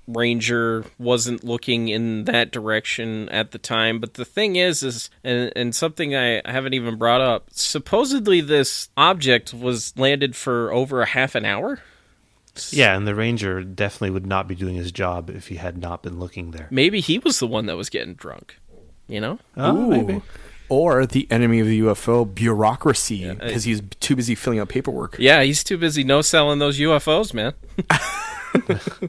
ranger 0.08 0.84
wasn't 0.98 1.44
looking 1.44 1.88
in 1.88 2.24
that 2.24 2.50
direction 2.50 3.28
at 3.28 3.50
the 3.50 3.58
time 3.58 4.00
but 4.00 4.14
the 4.14 4.24
thing 4.24 4.56
is 4.56 4.82
is 4.82 5.10
and, 5.22 5.52
and 5.54 5.74
something 5.74 6.16
I 6.16 6.40
haven't 6.46 6.72
even 6.74 6.96
brought 6.96 7.20
up 7.20 7.48
supposedly 7.50 8.40
this 8.40 8.88
object 8.96 9.52
was 9.52 9.92
landed 9.98 10.34
for 10.34 10.72
over 10.72 11.02
a 11.02 11.06
half 11.06 11.34
an 11.34 11.44
hour 11.44 11.80
Yeah, 12.70 12.96
and 12.96 13.06
the 13.06 13.14
ranger 13.14 13.62
definitely 13.62 14.10
would 14.10 14.26
not 14.26 14.48
be 14.48 14.54
doing 14.54 14.76
his 14.76 14.90
job 14.90 15.28
if 15.30 15.48
he 15.48 15.56
had 15.56 15.76
not 15.78 16.02
been 16.02 16.18
looking 16.18 16.52
there. 16.52 16.68
maybe 16.70 17.00
he 17.00 17.18
was 17.18 17.38
the 17.38 17.46
one 17.46 17.66
that 17.66 17.76
was 17.76 17.90
getting 17.90 18.14
drunk 18.14 18.58
you 19.08 19.20
know 19.20 19.38
Oh, 19.56 19.76
Ooh. 19.76 19.88
maybe. 19.90 20.22
Or 20.70 21.06
the 21.06 21.26
enemy 21.30 21.60
of 21.60 21.66
the 21.66 21.80
UFO, 21.80 22.26
bureaucracy, 22.34 23.26
I- 23.30 23.32
because 23.36 23.64
uh, 23.64 23.68
he's 23.68 23.82
too 24.00 24.14
busy 24.16 24.34
filling 24.34 24.58
out 24.58 24.68
paperwork. 24.68 25.16
yeah 25.18 25.42
he's 25.42 25.62
too 25.62 25.76
busy 25.78 26.02
no 26.02 26.20
selling 26.22 26.58
those 26.60 26.78
ufos 26.78 27.32
man 27.34 27.52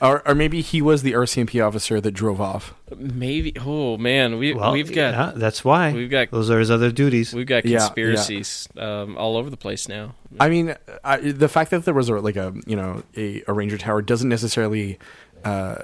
Or, 0.00 0.26
or 0.26 0.34
maybe 0.34 0.60
he 0.60 0.80
was 0.80 1.02
the 1.02 1.12
RCMP 1.12 1.64
officer 1.66 2.00
that 2.00 2.12
drove 2.12 2.40
off. 2.40 2.74
maybe 2.96 3.52
oh 3.60 3.96
man 3.98 4.38
we, 4.38 4.54
Well, 4.54 4.72
we've 4.72 4.88
got 4.92 5.12
yeah, 5.14 5.32
that's 5.34 5.64
why. 5.64 5.92
we've 5.92 6.10
got- 6.10 6.30
those 6.30 6.50
are 6.50 6.58
his 6.58 6.70
other 6.70 6.90
duties. 6.90 7.34
we've 7.34 7.46
got 7.46 7.64
Yeah, 7.64 7.72
yeah. 7.72 7.78
conspiracies 7.80 8.68
Um, 8.76 9.16
all 9.16 9.36
over 9.36 9.50
the 9.50 9.56
place 9.56 9.88
now 9.88 10.14
I 10.38 10.48
mean, 10.48 10.74
I, 11.04 11.16
the 11.18 11.48
fact 11.48 11.70
that 11.72 11.84
there 11.84 11.94
was 11.94 12.08
a, 12.08 12.14
like 12.14 12.36
a 12.36 12.54
you 12.66 12.76
know 12.76 13.02
a, 13.16 13.42
a 13.48 13.52
ranger 13.52 13.76
tower 13.78 14.00
doesn't 14.00 14.28
necessarily 14.28 14.98
uh, 15.44 15.76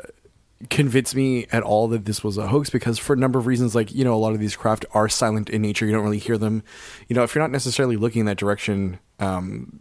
convince 0.70 1.15
me 1.15 1.47
at 1.53 1.62
all 1.62 1.89
that 1.89 2.05
this 2.05 2.23
was 2.23 2.39
a 2.39 2.47
hoax 2.47 2.70
because 2.70 2.97
for 2.98 3.12
a 3.15 3.16
number 3.16 3.39
of 3.40 3.47
reasons, 3.47 3.74
like 3.74 3.93
you 3.93 4.05
know, 4.05 4.15
a 4.15 4.16
lot 4.23 4.32
of 4.35 4.39
these 4.39 4.55
craft 4.55 4.85
are 4.93 5.09
silent 5.09 5.51
in 5.51 5.62
nature. 5.62 5.85
You 5.85 5.93
don't 5.93 6.05
really 6.05 6.19
hear 6.19 6.39
them. 6.39 6.62
You 7.09 7.16
know, 7.16 7.24
if 7.24 7.35
you're 7.35 7.43
not 7.43 7.51
necessarily 7.51 7.97
looking 7.97 8.20
in 8.20 8.27
that 8.27 8.39
direction, 8.39 8.98
um, 9.19 9.81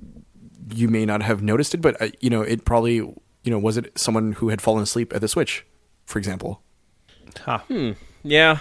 you 0.74 0.88
may 0.88 1.06
not 1.06 1.22
have 1.24 1.42
noticed 1.42 1.74
it. 1.74 1.82
But 1.82 2.02
uh, 2.02 2.08
you 2.20 2.30
know, 2.30 2.42
it 2.42 2.66
probably 2.66 2.96
you 2.96 3.16
know 3.46 3.60
was 3.60 3.78
it 3.78 3.98
someone 3.98 4.34
who 4.34 4.50
had 4.50 4.62
fallen 4.62 4.84
asleep 4.84 5.14
at 5.14 5.22
the 5.22 5.28
switch, 5.28 5.66
for 6.06 6.20
example. 6.20 6.62
Huh. 7.42 7.60
yeah 8.24 8.60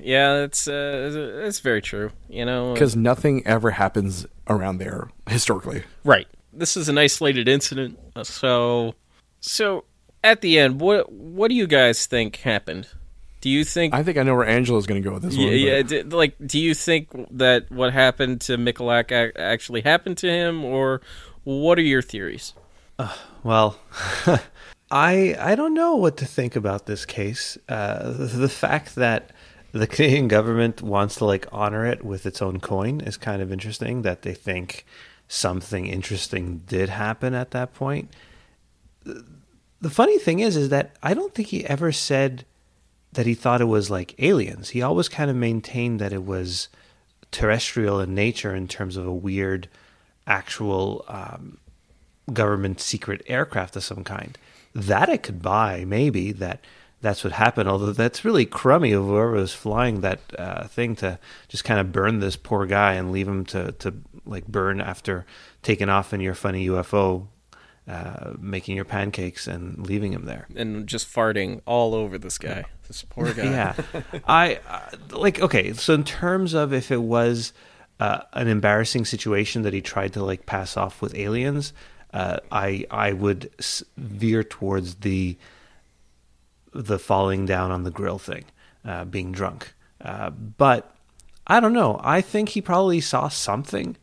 yeah 0.00 0.38
that's 0.38 0.66
uh, 0.68 1.38
that's 1.42 1.60
very 1.60 1.82
true 1.82 2.10
you 2.30 2.44
know 2.46 2.72
Because 2.72 2.96
nothing 2.96 3.46
ever 3.46 3.70
happens 3.72 4.26
around 4.48 4.78
there 4.78 5.10
historically. 5.28 5.82
Right. 6.04 6.26
This 6.52 6.76
is 6.76 6.88
an 6.88 6.96
isolated 6.96 7.48
incident. 7.48 7.98
uh, 8.14 8.24
So, 8.24 8.94
so 9.40 9.84
at 10.24 10.40
the 10.40 10.58
end, 10.58 10.80
what 10.80 11.12
what 11.12 11.48
do 11.48 11.54
you 11.54 11.66
guys 11.66 12.06
think 12.06 12.36
happened? 12.36 12.88
Do 13.42 13.50
you 13.50 13.64
think? 13.64 13.92
I 13.94 14.02
think 14.02 14.16
I 14.16 14.22
know 14.22 14.34
where 14.34 14.46
Angelo's 14.46 14.86
going 14.86 15.02
to 15.02 15.06
go 15.06 15.14
with 15.14 15.22
this 15.22 15.36
yeah, 15.36 15.46
one. 15.46 15.56
yeah. 15.58 15.82
d- 15.82 16.02
like, 16.04 16.34
do 16.44 16.58
you 16.58 16.74
think 16.74 17.08
that 17.32 17.70
what 17.70 17.92
happened 17.92 18.40
to 18.42 18.56
Michalak 18.56 19.12
ac- 19.12 19.36
actually 19.38 19.82
happened 19.82 20.16
to 20.18 20.28
him, 20.28 20.64
or 20.64 21.02
what 21.46 21.78
are 21.78 21.82
your 21.82 22.02
theories? 22.02 22.54
Well, 23.44 23.78
I 24.90 25.36
I 25.38 25.54
don't 25.54 25.74
know 25.74 25.94
what 25.94 26.16
to 26.16 26.24
think 26.26 26.56
about 26.56 26.86
this 26.86 27.06
case. 27.06 27.56
Uh, 27.68 28.10
the 28.10 28.48
fact 28.48 28.96
that 28.96 29.30
the 29.70 29.86
Canadian 29.86 30.26
government 30.26 30.82
wants 30.82 31.14
to 31.16 31.24
like 31.24 31.46
honor 31.52 31.86
it 31.86 32.04
with 32.04 32.26
its 32.26 32.42
own 32.42 32.58
coin 32.58 33.00
is 33.00 33.16
kind 33.16 33.40
of 33.40 33.52
interesting. 33.52 34.02
That 34.02 34.22
they 34.22 34.34
think 34.34 34.84
something 35.28 35.86
interesting 35.86 36.62
did 36.66 36.88
happen 36.88 37.32
at 37.32 37.52
that 37.52 37.74
point. 37.74 38.10
The 39.04 39.90
funny 39.90 40.18
thing 40.18 40.40
is, 40.40 40.56
is 40.56 40.70
that 40.70 40.96
I 41.00 41.14
don't 41.14 41.32
think 41.32 41.48
he 41.48 41.64
ever 41.66 41.92
said 41.92 42.44
that 43.12 43.26
he 43.26 43.34
thought 43.34 43.60
it 43.60 43.66
was 43.66 43.88
like 43.88 44.16
aliens. 44.18 44.70
He 44.70 44.82
always 44.82 45.08
kind 45.08 45.30
of 45.30 45.36
maintained 45.36 46.00
that 46.00 46.12
it 46.12 46.24
was 46.24 46.68
terrestrial 47.30 48.00
in 48.00 48.16
nature 48.16 48.52
in 48.52 48.66
terms 48.66 48.96
of 48.96 49.06
a 49.06 49.14
weird, 49.14 49.68
actual 50.26 51.04
um, 51.08 51.58
government 52.32 52.80
secret 52.80 53.22
aircraft 53.26 53.76
of 53.76 53.84
some 53.84 54.04
kind. 54.04 54.36
That 54.74 55.08
I 55.08 55.16
could 55.16 55.40
buy, 55.40 55.84
maybe 55.86 56.32
that 56.32 56.60
that's 57.00 57.24
what 57.24 57.32
happened. 57.32 57.68
Although 57.68 57.92
that's 57.92 58.24
really 58.24 58.46
crummy 58.46 58.92
of 58.92 59.04
whoever 59.04 59.32
was 59.32 59.52
flying 59.52 60.00
that 60.00 60.20
uh, 60.38 60.66
thing 60.66 60.96
to 60.96 61.18
just 61.48 61.64
kind 61.64 61.80
of 61.80 61.92
burn 61.92 62.20
this 62.20 62.36
poor 62.36 62.66
guy 62.66 62.94
and 62.94 63.12
leave 63.12 63.28
him 63.28 63.44
to 63.46 63.72
to 63.72 63.94
like 64.24 64.46
burn 64.46 64.80
after 64.80 65.24
taking 65.62 65.88
off 65.88 66.12
in 66.12 66.20
your 66.20 66.34
funny 66.34 66.66
UFO, 66.68 67.28
uh, 67.88 68.32
making 68.38 68.76
your 68.76 68.84
pancakes 68.84 69.46
and 69.46 69.86
leaving 69.86 70.12
him 70.12 70.24
there. 70.24 70.46
And 70.56 70.86
just 70.86 71.08
farting 71.12 71.60
all 71.66 71.94
over 71.94 72.18
this 72.18 72.38
guy, 72.38 72.64
this 72.88 73.02
poor 73.02 73.32
guy. 73.32 73.44
Yeah, 73.50 73.74
I 74.26 74.60
uh, 74.68 75.16
like 75.16 75.40
okay. 75.40 75.72
So 75.74 75.94
in 75.94 76.04
terms 76.04 76.54
of 76.54 76.72
if 76.72 76.90
it 76.90 77.02
was 77.02 77.52
uh, 77.98 78.20
an 78.32 78.48
embarrassing 78.48 79.04
situation 79.04 79.62
that 79.62 79.72
he 79.72 79.80
tried 79.80 80.12
to 80.14 80.24
like 80.24 80.46
pass 80.46 80.76
off 80.76 81.00
with 81.00 81.14
aliens, 81.14 81.72
uh, 82.12 82.38
I 82.50 82.86
I 82.90 83.12
would 83.12 83.50
veer 83.96 84.42
towards 84.44 84.96
the 84.96 85.36
the 86.72 86.98
falling 86.98 87.46
down 87.46 87.70
on 87.70 87.84
the 87.84 87.90
grill 87.90 88.18
thing, 88.18 88.44
uh, 88.84 89.04
being 89.04 89.32
drunk. 89.32 89.74
Uh, 90.00 90.30
but 90.30 90.94
I 91.46 91.60
don't 91.60 91.72
know. 91.72 92.00
I 92.02 92.20
think 92.20 92.50
he 92.50 92.60
probably 92.60 93.00
saw 93.00 93.28
something, 93.28 93.96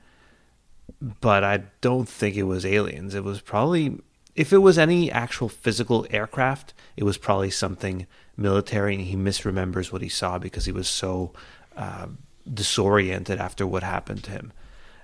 but 1.22 1.44
I 1.44 1.64
don't 1.82 2.10
think 2.10 2.36
it 2.36 2.44
was 2.44 2.66
aliens. 2.66 3.14
It 3.14 3.24
was 3.24 3.42
probably 3.42 4.00
if 4.36 4.52
it 4.52 4.60
was 4.60 4.78
any 4.78 5.12
actual 5.12 5.50
physical 5.50 6.08
aircraft, 6.10 6.74
it 6.98 7.04
was 7.04 7.18
probably 7.18 7.52
something 7.52 8.08
military, 8.36 8.96
and 8.96 9.04
he 9.04 9.16
misremembers 9.16 9.92
what 9.92 10.02
he 10.02 10.10
saw 10.10 10.40
because 10.40 10.66
he 10.66 10.72
was 10.72 10.88
so 10.88 11.34
uh, 11.78 12.08
disoriented 12.52 13.40
after 13.40 13.66
what 13.66 13.84
happened 13.84 14.24
to 14.24 14.32
him. 14.32 14.54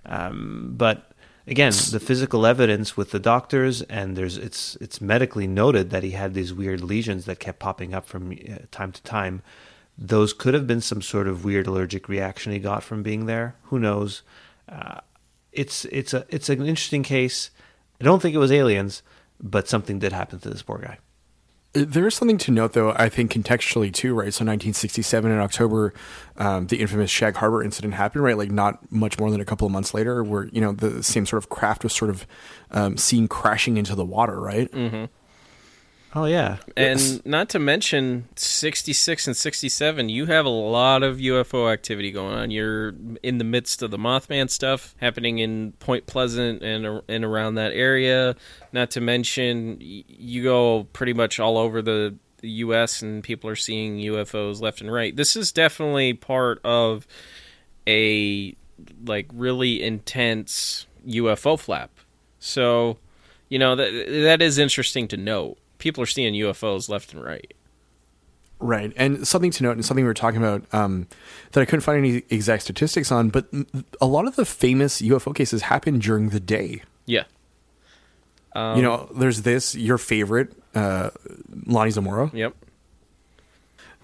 Um, 0.06 0.74
but 0.76 1.12
again, 1.48 1.74
the 1.92 2.00
physical 2.00 2.46
evidence 2.46 2.96
with 2.96 3.12
the 3.12 3.20
doctors, 3.20 3.82
and 3.84 4.16
there's 4.16 4.38
it's 4.38 4.76
it's 4.82 5.02
medically 5.02 5.48
noted 5.48 5.90
that 5.90 6.04
he 6.04 6.12
had 6.12 6.34
these 6.34 6.54
weird 6.54 6.82
lesions 6.82 7.26
that 7.26 7.40
kept 7.40 7.60
popping 7.60 7.94
up 7.94 8.06
from 8.06 8.32
uh, 8.32 8.58
time 8.72 8.92
to 8.92 9.04
time. 9.04 9.42
Those 9.98 10.32
could 10.32 10.54
have 10.54 10.66
been 10.66 10.82
some 10.82 11.02
sort 11.02 11.28
of 11.28 11.44
weird 11.44 11.68
allergic 11.68 12.08
reaction 12.08 12.54
he 12.54 12.60
got 12.60 12.84
from 12.84 13.04
being 13.04 13.26
there. 13.26 13.56
Who 13.64 13.80
knows? 13.80 14.22
Uh, 14.68 15.02
it's 15.52 15.86
it's 15.86 16.14
a 16.14 16.26
it's 16.30 16.50
an 16.50 16.66
interesting 16.66 17.04
case. 17.04 17.52
I 18.00 18.04
don't 18.06 18.22
think 18.22 18.36
it 18.36 18.40
was 18.40 18.52
aliens, 18.52 19.04
but 19.42 19.68
something 19.68 20.00
did 20.00 20.14
happen 20.14 20.40
to 20.40 20.50
this 20.50 20.62
poor 20.62 20.78
guy. 20.78 21.00
There 21.74 22.08
is 22.08 22.16
something 22.16 22.40
to 22.40 22.52
note, 22.52 22.74
though, 22.74 22.94
I 22.96 23.10
think 23.10 23.32
contextually, 23.32 23.94
too, 23.94 24.16
right? 24.16 24.34
So 24.34 24.44
1967 24.44 25.32
in 25.32 25.38
October, 25.38 25.94
um, 26.38 26.66
the 26.66 26.80
infamous 26.80 27.12
Shag 27.12 27.36
Harbor 27.36 27.64
incident 27.64 27.94
happened, 27.94 28.24
right? 28.24 28.38
Like 28.38 28.50
not 28.50 28.92
much 28.92 29.20
more 29.20 29.30
than 29.30 29.40
a 29.40 29.46
couple 29.46 29.68
of 29.68 29.72
months 29.72 29.94
later, 29.94 30.24
where, 30.24 30.46
you 30.46 30.62
know, 30.62 30.72
the 30.72 31.04
same 31.04 31.28
sort 31.28 31.44
of 31.44 31.50
craft 31.50 31.84
was 31.84 31.94
sort 31.94 32.10
of 32.10 32.26
um, 32.72 32.98
seen 32.98 33.28
crashing 33.28 33.78
into 33.78 33.94
the 33.94 34.06
water, 34.06 34.40
right? 34.40 34.68
Oh 36.16 36.26
yeah, 36.26 36.58
And 36.76 37.24
not 37.24 37.50
to 37.50 37.60
mention 37.60 38.28
66 38.36 39.28
and 39.28 39.38
67, 39.38 40.10
you 40.10 40.26
have 40.26 40.44
a 40.44 40.50
lot 40.50 41.04
of 41.04 41.18
UFO 41.18 41.72
activity 41.72 42.12
going 42.12 42.34
on. 42.34 42.50
You're 42.50 42.96
in 43.22 43.38
the 43.38 43.44
midst 43.44 43.84
of 43.84 43.92
the 43.92 43.98
Mothman 43.98 44.50
stuff 44.50 44.96
happening 44.98 45.38
in 45.38 45.74
Point 45.74 46.08
Pleasant 46.08 46.64
and 46.64 47.04
and 47.08 47.24
around 47.24 47.56
that 47.56 47.74
area. 47.74 48.36
Not 48.74 48.90
to 48.92 49.02
mention 49.02 49.78
you 49.80 50.42
go 50.42 50.88
pretty 50.94 51.14
much 51.14 51.40
all 51.40 51.60
over 51.60 51.82
the 51.82 52.16
the 52.40 52.50
US 52.50 53.04
and 53.04 53.24
people 53.24 53.48
are 53.48 53.56
seeing 53.56 53.98
UFOs 53.98 54.62
left 54.62 54.82
and 54.82 54.92
right. 54.92 55.16
This 55.16 55.36
is 55.36 55.52
definitely 55.52 56.14
part 56.14 56.60
of 56.64 57.06
a 57.88 58.56
like 59.06 59.28
really 59.32 59.84
intense 59.84 60.88
UFO 61.08 61.60
flap. 61.60 61.92
So, 62.40 62.98
you 63.48 63.60
know, 63.60 63.76
that 63.76 63.92
that 64.08 64.42
is 64.42 64.58
interesting 64.58 65.08
to 65.10 65.18
note. 65.18 65.59
People 65.80 66.04
are 66.04 66.08
seeing 66.08 66.34
UFOs 66.36 66.88
left 66.90 67.14
and 67.14 67.24
right. 67.24 67.54
Right. 68.60 68.92
And 68.98 69.26
something 69.28 69.52
to 69.52 69.64
note, 69.64 69.72
and 69.72 69.86
something 69.86 70.04
we 70.04 70.08
were 70.08 70.14
talking 70.14 70.42
about 70.44 70.64
um, 70.74 71.08
that 71.54 71.62
I 71.62 71.66
couldn't 71.66 71.82
find 71.82 71.98
any 71.98 72.24
exact 72.30 72.64
statistics 72.64 73.12
on, 73.12 73.30
but 73.30 73.48
a 74.02 74.06
lot 74.06 74.28
of 74.28 74.36
the 74.36 74.46
famous 74.46 75.02
UFO 75.02 75.34
cases 75.34 75.64
happen 75.64 75.98
during 76.00 76.30
the 76.30 76.40
day. 76.40 76.84
Yeah. 77.06 77.24
Um, 78.54 78.76
you 78.78 78.84
know, 78.84 79.10
there's 79.16 79.44
this 79.44 79.76
your 79.76 79.98
favorite, 79.98 80.52
uh, 80.76 81.12
Lonnie 81.66 81.92
Zamora. 81.92 82.30
Yep. 82.34 82.54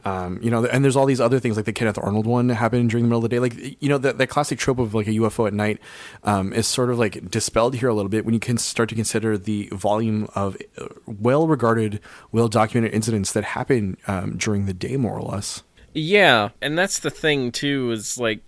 Um, 0.06 0.40
you 0.42 0.52
know, 0.52 0.66
and 0.66 0.84
there's 0.84 0.96
all 0.96 1.08
these 1.08 1.20
other 1.20 1.40
things 1.40 1.56
like 1.56 1.66
the 1.66 1.74
Kenneth 1.74 1.98
Arnold 1.98 2.28
one 2.28 2.50
happened 2.50 2.92
during 2.92 3.06
the 3.06 3.10
middle 3.10 3.26
of 3.26 3.30
the 3.30 3.30
day. 3.30 3.40
Like, 3.40 3.82
you 3.82 3.90
know, 3.90 3.98
that 3.98 4.30
classic 4.30 4.60
trope 4.60 4.78
of 4.78 4.94
like 4.94 5.08
a 5.08 5.12
UFO 5.12 5.48
at 5.48 5.54
night 5.54 5.80
um, 6.24 6.54
is 6.54 6.68
sort 6.68 6.92
of 6.92 7.00
like 7.00 7.30
dispelled 7.32 7.76
here 7.76 7.90
a 7.90 7.94
little 7.94 8.10
bit 8.10 8.24
when 8.24 8.36
you 8.36 8.40
can 8.40 8.58
start 8.60 8.88
to 8.90 8.96
consider 8.96 9.36
the 9.36 9.68
volume 9.72 10.28
of 10.36 10.58
uh, 10.78 10.88
well-regarded, 11.08 12.00
well-documented 12.32 12.94
incidents 12.94 13.34
that 13.34 13.44
happen 13.44 13.98
um, 14.08 14.38
during 14.38 14.68
the 14.68 14.74
day, 14.74 14.96
more 14.96 15.18
or 15.18 15.24
less. 15.24 15.64
Yeah, 15.94 16.50
and 16.62 16.78
that's 16.78 17.00
the 17.00 17.10
thing 17.10 17.52
too. 17.52 17.90
Is 17.92 18.20
like 18.20 18.42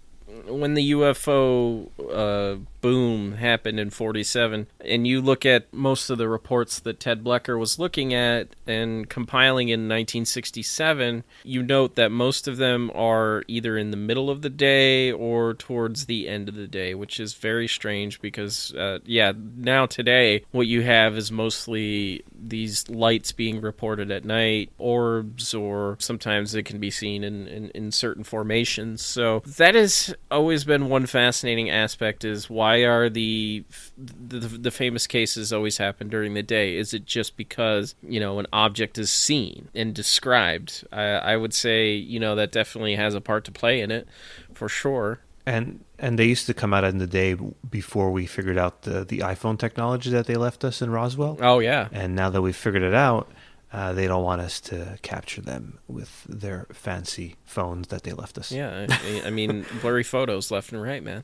when 0.45 0.75
the 0.75 0.91
UFO 0.91 1.89
uh, 2.13 2.59
boom 2.87 3.33
happened 3.33 3.79
in 3.79 3.89
47 3.89 4.67
and 4.79 5.05
you 5.05 5.19
look 5.19 5.45
at 5.45 5.73
most 5.73 6.09
of 6.09 6.17
the 6.17 6.29
reports 6.29 6.79
that 6.79 7.01
Ted 7.01 7.21
Bloecher 7.21 7.59
was 7.59 7.77
looking 7.77 8.13
at 8.13 8.55
and 8.65 9.09
compiling 9.09 9.67
in 9.67 9.81
1967 9.81 11.25
you 11.43 11.61
note 11.61 11.95
that 11.95 12.11
most 12.11 12.47
of 12.47 12.55
them 12.55 12.89
are 12.95 13.43
either 13.49 13.77
in 13.77 13.91
the 13.91 13.97
middle 13.97 14.29
of 14.29 14.41
the 14.41 14.49
day 14.49 15.11
or 15.11 15.53
towards 15.53 16.05
the 16.05 16.29
end 16.29 16.47
of 16.47 16.55
the 16.55 16.65
day 16.65 16.95
which 16.95 17.19
is 17.19 17.33
very 17.33 17.67
strange 17.67 18.21
because 18.21 18.73
uh, 18.75 18.99
yeah 19.03 19.33
now 19.57 19.85
today 19.85 20.45
what 20.51 20.67
you 20.67 20.81
have 20.81 21.17
is 21.17 21.29
mostly 21.29 22.23
these 22.33 22.87
lights 22.89 23.33
being 23.33 23.59
reported 23.59 24.09
at 24.11 24.23
night 24.23 24.71
orbs 24.77 25.53
or 25.53 25.97
sometimes 25.99 26.55
it 26.55 26.63
can 26.63 26.79
be 26.79 26.89
seen 26.89 27.23
in, 27.23 27.47
in, 27.47 27.69
in 27.71 27.91
certain 27.91 28.23
formations. 28.23 29.01
So 29.01 29.41
that 29.45 29.75
has 29.75 30.15
always 30.31 30.63
been 30.63 30.89
one 30.89 31.05
fascinating 31.05 31.69
aspect 31.69 32.23
is 32.23 32.49
why 32.49 32.76
are 32.83 33.09
the, 33.09 33.63
the 33.97 34.39
the 34.39 34.71
famous 34.71 35.07
cases 35.07 35.53
always 35.53 35.77
happen 35.77 36.09
during 36.09 36.33
the 36.33 36.43
day? 36.43 36.75
Is 36.75 36.93
it 36.93 37.05
just 37.05 37.37
because 37.37 37.95
you 38.01 38.19
know 38.19 38.39
an 38.39 38.47
object 38.51 38.97
is 38.97 39.11
seen 39.11 39.69
and 39.75 39.93
described? 39.93 40.85
I, 40.91 41.03
I 41.03 41.37
would 41.37 41.53
say 41.53 41.93
you 41.93 42.19
know 42.19 42.35
that 42.35 42.51
definitely 42.51 42.95
has 42.95 43.13
a 43.15 43.21
part 43.21 43.45
to 43.45 43.51
play 43.51 43.81
in 43.81 43.91
it, 43.91 44.07
for 44.53 44.69
sure. 44.69 45.19
And 45.45 45.83
and 45.97 46.19
they 46.19 46.25
used 46.25 46.45
to 46.47 46.53
come 46.53 46.73
out 46.73 46.83
in 46.83 46.97
the 46.97 47.07
day 47.07 47.37
before 47.69 48.11
we 48.11 48.25
figured 48.25 48.57
out 48.57 48.83
the 48.83 49.05
the 49.05 49.19
iPhone 49.19 49.57
technology 49.57 50.09
that 50.09 50.25
they 50.25 50.35
left 50.35 50.63
us 50.63 50.81
in 50.81 50.89
Roswell. 50.89 51.37
Oh 51.41 51.59
yeah. 51.59 51.87
And 51.91 52.15
now 52.15 52.29
that 52.29 52.41
we've 52.41 52.55
figured 52.55 52.83
it 52.83 52.93
out, 52.93 53.31
uh, 53.71 53.93
they 53.93 54.07
don't 54.07 54.23
want 54.23 54.41
us 54.41 54.59
to 54.61 54.97
capture 55.01 55.41
them 55.41 55.79
with 55.87 56.25
their 56.27 56.67
fancy 56.73 57.35
phones 57.45 57.87
that 57.87 58.03
they 58.03 58.13
left 58.13 58.37
us. 58.37 58.51
Yeah, 58.51 58.87
I, 58.89 59.23
I 59.25 59.29
mean 59.29 59.65
blurry 59.81 60.03
photos 60.03 60.51
left 60.51 60.71
and 60.71 60.81
right, 60.81 61.03
man 61.03 61.23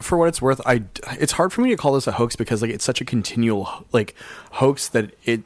for 0.00 0.16
what 0.18 0.28
it's 0.28 0.42
worth, 0.42 0.60
I 0.66 0.84
it's 1.12 1.32
hard 1.32 1.52
for 1.52 1.60
me 1.60 1.70
to 1.70 1.76
call 1.76 1.94
this 1.94 2.06
a 2.06 2.12
hoax 2.12 2.36
because 2.36 2.62
like 2.62 2.70
it's 2.70 2.84
such 2.84 3.00
a 3.00 3.04
continual 3.04 3.86
like 3.92 4.14
hoax 4.52 4.88
that 4.88 5.14
it 5.24 5.42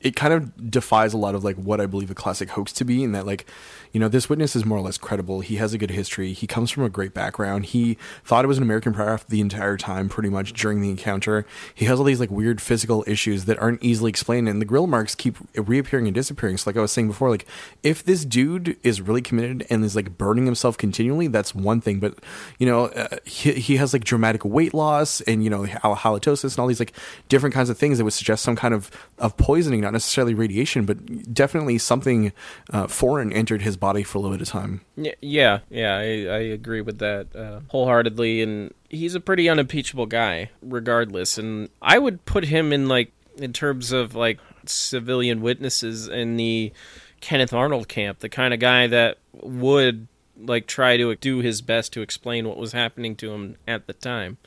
it 0.00 0.14
kind 0.14 0.32
of 0.32 0.70
defies 0.70 1.12
a 1.12 1.16
lot 1.16 1.34
of 1.34 1.42
like 1.42 1.56
what 1.56 1.80
I 1.80 1.86
believe 1.86 2.10
a 2.10 2.14
classic 2.14 2.50
hoax 2.50 2.72
to 2.74 2.84
be, 2.84 3.02
and 3.02 3.14
that 3.14 3.26
like 3.26 3.46
you 3.92 4.00
know, 4.00 4.08
this 4.08 4.28
witness 4.28 4.54
is 4.54 4.64
more 4.64 4.78
or 4.78 4.82
less 4.82 4.98
credible. 4.98 5.40
He 5.40 5.56
has 5.56 5.72
a 5.72 5.78
good 5.78 5.90
history. 5.90 6.32
He 6.32 6.46
comes 6.46 6.70
from 6.70 6.84
a 6.84 6.88
great 6.88 7.14
background. 7.14 7.66
He 7.66 7.96
thought 8.24 8.44
it 8.44 8.48
was 8.48 8.58
an 8.58 8.62
American 8.62 8.94
craft 8.94 9.30
the 9.30 9.40
entire 9.40 9.76
time, 9.76 10.08
pretty 10.08 10.28
much 10.28 10.52
during 10.52 10.80
the 10.80 10.90
encounter. 10.90 11.46
He 11.74 11.86
has 11.86 11.98
all 11.98 12.04
these 12.04 12.20
like 12.20 12.30
weird 12.30 12.60
physical 12.60 13.04
issues 13.06 13.46
that 13.46 13.58
aren't 13.58 13.82
easily 13.82 14.10
explained, 14.10 14.48
and 14.48 14.60
the 14.60 14.66
grill 14.66 14.86
marks 14.86 15.14
keep 15.14 15.36
reappearing 15.54 16.06
and 16.06 16.14
disappearing. 16.14 16.56
So, 16.56 16.70
like 16.70 16.76
I 16.76 16.80
was 16.80 16.92
saying 16.92 17.08
before, 17.08 17.30
like 17.30 17.46
if 17.82 18.04
this 18.04 18.24
dude 18.24 18.76
is 18.82 19.00
really 19.00 19.22
committed 19.22 19.66
and 19.70 19.84
is 19.84 19.96
like 19.96 20.18
burning 20.18 20.46
himself 20.46 20.76
continually, 20.76 21.28
that's 21.28 21.54
one 21.54 21.80
thing. 21.80 22.00
But 22.00 22.14
you 22.58 22.66
know, 22.66 22.86
uh, 22.86 23.16
he, 23.24 23.52
he 23.52 23.76
has 23.76 23.92
like 23.92 24.04
dramatic 24.04 24.44
weight 24.44 24.74
loss 24.74 25.20
and 25.22 25.42
you 25.42 25.50
know 25.50 25.64
halitosis 25.64 26.54
and 26.54 26.58
all 26.58 26.66
these 26.66 26.80
like 26.80 26.92
different 27.28 27.54
kinds 27.54 27.70
of 27.70 27.78
things 27.78 27.98
that 27.98 28.04
would 28.04 28.12
suggest 28.12 28.42
some 28.42 28.56
kind 28.56 28.74
of 28.74 28.90
of 29.18 29.36
poisoning, 29.36 29.80
not 29.80 29.92
necessarily 29.92 30.34
radiation, 30.34 30.84
but 30.84 31.32
definitely 31.32 31.78
something 31.78 32.32
uh, 32.72 32.86
foreign 32.86 33.32
entered 33.32 33.62
his 33.62 33.76
body 33.76 34.02
for 34.02 34.18
a 34.18 34.20
little 34.20 34.36
bit 34.36 34.42
of 34.42 34.48
time. 34.48 34.80
Yeah, 34.96 35.60
yeah, 35.70 35.96
I, 35.96 36.02
I 36.02 36.38
agree 36.38 36.80
with 36.80 36.98
that 36.98 37.34
uh, 37.34 37.60
wholeheartedly. 37.68 38.42
And 38.42 38.74
he's 38.88 39.14
a 39.14 39.20
pretty 39.20 39.48
unimpeachable 39.48 40.06
guy, 40.06 40.50
regardless. 40.62 41.38
And 41.38 41.68
I 41.82 41.98
would 41.98 42.24
put 42.24 42.44
him 42.44 42.72
in 42.72 42.88
like 42.88 43.12
in 43.36 43.52
terms 43.52 43.92
of 43.92 44.14
like 44.14 44.38
civilian 44.66 45.40
witnesses 45.40 46.08
in 46.08 46.36
the 46.36 46.72
Kenneth 47.20 47.52
Arnold 47.52 47.88
camp, 47.88 48.20
the 48.20 48.28
kind 48.28 48.54
of 48.54 48.60
guy 48.60 48.86
that 48.86 49.18
would 49.32 50.08
like 50.36 50.66
try 50.66 50.96
to 50.96 51.14
do 51.16 51.38
his 51.38 51.62
best 51.62 51.92
to 51.92 52.00
explain 52.00 52.46
what 52.46 52.56
was 52.56 52.72
happening 52.72 53.16
to 53.16 53.32
him 53.32 53.56
at 53.66 53.86
the 53.86 53.92
time. 53.92 54.38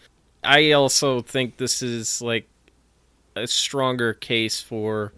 I 0.43 0.71
also 0.71 1.21
think 1.21 1.57
this 1.57 1.81
is 1.81 2.21
like 2.21 2.47
a 3.35 3.47
stronger 3.47 4.13
case 4.13 4.61
for 4.61 5.13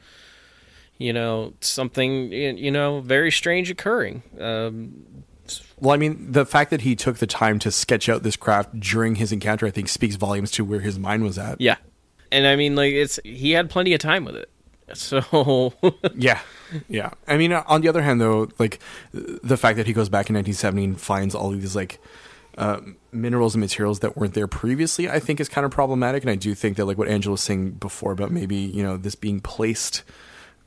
you 0.97 1.13
know 1.13 1.53
something 1.59 2.31
you 2.31 2.71
know 2.71 3.01
very 3.01 3.31
strange 3.31 3.69
occurring. 3.69 4.23
Um, 4.39 5.05
well, 5.79 5.93
I 5.93 5.97
mean, 5.97 6.31
the 6.31 6.45
fact 6.45 6.69
that 6.71 6.81
he 6.81 6.95
took 6.95 7.17
the 7.17 7.27
time 7.27 7.59
to 7.59 7.71
sketch 7.71 8.07
out 8.07 8.23
this 8.23 8.37
craft 8.37 8.79
during 8.79 9.15
his 9.15 9.31
encounter, 9.31 9.65
I 9.65 9.71
think, 9.71 9.89
speaks 9.89 10.15
volumes 10.15 10.51
to 10.51 10.63
where 10.63 10.79
his 10.79 10.97
mind 10.97 11.23
was 11.23 11.37
at. 11.37 11.59
Yeah, 11.59 11.75
and 12.31 12.47
I 12.47 12.55
mean, 12.55 12.75
like 12.75 12.93
it's 12.93 13.19
he 13.23 13.51
had 13.51 13.69
plenty 13.69 13.93
of 13.93 13.99
time 13.99 14.25
with 14.25 14.35
it. 14.35 14.49
So 14.95 15.73
yeah, 16.15 16.41
yeah. 16.87 17.11
I 17.27 17.37
mean, 17.37 17.51
on 17.51 17.81
the 17.81 17.87
other 17.87 18.03
hand, 18.03 18.21
though, 18.21 18.49
like 18.59 18.79
the 19.11 19.57
fact 19.57 19.77
that 19.77 19.87
he 19.87 19.93
goes 19.93 20.07
back 20.07 20.29
in 20.29 20.35
1970 20.35 20.83
and 20.83 21.01
finds 21.01 21.33
all 21.33 21.49
these 21.49 21.75
like 21.75 21.99
uh, 22.57 22.79
minerals 23.11 23.55
and 23.55 23.61
materials 23.61 23.99
that 23.99 24.15
weren't 24.15 24.33
there 24.33 24.47
previously, 24.47 25.09
I 25.09 25.19
think 25.19 25.39
is 25.39 25.49
kind 25.49 25.65
of 25.65 25.71
problematic. 25.71 26.23
And 26.23 26.29
I 26.29 26.35
do 26.35 26.53
think 26.53 26.77
that 26.77 26.85
like 26.85 26.97
what 26.97 27.07
Angelo 27.07 27.33
was 27.33 27.41
saying 27.41 27.71
before 27.71 28.11
about 28.11 28.31
maybe 28.31 28.55
you 28.55 28.83
know 28.83 28.97
this 28.97 29.15
being 29.15 29.39
placed 29.39 30.03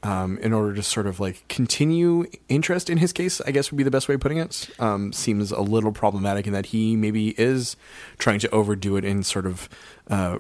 um, 0.02 0.38
in 0.38 0.52
order 0.52 0.74
to 0.74 0.82
sort 0.82 1.06
of 1.06 1.20
like 1.20 1.46
continue 1.48 2.26
interest 2.48 2.90
in 2.90 2.98
his 2.98 3.12
case, 3.12 3.40
I 3.40 3.50
guess 3.50 3.70
would 3.70 3.78
be 3.78 3.84
the 3.84 3.90
best 3.90 4.08
way 4.08 4.14
of 4.14 4.20
putting 4.20 4.38
it. 4.38 4.68
Um, 4.78 5.12
seems 5.12 5.50
a 5.50 5.60
little 5.60 5.92
problematic 5.92 6.46
in 6.46 6.52
that 6.52 6.66
he 6.66 6.96
maybe 6.96 7.30
is 7.30 7.76
trying 8.18 8.38
to 8.40 8.50
overdo 8.50 8.96
it 8.96 9.04
and 9.04 9.24
sort 9.24 9.46
of 9.46 9.68
uh, 10.08 10.38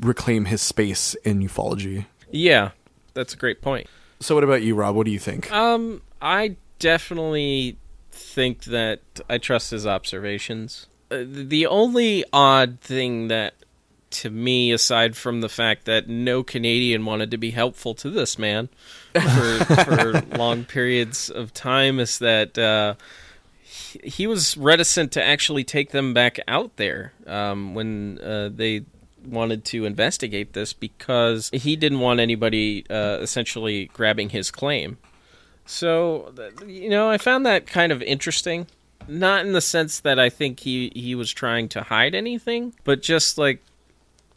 reclaim 0.00 0.46
his 0.46 0.62
space 0.62 1.14
in 1.24 1.40
ufology. 1.40 2.06
Yeah, 2.30 2.70
that's 3.14 3.34
a 3.34 3.36
great 3.36 3.60
point. 3.60 3.86
So, 4.20 4.34
what 4.34 4.44
about 4.44 4.62
you, 4.62 4.74
Rob? 4.74 4.94
What 4.94 5.06
do 5.06 5.10
you 5.10 5.18
think? 5.18 5.50
Um, 5.50 6.02
I 6.20 6.56
definitely 6.78 7.78
think 8.10 8.64
that 8.64 9.00
I 9.28 9.38
trust 9.38 9.70
his 9.70 9.86
observations. 9.86 10.86
Uh, 11.10 11.24
the 11.26 11.66
only 11.66 12.24
odd 12.32 12.80
thing 12.80 13.28
that 13.28 13.54
to 14.10 14.30
me, 14.30 14.72
aside 14.72 15.16
from 15.16 15.40
the 15.40 15.48
fact 15.48 15.84
that 15.84 16.08
no 16.08 16.42
Canadian 16.42 17.04
wanted 17.04 17.30
to 17.30 17.38
be 17.38 17.52
helpful 17.52 17.94
to 17.94 18.10
this 18.10 18.38
man 18.38 18.68
for, 19.12 19.64
for 19.84 20.20
long 20.36 20.64
periods 20.64 21.30
of 21.30 21.54
time, 21.54 22.00
is 22.00 22.18
that 22.18 22.58
uh, 22.58 22.94
he, 23.62 24.00
he, 24.02 24.26
was 24.26 24.56
reticent 24.56 25.12
to 25.12 25.24
actually 25.24 25.64
take 25.64 25.90
them 25.90 26.12
back 26.12 26.40
out 26.48 26.76
there 26.76 27.12
um, 27.26 27.74
when 27.74 28.18
uh, 28.20 28.50
they 28.52 28.84
wanted 29.24 29.64
to 29.66 29.84
investigate 29.84 30.54
this 30.54 30.72
because 30.72 31.50
he 31.52 31.76
didn't 31.76 32.00
want 32.00 32.20
anybody 32.20 32.84
uh, 32.90 33.18
essentially 33.20 33.86
grabbing 33.92 34.30
his 34.30 34.50
claim. 34.50 34.98
So, 35.70 36.34
you 36.66 36.90
know, 36.90 37.08
I 37.08 37.16
found 37.16 37.46
that 37.46 37.66
kind 37.66 37.92
of 37.92 38.02
interesting. 38.02 38.66
Not 39.06 39.46
in 39.46 39.52
the 39.52 39.60
sense 39.60 40.00
that 40.00 40.18
I 40.18 40.28
think 40.28 40.60
he, 40.60 40.92
he 40.94 41.14
was 41.14 41.32
trying 41.32 41.68
to 41.70 41.82
hide 41.82 42.14
anything, 42.14 42.74
but 42.84 43.02
just 43.02 43.38
like 43.38 43.62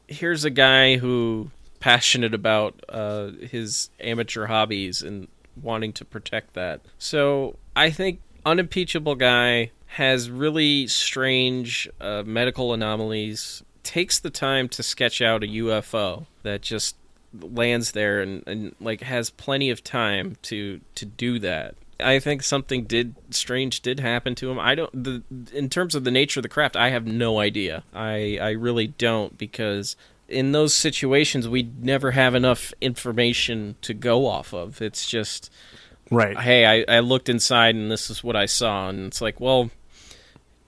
here's 0.08 0.46
a 0.46 0.50
guy 0.50 0.98
who 0.98 1.50
passionate 1.80 2.34
about 2.34 2.82
uh, 2.88 3.32
his 3.42 3.90
amateur 4.00 4.46
hobbies 4.46 5.02
and 5.02 5.28
wanting 5.62 5.92
to 5.94 6.06
protect 6.06 6.54
that. 6.54 6.82
So 6.98 7.58
I 7.76 7.90
think 7.90 8.22
unimpeachable 8.46 9.16
guy 9.16 9.72
has 9.88 10.30
really 10.30 10.88
strange 10.88 11.90
uh, 12.00 12.24
medical 12.26 12.74
anomalies. 12.74 13.64
Takes 13.84 14.20
the 14.20 14.30
time 14.30 14.70
to 14.70 14.84
sketch 14.84 15.22
out 15.22 15.44
a 15.44 15.48
UFO 15.48 16.26
that 16.44 16.62
just 16.62 16.96
lands 17.42 17.92
there 17.92 18.22
and, 18.22 18.44
and 18.48 18.76
like 18.80 19.02
has 19.02 19.30
plenty 19.30 19.70
of 19.70 19.84
time 19.84 20.38
to 20.44 20.82
to 20.96 21.06
do 21.06 21.40
that. 21.40 21.76
I 22.00 22.20
think 22.20 22.44
something 22.44 22.84
did 22.84 23.16
strange 23.30 23.82
did 23.82 24.00
happen 24.00 24.36
to 24.36 24.52
him. 24.52 24.60
I 24.60 24.76
don't 24.76 25.04
the 25.04 25.24
in 25.54 25.70
terms 25.70 25.96
of 25.96 26.04
the 26.04 26.12
nature 26.12 26.40
of 26.40 26.44
the 26.44 26.50
craft, 26.50 26.76
I 26.76 26.90
have 26.90 27.06
no 27.06 27.40
idea. 27.40 27.84
I 27.94 28.38
I 28.42 28.52
really 28.52 28.88
don't 28.88 29.38
because 29.38 29.96
in 30.28 30.52
those 30.52 30.74
situations 30.74 31.48
we 31.48 31.64
never 31.80 32.12
have 32.12 32.36
enough 32.36 32.74
information 32.82 33.76
to 33.82 33.94
go 33.94 34.28
off 34.28 34.54
of. 34.54 34.82
It's 34.82 35.08
just 35.08 35.52
right. 36.10 36.38
Hey, 36.38 36.66
I, 36.66 36.98
I 36.98 37.00
looked 37.00 37.30
inside 37.30 37.76
and 37.76 37.92
this 37.92 38.10
is 38.10 38.24
what 38.24 38.36
I 38.36 38.46
saw, 38.46 38.90
and 38.90 39.08
it's 39.08 39.22
like, 39.22 39.40
well, 39.40 39.70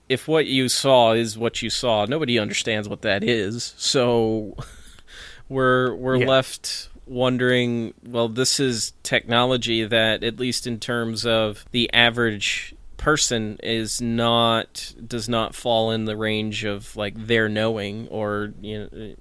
if 0.08 0.28
what 0.28 0.46
you 0.46 0.68
saw 0.68 1.12
is 1.12 1.36
what 1.36 1.62
you 1.62 1.70
saw, 1.70 2.06
nobody 2.06 2.38
understands 2.38 2.88
what 2.88 3.02
that 3.02 3.24
is. 3.24 3.74
So 3.76 4.56
we're 5.48 5.94
we're 5.94 6.16
yeah. 6.16 6.26
left 6.26 6.88
wondering, 7.06 7.94
well, 8.04 8.28
this 8.28 8.58
is 8.58 8.92
technology 9.02 9.84
that 9.84 10.24
at 10.24 10.38
least 10.38 10.66
in 10.66 10.80
terms 10.80 11.24
of 11.24 11.64
the 11.70 11.92
average 11.92 12.74
person 12.96 13.58
is 13.62 14.00
not 14.00 14.94
does 15.06 15.28
not 15.28 15.54
fall 15.54 15.90
in 15.90 16.06
the 16.06 16.16
range 16.16 16.64
of 16.64 16.96
like 16.96 17.14
their 17.26 17.48
knowing 17.48 18.08
or 18.08 18.52
you 18.60 18.88
know 18.90 19.14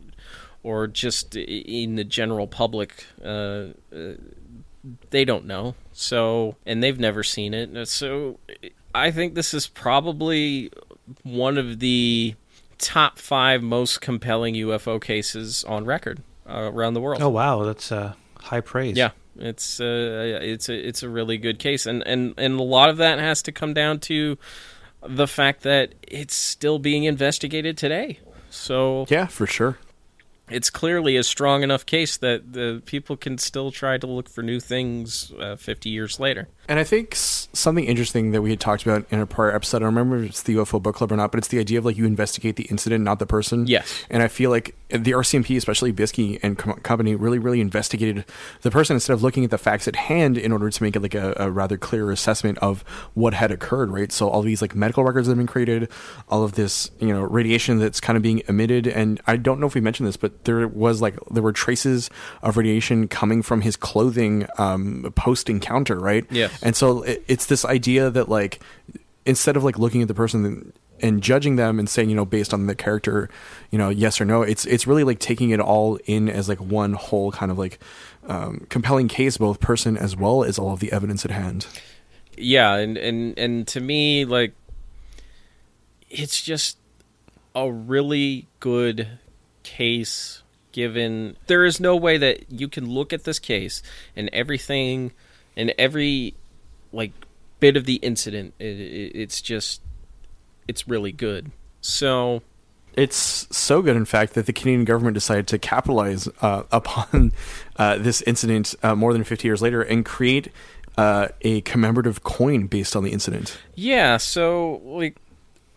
or 0.65 0.87
just 0.87 1.35
in 1.35 1.95
the 1.95 2.03
general 2.03 2.47
public, 2.47 3.05
uh, 3.23 3.67
uh, 3.95 4.13
they 5.11 5.23
don't 5.23 5.45
know. 5.45 5.75
So, 5.93 6.55
and 6.65 6.81
they've 6.81 6.99
never 6.99 7.21
seen 7.21 7.53
it. 7.53 7.87
So, 7.87 8.39
I 8.95 9.11
think 9.11 9.35
this 9.35 9.53
is 9.53 9.67
probably 9.67 10.71
one 11.21 11.59
of 11.59 11.77
the 11.77 12.33
top 12.77 13.17
five 13.19 13.61
most 13.63 14.01
compelling 14.01 14.55
UFO 14.55 15.01
cases 15.01 15.63
on 15.65 15.85
record 15.85 16.21
uh, 16.49 16.71
around 16.73 16.93
the 16.93 17.01
world. 17.01 17.21
Oh 17.21 17.29
wow, 17.29 17.63
that's 17.63 17.91
uh, 17.91 18.13
high 18.39 18.61
praise. 18.61 18.97
Yeah, 18.97 19.11
it's 19.37 19.79
uh, 19.79 20.39
it's 20.41 20.69
a 20.69 20.87
it's 20.87 21.03
a 21.03 21.09
really 21.09 21.37
good 21.37 21.59
case, 21.59 21.85
and 21.85 22.01
and 22.05 22.33
and 22.37 22.59
a 22.59 22.63
lot 22.63 22.89
of 22.89 22.97
that 22.97 23.19
has 23.19 23.41
to 23.43 23.51
come 23.51 23.73
down 23.73 23.99
to 24.01 24.37
the 25.07 25.27
fact 25.27 25.61
that 25.63 25.93
it's 26.07 26.35
still 26.35 26.79
being 26.79 27.03
investigated 27.03 27.77
today. 27.77 28.19
So 28.49 29.05
Yeah, 29.09 29.27
for 29.27 29.45
sure. 29.45 29.77
it's 30.49 30.69
clearly 30.69 31.15
a 31.17 31.23
strong 31.23 31.61
enough 31.61 31.85
case 31.85 32.17
that 32.17 32.53
the 32.53 32.81
people 32.85 33.15
can 33.17 33.37
still 33.37 33.71
try 33.71 33.97
to 33.97 34.07
look 34.07 34.29
for 34.29 34.41
new 34.41 34.59
things 34.59 35.31
uh, 35.39 35.55
50 35.57 35.89
years 35.89 36.19
later. 36.19 36.47
And 36.67 36.79
I 36.79 36.83
think 36.83 37.13
something 37.15 37.85
interesting 37.85 38.31
that 38.31 38.41
we 38.41 38.49
had 38.49 38.59
talked 38.59 38.83
about 38.83 39.05
in 39.11 39.19
a 39.19 39.25
prior 39.25 39.53
episode, 39.53 39.77
I 39.77 39.79
don't 39.81 39.95
remember 39.95 40.23
if 40.23 40.29
it's 40.29 40.43
the 40.43 40.55
UFO 40.55 40.81
book 40.81 40.95
club 40.95 41.11
or 41.11 41.15
not, 41.15 41.31
but 41.31 41.37
it's 41.37 41.47
the 41.47 41.59
idea 41.59 41.79
of 41.79 41.85
like 41.85 41.97
you 41.97 42.05
investigate 42.05 42.55
the 42.55 42.63
incident, 42.65 43.03
not 43.03 43.19
the 43.19 43.25
person. 43.25 43.67
Yes. 43.67 44.05
And 44.09 44.23
I 44.23 44.27
feel 44.27 44.49
like 44.49 44.75
the 44.89 45.11
RCMP, 45.11 45.57
especially 45.57 45.93
Bissky 45.93 46.39
and 46.41 46.57
com- 46.57 46.79
company, 46.81 47.15
really, 47.15 47.39
really 47.39 47.61
investigated 47.61 48.25
the 48.61 48.71
person 48.71 48.95
instead 48.95 49.13
of 49.13 49.23
looking 49.23 49.43
at 49.43 49.51
the 49.51 49.57
facts 49.57 49.87
at 49.87 49.95
hand 49.95 50.37
in 50.37 50.51
order 50.51 50.69
to 50.69 50.83
make 50.83 50.95
it 50.95 51.01
like 51.01 51.15
a, 51.15 51.33
a 51.37 51.51
rather 51.51 51.77
clear 51.77 52.11
assessment 52.11 52.57
of 52.59 52.81
what 53.13 53.33
had 53.33 53.51
occurred, 53.51 53.91
right? 53.91 54.11
So 54.11 54.29
all 54.29 54.41
these 54.41 54.61
like 54.61 54.75
medical 54.75 55.03
records 55.03 55.27
that 55.27 55.31
have 55.31 55.37
been 55.37 55.47
created, 55.47 55.89
all 56.29 56.43
of 56.43 56.53
this, 56.53 56.91
you 56.99 57.07
know, 57.07 57.21
radiation 57.21 57.79
that's 57.79 57.99
kind 57.99 58.17
of 58.17 58.23
being 58.23 58.41
emitted. 58.47 58.87
And 58.87 59.21
I 59.27 59.37
don't 59.37 59.59
know 59.59 59.67
if 59.67 59.75
we 59.75 59.81
mentioned 59.81 60.07
this, 60.07 60.17
but 60.17 60.45
there 60.45 60.67
was 60.67 61.01
like, 61.01 61.15
there 61.31 61.43
were 61.43 61.53
traces 61.53 62.09
of 62.41 62.57
radiation 62.57 63.07
coming 63.07 63.41
from 63.41 63.61
his 63.61 63.75
clothing 63.75 64.47
um, 64.57 65.11
post 65.15 65.49
encounter, 65.49 65.97
right? 65.97 66.25
Yes. 66.29 66.54
And 66.61 66.75
so 66.75 67.03
it, 67.03 67.23
it's 67.27 67.45
this 67.45 67.65
idea 67.65 68.09
that 68.09 68.29
like 68.29 68.59
instead 69.25 69.57
of 69.57 69.63
like 69.63 69.77
looking 69.77 70.01
at 70.01 70.07
the 70.07 70.13
person 70.13 70.73
and 71.01 71.21
judging 71.21 71.55
them 71.57 71.77
and 71.79 71.89
saying 71.89 72.09
you 72.09 72.15
know 72.15 72.25
based 72.25 72.53
on 72.53 72.67
the 72.67 72.75
character, 72.75 73.29
you 73.71 73.77
know 73.77 73.89
yes 73.89 74.19
or 74.19 74.25
no, 74.25 74.41
it's 74.41 74.65
it's 74.65 74.87
really 74.87 75.03
like 75.03 75.19
taking 75.19 75.49
it 75.49 75.59
all 75.59 75.97
in 76.05 76.29
as 76.29 76.47
like 76.49 76.59
one 76.59 76.93
whole 76.93 77.31
kind 77.31 77.51
of 77.51 77.57
like 77.57 77.79
um, 78.27 78.65
compelling 78.69 79.07
case, 79.07 79.37
both 79.37 79.59
person 79.59 79.97
as 79.97 80.15
well 80.15 80.43
as 80.43 80.57
all 80.57 80.73
of 80.73 80.79
the 80.79 80.91
evidence 80.91 81.25
at 81.25 81.31
hand. 81.31 81.67
Yeah, 82.37 82.75
and 82.75 82.97
and 82.97 83.37
and 83.37 83.67
to 83.69 83.79
me 83.79 84.25
like 84.25 84.53
it's 86.09 86.41
just 86.41 86.77
a 87.53 87.71
really 87.71 88.47
good 88.59 89.07
case 89.63 90.43
given 90.71 91.37
there 91.47 91.63
is 91.63 91.79
no 91.79 91.95
way 91.95 92.17
that 92.17 92.51
you 92.51 92.67
can 92.67 92.89
look 92.89 93.13
at 93.13 93.23
this 93.23 93.39
case 93.39 93.81
and 94.15 94.29
everything 94.33 95.11
and 95.55 95.73
every 95.77 96.33
like 96.95 97.11
bit 97.59 97.77
of 97.77 97.85
the 97.85 97.95
incident. 97.95 98.53
It, 98.59 98.79
it, 98.79 99.11
it's 99.15 99.41
just 99.41 99.81
it's 100.67 100.87
really 100.87 101.11
good. 101.11 101.51
So 101.81 102.41
It's 102.95 103.47
so 103.55 103.81
good, 103.81 103.95
in 103.95 104.05
fact, 104.05 104.33
that 104.33 104.45
the 104.45 104.53
Canadian 104.53 104.85
government 104.85 105.13
decided 105.13 105.47
to 105.47 105.59
capitalize 105.59 106.27
uh, 106.41 106.63
upon 106.71 107.33
uh, 107.75 107.97
this 107.97 108.21
incident 108.23 108.73
uh, 108.81 108.95
more 108.95 109.13
than 109.13 109.23
50 109.23 109.47
years 109.47 109.61
later 109.61 109.81
and 109.81 110.05
create 110.05 110.51
uh, 110.97 111.27
a 111.41 111.61
commemorative 111.61 112.23
coin 112.23 112.67
based 112.67 112.95
on 112.95 113.03
the 113.03 113.11
incident. 113.11 113.57
yeah 113.75 114.15
so 114.15 114.81
like 114.85 115.17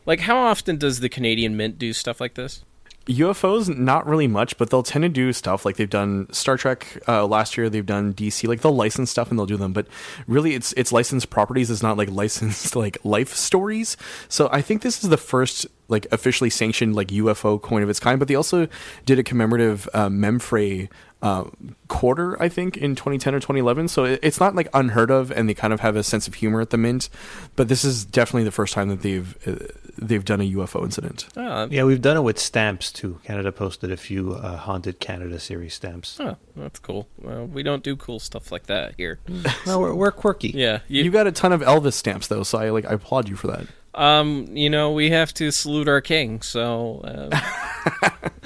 like 0.06 0.20
how 0.20 0.36
often 0.36 0.76
does 0.76 1.00
the 1.00 1.08
canadian 1.08 1.56
mint 1.56 1.76
do 1.76 1.92
stuff 1.92 2.20
like 2.20 2.34
this 2.34 2.64
UFOs, 3.08 3.74
not 3.74 4.06
really 4.06 4.26
much, 4.26 4.56
but 4.58 4.70
they'll 4.70 4.82
tend 4.82 5.02
to 5.02 5.08
do 5.08 5.32
stuff 5.32 5.64
like 5.64 5.76
they've 5.76 5.88
done 5.88 6.32
Star 6.32 6.56
Trek 6.56 7.02
uh, 7.08 7.26
last 7.26 7.56
year. 7.56 7.68
They've 7.70 7.84
done 7.84 8.14
DC, 8.14 8.46
like 8.46 8.60
they'll 8.60 8.74
license 8.74 9.10
stuff 9.10 9.30
and 9.30 9.38
they'll 9.38 9.46
do 9.46 9.56
them. 9.56 9.72
But 9.72 9.86
really, 10.26 10.54
it's 10.54 10.72
it's 10.74 10.92
licensed 10.92 11.30
properties. 11.30 11.70
It's 11.70 11.82
not 11.82 11.96
like 11.96 12.10
licensed 12.10 12.76
like 12.76 12.98
life 13.04 13.34
stories. 13.34 13.96
So 14.28 14.48
I 14.52 14.62
think 14.62 14.82
this 14.82 15.02
is 15.02 15.10
the 15.10 15.16
first 15.16 15.66
like 15.88 16.06
officially 16.12 16.50
sanctioned 16.50 16.94
like 16.94 17.08
UFO 17.08 17.60
coin 17.60 17.82
of 17.82 17.88
its 17.90 18.00
kind. 18.00 18.18
But 18.18 18.28
they 18.28 18.34
also 18.34 18.68
did 19.06 19.18
a 19.18 19.22
commemorative 19.22 19.88
uh, 19.94 20.08
Memphré 20.08 20.88
uh, 21.20 21.44
quarter, 21.88 22.40
I 22.40 22.48
think, 22.48 22.76
in 22.76 22.94
2010 22.94 23.34
or 23.34 23.38
2011. 23.40 23.88
So 23.88 24.04
it, 24.04 24.20
it's 24.22 24.38
not 24.38 24.54
like 24.54 24.68
unheard 24.72 25.10
of, 25.10 25.32
and 25.32 25.48
they 25.48 25.54
kind 25.54 25.72
of 25.72 25.80
have 25.80 25.96
a 25.96 26.02
sense 26.04 26.28
of 26.28 26.34
humor 26.34 26.60
at 26.60 26.70
the 26.70 26.76
mint. 26.78 27.08
But 27.56 27.68
this 27.68 27.84
is 27.84 28.04
definitely 28.04 28.44
the 28.44 28.52
first 28.52 28.72
time 28.74 28.88
that 28.88 29.02
they've 29.02 29.36
uh, 29.46 29.66
they've 30.00 30.24
done 30.24 30.40
a 30.40 30.52
UFO 30.52 30.84
incident. 30.84 31.26
oh, 31.36 31.66
Yeah, 31.70 31.82
we've 31.84 32.00
done 32.00 32.16
it 32.16 32.20
with 32.20 32.38
stamps 32.38 32.92
too. 32.92 33.20
Canada 33.24 33.50
posted 33.50 33.90
a 33.90 33.96
few 33.96 34.34
uh, 34.34 34.58
haunted 34.58 35.00
Canada 35.00 35.40
series 35.40 35.74
stamps. 35.74 36.20
oh 36.20 36.36
that's 36.54 36.78
cool 36.78 37.08
well, 37.18 37.46
we 37.46 37.62
don't 37.62 37.82
do 37.82 37.94
cool 37.96 38.18
stuff 38.18 38.50
like 38.50 38.66
that 38.66 38.94
here 38.96 39.18
No, 39.66 39.78
we're, 39.78 39.94
we're 39.94 40.10
quirky. 40.12 40.48
yeah 40.48 40.80
You, 40.88 41.10
got 41.10 41.26
a 41.26 41.32
ton 41.32 41.52
of 41.52 41.60
Elvis 41.62 41.92
stamps 41.94 42.28
though, 42.28 42.42
so 42.42 42.58
I 42.58 42.70
like 42.70 42.84
I 42.84 42.92
applaud 42.94 43.28
you 43.28 43.36
for 43.36 43.46
that. 43.48 43.66
Um, 43.98 44.46
you 44.56 44.70
know, 44.70 44.92
we 44.92 45.10
have 45.10 45.34
to 45.34 45.50
salute 45.50 45.88
our 45.88 46.00
king. 46.00 46.40
So, 46.40 47.00
uh, 47.04 47.40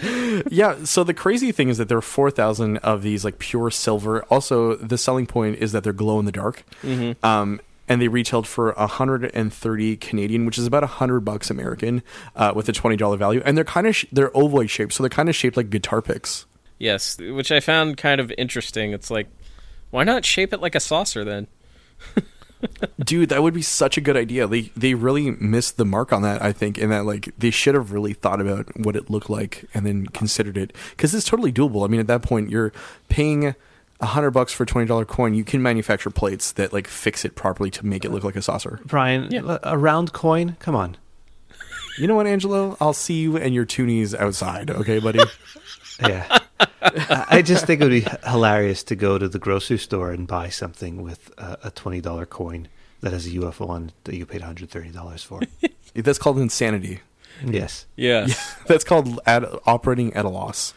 Yeah, 0.50 0.84
so 0.84 1.04
the 1.04 1.14
crazy 1.14 1.52
thing 1.52 1.68
is 1.68 1.78
that 1.78 1.88
there 1.88 1.98
are 1.98 2.02
4,000 2.02 2.78
of 2.78 3.02
these 3.02 3.24
like 3.24 3.38
pure 3.38 3.70
silver. 3.70 4.22
Also, 4.24 4.74
the 4.76 4.98
selling 4.98 5.26
point 5.26 5.58
is 5.58 5.72
that 5.72 5.84
they're 5.84 5.92
glow 5.92 6.18
in 6.18 6.24
the 6.24 6.32
dark. 6.32 6.64
Um 7.22 7.60
and 7.88 8.00
they 8.00 8.08
retailed 8.08 8.46
for 8.46 8.72
130 8.72 9.96
Canadian, 9.96 10.46
which 10.46 10.56
is 10.56 10.66
about 10.66 10.82
100 10.82 11.20
bucks 11.20 11.50
American, 11.50 12.02
uh, 12.36 12.52
with 12.54 12.68
a 12.68 12.72
$20 12.72 13.18
value. 13.18 13.42
And 13.44 13.56
they're 13.56 13.64
kind 13.64 13.86
of 13.86 13.94
sh- 13.96 14.06
they're 14.12 14.30
ovoid 14.36 14.70
shaped, 14.70 14.92
so 14.94 15.02
they're 15.02 15.10
kind 15.10 15.28
of 15.28 15.34
shaped 15.34 15.56
like 15.56 15.68
guitar 15.68 16.00
picks. 16.00 16.46
yes, 16.78 17.18
which 17.18 17.52
I 17.52 17.60
found 17.60 17.96
kind 17.98 18.20
of 18.20 18.32
interesting. 18.38 18.92
It's 18.92 19.10
like, 19.10 19.26
why 19.90 20.04
not 20.04 20.24
shape 20.24 20.52
it 20.54 20.60
like 20.62 20.74
a 20.76 20.80
saucer 20.80 21.24
then? 21.24 21.48
Dude, 23.00 23.28
that 23.30 23.42
would 23.42 23.54
be 23.54 23.62
such 23.62 23.96
a 23.96 24.00
good 24.00 24.16
idea. 24.16 24.46
They 24.46 24.62
they 24.76 24.94
really 24.94 25.32
missed 25.32 25.76
the 25.76 25.84
mark 25.84 26.12
on 26.12 26.22
that, 26.22 26.40
I 26.42 26.52
think, 26.52 26.78
in 26.78 26.90
that 26.90 27.04
like 27.04 27.30
they 27.38 27.50
should 27.50 27.74
have 27.74 27.92
really 27.92 28.12
thought 28.12 28.40
about 28.40 28.66
what 28.78 28.96
it 28.96 29.10
looked 29.10 29.28
like 29.30 29.64
and 29.74 29.84
then 29.86 30.06
considered 30.06 30.56
it 30.56 30.74
because 30.90 31.14
it's 31.14 31.26
totally 31.26 31.52
doable. 31.52 31.84
I 31.84 31.88
mean, 31.88 32.00
at 32.00 32.06
that 32.06 32.22
point, 32.22 32.50
you're 32.50 32.72
paying 33.08 33.54
a 34.00 34.06
hundred 34.06 34.30
bucks 34.32 34.52
for 34.52 34.62
a 34.62 34.66
twenty 34.66 34.86
dollar 34.86 35.04
coin. 35.04 35.34
You 35.34 35.44
can 35.44 35.62
manufacture 35.62 36.10
plates 36.10 36.52
that 36.52 36.72
like 36.72 36.86
fix 36.86 37.24
it 37.24 37.34
properly 37.34 37.70
to 37.72 37.86
make 37.86 38.04
it 38.04 38.10
look 38.10 38.24
like 38.24 38.36
a 38.36 38.42
saucer. 38.42 38.80
Brian, 38.84 39.30
Yeah. 39.30 39.58
a 39.62 39.76
round 39.78 40.12
coin? 40.12 40.56
Come 40.60 40.74
on. 40.76 40.96
You 41.98 42.06
know 42.06 42.14
what, 42.14 42.26
Angelo? 42.26 42.76
I'll 42.80 42.94
see 42.94 43.20
you 43.20 43.36
and 43.36 43.54
your 43.54 43.66
toonies 43.66 44.14
outside, 44.18 44.70
okay, 44.70 44.98
buddy? 44.98 45.20
Yeah. 46.00 46.38
I 46.82 47.26
I 47.38 47.42
just 47.42 47.66
think 47.66 47.80
it 47.80 47.84
would 47.84 48.04
be 48.04 48.06
hilarious 48.28 48.82
to 48.84 48.96
go 48.96 49.18
to 49.18 49.28
the 49.28 49.38
grocery 49.38 49.78
store 49.78 50.10
and 50.10 50.26
buy 50.26 50.48
something 50.48 51.02
with 51.02 51.30
a, 51.38 51.58
a 51.64 51.70
$20 51.70 52.28
coin 52.28 52.68
that 53.00 53.12
has 53.12 53.26
a 53.26 53.30
UFO 53.30 53.68
on 53.68 53.86
it 53.88 53.94
that 54.04 54.16
you 54.16 54.26
paid 54.26 54.42
$130 54.42 55.24
for. 55.24 55.40
That's 55.94 56.18
called 56.18 56.38
insanity. 56.38 57.00
yes. 57.44 57.86
Yeah, 57.96 58.26
That's 58.66 58.84
called 58.84 59.20
at, 59.26 59.44
operating 59.66 60.14
at 60.14 60.24
a 60.24 60.28
loss. 60.28 60.74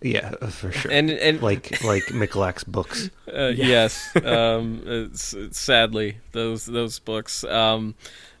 Yeah, 0.00 0.30
for 0.30 0.70
sure. 0.70 0.92
and 0.92 1.10
and 1.10 1.42
like 1.42 1.82
like 1.82 2.04
Michalak's 2.14 2.62
books. 2.62 3.10
uh, 3.34 3.48
yes, 3.48 4.14
um, 4.24 4.80
it's, 4.86 5.34
it's 5.34 5.58
sadly 5.58 6.18
those 6.30 6.66
those 6.66 7.00
books. 7.00 7.42
Um, 7.42 7.96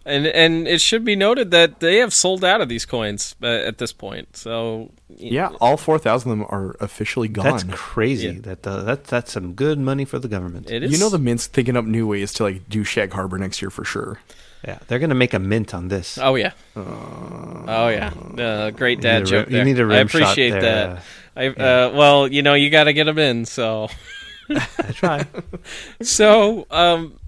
and 0.08 0.26
and 0.26 0.66
it 0.66 0.80
should 0.80 1.04
be 1.04 1.14
noted 1.16 1.50
that 1.52 1.80
they 1.80 1.98
have 1.98 2.12
sold 2.12 2.44
out 2.44 2.60
of 2.60 2.68
these 2.68 2.84
coins 2.86 3.34
uh, 3.42 3.46
at 3.46 3.78
this 3.78 3.92
point. 3.92 4.36
So 4.36 4.90
Yeah, 5.08 5.50
all 5.60 5.76
four 5.76 5.98
thousand 5.98 6.32
of 6.32 6.38
them 6.38 6.46
are 6.50 6.76
officially 6.80 7.28
gone. 7.28 7.44
That's 7.44 7.64
crazy. 7.70 8.28
Yeah. 8.28 8.40
That 8.42 8.66
uh, 8.66 8.82
that 8.82 9.04
that's 9.04 9.32
some 9.32 9.54
good 9.54 9.78
money 9.78 10.04
for 10.04 10.18
the 10.18 10.28
government. 10.28 10.70
it 10.70 10.82
is. 10.82 10.92
you 10.92 10.98
know 10.98 11.08
the 11.10 11.18
mint's 11.18 11.46
thinking 11.46 11.76
up 11.76 11.84
new 11.84 12.06
ways 12.06 12.32
to 12.34 12.44
like 12.44 12.68
do 12.68 12.84
Shag 12.84 13.12
Harbor 13.12 13.38
next 13.38 13.60
year 13.62 13.70
for 13.70 13.84
sure. 13.84 14.18
yeah, 14.66 14.78
they're 14.88 14.98
gonna 14.98 15.14
make 15.14 15.34
a 15.34 15.38
mint 15.38 15.74
on 15.74 15.88
this. 15.88 16.18
Oh 16.20 16.34
yeah. 16.34 16.52
oh 16.76 17.88
yeah. 17.88 18.12
Uh, 18.38 18.70
great 18.70 19.00
dad 19.00 19.20
need 19.20 19.28
a 19.28 19.30
joke 19.30 19.46
rim- 19.48 19.56
you 19.56 19.64
need 19.64 19.78
a 19.78 19.82
I 19.82 19.86
rim 19.86 20.08
shot 20.08 20.22
appreciate 20.22 20.50
there, 20.50 20.62
that. 20.62 20.88
uh, 20.90 21.00
I 21.36 21.46
uh, 21.48 21.90
well, 21.94 22.26
you 22.26 22.42
know, 22.42 22.54
you 22.54 22.70
got 22.70 22.84
to 22.84 22.92
get 22.92 23.04
them 23.04 23.18
in. 23.18 23.44
So 23.46 23.88
I 24.50 24.92
try. 24.92 25.26
so 26.02 26.66
um, 26.70 27.18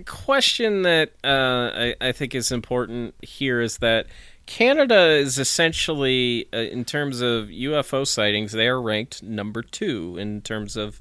question 0.00 0.82
that 0.82 1.12
uh, 1.22 1.70
I, 1.74 1.94
I 2.00 2.12
think 2.12 2.34
is 2.34 2.50
important 2.50 3.14
here 3.22 3.60
is 3.60 3.78
that 3.78 4.06
Canada 4.46 5.10
is 5.10 5.38
essentially, 5.38 6.48
uh, 6.52 6.58
in 6.58 6.84
terms 6.84 7.20
of 7.20 7.46
UFO 7.46 8.06
sightings, 8.06 8.52
they 8.52 8.66
are 8.68 8.80
ranked 8.80 9.22
number 9.22 9.62
two 9.62 10.16
in 10.18 10.40
terms 10.40 10.76
of 10.76 10.98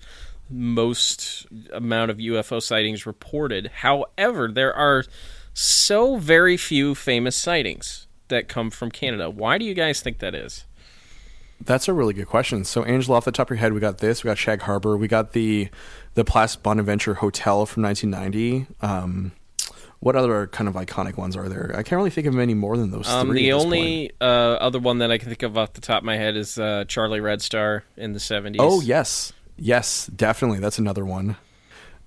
most 0.50 1.48
amount 1.72 2.12
of 2.12 2.18
UFO 2.18 2.62
sightings 2.62 3.06
reported. 3.06 3.72
However, 3.76 4.50
there 4.52 4.74
are 4.74 5.06
so 5.54 6.18
very 6.18 6.58
few 6.58 6.94
famous 6.94 7.36
sightings 7.36 8.08
that 8.28 8.48
come 8.48 8.70
from 8.70 8.92
Canada. 8.92 9.30
Why 9.30 9.58
do 9.58 9.66
you 9.66 9.74
guys 9.74 10.02
think 10.02 10.20
that 10.20 10.36
is? 10.36 10.66
That's 11.64 11.88
a 11.88 11.94
really 11.94 12.14
good 12.14 12.28
question. 12.28 12.64
So, 12.64 12.84
Angelo, 12.84 13.18
off 13.18 13.26
the 13.26 13.32
top 13.32 13.48
of 13.48 13.52
your 13.52 13.60
head, 13.60 13.74
we 13.74 13.80
got 13.80 14.00
this. 14.00 14.24
We 14.24 14.30
got 14.30 14.38
Shag 14.38 14.62
Harbor. 14.62 14.98
We 14.98 15.08
got 15.08 15.34
the 15.34 15.70
the 16.14 16.24
Place 16.26 16.56
Bonaventure 16.56 17.16
Hotel 17.16 17.66
from 17.66 17.84
1990. 17.84 18.68
Um, 18.82 19.32
What 20.00 20.16
other 20.16 20.48
kind 20.48 20.68
of 20.68 20.74
iconic 20.74 21.16
ones 21.16 21.38
are 21.38 21.48
there? 21.48 21.72
I 21.76 21.84
can't 21.84 21.98
really 21.98 22.10
think 22.10 22.26
of 22.26 22.38
any 22.40 22.56
more 22.56 22.76
than 22.76 22.90
those 22.90 23.08
Um, 23.08 23.28
three. 23.28 23.44
the 23.44 23.54
only 23.54 24.12
uh, 24.20 24.24
other 24.24 24.80
one 24.80 24.98
that 24.98 25.12
I 25.12 25.20
can 25.20 25.30
think 25.30 25.44
of 25.44 25.56
off 25.60 25.74
the 25.74 25.82
top 25.82 26.00
of 26.00 26.06
my 26.06 26.18
head 26.18 26.36
is 26.36 26.58
uh, 26.58 26.86
Charlie 26.88 27.20
Red 27.20 27.42
Star 27.44 27.84
in 27.98 28.14
the 28.14 28.20
70s. 28.20 28.56
Oh 28.58 28.82
yes, 28.82 29.32
yes, 29.58 30.08
definitely. 30.08 30.58
That's 30.60 30.80
another 30.80 31.06
one. 31.06 31.38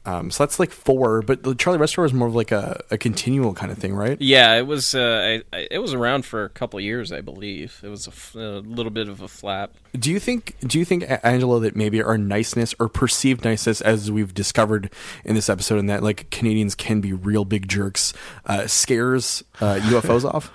Um, 0.07 0.31
so 0.31 0.45
that's 0.45 0.59
like 0.59 0.71
four, 0.71 1.23
but 1.23 1.45
the 1.45 1.55
Charlie 1.55 1.79
Red 1.79 1.89
Star 1.89 2.05
is 2.05 2.13
more 2.13 2.29
of 2.29 2.35
like 2.35 2.53
a, 2.53 2.79
a 2.91 2.99
continual 2.99 3.55
kind 3.55 3.73
of 3.73 3.79
thing, 3.79 3.95
right? 3.95 4.21
Yeah, 4.21 4.55
it 4.57 4.67
was. 4.67 4.95
Uh, 4.95 5.41
I, 5.53 5.57
I, 5.57 5.67
it 5.71 5.79
was 5.79 5.95
around 5.95 6.27
for 6.27 6.45
a 6.45 6.51
couple 6.51 6.79
years, 6.79 7.11
I 7.11 7.23
believe. 7.23 7.81
It 7.83 7.89
was 7.89 8.07
a, 8.07 8.11
f- 8.11 8.35
a 8.35 8.39
little 8.61 8.91
bit 8.93 9.09
of 9.09 9.23
a 9.23 9.29
flap. 9.29 9.73
Do 9.99 10.11
you 10.11 10.21
think? 10.21 10.57
Do 10.61 10.79
you 10.79 10.85
think, 10.85 11.05
A- 11.05 11.25
Angelo, 11.27 11.59
that 11.61 11.75
maybe 11.75 12.03
our 12.03 12.19
niceness 12.19 12.75
or 12.79 12.91
perceived 12.91 13.45
niceness, 13.47 13.81
as 13.81 14.11
we've 14.13 14.35
discovered 14.35 14.91
in 15.25 15.35
this 15.35 15.49
episode, 15.49 15.79
and 15.79 15.89
that 15.89 16.03
like 16.03 16.29
Canadians 16.31 16.75
can 16.75 17.01
be 17.01 17.15
real 17.15 17.47
big 17.47 17.67
jerks, 17.67 18.13
uh, 18.45 18.67
scares 18.67 19.43
uh, 19.63 19.77
UFOs 19.85 20.25
off? 20.31 20.53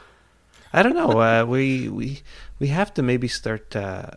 I 0.72 0.84
don't 0.84 0.94
know. 0.94 1.20
Uh, 1.20 1.46
we 1.46 1.90
we 1.90 2.22
we 2.60 2.68
have 2.68 2.94
to 2.94 3.02
maybe 3.02 3.28
start 3.28 3.76
uh, 3.76 4.12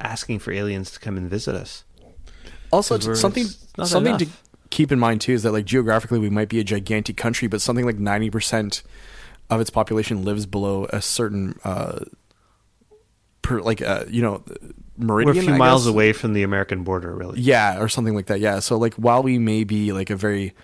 asking 0.00 0.40
for 0.40 0.50
aliens 0.50 0.90
to 0.90 0.98
come 0.98 1.16
and 1.16 1.30
visit 1.30 1.54
us. 1.54 1.84
Also, 2.72 2.96
'Cause 2.96 3.06
we're- 3.06 3.16
something 3.16 3.44
it's 3.44 3.78
not 3.78 3.86
something 3.86 4.18
to 4.18 4.24
enough. 4.24 4.40
Keep 4.74 4.90
in 4.90 4.98
mind 4.98 5.20
too 5.20 5.32
is 5.32 5.44
that 5.44 5.52
like 5.52 5.64
geographically 5.64 6.18
we 6.18 6.28
might 6.28 6.48
be 6.48 6.58
a 6.58 6.64
gigantic 6.64 7.16
country, 7.16 7.46
but 7.46 7.60
something 7.60 7.86
like 7.86 7.98
ninety 7.98 8.28
percent 8.28 8.82
of 9.48 9.60
its 9.60 9.70
population 9.70 10.24
lives 10.24 10.46
below 10.46 10.86
a 10.86 11.00
certain 11.00 11.58
uh, 11.64 12.00
per 13.40 13.60
like 13.60 13.80
uh, 13.80 14.04
you 14.08 14.20
know 14.20 14.42
meridian. 14.98 15.36
We're 15.36 15.40
a 15.40 15.44
few 15.44 15.54
I 15.54 15.58
miles 15.58 15.84
guess? 15.84 15.90
away 15.90 16.12
from 16.12 16.32
the 16.34 16.42
American 16.42 16.82
border, 16.82 17.14
really. 17.14 17.40
Yeah, 17.40 17.80
or 17.80 17.88
something 17.88 18.14
like 18.14 18.26
that. 18.26 18.40
Yeah. 18.40 18.58
So 18.58 18.76
like 18.76 18.94
while 18.94 19.22
we 19.22 19.38
may 19.38 19.62
be 19.62 19.92
like 19.92 20.10
a 20.10 20.16
very 20.16 20.54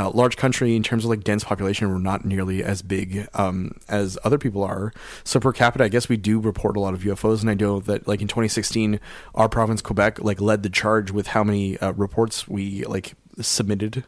uh, 0.00 0.10
large 0.10 0.36
country 0.36 0.74
in 0.74 0.82
terms 0.82 1.04
of 1.04 1.10
like 1.10 1.22
dense 1.22 1.44
population, 1.44 1.88
we're 1.90 1.98
not 1.98 2.24
nearly 2.24 2.64
as 2.64 2.82
big 2.82 3.28
um, 3.34 3.78
as 3.88 4.18
other 4.24 4.38
people 4.38 4.64
are. 4.64 4.92
So 5.22 5.38
per 5.38 5.52
capita, 5.52 5.84
I 5.84 5.88
guess 5.88 6.08
we 6.08 6.16
do 6.16 6.40
report 6.40 6.76
a 6.76 6.80
lot 6.80 6.92
of 6.92 7.02
UFOs, 7.02 7.40
and 7.40 7.48
I 7.48 7.54
know 7.54 7.78
that 7.80 8.08
like 8.08 8.20
in 8.20 8.26
2016, 8.26 8.98
our 9.36 9.48
province 9.48 9.80
Quebec 9.80 10.18
like 10.18 10.40
led 10.40 10.64
the 10.64 10.70
charge 10.70 11.12
with 11.12 11.28
how 11.28 11.44
many 11.44 11.78
uh, 11.78 11.92
reports 11.92 12.48
we 12.48 12.84
like 12.86 13.14
submitted. 13.40 14.04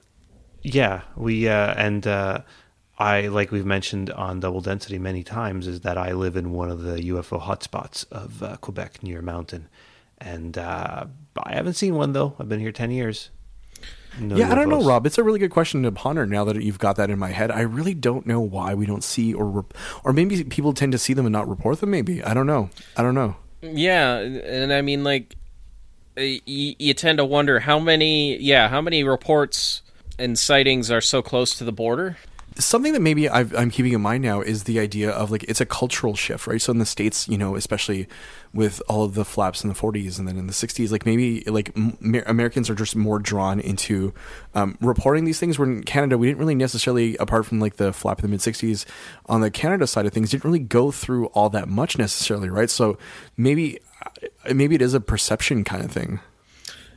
Yeah, 0.63 1.03
we 1.17 1.49
uh, 1.49 1.75
and 1.75 2.07
uh, 2.07 2.43
I 2.99 3.29
like 3.29 3.51
we've 3.51 3.67
mentioned 3.67 4.11
on 4.11 4.41
Double 4.41 4.61
Density 4.61 4.99
many 4.99 5.23
times 5.23 5.67
is 5.67 5.81
that 5.81 5.99
I 5.99 6.13
live 6.13 6.37
in 6.37 6.53
one 6.53 6.71
of 6.71 6.83
the 6.83 6.97
UFO 7.11 7.41
hotspots 7.43 8.11
of 8.13 8.43
uh, 8.43 8.57
Quebec 8.59 9.03
near 9.03 9.23
Mountain, 9.23 9.69
and 10.19 10.57
uh, 10.57 11.07
I 11.43 11.55
haven't 11.55 11.75
seen 11.75 11.95
one 11.95 12.13
though. 12.13 12.35
I've 12.39 12.49
been 12.49 12.61
here 12.61 12.73
ten 12.73 12.91
years. 12.91 13.31
No 14.21 14.37
yeah, 14.37 14.53
I 14.53 14.55
don't 14.55 14.69
know, 14.69 14.83
Rob. 14.83 15.07
It's 15.07 15.17
a 15.17 15.23
really 15.23 15.39
good 15.39 15.51
question 15.51 15.83
to 15.85 15.91
ponder 15.91 16.27
now 16.27 16.45
that 16.45 16.63
you've 16.63 16.79
got 16.79 16.97
that 16.97 17.09
in 17.09 17.19
my 17.19 17.31
head. 17.31 17.51
I 17.51 17.63
really 17.63 17.95
don't 17.95 18.27
know 18.27 18.41
why 18.41 18.75
we 18.75 18.85
don't 18.85 19.03
see 19.03 19.33
or 19.33 19.47
rep- 19.47 19.75
or 20.05 20.13
maybe 20.13 20.45
people 20.45 20.75
tend 20.75 20.93
to 20.93 20.99
see 20.99 21.15
them 21.15 21.25
and 21.25 21.33
not 21.33 21.49
report 21.49 21.81
them. 21.81 21.91
Maybe 21.91 22.23
I 22.23 22.35
don't 22.35 22.47
know. 22.47 22.69
I 22.97 23.03
don't 23.03 23.15
know. 23.15 23.37
Yeah, 23.63 24.19
and 24.19 24.73
I 24.73 24.83
mean, 24.83 25.03
like, 25.03 25.37
y- 26.17 26.41
you 26.47 26.95
tend 26.95 27.19
to 27.19 27.25
wonder 27.25 27.61
how 27.61 27.79
many, 27.79 28.37
yeah, 28.39 28.69
how 28.69 28.81
many 28.81 29.05
reports 29.05 29.83
and 30.19 30.39
sightings 30.39 30.91
are 30.91 31.01
so 31.01 31.23
close 31.23 31.57
to 31.59 31.65
the 31.65 31.73
border. 31.73 32.17
something 32.59 32.93
that 32.93 33.01
maybe 33.01 33.31
I've, 33.31 33.55
I'm 33.57 33.71
keeping 33.71 33.95
in 33.95 34.03
mind 34.03 34.23
now 34.23 34.43
is 34.43 34.65
the 34.65 34.79
idea 34.79 35.11
of 35.11 35.31
like 35.31 35.43
it's 35.45 35.61
a 35.61 35.67
cultural 35.67 36.15
shift, 36.15 36.47
right? 36.47 36.61
So 36.61 36.71
in 36.71 36.79
the 36.79 36.87
states, 36.87 37.27
you 37.27 37.39
know, 37.39 37.57
especially 37.57 38.09
with 38.53 38.83
all 38.89 39.05
of 39.05 39.15
the 39.15 39.25
flaps 39.25 39.65
in 39.65 39.71
the 39.71 39.75
40s 39.75 40.19
and 40.19 40.29
then 40.29 40.37
in 40.37 40.47
the 40.47 40.53
60s, 40.53 40.91
like 40.91 41.07
maybe 41.07 41.43
like 41.47 41.75
Americans 42.27 42.69
are 42.69 42.75
just 42.75 42.95
more 42.95 43.19
drawn 43.19 43.59
into 43.59 44.13
um, 44.55 44.77
reporting 44.83 45.25
these 45.25 45.41
things. 45.41 45.59
Where 45.59 45.67
in 45.67 45.83
Canada, 45.83 46.19
we 46.19 46.27
didn't 46.27 46.39
really 46.41 46.55
necessarily, 46.55 47.17
apart 47.17 47.47
from 47.47 47.59
like 47.59 47.77
the 47.77 47.95
flap 47.95 48.19
in 48.19 48.23
the 48.23 48.29
mid 48.29 48.41
60s, 48.41 48.85
on 49.27 49.41
the 49.41 49.51
Canada 49.51 49.87
side 49.87 50.05
of 50.05 50.13
things, 50.13 50.31
didn't 50.31 50.45
really 50.45 50.59
go 50.59 50.91
through 50.91 51.27
all 51.29 51.49
that 51.49 51.69
much 51.69 51.97
necessarily, 51.97 52.51
right? 52.51 52.69
So 52.69 52.99
maybe 53.39 53.79
maybe 54.53 54.75
it 54.75 54.83
is 54.83 54.95
a 54.95 55.01
perception 55.01 55.65
kind 55.65 55.85
of 55.85 55.91
thing. 55.91 56.21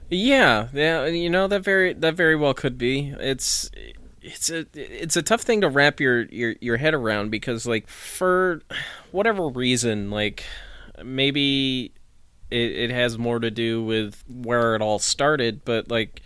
Yeah, 0.09 0.67
yeah, 0.73 1.05
you 1.07 1.29
know 1.29 1.47
that 1.47 1.63
very 1.63 1.93
that 1.93 2.15
very 2.15 2.35
well 2.35 2.53
could 2.53 2.77
be. 2.77 3.13
It's 3.19 3.69
it's 4.21 4.49
a 4.49 4.65
it's 4.73 5.15
a 5.15 5.21
tough 5.21 5.41
thing 5.41 5.61
to 5.61 5.69
wrap 5.69 5.99
your 5.99 6.23
your 6.25 6.55
your 6.59 6.77
head 6.77 6.93
around 6.93 7.31
because 7.31 7.65
like 7.65 7.87
for 7.87 8.61
whatever 9.11 9.47
reason, 9.47 10.11
like 10.11 10.43
maybe 11.03 11.91
it, 12.51 12.71
it 12.71 12.91
has 12.91 13.17
more 13.17 13.39
to 13.39 13.51
do 13.51 13.83
with 13.83 14.23
where 14.27 14.75
it 14.75 14.81
all 14.81 14.99
started, 14.99 15.65
but 15.65 15.89
like, 15.89 16.21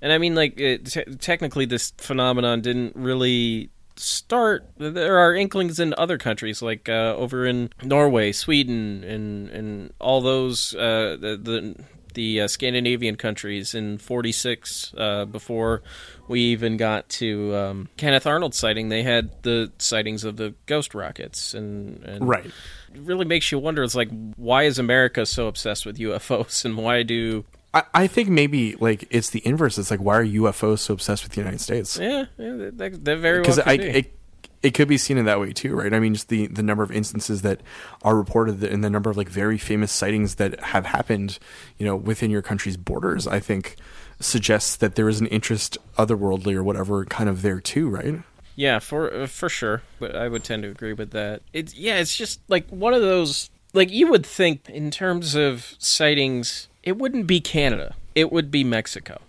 and 0.00 0.12
I 0.12 0.18
mean 0.18 0.34
like 0.34 0.58
it, 0.60 0.86
te- 0.86 1.16
technically 1.16 1.64
this 1.64 1.92
phenomenon 1.98 2.60
didn't 2.60 2.94
really 2.96 3.70
start 3.96 4.64
there 4.78 5.18
are 5.18 5.34
inklings 5.34 5.78
in 5.78 5.94
other 5.96 6.18
countries 6.18 6.60
like 6.62 6.88
uh, 6.88 7.14
over 7.16 7.46
in 7.46 7.70
Norway, 7.82 8.32
Sweden 8.32 9.04
and 9.04 9.48
and 9.50 9.92
all 10.00 10.20
those 10.20 10.74
uh, 10.74 11.16
the, 11.20 11.38
the 11.40 11.84
the 12.14 12.42
uh, 12.42 12.46
Scandinavian 12.48 13.16
countries 13.16 13.74
in 13.74 13.98
46 13.98 14.94
uh, 14.96 15.24
before 15.24 15.82
we 16.28 16.40
even 16.40 16.76
got 16.76 17.08
to 17.08 17.54
um, 17.56 17.88
Kenneth 17.96 18.24
Arnold 18.26 18.54
sighting 18.54 18.88
they 18.88 19.02
had 19.02 19.30
the 19.42 19.72
sightings 19.78 20.22
of 20.22 20.36
the 20.36 20.54
ghost 20.66 20.94
rockets 20.94 21.54
and, 21.54 22.04
and 22.04 22.28
Right. 22.28 22.46
it 22.46 23.00
really 23.00 23.24
makes 23.24 23.50
you 23.50 23.58
wonder 23.58 23.82
it's 23.82 23.96
like 23.96 24.10
why 24.36 24.62
is 24.62 24.78
America 24.78 25.26
so 25.26 25.48
obsessed 25.48 25.84
with 25.86 25.98
UFOs 25.98 26.64
and 26.64 26.76
why 26.76 27.02
do 27.02 27.44
I, 27.74 27.82
I 27.92 28.06
think 28.06 28.28
maybe 28.28 28.76
like 28.76 29.06
it's 29.10 29.30
the 29.30 29.46
inverse. 29.46 29.76
It's 29.76 29.90
like 29.90 30.00
why 30.00 30.18
are 30.18 30.24
UFOs 30.24 30.78
so 30.78 30.94
obsessed 30.94 31.24
with 31.24 31.32
the 31.32 31.40
United 31.40 31.60
States? 31.60 31.98
yeah, 31.98 32.26
yeah 32.38 32.70
that, 32.72 33.04
that 33.04 33.18
very 33.18 33.40
because 33.40 33.56
could 33.56 33.68
I 33.68 33.76
be. 33.76 33.84
it, 33.84 34.18
it 34.62 34.74
could 34.74 34.88
be 34.88 34.96
seen 34.96 35.18
in 35.18 35.26
that 35.26 35.40
way 35.40 35.52
too, 35.52 35.74
right? 35.74 35.92
I 35.92 36.00
mean, 36.00 36.14
just 36.14 36.28
the 36.28 36.46
the 36.46 36.62
number 36.62 36.82
of 36.82 36.90
instances 36.90 37.42
that 37.42 37.60
are 38.02 38.16
reported 38.16 38.62
and 38.62 38.82
the 38.82 38.90
number 38.90 39.10
of 39.10 39.16
like 39.16 39.28
very 39.28 39.58
famous 39.58 39.92
sightings 39.92 40.36
that 40.36 40.58
have 40.60 40.86
happened, 40.86 41.38
you 41.76 41.84
know, 41.84 41.96
within 41.96 42.30
your 42.30 42.42
country's 42.42 42.76
borders, 42.76 43.26
I 43.26 43.40
think 43.40 43.76
suggests 44.20 44.76
that 44.76 44.94
there 44.94 45.08
is 45.08 45.20
an 45.20 45.26
interest 45.26 45.76
otherworldly 45.98 46.54
or 46.54 46.62
whatever 46.62 47.04
kind 47.04 47.28
of 47.28 47.42
there 47.42 47.60
too, 47.60 47.88
right? 47.88 48.22
Yeah, 48.56 48.78
for 48.78 49.12
uh, 49.12 49.26
for 49.26 49.48
sure. 49.48 49.82
But 49.98 50.14
I 50.14 50.28
would 50.28 50.44
tend 50.44 50.62
to 50.62 50.70
agree 50.70 50.92
with 50.92 51.10
that. 51.10 51.42
It's 51.52 51.74
yeah, 51.74 51.96
it's 51.96 52.16
just 52.16 52.40
like 52.48 52.68
one 52.70 52.94
of 52.94 53.02
those 53.02 53.50
like 53.72 53.90
you 53.90 54.08
would 54.10 54.24
think 54.24 54.68
in 54.70 54.90
terms 54.90 55.34
of 55.34 55.74
sightings, 55.78 56.68
it 56.84 56.96
wouldn't 56.98 57.26
be 57.26 57.40
Canada. 57.40 57.94
It 58.14 58.30
would 58.30 58.50
be 58.50 58.62
Mexico. 58.64 59.20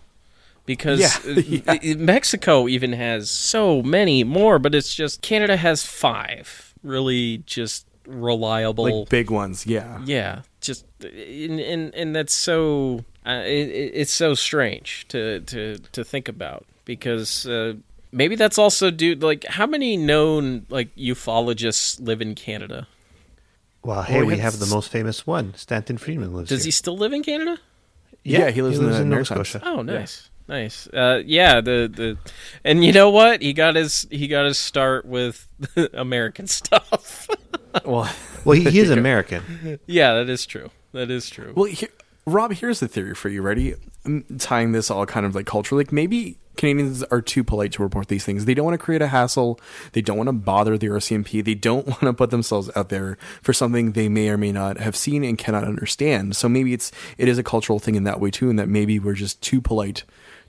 Because 0.66 1.00
Yeah, 1.00 1.62
uh, 1.68 1.96
Mexico 1.98 2.68
even 2.68 2.94
has 2.94 3.30
so 3.30 3.82
many 3.84 4.24
more, 4.24 4.58
but 4.60 4.74
it's 4.74 4.94
just 4.96 5.22
Canada 5.22 5.58
has 5.58 5.86
5 5.86 6.74
really 6.84 7.44
just 7.48 7.86
reliable 8.08 8.84
Like 9.02 9.10
big 9.10 9.30
ones, 9.32 9.66
yeah. 9.66 10.00
yeah, 10.06 10.42
just 10.62 10.86
and 11.02 11.60
and, 11.60 11.94
and 11.96 12.16
that's 12.16 12.34
so 12.34 13.04
uh, 13.26 13.42
it- 13.46 13.92
it's 14.02 14.12
so 14.12 14.34
strange 14.36 15.06
to 15.10 15.40
to 15.42 15.78
to 15.92 16.04
think 16.04 16.28
about 16.28 16.66
because 16.86 17.46
uh, 17.48 17.74
maybe 18.12 18.36
that's 18.36 18.58
also 18.60 18.92
due 18.92 19.16
like 19.16 19.46
how 19.46 19.66
many 19.68 19.98
known 19.98 20.66
like 20.70 20.96
ufologists 20.96 22.00
live 22.00 22.22
in 22.22 22.34
Canada? 22.36 22.88
Well, 23.86 24.02
hey, 24.04 24.20
we 24.22 24.28
we 24.28 24.38
have 24.38 24.54
have 24.54 24.60
the 24.60 24.74
most 24.74 24.90
famous 24.90 25.28
one. 25.28 25.54
Stanton 25.56 25.98
Friedman 25.98 26.34
lives 26.34 26.50
Does 26.50 26.62
here. 26.64 26.68
he 26.68 26.72
still 26.72 26.98
live 26.98 27.14
in 27.14 27.24
Canada? 27.24 27.58
Yeah, 28.24 28.50
he 28.50 28.62
lives 28.62 28.80
in 28.80 28.86
the 28.86 28.92
Nova 28.92 29.06
Maritimes. 29.06 29.50
Scotia. 29.50 29.62
Oh, 29.66 29.82
nice. 29.84 30.30
Nice. 30.48 30.88
Uh, 30.88 31.22
yeah, 31.26 31.62
the, 31.62 31.92
the 31.94 32.18
and 32.64 32.84
you 32.84 32.92
know 32.92 33.10
what? 33.10 33.42
He 33.42 33.54
got 33.54 33.76
his 33.76 34.08
he 34.12 34.28
got 34.28 34.46
his 34.46 34.58
start 34.58 35.06
with 35.06 35.48
American 35.94 36.48
stuff. 36.48 37.28
Well, 37.84 38.10
Well, 38.46 38.56
he, 38.58 38.70
he 38.70 38.80
is 38.80 38.90
American. 38.90 39.80
yeah, 39.86 40.14
that 40.14 40.30
is 40.30 40.46
true. 40.46 40.70
That 40.94 41.12
is 41.12 41.30
true. 41.30 41.52
Well, 41.58 41.66
here, 41.66 41.90
Rob, 42.26 42.54
here's 42.54 42.80
the 42.80 42.88
theory 42.88 43.14
for 43.14 43.28
you. 43.28 43.42
Ready? 43.42 43.76
Mm, 44.06 44.24
Tying 44.40 44.72
this 44.72 44.90
all 44.90 45.06
kind 45.06 45.26
of 45.26 45.36
like 45.36 45.46
culturally, 45.46 45.84
like 45.84 45.92
maybe 45.92 46.38
Canadians 46.56 47.04
are 47.04 47.22
too 47.22 47.44
polite 47.44 47.72
to 47.74 47.84
report 47.84 48.08
these 48.08 48.24
things. 48.26 48.46
They 48.46 48.54
don't 48.54 48.66
want 48.66 48.80
to 48.80 48.84
create 48.84 49.02
a 49.02 49.08
hassle. 49.08 49.60
They 49.94 50.02
don't 50.02 50.18
want 50.18 50.28
to 50.28 50.34
bother 50.34 50.78
the 50.78 50.88
RCMP. 50.88 51.44
They 51.44 51.56
don't 51.56 51.86
want 51.88 52.02
to 52.02 52.14
put 52.14 52.30
themselves 52.32 52.70
out 52.76 52.90
there 52.90 53.18
for 53.42 53.54
something 53.54 53.92
they 53.92 54.10
may 54.10 54.30
or 54.30 54.38
may 54.38 54.52
not 54.52 54.78
have 54.78 54.96
seen 54.96 55.24
and 55.24 55.38
cannot 55.38 55.64
understand. 55.64 56.36
So 56.36 56.48
maybe 56.50 56.74
it's 56.74 56.92
it 57.18 57.28
is 57.28 57.38
a 57.38 57.44
cultural 57.44 57.80
thing 57.80 57.96
in 57.96 58.04
that 58.06 58.20
way 58.20 58.32
too, 58.32 58.50
and 58.50 58.58
that 58.60 58.70
maybe 58.70 59.00
we're 59.00 59.14
just 59.14 59.42
too 59.42 59.62
polite 59.62 60.04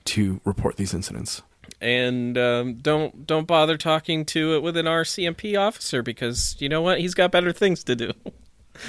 to 0.07 0.41
report 0.45 0.77
these 0.77 0.95
incidents. 0.95 1.43
and 1.81 2.39
um, 2.39 2.75
don't 2.77 3.27
don't 3.27 3.47
bother 3.47 3.77
talking 3.77 4.25
to 4.27 4.55
it 4.55 4.63
with 4.63 4.77
an 4.77 4.87
RCMP 4.87 5.59
officer 5.61 6.03
because 6.03 6.57
you 6.59 6.69
know 6.69 6.81
what 6.81 7.01
he's 7.01 7.13
got 7.15 7.31
better 7.31 7.53
things 7.53 7.83
to 7.85 7.97
do. 7.97 8.13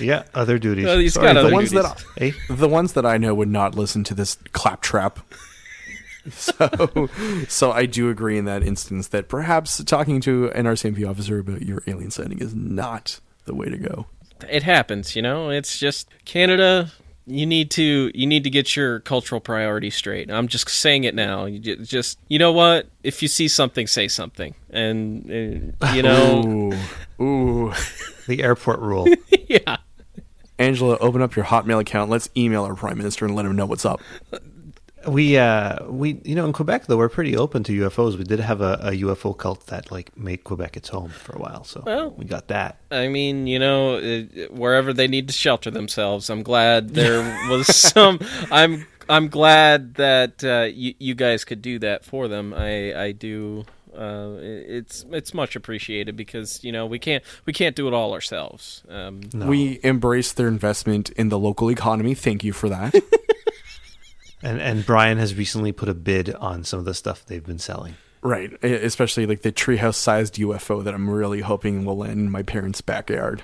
Yeah, 0.02 0.23
other 0.34 0.60
duties. 0.60 0.84
Well, 0.85 0.98
he's 0.98 1.14
Sorry, 1.14 1.27
got 1.27 1.38
other 1.38 1.48
the 1.48 1.53
ones 1.56 1.69
duties. 1.72 1.88
that 1.89 2.03
Hey, 2.18 2.34
the 2.53 2.68
ones 2.68 2.91
that 2.91 3.06
I 3.06 3.18
know 3.18 3.34
would 3.34 3.48
not 3.48 3.73
listen 3.73 4.03
to 4.03 4.14
this 4.14 4.38
claptrap. 4.52 5.19
So, 6.37 7.09
so 7.47 7.71
I 7.71 7.85
do 7.85 8.09
agree 8.09 8.37
in 8.37 8.45
that 8.45 8.63
instance 8.63 9.07
that 9.09 9.27
perhaps 9.27 9.83
talking 9.83 10.21
to 10.21 10.49
an 10.51 10.65
RCMP 10.65 11.07
officer 11.09 11.39
about 11.39 11.61
your 11.63 11.83
alien 11.87 12.11
sighting 12.11 12.39
is 12.39 12.53
not 12.55 13.19
the 13.45 13.53
way 13.55 13.69
to 13.69 13.77
go. 13.77 14.07
It 14.49 14.63
happens, 14.63 15.15
you 15.15 15.21
know. 15.21 15.49
It's 15.49 15.77
just 15.79 16.09
Canada. 16.25 16.91
you 17.25 17.45
need 17.45 17.71
to 17.71 18.11
you 18.13 18.25
need 18.27 18.43
to 18.43 18.49
get 18.49 18.75
your 18.75 18.99
cultural 19.01 19.41
priorities 19.41 19.95
straight. 19.95 20.31
I'm 20.31 20.47
just 20.47 20.69
saying 20.69 21.03
it 21.05 21.15
now. 21.15 21.45
You 21.45 21.59
just 21.77 22.19
you 22.27 22.39
know 22.39 22.51
what? 22.53 22.87
If 23.03 23.21
you 23.21 23.27
see 23.27 23.47
something, 23.47 23.87
say 23.87 24.07
something, 24.07 24.53
and 24.69 25.73
uh, 25.81 25.91
you 25.93 26.03
know, 26.03 26.71
Ooh, 27.19 27.23
ooh. 27.23 27.73
The 28.27 28.43
airport 28.43 28.79
rule. 28.81 29.07
yeah. 29.47 29.77
Angelo, 30.59 30.97
open 30.97 31.21
up 31.21 31.35
your 31.35 31.45
Hotmail 31.45 31.79
account. 31.79 32.09
Let's 32.09 32.29
email 32.35 32.63
our 32.65 32.75
prime 32.75 32.97
minister 32.97 33.25
and 33.25 33.35
let 33.35 33.45
him 33.45 33.55
know 33.55 33.65
what's 33.65 33.85
up. 33.85 34.01
We 35.07 35.37
uh 35.37 35.85
we 35.85 36.19
you 36.23 36.35
know 36.35 36.45
in 36.45 36.53
Quebec 36.53 36.87
though 36.87 36.97
we're 36.97 37.09
pretty 37.09 37.37
open 37.37 37.63
to 37.65 37.71
UFOs. 37.81 38.17
We 38.17 38.23
did 38.23 38.39
have 38.39 38.61
a, 38.61 38.73
a 38.81 38.91
UFO 39.03 39.37
cult 39.37 39.67
that 39.67 39.91
like 39.91 40.15
made 40.17 40.43
Quebec 40.43 40.75
its 40.75 40.89
home 40.89 41.09
for 41.09 41.33
a 41.35 41.39
while, 41.39 41.63
so 41.63 41.83
Well. 41.85 42.11
we 42.17 42.25
got 42.25 42.47
that. 42.47 42.77
I 42.91 43.07
mean, 43.07 43.47
you 43.47 43.59
know, 43.59 43.97
uh, 43.97 44.23
wherever 44.49 44.93
they 44.93 45.07
need 45.07 45.27
to 45.27 45.33
shelter 45.33 45.69
themselves, 45.71 46.29
I'm 46.29 46.43
glad 46.43 46.89
there 46.89 47.21
was 47.49 47.67
some. 47.75 48.19
I'm 48.51 48.85
I'm 49.07 49.29
glad 49.29 49.95
that 49.95 50.43
uh, 50.43 50.63
you 50.73 50.95
you 50.99 51.15
guys 51.15 51.45
could 51.45 51.61
do 51.61 51.79
that 51.79 52.03
for 52.03 52.27
them. 52.27 52.53
I 52.53 52.93
I 52.99 53.11
do. 53.11 53.65
Uh, 53.95 54.35
it's 54.41 55.05
it's 55.11 55.33
much 55.33 55.55
appreciated 55.55 56.15
because 56.15 56.63
you 56.63 56.71
know 56.71 56.85
we 56.85 56.99
can't 56.99 57.23
we 57.45 57.53
can't 57.53 57.75
do 57.75 57.87
it 57.87 57.93
all 57.93 58.13
ourselves. 58.13 58.83
Um, 58.89 59.21
No. 59.33 59.45
We 59.47 59.79
embrace 59.83 60.33
their 60.33 60.47
investment 60.47 61.09
in 61.11 61.29
the 61.29 61.39
local 61.39 61.71
economy. 61.71 62.13
Thank 62.13 62.43
you 62.43 62.51
for 62.53 62.67
that. 62.69 62.93
and 64.43 64.59
and 64.61 64.85
Brian 64.85 65.18
has 65.18 65.35
recently 65.35 65.72
put 65.72 65.89
a 65.89 65.93
bid 65.93 66.34
on 66.35 66.64
some 66.64 66.80
of 66.80 66.85
the 66.85 66.93
stuff 66.93 67.26
they've 67.26 67.45
been 67.45 67.59
selling. 67.59 67.95
right. 68.22 68.51
Especially 68.64 69.26
like 69.26 69.41
the 69.41 69.51
treehouse 69.51 69.95
sized 69.95 70.35
UFO 70.35 70.84
that 70.84 70.93
I'm 70.93 71.09
really 71.09 71.41
hoping 71.41 71.85
will 71.85 71.97
land 71.97 72.19
in 72.19 72.30
my 72.31 72.43
parents' 72.43 72.81
backyard. 72.81 73.41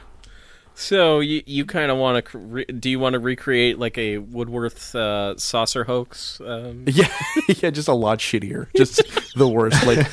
so 0.76 1.20
you 1.20 1.42
you 1.46 1.66
kind 1.66 1.92
of 1.92 1.98
want 1.98 2.26
to 2.26 2.38
re- 2.38 2.66
do 2.66 2.90
you 2.90 3.00
want 3.00 3.14
to 3.14 3.20
recreate 3.20 3.78
like 3.80 3.98
a 3.98 4.18
Woodworth 4.18 4.96
uh, 4.96 5.38
saucer 5.38 5.84
hoax? 5.84 6.42
Um, 6.46 6.84
Yeah, 6.88 7.08
yeah, 7.48 7.70
just 7.70 7.88
a 7.88 7.94
lot 7.94 8.20
shittier. 8.20 8.68
Just 8.76 9.02
the 9.36 9.48
worst. 9.48 9.86
Like 9.86 10.08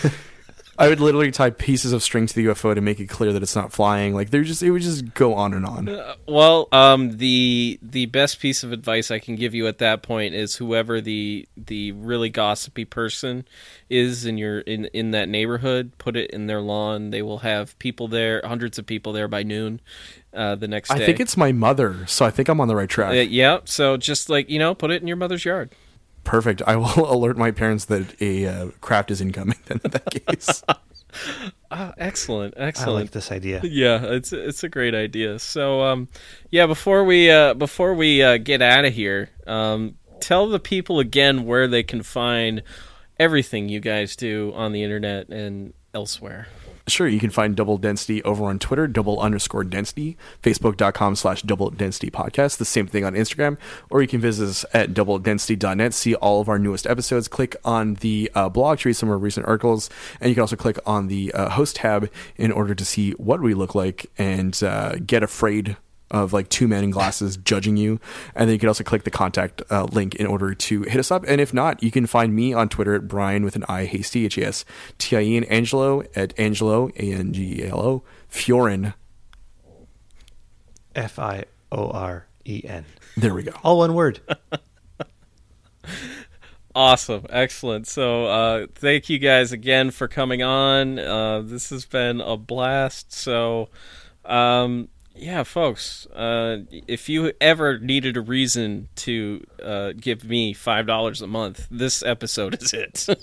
I 0.81 0.89
would 0.89 0.99
literally 0.99 1.31
tie 1.31 1.51
pieces 1.51 1.93
of 1.93 2.03
string 2.03 2.27
to 2.27 2.35
the 2.35 2.47
UFO 2.47 2.75
to 2.75 2.81
make 2.81 3.01
it 3.01 3.07
clear 3.07 3.35
that 3.35 3.43
it's 3.43 3.55
not 3.55 3.71
flying. 3.71 4.15
Like 4.15 4.31
they're 4.31 4.45
just 4.45 4.63
it 4.63 4.71
would 4.71 4.81
just 4.81 5.13
go 5.13 5.35
on 5.35 5.53
and 5.53 5.67
on. 5.67 5.91
Uh, 5.91 6.15
well, 6.27 6.69
um, 6.73 7.19
the 7.19 7.79
the 7.83 8.07
best 8.07 8.41
piece 8.41 8.65
of 8.65 8.73
advice 8.73 9.11
I 9.11 9.19
can 9.19 9.37
give 9.37 9.55
you 9.55 9.67
at 9.67 9.77
that 9.79 10.03
point 10.03 10.35
is 10.35 10.57
whoever 10.57 11.03
the 11.03 11.47
the 11.55 11.93
really 11.93 12.31
gossipy 12.31 12.87
person 12.87 13.47
is 13.91 14.25
in 14.25 14.39
your 14.39 14.61
in 14.61 14.87
in 14.87 15.11
that 15.11 15.29
neighborhood, 15.29 15.93
put 15.99 16.17
it 16.17 16.31
in 16.31 16.47
their 16.47 16.63
lawn. 16.63 17.11
They 17.11 17.21
will 17.21 17.41
have 17.41 17.79
people 17.79 18.09
there, 18.09 18.41
hundreds 18.43 18.79
of 18.79 18.87
people 18.87 19.13
there 19.13 19.29
by 19.29 19.43
noon. 19.43 19.83
Uh, 20.33 20.55
the 20.55 20.69
next 20.69 20.89
day. 20.89 20.95
I 20.95 21.05
think 21.05 21.19
it's 21.19 21.37
my 21.37 21.51
mother, 21.51 22.07
so 22.07 22.25
I 22.25 22.31
think 22.31 22.49
I'm 22.49 22.61
on 22.61 22.69
the 22.69 22.77
right 22.77 22.89
track. 22.89 23.11
Uh, 23.11 23.15
yeah. 23.15 23.59
So 23.65 23.97
just 23.97 24.31
like 24.31 24.49
you 24.49 24.59
know, 24.61 24.75
put 24.75 24.93
it 24.93 25.03
in 25.03 25.09
your 25.09 25.17
mother's 25.17 25.45
yard. 25.45 25.75
Perfect. 26.25 26.63
I 26.67 26.77
will 26.77 27.11
alert 27.13 27.37
my 27.37 27.51
parents 27.51 27.87
that 27.87 28.21
a 28.21 28.47
uh, 28.47 28.67
craft 28.81 29.11
is 29.11 29.21
incoming. 29.21 29.59
Then 29.67 29.81
in 29.85 29.91
that 29.91 30.11
case, 30.27 30.63
Ah, 31.73 31.93
excellent, 31.99 32.55
excellent. 32.57 32.99
I 32.99 33.01
like 33.03 33.11
this 33.11 33.33
idea. 33.33 33.61
Yeah, 33.65 34.03
it's 34.03 34.33
it's 34.33 34.65
a 34.65 34.69
great 34.69 34.95
idea. 34.95 35.39
So, 35.39 35.83
um, 35.83 36.09
yeah, 36.51 36.67
before 36.67 37.05
we 37.05 37.31
uh, 37.31 37.55
before 37.55 37.95
we 37.95 38.23
uh, 38.23 38.39
get 38.39 38.63
out 38.63 38.85
of 38.85 38.93
here, 38.93 39.31
um, 39.47 39.97
tell 40.21 40.49
the 40.49 40.61
people 40.61 41.01
again 41.01 41.45
where 41.47 41.67
they 41.69 41.83
can 41.83 42.03
find 42.03 42.63
everything 43.19 43.69
you 43.69 43.81
guys 43.81 44.17
do 44.17 44.53
on 44.55 44.73
the 44.73 44.83
internet 44.83 45.29
and 45.29 45.73
elsewhere. 45.95 46.49
Sure. 46.87 47.09
You 47.09 47.21
can 47.21 47.31
find 47.31 47.57
Double 47.57 47.79
Density 47.79 48.23
over 48.23 48.45
on 48.45 48.59
Twitter, 48.59 48.87
double 48.87 49.21
underscore 49.21 49.65
density, 49.65 50.17
facebook.com 50.43 51.17
slash 51.17 51.43
double 51.43 51.71
density 51.71 52.11
podcast. 52.11 52.59
The 52.59 52.65
same 52.65 52.87
thing 52.87 53.05
on 53.05 53.15
Instagram, 53.15 53.59
or 53.91 54.03
you 54.03 54.09
can 54.09 54.21
visit 54.21 54.49
us 54.49 54.65
at 54.73 54.95
doubledensity.net, 54.95 55.95
see 55.95 56.15
all 56.17 56.41
of 56.41 56.49
our 56.49 56.59
newest 56.59 56.87
episodes. 56.87 57.29
Click 57.29 57.57
on 57.65 57.95
the 57.95 58.31
uh, 58.35 58.49
blog 58.49 58.79
to 58.81 58.89
read 58.89 58.95
some 58.95 59.09
of 59.09 59.13
our 59.13 59.19
recent 59.19 59.47
articles, 59.47 59.91
and 60.21 60.29
you 60.29 60.35
can 60.35 60.43
also 60.43 60.57
click 60.57 60.79
on 60.87 61.09
the 61.09 61.33
uh, 61.33 61.51
host 61.51 61.77
tab 61.77 62.11
in 62.37 62.53
order 62.53 62.75
to 62.75 62.85
see 62.85 63.13
what 63.13 63.41
we 63.41 63.55
look 63.55 63.75
like 63.75 64.11
and 64.19 64.63
uh, 64.63 64.97
get 65.07 65.23
afraid 65.23 65.77
of 66.11 66.33
like 66.33 66.49
two 66.49 66.67
men 66.67 66.85
in 66.85 66.91
glasses 66.91 67.37
judging 67.37 67.77
you. 67.77 68.01
And 68.35 68.49
then 68.49 68.55
you 68.55 68.59
can 68.59 68.69
also 68.69 68.85
click 68.85 69.05
the 69.05 69.11
contact 69.11 69.63
uh, 69.71 69.85
link 69.85 70.15
in 70.17 70.27
order 70.27 70.55
to 70.55 70.83
hit 70.83 70.99
us 70.99 71.11
up. 71.11 71.25
And 71.27 71.41
if 71.41 71.55
not, 71.55 71.83
you 71.83 71.91
can 71.91 72.07
find 72.07 72.35
me 72.35 72.53
on 72.53 72.69
Twitter 72.69 72.95
at 72.95 73.09
Brian 73.09 73.45
with 73.45 73.57
an 73.57 73.65
I 73.69 73.85
Hastie 73.85 74.25
H 74.25 74.39
A 74.39 74.47
S 74.47 74.65
T 74.99 75.17
I 75.17 75.21
E 75.21 75.37
and 75.37 75.47
Angelo 75.47 76.03
at 76.15 76.39
Angelo 76.39 76.89
A 76.97 77.13
N 77.13 77.33
G 77.33 77.63
E 77.63 77.69
L 77.69 77.81
O 77.81 78.03
Fioren. 78.31 78.95
F 80.95 81.19
I 81.19 81.45
O 81.71 81.91
R 81.91 82.27
E 82.45 82.63
N. 82.65 82.85
There 83.17 83.35
we 83.35 83.43
go. 83.43 83.53
All 83.63 83.79
one 83.79 83.95
word. 83.95 84.21
Awesome, 86.73 87.27
excellent. 87.31 87.89
So, 87.89 88.27
uh, 88.27 88.67
thank 88.77 89.09
you 89.09 89.19
guys 89.19 89.51
again 89.51 89.91
for 89.91 90.07
coming 90.07 90.41
on. 90.43 91.01
Uh, 91.01 91.41
this 91.41 91.71
has 91.71 91.85
been 91.85 92.21
a 92.21 92.37
blast. 92.37 93.13
So, 93.13 93.71
um, 94.25 94.89
yeah, 95.21 95.43
folks, 95.43 96.07
uh, 96.07 96.59
if 96.71 97.09
you 97.09 97.33
ever 97.41 97.79
needed 97.79 98.17
a 98.17 98.21
reason 98.21 98.89
to 98.97 99.45
uh, 99.63 99.93
give 99.93 100.25
me 100.25 100.53
five 100.55 100.87
dollars 100.87 101.21
a 101.21 101.27
month, 101.27 101.67
this 101.71 102.03
episode 102.03 102.61
is 102.63 102.73
it. 102.73 103.07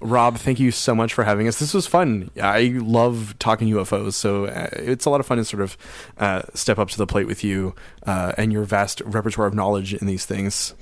Rob, 0.00 0.38
thank 0.38 0.58
you 0.58 0.70
so 0.70 0.94
much 0.94 1.12
for 1.12 1.24
having 1.24 1.46
us. 1.46 1.58
This 1.58 1.74
was 1.74 1.86
fun. 1.86 2.30
I 2.40 2.72
love 2.76 3.34
talking 3.38 3.68
UFOs, 3.68 4.14
so 4.14 4.46
uh, 4.46 4.68
it's 4.72 5.04
a 5.04 5.10
lot 5.10 5.20
of 5.20 5.26
fun 5.26 5.36
to 5.36 5.44
sort 5.44 5.62
of 5.62 5.76
uh, 6.16 6.42
step 6.54 6.78
up 6.78 6.88
to 6.90 6.96
the 6.96 7.06
plate 7.06 7.26
with 7.26 7.44
you 7.44 7.74
uh, 8.06 8.32
and 8.38 8.50
your 8.50 8.64
vast 8.64 9.02
repertoire 9.04 9.46
of 9.46 9.52
knowledge 9.52 9.92
in 9.92 10.06
these 10.06 10.24
things. 10.24 10.74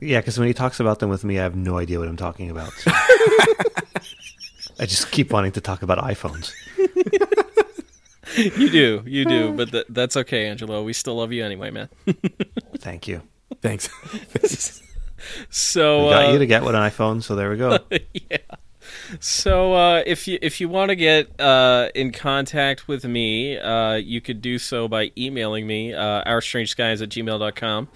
Yeah, 0.00 0.20
because 0.20 0.38
when 0.38 0.48
he 0.48 0.54
talks 0.54 0.80
about 0.80 0.98
them 1.00 1.10
with 1.10 1.24
me, 1.24 1.38
I 1.38 1.42
have 1.42 1.56
no 1.56 1.78
idea 1.78 1.98
what 1.98 2.08
I'm 2.08 2.16
talking 2.16 2.50
about. 2.50 2.72
so. 2.72 2.90
I 4.78 4.86
just 4.86 5.10
keep 5.10 5.32
wanting 5.32 5.52
to 5.52 5.60
talk 5.60 5.82
about 5.82 5.98
iPhones. 5.98 6.52
you 8.56 8.70
do, 8.70 9.02
you 9.06 9.24
do, 9.24 9.52
but 9.52 9.70
th- 9.70 9.86
that's 9.88 10.16
okay, 10.16 10.46
Angelo. 10.48 10.82
We 10.82 10.92
still 10.92 11.16
love 11.16 11.32
you 11.32 11.44
anyway, 11.44 11.70
man. 11.70 11.88
Thank 12.78 13.08
you. 13.08 13.22
Thanks. 13.60 13.88
So, 15.48 16.04
We 16.04 16.10
got 16.10 16.26
uh, 16.26 16.32
you 16.32 16.38
to 16.38 16.46
get 16.46 16.64
one 16.64 16.74
on 16.74 16.90
iPhone, 16.90 17.22
so 17.22 17.34
there 17.34 17.48
we 17.48 17.56
go. 17.56 17.78
yeah. 18.12 18.36
So 19.20 19.72
uh, 19.72 20.02
if 20.06 20.28
you 20.28 20.38
if 20.42 20.60
you 20.60 20.68
want 20.68 20.90
to 20.90 20.96
get 20.96 21.40
uh, 21.40 21.88
in 21.94 22.12
contact 22.12 22.88
with 22.88 23.04
me, 23.04 23.56
uh, 23.56 23.94
you 23.94 24.20
could 24.20 24.42
do 24.42 24.58
so 24.58 24.86
by 24.86 25.12
emailing 25.16 25.66
me, 25.66 25.94
uh, 25.94 26.22
ourstrangeskies 26.24 27.02
at 27.02 27.08
gmail.com. 27.08 27.88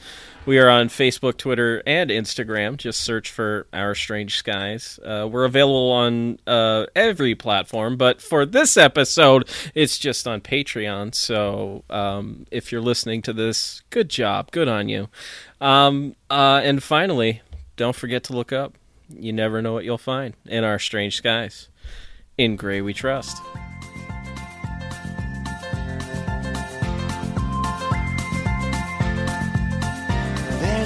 We 0.48 0.58
are 0.60 0.70
on 0.70 0.88
Facebook, 0.88 1.36
Twitter, 1.36 1.82
and 1.86 2.08
Instagram. 2.08 2.78
Just 2.78 3.02
search 3.02 3.30
for 3.30 3.66
Our 3.70 3.94
Strange 3.94 4.38
Skies. 4.38 4.98
Uh, 5.04 5.28
we're 5.30 5.44
available 5.44 5.92
on 5.92 6.38
uh, 6.46 6.86
every 6.96 7.34
platform, 7.34 7.98
but 7.98 8.22
for 8.22 8.46
this 8.46 8.78
episode, 8.78 9.46
it's 9.74 9.98
just 9.98 10.26
on 10.26 10.40
Patreon. 10.40 11.14
So 11.14 11.84
um, 11.90 12.46
if 12.50 12.72
you're 12.72 12.80
listening 12.80 13.20
to 13.22 13.34
this, 13.34 13.82
good 13.90 14.08
job. 14.08 14.50
Good 14.50 14.68
on 14.68 14.88
you. 14.88 15.10
Um, 15.60 16.16
uh, 16.30 16.62
and 16.64 16.82
finally, 16.82 17.42
don't 17.76 17.94
forget 17.94 18.24
to 18.24 18.32
look 18.32 18.50
up. 18.50 18.72
You 19.10 19.34
never 19.34 19.60
know 19.60 19.74
what 19.74 19.84
you'll 19.84 19.98
find 19.98 20.32
in 20.46 20.64
our 20.64 20.78
strange 20.78 21.18
skies. 21.18 21.68
In 22.38 22.56
Gray 22.56 22.80
We 22.80 22.94
Trust. 22.94 23.36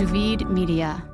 Duvid 0.00 0.48
Media. 0.48 1.09